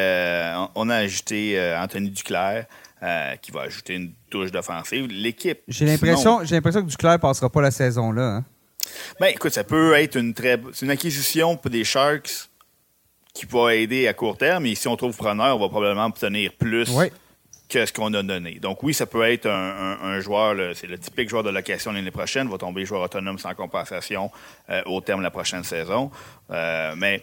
on 0.77 0.89
a 0.89 0.97
ajouté 0.97 1.61
Anthony 1.77 2.11
Duclair, 2.11 2.67
qui 3.43 3.51
va 3.51 3.63
ajouter 3.63 3.95
une 3.97 4.13
touche 4.31 4.53
d'offensive. 4.53 5.09
L'équipe. 5.09 5.59
J'ai 5.67 5.87
l'impression, 5.87 6.45
j'ai 6.45 6.55
l'impression 6.55 6.83
que 6.83 6.89
Duclair 6.89 7.19
passera 7.19 7.51
pas 7.51 7.61
la 7.61 7.73
saison 7.73 8.13
là. 8.13 8.37
Hein? 8.37 8.45
Ben, 9.21 9.29
écoute, 9.29 9.53
ça 9.53 9.65
peut 9.65 9.95
être 9.95 10.17
une 10.17 10.35
très 10.35 10.59
une 10.83 10.91
acquisition 10.91 11.57
pour 11.57 11.71
des 11.71 11.85
Sharks 11.85 12.49
qui 13.37 13.47
va 13.47 13.75
aider 13.75 14.09
à 14.09 14.15
court 14.15 14.39
terme. 14.39 14.67
Et 14.67 14.75
si 14.75 14.89
on 14.89 14.97
trouve 14.97 15.17
preneur, 15.17 15.57
on 15.57 15.61
va 15.61 15.69
probablement 15.69 16.07
obtenir 16.07 16.53
plus 16.59 16.91
que 17.69 17.85
ce 17.85 17.93
qu'on 17.93 18.13
a 18.15 18.23
donné. 18.23 18.59
Donc 18.61 18.83
oui, 18.83 18.95
ça 18.95 19.07
peut 19.07 19.23
être 19.31 19.47
un, 19.47 20.21
joueur, 20.21 20.75
c'est 20.75 20.87
le 20.87 20.99
typique 20.99 21.29
joueur 21.29 21.43
de 21.43 21.51
location 21.51 21.93
l'année 21.93 22.11
prochaine, 22.11 22.49
va 22.49 22.59
tomber 22.59 22.85
joueur 22.85 23.03
autonome 23.03 23.39
sans 23.39 23.55
compensation 23.55 24.31
euh, 24.71 24.83
au 24.87 25.01
terme 25.01 25.21
de 25.21 25.25
la 25.25 25.31
prochaine 25.31 25.65
saison. 25.65 26.11
Euh, 26.51 26.95
mais 26.97 27.23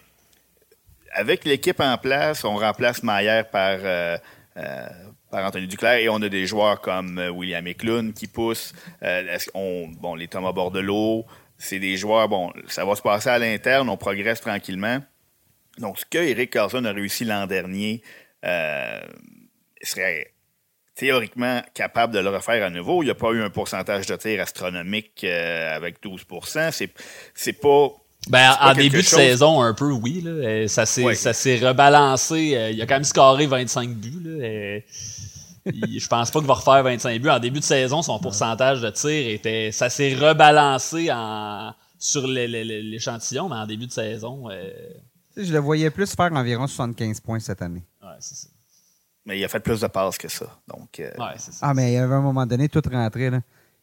avec 1.13 1.45
l'équipe 1.45 1.79
en 1.79 1.97
place, 1.97 2.43
on 2.43 2.57
remplace 2.57 3.03
Maillère 3.03 3.49
par, 3.49 3.77
euh, 3.83 4.17
par 5.31 5.45
Anthony 5.45 5.67
Duclair 5.67 5.93
et 5.93 6.09
on 6.09 6.21
a 6.21 6.29
des 6.29 6.45
joueurs 6.45 6.81
comme 6.81 7.19
William 7.33 7.65
Eklund 7.65 8.13
qui 8.13 8.27
poussent. 8.27 8.73
On, 9.53 9.87
bon, 9.87 10.15
les 10.15 10.27
Thomas 10.27 10.51
Bordelot, 10.51 11.25
c'est 11.63 11.79
des 11.79 11.95
joueurs, 11.97 12.27
bon, 12.27 12.51
ça 12.67 12.83
va 12.85 12.95
se 12.95 13.01
passer 13.01 13.29
à 13.29 13.39
l'interne, 13.39 13.89
on 13.89 13.97
progresse 13.97 14.41
tranquillement. 14.41 14.99
Donc, 15.79 15.99
ce 15.99 16.05
que 16.05 16.17
Eric 16.17 16.51
Carlson 16.51 16.83
a 16.85 16.91
réussi 16.91 17.25
l'an 17.25 17.47
dernier 17.47 18.03
euh, 18.45 19.01
serait 19.81 20.33
théoriquement 20.95 21.61
capable 21.73 22.13
de 22.13 22.19
le 22.19 22.29
refaire 22.29 22.63
à 22.63 22.69
nouveau. 22.69 23.01
Il 23.01 23.05
n'y 23.05 23.11
a 23.11 23.15
pas 23.15 23.31
eu 23.31 23.41
un 23.41 23.49
pourcentage 23.49 24.05
de 24.05 24.15
tir 24.15 24.41
astronomique 24.41 25.23
euh, 25.23 25.75
avec 25.75 26.03
12 26.03 26.25
C'est, 26.71 26.93
c'est 27.33 27.53
pas. 27.53 27.87
Ben, 28.29 28.55
en 28.61 28.73
début 28.73 28.97
de 28.97 29.01
saison, 29.01 29.61
un 29.61 29.73
peu, 29.73 29.91
oui. 29.91 30.21
Là. 30.23 30.67
Ça, 30.67 30.85
s'est, 30.85 31.15
ça 31.15 31.33
s'est 31.33 31.57
rebalancé. 31.57 32.55
Euh, 32.55 32.71
il 32.71 32.81
a 32.81 32.85
quand 32.85 32.95
même 32.95 33.03
scoré 33.03 33.47
25 33.47 33.89
buts. 33.89 34.21
Là 34.23 34.79
je 35.65 36.07
pense 36.07 36.31
pas 36.31 36.39
qu'il 36.39 36.47
va 36.47 36.53
refaire 36.53 36.83
25 36.83 37.21
buts. 37.21 37.29
En 37.29 37.39
début 37.39 37.59
de 37.59 37.65
saison, 37.65 38.01
son 38.01 38.19
pourcentage 38.19 38.81
de 38.81 38.89
tir 38.89 39.29
était. 39.29 39.71
Ça 39.71 39.89
s'est 39.89 40.13
rebalancé 40.13 41.09
en, 41.11 41.73
sur 41.97 42.27
l'échantillon, 42.27 43.49
mais 43.49 43.55
en 43.55 43.65
début 43.67 43.87
de 43.87 43.91
saison. 43.91 44.49
Euh, 44.49 44.71
je 45.37 45.51
le 45.53 45.59
voyais 45.59 45.89
plus 45.89 46.13
faire 46.13 46.31
environ 46.33 46.67
75 46.67 47.19
points 47.21 47.39
cette 47.39 47.61
année. 47.61 47.83
Ouais, 48.01 48.09
c'est 48.19 48.35
ça. 48.35 48.47
Mais 49.25 49.39
il 49.39 49.45
a 49.45 49.47
fait 49.47 49.61
plus 49.61 49.79
de 49.79 49.87
passes 49.87 50.17
que 50.17 50.27
ça. 50.27 50.45
Donc, 50.67 50.99
euh, 50.99 51.09
ouais, 51.17 51.37
ça. 51.37 51.51
Ah, 51.61 51.73
mais 51.73 51.91
il 51.91 51.93
y 51.93 51.97
avait 51.97 52.13
un 52.13 52.21
moment 52.21 52.45
donné, 52.45 52.67
tout 52.67 52.81
rentrait. 52.91 53.29
Là. 53.29 53.39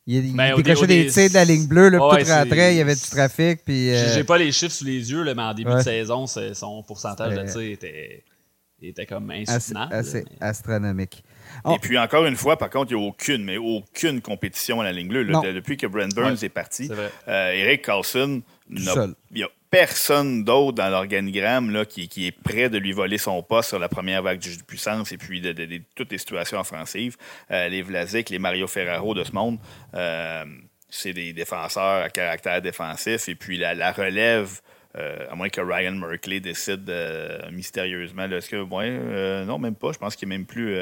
Il, 0.06 0.34
décrochait 0.34 0.86
des 0.86 1.06
tirs 1.06 1.28
de 1.28 1.34
la 1.34 1.44
ligne 1.44 1.66
bleue, 1.66 1.88
là, 1.88 1.98
tout 1.98 2.30
rentrait, 2.30 2.74
il 2.74 2.78
y 2.78 2.80
avait 2.80 2.94
du 2.94 3.00
trafic. 3.00 3.64
Puis, 3.64 3.90
euh, 3.90 4.14
J'ai 4.14 4.24
pas 4.24 4.38
les 4.38 4.52
chiffres 4.52 4.74
sous 4.74 4.84
les 4.84 5.10
yeux, 5.10 5.22
là, 5.22 5.34
mais 5.34 5.42
en 5.42 5.54
début 5.54 5.72
de 5.72 5.80
saison, 5.80 6.26
son 6.26 6.82
pourcentage 6.82 7.34
de 7.34 7.50
tir 7.50 7.60
était, 7.60 8.24
était 8.82 9.06
comme 9.06 9.30
insoutenable. 9.30 9.94
Assez, 9.94 10.24
astronomique. 10.40 11.24
Et 11.64 11.72
oh. 11.72 11.76
puis 11.80 11.98
encore 11.98 12.26
une 12.26 12.36
fois, 12.36 12.56
par 12.56 12.70
contre, 12.70 12.92
il 12.92 12.96
n'y 12.96 13.04
a 13.04 13.06
aucune, 13.06 13.44
mais 13.44 13.56
aucune 13.56 14.20
compétition 14.20 14.80
à 14.80 14.84
la 14.84 14.92
ligne 14.92 15.08
bleue. 15.08 15.24
depuis 15.24 15.76
que 15.76 15.86
Brent 15.86 16.14
Burns 16.14 16.42
est 16.42 16.48
parti, 16.48 16.90
euh, 17.28 17.52
Eric 17.52 17.82
Carlson, 17.82 18.42
il 18.70 19.14
n'y 19.34 19.42
a 19.42 19.48
personne 19.70 20.42
d'autre 20.42 20.76
dans 20.76 20.88
l'organigramme 20.88 21.84
qui, 21.86 22.08
qui, 22.08 22.26
est 22.26 22.32
prêt 22.32 22.68
de 22.68 22.78
lui 22.78 22.92
voler 22.92 23.18
son 23.18 23.40
poste 23.42 23.68
sur 23.68 23.78
la 23.78 23.88
première 23.88 24.22
vague 24.22 24.40
de 24.40 24.62
puissance 24.64 25.12
et 25.12 25.16
puis 25.16 25.40
de, 25.40 25.54
toutes 25.94 26.10
les 26.10 26.18
situations 26.18 26.58
offensives. 26.58 27.16
Euh, 27.50 27.68
les 27.68 27.82
Vlasic, 27.82 28.30
les 28.30 28.40
Mario 28.40 28.66
Ferraro 28.66 29.14
de 29.14 29.22
ce 29.22 29.32
monde, 29.32 29.58
euh, 29.94 30.44
c'est 30.88 31.12
des 31.12 31.32
défenseurs 31.32 32.02
à 32.02 32.10
caractère 32.10 32.60
défensif. 32.60 33.28
Et 33.28 33.36
puis 33.36 33.58
la 33.58 33.92
relève 33.92 34.60
euh, 34.96 35.26
à 35.30 35.36
moins 35.36 35.48
que 35.48 35.60
Ryan 35.60 35.92
Merkley 35.92 36.40
décide 36.40 36.88
euh, 36.90 37.38
mystérieusement. 37.52 38.24
Est-ce 38.24 38.50
que, 38.50 38.60
ouais, 38.60 38.88
euh, 38.90 39.44
non, 39.44 39.58
même 39.58 39.76
pas. 39.76 39.92
Je 39.92 39.98
pense 39.98 40.16
qu'il 40.16 40.28
n'est 40.28 40.38
même 40.38 40.46
plus. 40.46 40.76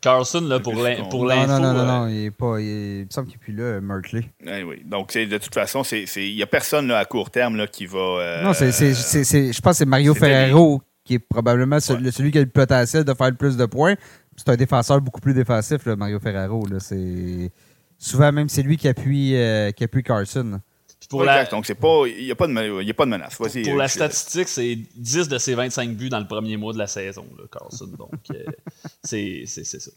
Carlson, 0.00 0.40
là, 0.42 0.60
pour 0.60 0.74
l'info. 0.74 1.26
Non, 1.26 1.46
non, 1.46 1.60
non, 1.60 1.84
non, 1.84 2.08
il 2.08 2.26
est 2.26 2.30
pas. 2.30 2.60
Il, 2.60 3.04
me 3.04 3.10
semble 3.10 3.28
qu'il 3.28 3.36
n'est 3.36 3.44
plus 3.44 3.52
là, 3.54 3.80
Merkley. 3.80 4.30
Oui, 4.44 4.62
oui. 4.62 4.82
Donc, 4.84 5.12
de 5.12 5.38
toute 5.38 5.54
façon, 5.54 5.82
il 5.82 6.34
n'y 6.34 6.42
a 6.42 6.46
personne 6.46 6.88
là, 6.88 6.98
à 6.98 7.04
court 7.04 7.30
terme 7.30 7.56
là, 7.56 7.66
qui 7.66 7.86
va. 7.86 8.42
non, 8.42 8.52
c'est, 8.52 8.72
je 8.72 9.60
pense 9.60 9.72
que 9.72 9.78
c'est 9.78 9.86
Mario 9.86 10.14
Ferrero 10.14 10.82
qui 11.04 11.14
est 11.14 11.18
probablement 11.18 11.80
celui, 11.80 12.30
qui 12.30 12.36
a 12.36 12.42
le 12.42 12.50
potentiel 12.50 13.02
de 13.02 13.14
faire 13.14 13.30
le 13.30 13.36
plus 13.36 13.56
de 13.56 13.64
points. 13.64 13.94
C'est 14.36 14.50
un 14.50 14.56
défenseur 14.56 15.00
beaucoup 15.00 15.22
plus 15.22 15.32
défensif, 15.32 15.86
là, 15.86 15.96
Mario 15.96 16.20
Ferrero. 16.20 16.66
Là. 16.66 16.80
C'est... 16.80 17.50
Souvent, 17.96 18.30
même, 18.30 18.50
c'est 18.50 18.62
lui 18.62 18.76
qui 18.76 18.88
appuie, 18.88 19.34
qui 19.74 19.84
appuie 19.84 20.02
Carlson. 20.02 20.60
Pour 21.08 21.24
la... 21.24 21.44
Donc, 21.46 21.64
c'est 21.64 21.74
pas, 21.74 22.04
il 22.06 22.24
n'y 22.24 22.30
a, 22.30 22.34
pas 22.34 22.46
de, 22.46 22.52
a 22.90 22.94
pas 22.94 23.06
de 23.06 23.10
menace. 23.10 23.36
Pour, 23.36 23.48
pour 23.48 23.76
la 23.76 23.88
statistique, 23.88 24.48
c'est 24.48 24.78
10 24.94 25.28
de 25.28 25.38
ses 25.38 25.54
25 25.54 25.96
buts 25.96 26.10
dans 26.10 26.18
le 26.18 26.26
premier 26.26 26.58
mois 26.58 26.74
de 26.74 26.78
la 26.78 26.86
saison, 26.86 27.24
là, 27.38 27.44
Carlson. 27.50 27.86
Donc, 27.86 28.10
euh, 28.30 28.44
c'est 29.02 29.44
ça. 29.46 29.90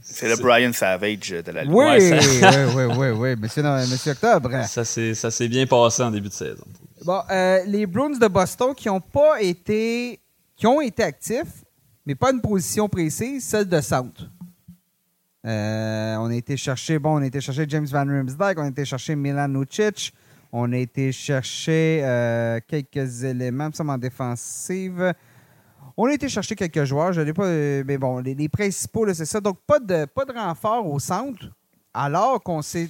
C'est 0.00 0.28
le 0.28 0.36
Brian 0.36 0.72
Savage 0.72 1.28
de 1.30 1.52
la 1.52 1.64
Ligue. 1.64 1.74
Oui, 1.74 2.10
oui, 2.10 2.64
oui, 2.74 2.84
oui, 2.96 3.08
oui. 3.10 3.36
Monsieur, 3.36 3.62
monsieur 3.62 4.12
Octobre. 4.12 4.50
Ça 4.66 4.84
s'est 4.84 5.48
bien 5.48 5.66
passé 5.66 6.02
en 6.02 6.10
début 6.10 6.28
de 6.28 6.34
saison. 6.34 6.64
Bon, 7.04 7.20
euh, 7.30 7.62
les 7.66 7.84
Bruins 7.84 8.16
de 8.16 8.26
Boston 8.26 8.74
qui 8.74 8.88
ont 8.88 9.00
pas 9.00 9.42
été, 9.42 10.18
qui 10.56 10.66
ont 10.66 10.80
été 10.80 11.02
actifs, 11.02 11.64
mais 12.06 12.14
pas 12.14 12.32
une 12.32 12.40
position 12.40 12.88
précise, 12.88 13.44
celle 13.44 13.68
de 13.68 13.80
centre. 13.82 14.22
Euh, 15.44 16.16
on 16.16 16.30
a 16.30 16.34
été 16.34 16.56
chercher, 16.56 16.98
bon, 16.98 17.18
on 17.18 17.22
a 17.22 17.26
été 17.26 17.40
chercher 17.42 17.66
James 17.68 17.86
Van 17.86 18.06
Riemsdyk, 18.06 18.58
on 18.58 18.62
a 18.62 18.68
été 18.68 18.86
chercher 18.86 19.14
Milan 19.14 19.48
Lucic. 19.48 20.12
On 20.58 20.72
a 20.72 20.78
été 20.78 21.12
chercher 21.12 22.00
euh, 22.02 22.60
quelques 22.66 23.24
éléments, 23.24 23.68
ça 23.74 23.84
en 23.84 23.98
défensive. 23.98 25.12
On 25.98 26.06
a 26.06 26.14
été 26.14 26.30
chercher 26.30 26.54
quelques 26.54 26.84
joueurs, 26.84 27.12
je 27.12 27.20
n'ai 27.20 27.34
pas. 27.34 27.44
Euh, 27.44 27.84
mais 27.86 27.98
bon, 27.98 28.20
les, 28.20 28.48
principaux, 28.48 29.12
c'est 29.12 29.26
ça. 29.26 29.38
Donc, 29.38 29.58
pas 29.66 29.78
de, 29.78 30.06
pas 30.06 30.24
de 30.24 30.32
renfort 30.32 30.90
au 30.90 30.98
centre, 30.98 31.52
alors 31.92 32.42
qu'on 32.42 32.62
sait 32.62 32.88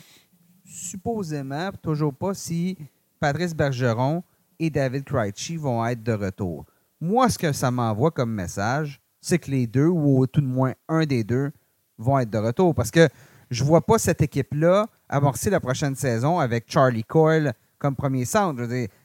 supposément, 0.65 1.73
toujours 1.83 2.15
pas, 2.15 2.35
si 2.35 2.79
Patrice 3.19 3.53
Bergeron 3.53 4.23
et 4.61 4.71
David 4.71 5.03
Krejci 5.03 5.57
vont 5.57 5.85
être 5.85 6.05
de 6.05 6.13
retour. 6.13 6.67
Moi, 7.01 7.29
ce 7.29 7.37
que 7.37 7.51
ça 7.51 7.73
m'envoie 7.73 8.13
comme 8.13 8.33
message, 8.33 9.01
c'est 9.21 9.41
que 9.41 9.51
les 9.51 9.67
deux, 9.67 9.89
ou 9.89 10.25
tout 10.29 10.41
de 10.41 10.47
moins 10.47 10.75
un 10.89 11.05
des 11.05 11.25
deux, 11.25 11.51
vont 11.99 12.21
être 12.21 12.31
de 12.31 12.39
retour. 12.39 12.77
Parce 12.77 12.93
que 12.93 13.09
je 13.51 13.65
vois 13.65 13.81
pas 13.81 13.99
cette 13.99 14.23
équipe-là 14.23 14.87
amorcer 15.09 15.51
la 15.51 15.61
prochaine 15.61 15.95
saison 15.95 16.39
avec 16.39 16.65
Charlie 16.69 17.05
Coyle 17.05 17.53
comme 17.79 17.95
premier 17.95 18.25
centre. 18.25 18.63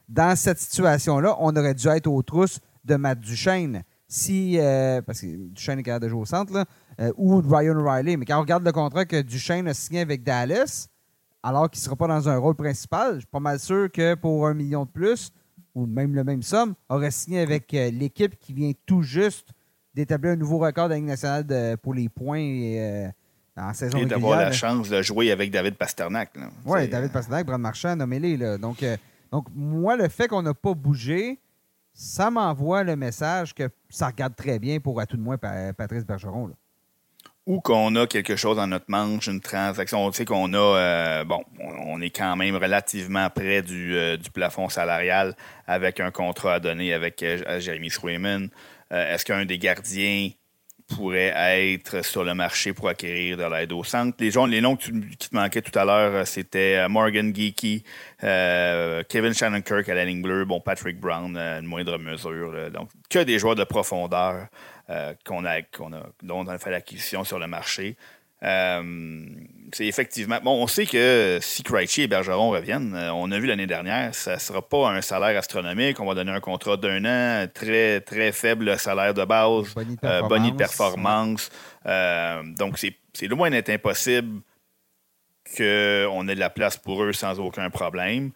dans 0.07 0.35
cette 0.35 0.59
situation-là, 0.59 1.35
on 1.39 1.55
aurait 1.55 1.73
dû 1.73 1.87
être 1.87 2.07
aux 2.07 2.21
trousses 2.23 2.59
de 2.85 2.95
Matt 2.95 3.19
Duchesne. 3.19 3.83
si, 4.07 4.57
euh, 4.59 5.01
parce 5.01 5.21
que 5.21 5.27
Duchesne 5.53 5.79
est 5.79 5.83
capable 5.83 6.03
de 6.03 6.09
jouer 6.09 6.21
au 6.21 6.25
centre, 6.25 6.65
euh, 6.99 7.13
ou 7.15 7.41
Ryan 7.41 7.81
Riley. 7.81 8.17
Mais 8.17 8.25
quand 8.25 8.37
on 8.37 8.41
regarde 8.41 8.65
le 8.65 8.71
contrat 8.73 9.05
que 9.05 9.21
Duchesne 9.21 9.69
a 9.69 9.73
signé 9.73 10.01
avec 10.01 10.23
Dallas, 10.23 10.89
alors 11.43 11.69
qu'il 11.69 11.79
ne 11.79 11.83
sera 11.85 11.95
pas 11.95 12.07
dans 12.07 12.27
un 12.27 12.37
rôle 12.37 12.55
principal, 12.55 13.15
je 13.15 13.19
suis 13.19 13.27
pas 13.27 13.39
mal 13.39 13.57
sûr 13.57 13.89
que 13.89 14.15
pour 14.15 14.47
un 14.47 14.53
million 14.53 14.83
de 14.83 14.89
plus, 14.89 15.31
ou 15.75 15.85
même 15.85 16.13
le 16.13 16.25
même 16.25 16.41
somme, 16.41 16.73
aurait 16.89 17.11
signé 17.11 17.39
avec 17.39 17.73
euh, 17.73 17.89
l'équipe 17.89 18.37
qui 18.37 18.51
vient 18.51 18.73
tout 18.85 19.01
juste 19.01 19.49
d'établir 19.93 20.33
un 20.33 20.35
nouveau 20.35 20.57
record 20.57 20.89
de 20.89 20.95
la 20.95 20.99
nationale 20.99 21.77
pour 21.77 21.93
les 21.93 22.09
points 22.09 23.11
saison 23.73 23.97
Et 23.97 24.05
d'avoir 24.05 24.39
la 24.39 24.51
chance 24.51 24.89
de 24.89 25.01
jouer 25.01 25.31
avec 25.31 25.51
David 25.51 25.75
Pasternak. 25.75 26.31
Oui, 26.65 26.87
David 26.87 27.11
Pasternak, 27.11 27.45
Brad 27.45 27.59
Marchand, 27.59 27.95
nommez-les. 27.95 28.57
Donc, 28.57 28.83
donc, 29.31 29.47
moi, 29.55 29.95
le 29.95 30.09
fait 30.09 30.27
qu'on 30.27 30.41
n'a 30.41 30.53
pas 30.53 30.73
bougé, 30.73 31.39
ça 31.93 32.29
m'envoie 32.29 32.83
le 32.83 32.95
message 32.95 33.53
que 33.53 33.69
ça 33.89 34.07
regarde 34.07 34.35
très 34.35 34.59
bien 34.59 34.79
pour, 34.79 34.99
à 34.99 35.05
tout 35.05 35.17
de 35.17 35.21
moins, 35.21 35.37
Patrice 35.37 36.05
Bergeron. 36.05 36.51
Ou 37.47 37.59
qu'on 37.59 37.95
a 37.95 38.05
quelque 38.05 38.35
chose 38.35 38.57
dans 38.57 38.67
notre 38.67 38.85
manche, 38.87 39.27
une 39.27 39.41
transaction. 39.41 40.05
On 40.05 40.11
sait 40.11 40.25
qu'on 40.25 40.53
a, 40.53 40.57
euh, 40.57 41.23
bon, 41.23 41.43
on 41.59 41.99
est 42.01 42.11
quand 42.11 42.35
même 42.35 42.55
relativement 42.55 43.29
près 43.29 43.61
du, 43.61 43.95
euh, 43.95 44.17
plafond 44.33 44.69
salarial 44.69 45.35
avec 45.65 45.99
un 45.99 46.11
contrat 46.11 46.55
à 46.55 46.59
donner 46.59 46.93
avec 46.93 47.23
euh, 47.23 47.59
Jeremy 47.59 47.89
Swayman. 47.89 48.49
Est-ce 48.91 49.23
qu'un 49.23 49.45
des 49.45 49.57
gardiens 49.57 50.31
pourrait 50.95 51.33
être 51.35 52.03
sur 52.03 52.23
le 52.23 52.33
marché 52.33 52.73
pour 52.73 52.89
acquérir 52.89 53.37
de 53.37 53.43
l'aide 53.43 53.71
au 53.71 53.83
centre. 53.83 54.17
Les, 54.19 54.31
gens, 54.31 54.45
les 54.45 54.61
noms 54.61 54.75
qui 54.75 54.91
te 54.91 55.35
manquaient 55.35 55.61
tout 55.61 55.77
à 55.77 55.85
l'heure, 55.85 56.15
euh, 56.15 56.25
c'était 56.25 56.77
euh, 56.77 56.89
Morgan 56.89 57.33
Geeky, 57.33 57.83
euh, 58.23 59.03
Kevin 59.07 59.33
Shannon 59.33 59.61
Kirk 59.61 59.87
à 59.89 59.95
la 59.95 60.05
ligne 60.05 60.21
bleue, 60.21 60.45
bon, 60.45 60.59
Patrick 60.59 60.99
Brown 60.99 61.35
à 61.37 61.59
une 61.59 61.65
moindre 61.65 61.97
mesure. 61.97 62.71
donc, 62.71 62.89
que 63.09 63.19
des 63.19 63.39
joueurs 63.39 63.55
de 63.55 63.63
profondeur 63.63 64.47
qu'on 65.25 65.45
a, 65.45 65.59
a, 65.59 65.61
dont 66.21 66.39
on 66.39 66.47
a 66.47 66.57
fait 66.57 66.71
l'acquisition 66.71 67.23
sur 67.23 67.39
le 67.39 67.47
marché. 67.47 67.95
Euh, 68.43 69.25
c'est 69.73 69.85
effectivement. 69.85 70.39
Bon, 70.43 70.61
on 70.61 70.67
sait 70.67 70.85
que 70.85 71.39
si 71.41 71.63
Krejci 71.63 72.03
et 72.03 72.07
Bergeron 72.07 72.49
reviennent, 72.49 72.93
euh, 72.95 73.13
on 73.13 73.31
a 73.31 73.39
vu 73.39 73.45
l'année 73.45 73.67
dernière, 73.67 74.13
ça 74.15 74.35
ne 74.35 74.39
sera 74.39 74.67
pas 74.67 74.89
un 74.89 75.01
salaire 75.01 75.37
astronomique. 75.37 75.99
On 75.99 76.05
va 76.05 76.15
donner 76.15 76.31
un 76.31 76.39
contrat 76.39 76.77
d'un 76.77 77.05
an, 77.05 77.47
très, 77.53 78.01
très 78.01 78.31
faible 78.31 78.77
salaire 78.77 79.13
de 79.13 79.23
base, 79.23 79.73
bonne 80.27 80.57
performance. 80.57 81.49
Euh, 81.85 82.41
donc, 82.57 82.77
c'est 82.77 83.27
loin 83.27 83.49
d'être 83.49 83.69
impossible 83.69 84.41
qu'on 85.55 86.27
ait 86.27 86.35
de 86.35 86.39
la 86.39 86.49
place 86.49 86.77
pour 86.77 87.03
eux 87.03 87.13
sans 87.13 87.39
aucun 87.39 87.69
problème. 87.69 88.31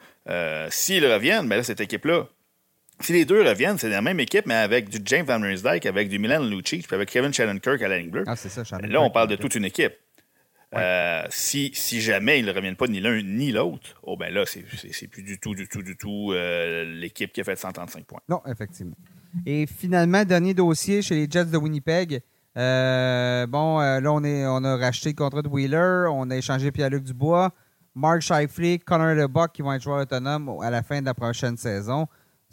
S'ils 0.70 1.06
reviennent, 1.06 1.48
ben 1.48 1.58
là, 1.58 1.64
cette 1.64 1.82
équipe-là, 1.82 2.28
si 3.02 3.14
les 3.14 3.26
deux 3.26 3.42
reviennent, 3.44 3.78
c'est 3.78 3.90
la 3.90 4.02
même 4.02 4.20
équipe, 4.20 4.46
mais 4.46 4.56
avec 4.56 4.90
du 4.90 5.00
James 5.06 5.26
Van 5.26 5.40
Riemsdyk, 5.40 5.86
avec 5.86 6.10
du 6.10 6.20
Milan 6.20 6.44
Lucic, 6.44 6.88
puis 6.88 6.96
avec 6.96 7.10
Kevin 7.10 7.34
Shannon-Kirk 7.34 7.82
à 7.82 7.88
la 7.88 8.00
ligne 8.00 8.10
bleue. 8.10 8.24
Ah, 8.28 8.36
c'est 8.36 8.50
ça, 8.50 8.64
Là, 8.82 9.02
on 9.02 9.10
parle 9.10 9.30
de 9.30 9.36
toute 9.36 9.56
une 9.56 9.66
équipe. 9.66 9.94
Euh, 10.74 11.24
si, 11.30 11.72
si 11.74 12.02
jamais 12.02 12.40
ils 12.40 12.46
ne 12.46 12.52
reviennent 12.52 12.76
pas 12.76 12.88
ni 12.88 13.00
l'un 13.00 13.22
ni 13.22 13.52
l'autre, 13.52 13.98
oh 14.04 14.18
ben 14.18 14.34
là, 14.34 14.44
c'est 14.46 15.08
plus 15.08 15.24
du 15.24 15.40
tout, 15.40 15.56
du 15.56 15.68
tout, 15.68 15.82
du 15.82 15.96
tout 15.96 16.32
euh, 16.34 16.84
l'équipe 16.84 17.32
qui 17.32 17.40
a 17.40 17.44
fait 17.44 17.56
135 17.56 18.04
points. 18.06 18.20
Non, 18.28 18.42
effectivement. 18.46 18.96
Et 19.46 19.68
finalement, 19.68 20.26
dernier 20.26 20.54
dossier 20.54 21.02
chez 21.02 21.16
les 21.16 21.28
Jets 21.30 21.46
de 21.46 21.58
Winnipeg. 21.58 22.22
Euh, 22.58 23.48
bon, 23.48 23.80
là, 23.80 24.12
on, 24.12 24.24
est, 24.24 24.46
on 24.46 24.64
a 24.64 24.78
racheté 24.78 25.10
le 25.10 25.16
contrat 25.16 25.42
de 25.42 25.48
Wheeler, 25.48 26.08
on 26.10 26.30
a 26.30 26.36
échangé 26.38 26.72
Pierre-Luc 26.72 27.04
Dubois, 27.04 27.54
Mark 27.94 28.22
Shifley, 28.22 28.80
Connor 28.80 29.14
LeBuck 29.14 29.52
qui 29.54 29.62
vont 29.62 29.74
être 29.74 29.84
joueurs 29.84 30.02
autonomes 30.02 30.58
à 30.62 30.70
la 30.70 30.84
fin 30.84 31.00
de 31.00 31.06
la 31.06 31.14
prochaine 31.14 31.58
saison 31.58 32.08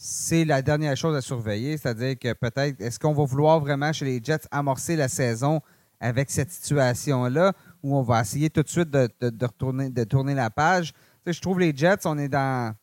c'est 0.05 0.45
la 0.45 0.63
dernière 0.63 0.97
chose 0.97 1.15
à 1.15 1.21
surveiller. 1.21 1.79
C'est-à-dire 1.79 2.19
que 2.19 2.33
peut-être, 2.33 2.81
est-ce 2.81 2.99
qu'on 2.99 3.13
va 3.13 3.23
vouloir 3.23 3.61
vraiment 3.61 3.93
chez 3.93 4.05
les 4.05 4.21
Jets 4.21 4.49
amorcer 4.51 4.97
la 4.97 5.07
saison 5.07 5.61
avec 6.01 6.29
cette 6.29 6.51
situation-là 6.51 7.53
ou 7.85 7.97
on 7.97 8.03
va 8.03 8.23
essayer 8.23 8.51
tout 8.51 8.65
de 8.65 8.69
suite 8.69 8.91
de, 8.91 9.07
tourner 10.05 10.35
la 10.35 10.51
page? 10.51 10.93
je 11.25 11.41
trouve 11.41 11.61
les 11.61 11.73
Jets, 11.73 12.05
on 12.05 12.19
est 12.19 12.29
dans. 12.29 12.75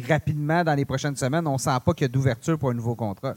rapidement 0.00 0.64
dans 0.64 0.74
les 0.74 0.84
prochaines 0.84 1.16
semaines, 1.16 1.46
on 1.46 1.54
ne 1.54 1.58
sent 1.58 1.78
pas 1.84 1.92
qu'il 1.92 2.02
y 2.02 2.04
a 2.06 2.08
d'ouverture 2.08 2.58
pour 2.58 2.70
un 2.70 2.74
nouveau 2.74 2.94
contrat. 2.94 3.34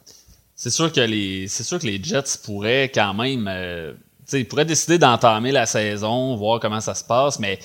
C'est 0.55 0.69
sûr 0.69 0.91
que 0.91 1.01
les 1.01 1.47
c'est 1.49 1.63
sûr 1.63 1.79
que 1.79 1.85
les 1.85 2.01
Jets 2.01 2.39
pourraient 2.43 2.89
quand 2.93 3.13
même 3.13 3.47
euh, 3.49 3.93
ils 4.31 4.47
pourraient 4.47 4.65
décider 4.65 4.97
d'entamer 4.97 5.51
la 5.51 5.65
saison, 5.65 6.35
voir 6.35 6.59
comment 6.59 6.79
ça 6.79 6.95
se 6.95 7.03
passe, 7.03 7.39
mais 7.39 7.59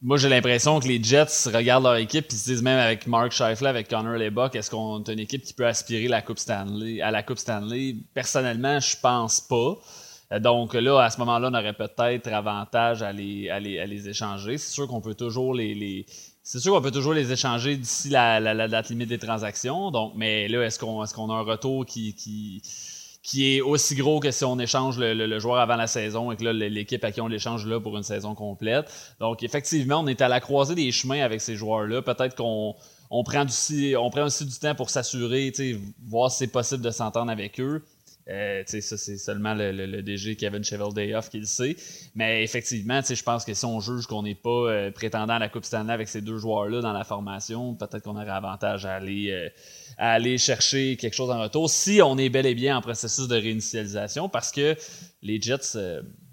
moi 0.00 0.16
j'ai 0.16 0.28
l'impression 0.28 0.80
que 0.80 0.88
les 0.88 1.02
Jets 1.02 1.50
regardent 1.52 1.84
leur 1.84 1.96
équipe 1.96 2.26
et 2.30 2.34
se 2.34 2.44
disent 2.44 2.62
même 2.62 2.78
avec 2.78 3.06
Mark 3.06 3.32
Scheifele, 3.32 3.66
avec 3.66 3.88
Connor 3.88 4.14
Lebock, 4.14 4.56
est-ce 4.56 4.70
qu'on 4.70 5.02
a 5.02 5.12
une 5.12 5.20
équipe 5.20 5.42
qui 5.42 5.52
peut 5.52 5.66
aspirer 5.66 6.08
la 6.08 6.22
Coupe 6.22 6.38
Stanley, 6.38 7.00
à 7.02 7.10
la 7.10 7.22
Coupe 7.22 7.38
Stanley? 7.38 7.96
Personnellement, 8.14 8.80
je 8.80 8.96
pense 9.00 9.40
pas. 9.40 9.76
Donc 10.38 10.74
là, 10.74 11.00
à 11.00 11.10
ce 11.10 11.18
moment-là, 11.18 11.50
on 11.50 11.54
aurait 11.54 11.72
peut-être 11.72 12.28
avantage 12.28 13.02
à 13.02 13.12
les, 13.12 13.50
à 13.50 13.58
les, 13.58 14.08
échanger. 14.08 14.58
C'est 14.58 14.70
sûr 14.70 14.86
qu'on 14.86 15.00
peut 15.00 15.14
toujours 15.14 15.54
les, 15.54 16.06
c'est 16.52 16.58
sûr 16.58 16.74
qu'on 16.74 16.82
peut 16.82 16.90
toujours 16.90 17.12
les 17.12 17.30
échanger 17.30 17.76
d'ici 17.76 18.08
la, 18.08 18.66
date 18.66 18.88
limite 18.88 19.08
des 19.08 19.20
transactions. 19.20 19.92
Donc, 19.92 20.14
mais 20.16 20.48
là, 20.48 20.64
est-ce 20.64 20.80
qu'on 20.80 21.04
est 21.04 21.16
a 21.16 21.32
un 21.32 21.42
retour 21.42 21.86
qui, 21.86 22.12
qui, 22.16 22.60
qui, 23.22 23.54
est 23.54 23.60
aussi 23.60 23.94
gros 23.94 24.18
que 24.18 24.32
si 24.32 24.44
on 24.44 24.58
échange 24.58 24.98
le, 24.98 25.38
joueur 25.38 25.60
avant 25.60 25.76
la 25.76 25.86
saison 25.86 26.32
et 26.32 26.36
que 26.36 26.42
l'équipe 26.42 27.04
à 27.04 27.12
qui 27.12 27.20
on 27.20 27.28
l'échange 27.28 27.68
là 27.68 27.78
pour 27.78 27.96
une 27.96 28.02
saison 28.02 28.34
complète? 28.34 28.92
Donc, 29.20 29.44
effectivement, 29.44 30.00
on 30.00 30.08
est 30.08 30.20
à 30.22 30.26
la 30.26 30.40
croisée 30.40 30.74
des 30.74 30.90
chemins 30.90 31.20
avec 31.20 31.40
ces 31.40 31.54
joueurs-là. 31.54 32.02
Peut-être 32.02 32.34
qu'on 32.34 32.74
on 33.10 33.22
prend, 33.22 33.46
prend 34.10 34.24
aussi 34.24 34.44
du 34.44 34.58
temps 34.58 34.74
pour 34.74 34.90
s'assurer, 34.90 35.52
voir 36.08 36.32
si 36.32 36.38
c'est 36.38 36.46
possible 36.48 36.82
de 36.82 36.90
s'entendre 36.90 37.30
avec 37.30 37.60
eux. 37.60 37.84
Euh, 38.28 38.62
ça, 38.66 38.96
c'est 38.96 39.16
seulement 39.16 39.54
le, 39.54 40.02
DG 40.02 40.36
Kevin 40.36 40.62
Cheveldayoff 40.62 41.30
qui 41.30 41.40
le 41.40 41.46
sait. 41.46 41.76
Mais 42.14 42.44
effectivement, 42.44 43.00
je 43.02 43.22
pense 43.22 43.44
que 43.44 43.54
si 43.54 43.64
on 43.64 43.80
juge 43.80 44.06
qu'on 44.06 44.22
n'est 44.22 44.34
pas 44.34 44.50
euh, 44.50 44.90
prétendant 44.90 45.34
à 45.34 45.38
la 45.38 45.48
Coupe 45.48 45.64
Stanley 45.64 45.92
avec 45.92 46.08
ces 46.08 46.20
deux 46.20 46.38
joueurs-là 46.38 46.80
dans 46.80 46.92
la 46.92 47.04
formation, 47.04 47.74
peut-être 47.74 48.02
qu'on 48.02 48.16
aurait 48.16 48.28
avantage 48.28 48.86
à 48.86 48.94
aller, 48.94 49.30
euh, 49.30 49.48
à 49.98 50.12
aller 50.12 50.38
chercher 50.38 50.96
quelque 50.96 51.14
chose 51.14 51.30
en 51.30 51.40
retour 51.40 51.68
si 51.68 52.00
on 52.02 52.18
est 52.18 52.28
bel 52.28 52.46
et 52.46 52.54
bien 52.54 52.76
en 52.76 52.82
processus 52.82 53.26
de 53.26 53.36
réinitialisation 53.36 54.28
parce 54.28 54.52
que 54.52 54.76
les 55.22 55.40
Jets 55.40 55.76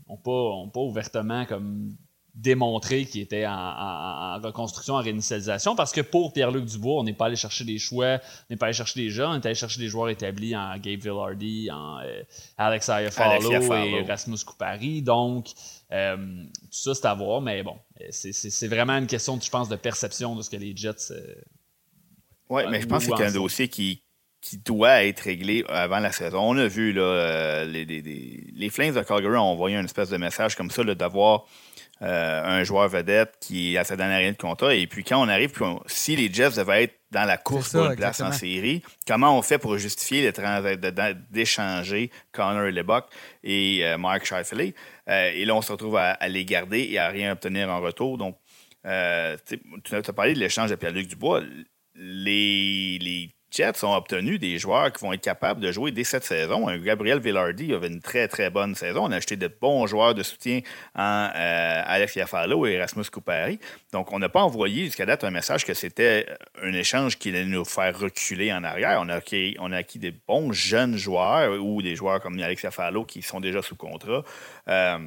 n'ont 0.07 0.17
pas, 0.17 0.31
ont 0.31 0.69
pas 0.69 0.81
ouvertement 0.81 1.45
comme 1.45 1.95
démontré 2.37 3.05
qu'il 3.05 3.21
était 3.21 3.47
en, 3.47 4.39
reconstruction, 4.39 4.93
en 4.93 5.01
réinitialisation, 5.01 5.75
parce 5.75 5.91
que 5.91 6.01
pour 6.01 6.33
Pierre-Luc 6.33 6.65
Dubois, 6.65 6.99
on 6.99 7.03
n'est 7.03 7.13
pas 7.13 7.25
allé 7.25 7.35
chercher 7.35 7.65
des 7.65 7.79
choix, 7.79 8.19
on 8.21 8.45
n'est 8.51 8.57
pas 8.57 8.67
allé 8.67 8.73
chercher 8.73 9.01
des 9.01 9.09
jeunes, 9.09 9.31
on 9.31 9.35
est 9.35 9.45
allé 9.45 9.55
chercher 9.55 9.79
des 9.79 9.87
joueurs 9.87 10.09
établis 10.09 10.55
en 10.55 10.77
Gabe 10.77 10.99
Villardy, 10.99 11.71
en 11.71 11.99
euh, 11.99 12.21
Alex 12.57 12.87
Iafallo 12.87 13.71
et 13.73 14.03
Rasmus 14.03 14.37
Coupari. 14.45 15.01
Donc, 15.01 15.47
euh, 15.91 16.15
tout 16.15 16.67
ça, 16.71 16.93
c'est 16.93 17.05
à 17.07 17.15
voir, 17.15 17.41
mais 17.41 17.63
bon, 17.63 17.77
c'est 18.11 18.67
vraiment 18.67 18.93
une 18.93 19.07
question, 19.07 19.39
je 19.41 19.49
pense, 19.49 19.67
de 19.67 19.75
perception 19.75 20.35
de 20.35 20.43
ce 20.43 20.51
que 20.51 20.57
les 20.57 20.77
Jets. 20.77 21.11
Euh, 21.11 21.35
oui, 22.49 22.63
mais 22.69 22.81
je 22.81 22.87
pense 22.87 23.07
que 23.07 23.17
c'est 23.17 23.25
un 23.25 23.31
dossier 23.31 23.67
qui, 23.67 24.03
qui 24.41 24.59
doit 24.59 25.03
être 25.03 25.21
réglé 25.21 25.65
avant 25.69 25.99
la 25.99 26.11
saison. 26.11 26.39
On 26.39 26.57
a 26.57 26.67
vu 26.67 26.93
là, 26.93 27.65
les, 27.65 27.83
les, 27.83 28.01
les, 28.53 28.69
Flames 28.69 28.93
de 28.93 29.01
Calgary 29.01 29.35
ont 29.37 29.41
envoyé 29.41 29.75
une 29.75 29.85
espèce 29.85 30.09
de 30.09 30.17
message 30.17 30.55
comme 30.55 30.69
ça 30.69 30.83
d'avoir 30.83 31.45
euh, 32.01 32.43
un 32.43 32.63
joueur 32.63 32.87
vedette 32.89 33.33
qui 33.39 33.77
à 33.77 33.83
sa 33.83 33.95
dernière 33.95 34.17
année 34.17 34.31
de 34.31 34.37
contrat. 34.37 34.75
Et 34.75 34.85
puis 34.87 35.03
quand 35.03 35.19
on 35.19 35.27
arrive, 35.27 35.51
si 35.87 36.15
les 36.15 36.31
Jets 36.31 36.51
devaient 36.51 36.83
être 36.83 36.99
dans 37.11 37.25
la 37.25 37.37
course 37.37 37.71
pour 37.71 37.85
une 37.85 37.95
place 37.95 38.21
en 38.21 38.31
série, 38.31 38.83
comment 39.07 39.37
on 39.37 39.41
fait 39.41 39.57
pour 39.57 39.77
justifier 39.77 40.31
d'échanger 41.31 42.11
Connor 42.31 42.71
Lebock 42.71 43.05
et 43.43 43.79
euh, 43.83 43.97
Mark 43.97 44.25
Scheifele? 44.25 44.73
Euh, 45.09 45.31
et 45.33 45.45
là, 45.45 45.55
on 45.55 45.61
se 45.61 45.71
retrouve 45.71 45.97
à, 45.97 46.27
les 46.27 46.45
garder 46.45 46.87
et 46.91 46.99
à 46.99 47.09
rien 47.09 47.31
obtenir 47.31 47.69
en 47.69 47.81
retour. 47.81 48.17
Donc, 48.17 48.37
tu 48.83 48.89
as 48.89 50.13
parlé 50.13 50.33
de 50.33 50.39
l'échange 50.39 50.69
de 50.69 50.75
Pierre-Luc 50.75 51.07
Dubois. 51.07 51.41
Les, 51.95 52.99
les 52.99 53.36
Jets 53.57 53.83
ont 53.83 53.95
obtenu 53.95 54.37
des 54.37 54.59
joueurs 54.59 54.93
qui 54.93 55.03
vont 55.03 55.13
être 55.13 55.21
capables 55.21 55.59
de 55.59 55.71
jouer 55.71 55.91
dès 55.91 56.03
cette 56.03 56.23
saison. 56.23 56.67
Gabriel 56.77 57.19
Villardi 57.19 57.73
avait 57.73 57.87
une 57.87 58.01
très, 58.01 58.27
très 58.27 58.51
bonne 58.51 58.75
saison. 58.75 59.05
On 59.05 59.11
a 59.11 59.15
acheté 59.15 59.35
de 59.35 59.47
bons 59.47 59.87
joueurs 59.87 60.13
de 60.13 60.21
soutien 60.21 60.59
en 60.93 61.31
euh, 61.35 61.83
Alex 61.85 62.15
Yafalo 62.17 62.67
et 62.67 62.73
Erasmus 62.73 63.05
Coupari. 63.11 63.59
Donc, 63.93 64.13
on 64.13 64.19
n'a 64.19 64.29
pas 64.29 64.43
envoyé 64.43 64.85
jusqu'à 64.85 65.07
date 65.07 65.23
un 65.23 65.31
message 65.31 65.65
que 65.65 65.73
c'était 65.73 66.27
un 66.61 66.71
échange 66.73 67.17
qui 67.17 67.29
allait 67.29 67.45
nous 67.45 67.65
faire 67.65 67.97
reculer 67.97 68.53
en 68.53 68.63
arrière. 68.63 68.99
On 69.01 69.09
a 69.09 69.77
acquis, 69.77 69.99
des 69.99 70.11
bons 70.11 70.51
jeunes 70.51 70.95
joueurs 70.95 71.59
ou 71.59 71.81
des 71.81 71.95
joueurs 71.95 72.21
comme 72.21 72.39
Alex 72.39 72.61
Yafalo 72.61 73.05
qui 73.05 73.23
sont 73.23 73.39
déjà 73.39 73.63
sous 73.63 73.75
contrat. 73.75 74.23
Euh, 74.67 74.99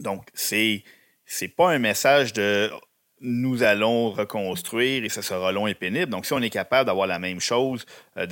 donc, 0.00 0.24
c'est 0.34 0.82
c'est 1.24 1.46
pas 1.46 1.70
un 1.70 1.78
message 1.78 2.32
de 2.32 2.72
nous 3.20 3.62
allons 3.62 4.10
reconstruire 4.10 5.04
et 5.04 5.08
ce 5.08 5.22
sera 5.22 5.52
long 5.52 5.66
et 5.66 5.74
pénible. 5.74 6.10
Donc, 6.10 6.26
si 6.26 6.32
on 6.32 6.40
est 6.40 6.50
capable 6.50 6.86
d'avoir 6.86 7.06
la 7.06 7.18
même 7.18 7.40
chose, 7.40 7.84
euh, 8.16 8.26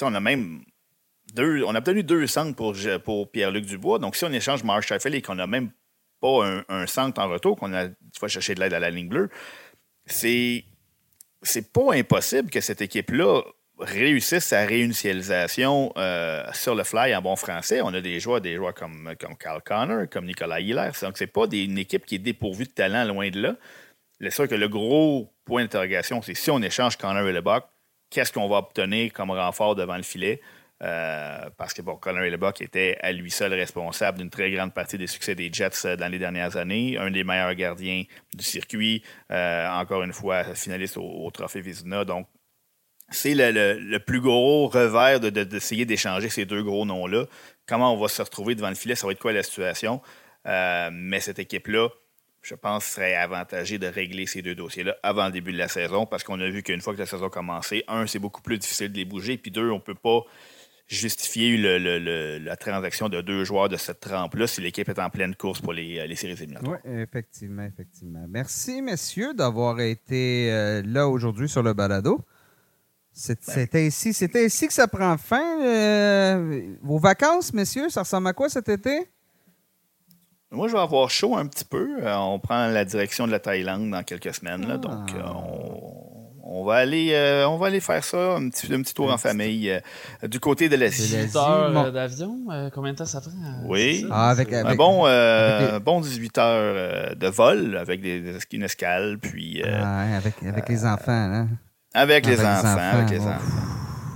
on 0.00 0.14
a 0.14 0.20
même 0.20 0.64
deux, 1.34 1.62
on 1.64 1.74
a 1.74 1.78
obtenu 1.78 2.02
deux 2.02 2.26
centres 2.26 2.56
pour, 2.56 2.74
pour 3.04 3.30
Pierre-Luc 3.30 3.66
Dubois. 3.66 3.98
Donc, 3.98 4.16
si 4.16 4.24
on 4.24 4.32
échange 4.32 4.64
Marsh 4.64 4.86
Sheffield 4.86 5.14
et 5.14 5.22
qu'on 5.22 5.34
n'a 5.34 5.46
même 5.46 5.70
pas 6.20 6.62
un, 6.68 6.86
centre 6.86 7.20
en 7.20 7.28
retour, 7.28 7.56
qu'on 7.56 7.74
a 7.74 7.88
fois 8.16 8.28
chercher 8.28 8.54
de 8.54 8.60
l'aide 8.60 8.74
à 8.74 8.78
la 8.78 8.90
ligne 8.90 9.08
bleue, 9.08 9.28
c'est 10.06 10.64
pas 11.72 11.94
impossible 11.94 12.50
que 12.50 12.60
cette 12.60 12.80
équipe-là 12.80 13.42
réussisse 13.82 14.44
sa 14.44 14.64
réinitialisation 14.64 15.92
euh, 15.96 16.44
sur 16.52 16.74
le 16.74 16.84
fly 16.84 17.14
en 17.14 17.22
bon 17.22 17.36
français. 17.36 17.80
On 17.82 17.92
a 17.94 18.00
des 18.00 18.20
joueurs, 18.20 18.40
des 18.40 18.56
joueurs 18.56 18.74
comme, 18.74 19.14
comme 19.20 19.36
Carl 19.36 19.62
Connor, 19.62 20.06
comme 20.10 20.26
Nicolas 20.26 20.60
Hiller. 20.60 20.90
Donc, 21.02 21.18
c'est 21.18 21.26
pas 21.26 21.46
une 21.52 21.78
équipe 21.78 22.06
qui 22.06 22.16
est 22.16 22.20
dépourvue 22.20 22.64
de 22.64 22.70
talent 22.70 23.04
loin 23.04 23.30
de 23.30 23.40
là. 23.40 23.56
C'est 24.20 24.30
sûr 24.30 24.48
que 24.48 24.54
le 24.54 24.68
gros 24.68 25.32
point 25.44 25.62
d'interrogation, 25.62 26.22
c'est 26.22 26.34
si 26.34 26.50
on 26.50 26.62
échange 26.62 26.96
Connor 26.96 27.28
et 27.28 27.32
Lebock, 27.32 27.64
qu'est-ce 28.10 28.32
qu'on 28.32 28.48
va 28.48 28.58
obtenir 28.58 29.12
comme 29.12 29.30
renfort 29.30 29.74
devant 29.74 29.96
le 29.96 30.02
filet? 30.02 30.40
Euh, 30.82 31.48
parce 31.56 31.74
que 31.74 31.82
bon, 31.82 31.96
Connor 31.96 32.22
Lebock 32.22 32.60
était 32.60 32.98
à 33.02 33.12
lui 33.12 33.30
seul 33.30 33.54
responsable 33.54 34.18
d'une 34.18 34.30
très 34.30 34.50
grande 34.50 34.74
partie 34.74 34.98
des 34.98 35.06
succès 35.06 35.34
des 35.36 35.48
Jets 35.52 35.86
euh, 35.86 35.96
dans 35.96 36.10
les 36.10 36.18
dernières 36.18 36.56
années, 36.56 36.98
un 36.98 37.10
des 37.10 37.22
meilleurs 37.22 37.54
gardiens 37.54 38.02
du 38.34 38.44
circuit, 38.44 39.02
encore 39.30 40.02
une 40.02 40.12
fois 40.12 40.42
finaliste 40.54 40.96
au, 40.96 41.30
Trophée 41.30 41.60
Vizina. 41.60 42.04
Donc, 42.04 42.26
c'est 43.12 43.34
le, 43.34 43.98
plus 43.98 44.20
gros 44.20 44.68
revers 44.68 45.20
d'essayer 45.20 45.84
d'échanger 45.84 46.28
ces 46.28 46.44
deux 46.44 46.62
gros 46.62 46.84
noms-là. 46.84 47.26
Comment 47.66 47.94
on 47.94 47.96
va 47.96 48.08
se 48.08 48.22
retrouver 48.22 48.54
devant 48.54 48.68
le 48.68 48.74
filet, 48.74 48.94
ça 48.94 49.06
va 49.06 49.12
être 49.12 49.20
quoi 49.20 49.32
la 49.32 49.42
situation? 49.42 50.00
Euh, 50.46 50.90
mais 50.92 51.20
cette 51.20 51.38
équipe-là, 51.38 51.88
je 52.42 52.54
pense, 52.54 52.84
serait 52.84 53.14
avantagée 53.14 53.78
de 53.78 53.86
régler 53.86 54.26
ces 54.26 54.42
deux 54.42 54.54
dossiers-là 54.54 54.96
avant 55.02 55.26
le 55.26 55.32
début 55.32 55.52
de 55.52 55.58
la 55.58 55.68
saison 55.68 56.06
parce 56.06 56.24
qu'on 56.24 56.40
a 56.40 56.48
vu 56.48 56.62
qu'une 56.62 56.80
fois 56.80 56.94
que 56.94 56.98
la 56.98 57.06
saison 57.06 57.26
a 57.26 57.30
commencé, 57.30 57.84
un, 57.86 58.06
c'est 58.06 58.18
beaucoup 58.18 58.42
plus 58.42 58.58
difficile 58.58 58.90
de 58.90 58.96
les 58.96 59.04
bouger, 59.04 59.38
puis 59.38 59.50
deux, 59.50 59.70
on 59.70 59.76
ne 59.76 59.80
peut 59.80 59.94
pas 59.94 60.22
justifier 60.88 61.56
la 62.38 62.56
transaction 62.56 63.08
de 63.08 63.20
deux 63.20 63.44
joueurs 63.44 63.68
de 63.68 63.76
cette 63.76 64.00
trempe-là 64.00 64.46
si 64.46 64.60
l'équipe 64.60 64.88
est 64.88 64.98
en 64.98 65.08
pleine 65.08 65.34
course 65.34 65.60
pour 65.60 65.72
les, 65.72 66.14
séries 66.16 66.32
éliminatoires. 66.32 66.78
Oui, 66.84 67.00
effectivement, 67.00 67.62
effectivement. 67.62 68.24
Merci, 68.28 68.82
messieurs, 68.82 69.32
d'avoir 69.32 69.80
été 69.80 70.52
euh, 70.52 70.82
là 70.84 71.08
aujourd'hui 71.08 71.48
sur 71.48 71.62
le 71.62 71.72
balado. 71.72 72.20
C'était 73.12 73.86
ici, 73.86 74.14
c'était 74.14 74.46
ici 74.46 74.66
que 74.66 74.72
ça 74.72 74.88
prend 74.88 75.16
fin. 75.18 75.62
Euh, 75.62 76.74
vos 76.82 76.98
vacances, 76.98 77.52
messieurs, 77.52 77.90
ça 77.90 78.02
ressemble 78.02 78.28
à 78.28 78.32
quoi 78.32 78.48
cet 78.48 78.68
été? 78.68 79.06
Moi, 80.50 80.68
je 80.68 80.72
vais 80.72 80.80
avoir 80.80 81.10
chaud 81.10 81.36
un 81.36 81.46
petit 81.46 81.64
peu. 81.64 81.98
Euh, 82.02 82.16
on 82.16 82.38
prend 82.38 82.66
la 82.66 82.84
direction 82.84 83.26
de 83.26 83.32
la 83.32 83.38
Thaïlande 83.38 83.90
dans 83.90 84.02
quelques 84.02 84.34
semaines. 84.34 84.66
Là, 84.66 84.76
donc, 84.76 85.12
euh, 85.14 85.20
ah. 85.24 85.34
on, 86.42 86.64
va 86.64 86.74
aller, 86.76 87.44
on 87.46 87.58
va 87.58 87.66
aller 87.66 87.80
faire 87.80 88.02
ça, 88.02 88.34
un 88.36 88.48
petit, 88.48 88.72
un 88.72 88.82
petit 88.82 88.94
tour 88.94 89.12
en 89.12 89.18
famille. 89.18 89.80
du 90.22 90.40
côté 90.40 90.70
de 90.70 90.76
l'Asie. 90.76 91.16
18 91.16 91.36
heures 91.36 91.92
d'avion, 91.92 92.38
combien 92.74 92.92
de 92.92 92.98
temps 92.98 93.06
ça 93.06 93.20
prend? 93.20 93.30
Oui. 93.64 94.06
Ah, 94.10 94.30
avec, 94.30 94.52
un 94.52 94.74
bon, 94.74 95.02
bon 95.80 96.00
18 96.00 96.38
heures 96.38 97.16
de 97.16 97.26
vol 97.28 97.76
avec 97.76 98.00
des, 98.00 98.38
une 98.52 98.62
escale. 98.62 99.18
Puis, 99.18 99.62
ah, 99.64 100.16
avec, 100.16 100.34
avec 100.42 100.68
les 100.68 100.84
enfants. 100.84 101.12
Hein? 101.12 101.48
Avec, 101.94 102.26
les, 102.26 102.40
enfants, 102.40 102.76
avec 102.78 103.10
les 103.10 103.20
enfants. 103.20 103.38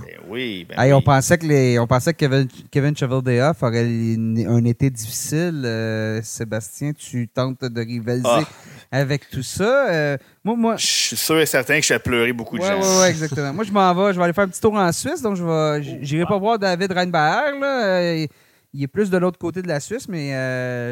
Ben 0.01 0.17
oui, 0.27 0.65
ben 0.67 0.75
oui. 0.79 0.93
On 0.93 1.01
pensait 1.01 1.37
que, 1.37 1.45
les, 1.45 1.77
on 1.77 1.85
pensait 1.85 2.13
que 2.13 2.17
Kevin, 2.17 2.47
Kevin 2.71 2.95
aurait 3.01 4.47
un 4.47 4.65
été 4.65 4.89
difficile. 4.89 5.61
Euh, 5.63 6.21
Sébastien, 6.23 6.93
tu 6.93 7.27
tentes 7.27 7.63
de 7.63 7.81
rivaliser 7.81 8.27
ah. 8.27 8.43
avec 8.91 9.29
tout 9.29 9.43
ça. 9.43 9.89
Euh, 9.89 10.17
moi, 10.43 10.55
moi, 10.55 10.75
je 10.77 10.85
suis 10.85 11.15
sûr 11.15 11.39
et 11.39 11.45
certain 11.45 11.79
que 11.79 11.85
je 11.85 11.93
vais 11.93 11.99
pleurer 11.99 12.33
beaucoup 12.33 12.57
de 12.57 12.63
gens. 12.63 12.79
Oui, 12.79 12.87
oui, 13.01 13.07
exactement. 13.09 13.53
moi, 13.53 13.63
je 13.63 13.71
m'en 13.71 13.93
vais. 13.93 14.13
Je 14.13 14.17
vais 14.17 14.23
aller 14.23 14.33
faire 14.33 14.45
un 14.45 14.49
petit 14.49 14.61
tour 14.61 14.73
en 14.73 14.91
Suisse. 14.91 15.21
Donc, 15.21 15.35
je 15.35 15.43
vais, 15.43 15.99
j'irai 16.01 16.25
pas 16.25 16.37
voir 16.37 16.57
David 16.57 16.91
Reinbacher. 16.91 17.59
Là. 17.59 17.85
Euh, 17.85 18.27
il 18.73 18.83
est 18.83 18.87
plus 18.87 19.09
de 19.09 19.17
l'autre 19.17 19.37
côté 19.37 19.61
de 19.61 19.67
la 19.67 19.79
Suisse, 19.79 20.09
mais 20.09 20.31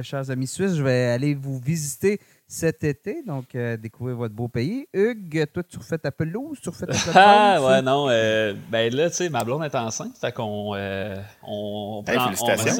chers 0.03 0.29
amis 0.29 0.47
suisses, 0.47 0.75
je 0.75 0.83
vais 0.83 1.07
aller 1.07 1.33
vous 1.33 1.59
visiter 1.59 2.19
cet 2.47 2.83
été. 2.83 3.23
Donc, 3.23 3.55
euh, 3.55 3.77
découvrir 3.77 4.17
votre 4.17 4.35
beau 4.35 4.47
pays. 4.47 4.87
Hugues, 4.93 5.45
toi, 5.51 5.63
tu 5.63 5.77
refais 5.77 5.97
ta 5.97 6.11
pelouse, 6.11 6.59
tu 6.61 6.69
refais 6.69 6.85
ta 6.85 6.93
pelouse. 6.93 7.13
Ah, 7.15 7.59
ouais, 7.61 7.81
non. 7.81 8.07
Euh, 8.09 8.53
ben 8.69 8.93
là, 8.93 9.09
tu 9.09 9.17
sais, 9.17 9.29
ma 9.29 9.43
blonde 9.43 9.63
est 9.63 9.75
enceinte. 9.75 10.17
Fait 10.19 10.31
qu'on 10.31 10.73
euh, 10.75 11.15
on, 11.43 12.03
prend, 12.05 12.31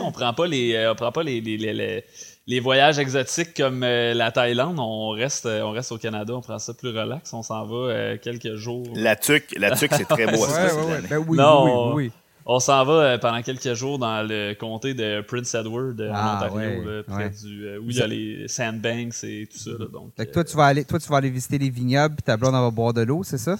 on, 0.01 0.11
prend 0.11 0.33
pas 0.33 0.47
les, 0.47 0.87
on 0.87 0.95
prend 0.95 1.11
pas 1.11 1.23
les, 1.23 1.41
les, 1.41 2.03
les, 2.47 2.59
voyages 2.59 2.99
exotiques 2.99 3.55
comme 3.55 3.81
la 3.81 4.31
Thaïlande. 4.31 4.79
On 4.79 5.09
reste, 5.09 5.45
on 5.45 5.71
reste 5.71 5.91
au 5.91 5.97
Canada, 5.97 6.33
on 6.35 6.41
prend 6.41 6.59
ça 6.59 6.73
plus 6.73 6.89
relax. 6.89 7.33
On 7.33 7.41
s'en 7.41 7.65
va 7.65 8.17
quelques 8.17 8.55
jours. 8.55 8.85
La 8.95 9.15
tuque, 9.15 9.55
la 9.57 9.75
tuque 9.75 9.93
c'est 9.93 10.05
très 10.05 10.27
beau. 10.27 10.45
ouais, 10.45 10.73
ouais, 10.73 11.01
Ben 11.09 11.17
oui, 11.27 11.39
oui, 11.39 11.71
oui. 11.93 12.11
On 12.47 12.59
s'en 12.59 12.85
va 12.85 12.93
euh, 12.93 13.17
pendant 13.17 13.41
quelques 13.41 13.73
jours 13.73 13.97
dans 13.97 14.21
le 14.21 14.53
comté 14.53 14.93
de 14.93 15.21
Prince 15.21 15.55
Edward 15.55 15.99
euh, 15.99 16.11
en 16.11 16.15
ah, 16.15 16.35
Ontario, 16.45 17.03
près 17.07 17.31
du, 17.31 17.65
euh, 17.65 17.79
où 17.79 17.89
il 17.89 17.95
y 17.95 18.01
a 18.01 18.07
les 18.07 18.47
sandbanks 18.47 19.23
et 19.23 19.49
tout 19.51 19.57
ça. 19.57 19.71
donc, 19.91 20.13
toi, 20.31 20.43
tu 20.43 20.55
vas 20.55 20.65
aller, 20.65 20.85
toi, 20.85 20.99
tu 20.99 21.09
vas 21.09 21.17
aller 21.17 21.31
visiter 21.31 21.57
les 21.57 21.71
vignobles 21.71 22.15
puis 22.15 22.23
ta 22.23 22.37
blonde 22.37 22.53
va 22.53 22.69
boire 22.69 22.93
de 22.93 23.01
l'eau, 23.01 23.23
c'est 23.23 23.39
ça? 23.39 23.57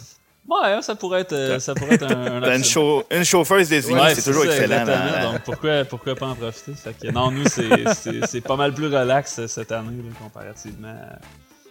Ouais, 0.48 0.80
ça 0.84 0.94
pourrait 0.94 1.22
être, 1.22 1.60
ça 1.60 1.74
pourrait 1.74 1.96
être 1.96 2.04
un, 2.04 2.44
un 2.44 2.58
une, 2.58 3.18
une 3.18 3.24
chauffeuse 3.24 3.70
désignée, 3.70 4.14
c'est 4.14 4.22
toujours 4.22 4.46
excellent. 4.46 4.86
donc 5.32 5.42
pourquoi, 5.42 5.84
pourquoi 5.86 6.14
pas 6.14 6.28
en 6.28 6.36
profiter? 6.36 6.74
que, 7.02 7.12
non, 7.12 7.32
nous, 7.32 7.46
c'est 7.48 8.42
pas 8.42 8.56
mal 8.56 8.72
plus 8.72 8.86
relax 8.86 9.48
cette 9.48 9.72
année 9.72 9.98
comparativement 10.22 10.96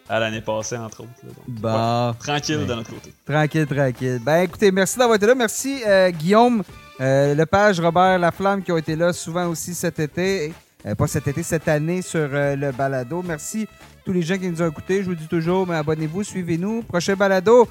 à, 0.09 0.19
l'année 0.19 0.41
passée, 0.41 0.77
entre 0.77 1.03
autres. 1.03 1.11
bah, 1.47 2.16
tranquille 2.19 2.66
de 2.66 2.74
notre 2.74 2.91
côté. 2.91 3.15
Tranquille, 3.24 3.66
tranquille. 3.66 4.20
Ben 4.20 4.43
écoutez, 4.43 4.73
merci 4.73 4.99
d'avoir 4.99 5.15
été 5.15 5.27
là. 5.28 5.36
Merci 5.36 5.81
Guillaume. 6.19 6.65
Euh, 7.00 7.34
le 7.34 7.44
page 7.44 7.80
Robert 7.80 8.18
Laflamme 8.18 8.62
qui 8.62 8.70
ont 8.70 8.76
été 8.76 8.94
là 8.94 9.12
souvent 9.12 9.48
aussi 9.48 9.74
cet 9.74 9.98
été, 9.98 10.54
euh, 10.86 10.94
pas 10.94 11.08
cet 11.08 11.26
été, 11.26 11.42
cette 11.42 11.66
année 11.66 12.02
sur 12.02 12.28
euh, 12.32 12.54
le 12.54 12.70
balado. 12.70 13.20
Merci 13.26 13.66
tous 14.04 14.12
les 14.12 14.22
gens 14.22 14.38
qui 14.38 14.48
nous 14.48 14.62
ont 14.62 14.68
écoutés. 14.68 15.02
Je 15.02 15.08
vous 15.08 15.16
dis 15.16 15.26
toujours, 15.26 15.66
mais 15.66 15.74
abonnez-vous, 15.74 16.22
suivez-nous. 16.22 16.82
Prochain 16.82 17.16
balado, 17.16 17.66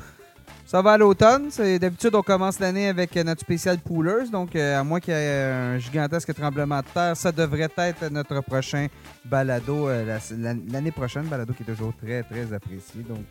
ça 0.65 0.81
va 0.81 0.93
à 0.93 0.97
l'automne. 0.97 1.47
D'habitude, 1.79 2.13
on 2.15 2.21
commence 2.21 2.59
l'année 2.59 2.89
avec 2.89 3.15
notre 3.15 3.39
spécial 3.39 3.77
Poolers. 3.77 4.29
Donc, 4.29 4.57
à 4.57 4.83
moins 4.83 4.99
qu'il 4.99 5.13
y 5.13 5.17
ait 5.17 5.43
un 5.43 5.77
gigantesque 5.77 6.33
tremblement 6.33 6.79
de 6.79 6.85
terre, 6.93 7.15
ça 7.15 7.31
devrait 7.31 7.69
être 7.77 8.09
notre 8.09 8.41
prochain 8.41 8.87
balado 9.23 9.87
l'année 9.89 10.91
prochaine. 10.91 11.23
Balado 11.25 11.53
qui 11.53 11.63
est 11.63 11.67
toujours 11.67 11.93
très, 11.95 12.23
très 12.23 12.51
apprécié. 12.51 13.03
Donc, 13.07 13.25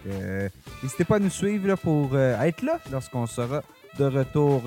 n'hésitez 0.82 1.04
pas 1.04 1.16
à 1.16 1.18
nous 1.18 1.30
suivre 1.30 1.74
pour 1.74 2.16
être 2.16 2.62
là 2.62 2.78
lorsqu'on 2.90 3.26
sera 3.26 3.62
de 3.98 4.04
retour. 4.04 4.62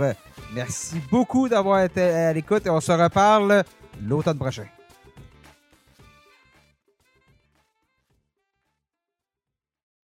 Merci 0.54 1.02
beaucoup 1.12 1.50
d'avoir 1.50 1.82
été 1.84 2.02
à 2.02 2.34
l'écoute 2.34 2.66
et 2.66 2.70
on 2.70 2.82
se 2.82 2.92
reparle 2.92 3.64
l'automne 4.02 4.38
prochain. 4.38 4.66